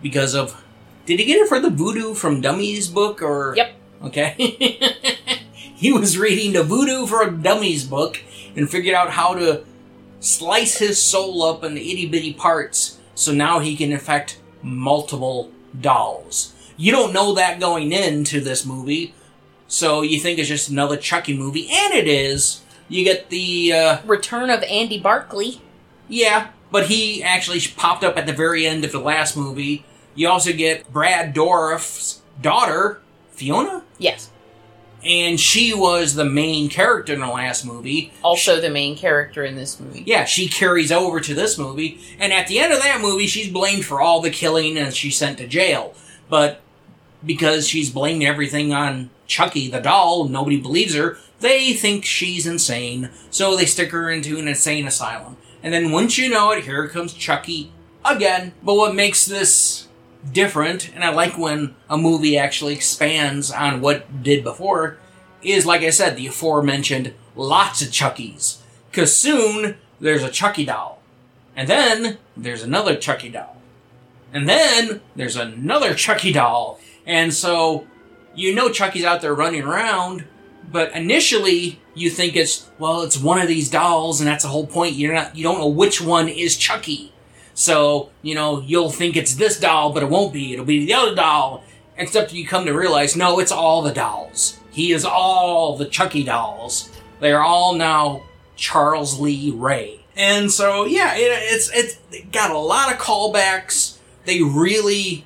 [0.03, 0.61] because of.
[1.07, 3.75] Did he get it for the Voodoo from Dummies book, or Yep.
[4.05, 4.35] Okay.
[5.75, 8.21] he was reading the Voodoo for Dummies book
[8.57, 9.65] and figured out how to
[10.21, 16.53] slice his soul up into itty bitty parts so now he can affect multiple dolls.
[16.77, 19.15] You don't know that going into this movie,
[19.69, 22.63] so you think it's just another Chucky movie, and it is.
[22.89, 25.61] You get the, uh, Return of Andy Barclay.
[26.09, 29.85] yeah, but he actually popped up at the very end of the last movie.
[30.15, 33.01] You also get Brad Dourif's daughter,
[33.33, 33.83] Fiona?
[33.99, 34.31] Yes.
[35.05, 38.13] and she was the main character in the last movie.
[38.23, 40.03] Also the main character in this movie.
[40.07, 43.51] Yeah, she carries over to this movie, and at the end of that movie, she's
[43.53, 45.95] blamed for all the killing and she's sent to jail.
[46.31, 46.61] But
[47.25, 51.19] because she's blaming everything on Chucky the doll, nobody believes her.
[51.41, 55.37] They think she's insane, so they stick her into an insane asylum.
[55.63, 57.73] And then once you know it, here comes Chucky
[58.05, 58.53] again.
[58.63, 59.89] But what makes this
[60.33, 64.99] different, and I like when a movie actually expands on what did before,
[65.43, 68.59] is like I said, the aforementioned lots of Chuckies.
[68.93, 71.01] Cause soon there's a Chucky doll.
[71.57, 73.57] And then there's another Chucky doll.
[74.33, 76.81] And then there's another Chucky doll.
[77.07, 77.87] And so
[78.35, 80.25] you know Chucky's out there running around,
[80.71, 84.67] but initially you think it's well, it's one of these dolls, and that's the whole
[84.67, 84.95] point.
[84.95, 87.13] You're not you don't know which one is Chucky.
[87.55, 90.53] So, you know, you'll think it's this doll, but it won't be.
[90.53, 91.65] It'll be the other doll.
[91.97, 94.59] Except you come to realize, no, it's all the dolls.
[94.73, 96.91] He is all the Chucky dolls.
[97.21, 98.25] They are all now
[98.57, 100.05] Charles Lee Ray.
[100.17, 101.99] And so, yeah, it, it's it's
[102.33, 103.99] got a lot of callbacks.
[104.25, 105.25] They really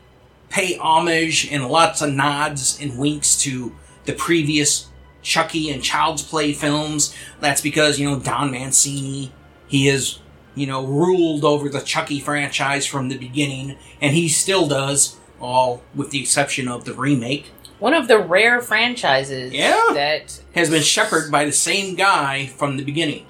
[0.51, 3.75] pay homage and lots of nods and winks to
[4.05, 4.89] the previous
[5.23, 7.15] Chucky and Child's Play films.
[7.41, 9.33] That's because, you know, Don Mancini,
[9.67, 10.19] he has,
[10.55, 15.83] you know, ruled over the Chucky franchise from the beginning, and he still does, all
[15.95, 17.47] with the exception of the remake.
[17.79, 19.81] One of the rare franchises Yeah.
[19.95, 23.25] that has been shepherded by the same guy from the beginning.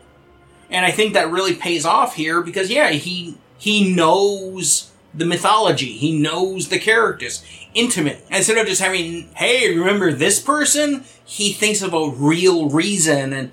[0.71, 5.93] And I think that really pays off here because yeah, he he knows the mythology.
[5.93, 7.43] He knows the characters
[7.75, 8.25] intimate.
[8.31, 11.05] Instead of just having, hey, remember this person?
[11.25, 13.51] He thinks of a real reason and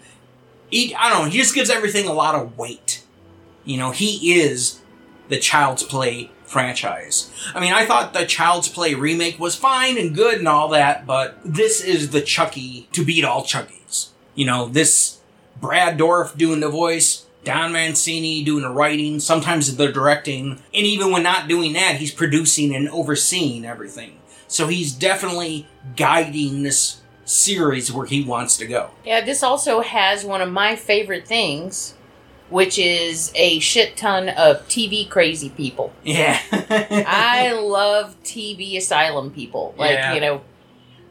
[0.69, 3.03] he I don't know, he just gives everything a lot of weight.
[3.65, 4.79] You know, he is
[5.27, 7.31] the Child's Play franchise.
[7.53, 11.05] I mean, I thought the Child's Play remake was fine and good and all that,
[11.05, 14.09] but this is the Chucky to beat all Chuckies.
[14.35, 15.19] You know, this
[15.59, 21.11] Brad Dourif doing the voice, Don Mancini doing the writing, sometimes the directing, and even
[21.11, 24.19] when not doing that, he's producing and overseeing everything.
[24.47, 28.91] So he's definitely guiding this series where he wants to go.
[29.03, 31.94] Yeah, this also has one of my favorite things,
[32.49, 35.91] which is a shit ton of TV crazy people.
[36.03, 36.39] Yeah.
[37.07, 39.73] I love TV asylum people.
[39.77, 40.13] Like, Yeah.
[40.13, 40.41] you know,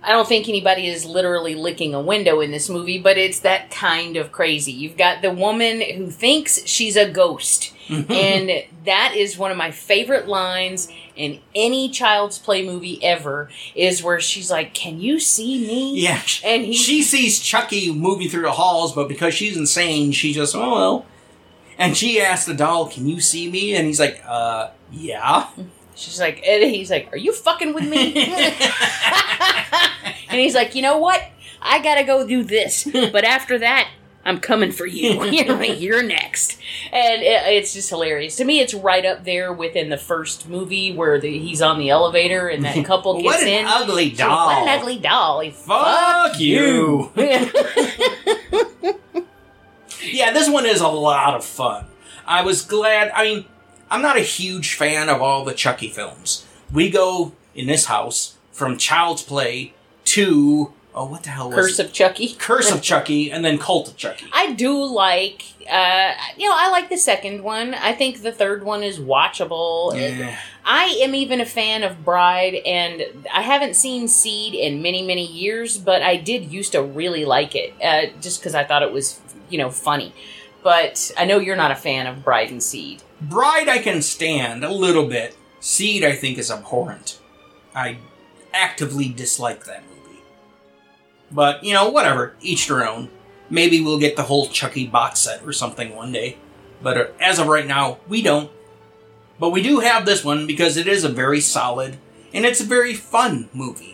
[0.03, 3.71] I don't think anybody is literally licking a window in this movie, but it's that
[3.71, 4.71] kind of crazy.
[4.71, 7.73] You've got the woman who thinks she's a ghost.
[7.91, 8.51] and
[8.87, 14.19] that is one of my favorite lines in any child's play movie ever is where
[14.21, 18.53] she's like, "Can you see me?" Yeah, And he- she sees Chucky moving through the
[18.53, 21.07] halls, but because she's insane, she just oh well.
[21.79, 25.49] And she asks the doll, "Can you see me?" And he's like, "Uh, yeah."
[25.97, 28.15] She's like, and he's like, "Are you fucking with me?"
[30.29, 31.23] and he's like, "You know what?
[31.63, 33.89] I gotta go do this, but after that,
[34.25, 35.25] I'm coming for you.
[35.79, 36.59] You're, next."
[36.93, 38.61] And it, it's just hilarious to me.
[38.61, 42.65] It's right up there within the first movie where the, he's on the elevator and
[42.65, 43.67] that couple gets what an in.
[43.67, 44.47] ugly She's like, doll!
[44.47, 45.41] what an ugly doll!
[45.41, 47.11] He- Fuck you!
[50.05, 51.87] Yeah, this one is a lot of fun.
[52.27, 53.11] I was glad.
[53.15, 53.45] I mean,
[53.91, 56.47] I'm not a huge fan of all the Chucky films.
[56.73, 59.75] We go in this house from Child's Play
[60.07, 61.87] to oh, what the hell was Curse it?
[61.87, 62.35] of Chucky.
[62.35, 64.27] Curse of Chucky, and then Cult of Chucky.
[64.33, 67.75] I do like, uh, you know, I like the second one.
[67.75, 69.99] I think the third one is watchable.
[69.99, 70.39] Yeah.
[70.65, 75.27] I am even a fan of Bride, and I haven't seen Seed in many, many
[75.27, 78.93] years, but I did used to really like it, uh, just because I thought it
[78.93, 79.21] was,
[79.55, 80.13] you know, funny.
[80.65, 83.05] But I know you're not a fan of Bride and Seed.
[83.21, 85.37] Bride I can stand a little bit.
[85.61, 87.21] Seed I think is abhorrent.
[87.73, 87.99] I
[88.53, 90.19] actively dislike that movie.
[91.31, 92.35] But, you know, whatever.
[92.41, 93.11] Each their own.
[93.49, 96.37] Maybe we'll get the whole Chucky box set or something one day.
[96.83, 98.51] But uh, as of right now, we don't.
[99.39, 101.99] But we do have this one because it is a very solid
[102.33, 103.94] and it's a very fun movie.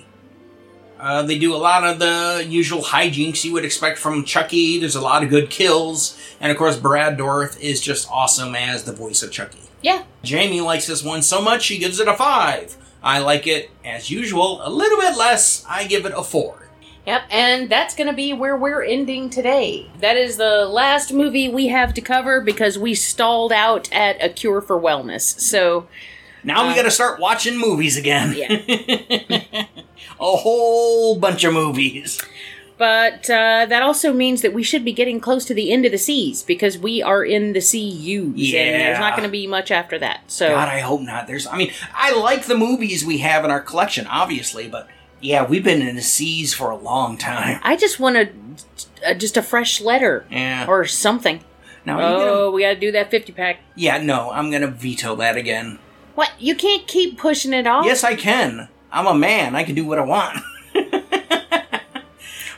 [1.01, 4.79] Uh, they do a lot of the usual hijinks you would expect from Chucky.
[4.79, 6.19] There's a lot of good kills.
[6.41, 9.61] And of course, Brad Dourif is just awesome as the voice of Chucky.
[9.83, 10.05] Yeah.
[10.23, 12.77] Jamie likes this one so much she gives it a 5.
[13.03, 15.65] I like it, as usual, a little bit less.
[15.67, 16.69] I give it a 4.
[17.07, 19.91] Yep, and that's going to be where we're ending today.
[20.01, 24.29] That is the last movie we have to cover because we stalled out at A
[24.29, 25.41] Cure for Wellness.
[25.41, 25.89] So,
[26.45, 28.35] Now we Uh, gotta start watching movies again.
[28.37, 29.65] yeah.
[30.21, 32.21] a whole bunch of movies.
[32.77, 35.93] But uh, that also means that we should be getting close to the end of
[35.93, 39.71] the seas because we are in the CUs, and there's not going to be much
[39.71, 40.23] after that.
[40.29, 41.27] So God, I hope not.
[41.27, 44.89] There's, I mean, I like the movies we have in our collection, obviously, but
[45.21, 47.61] yeah, we've been in the seas for a long time.
[47.63, 48.31] I just want a,
[49.07, 50.65] uh, just a fresh letter Yeah.
[50.67, 51.45] or something.
[51.85, 53.59] Now, you gonna- Oh, we got to do that fifty pack.
[53.75, 55.79] yeah, no, I'm gonna veto that again.
[56.15, 56.31] What?
[56.39, 57.85] You can't keep pushing it off.
[57.85, 58.69] Yes, I can.
[58.93, 59.55] I'm a man.
[59.57, 60.39] I can do what I want.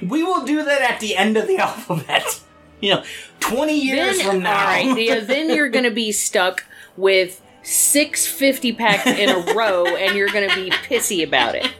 [0.02, 2.40] we will do that at the end of the alphabet.
[2.80, 3.04] You know,
[3.40, 4.58] 20 years Then, from now.
[4.58, 6.64] all right, yeah, then you're going to be stuck
[6.96, 11.70] with six 50 packs in a row, and you're going to be pissy about it.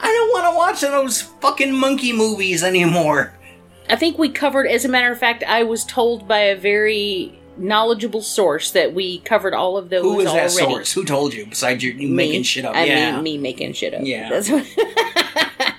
[0.00, 3.34] I don't want to watch those fucking monkey movies anymore.
[3.90, 7.38] I think we covered, as a matter of fact, I was told by a very
[7.58, 10.42] knowledgeable source that we covered all of those Who is already.
[10.42, 10.92] that source?
[10.92, 11.46] Who told you?
[11.46, 12.28] Besides you, you Me.
[12.28, 12.74] making shit up.
[12.74, 13.14] I yeah.
[13.14, 14.02] mean, me making shit up.
[14.04, 14.28] Yeah.
[14.28, 14.66] That's what.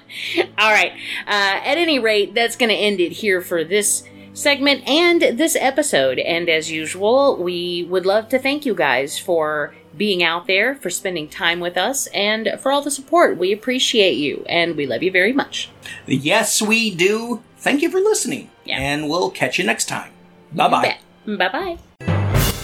[0.57, 0.91] All right.
[1.25, 5.55] Uh, at any rate, that's going to end it here for this segment and this
[5.59, 6.19] episode.
[6.19, 10.89] And as usual, we would love to thank you guys for being out there, for
[10.89, 13.37] spending time with us, and for all the support.
[13.37, 15.69] We appreciate you, and we love you very much.
[16.05, 17.43] Yes, we do.
[17.57, 18.49] Thank you for listening.
[18.65, 18.79] Yeah.
[18.79, 20.11] And we'll catch you next time.
[20.53, 20.99] Bye bye.
[21.37, 21.77] Bye bye.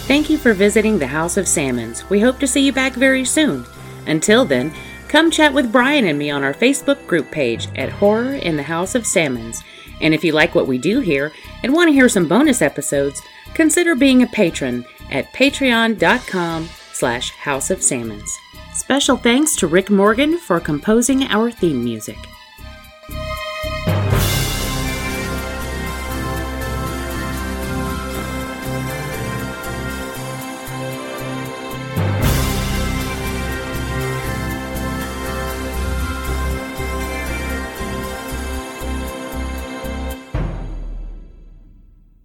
[0.06, 2.08] Thank you for visiting the House of Salmons.
[2.08, 3.64] We hope to see you back very soon.
[4.06, 4.72] Until then,
[5.08, 8.62] come chat with Brian and me on our Facebook group page at Horror in the
[8.62, 9.64] House of Salmons.
[10.00, 13.20] And if you like what we do here and want to hear some bonus episodes,
[13.54, 18.38] consider being a patron at patreon.com slash house of salmons.
[18.74, 22.18] Special thanks to Rick Morgan for composing our theme music.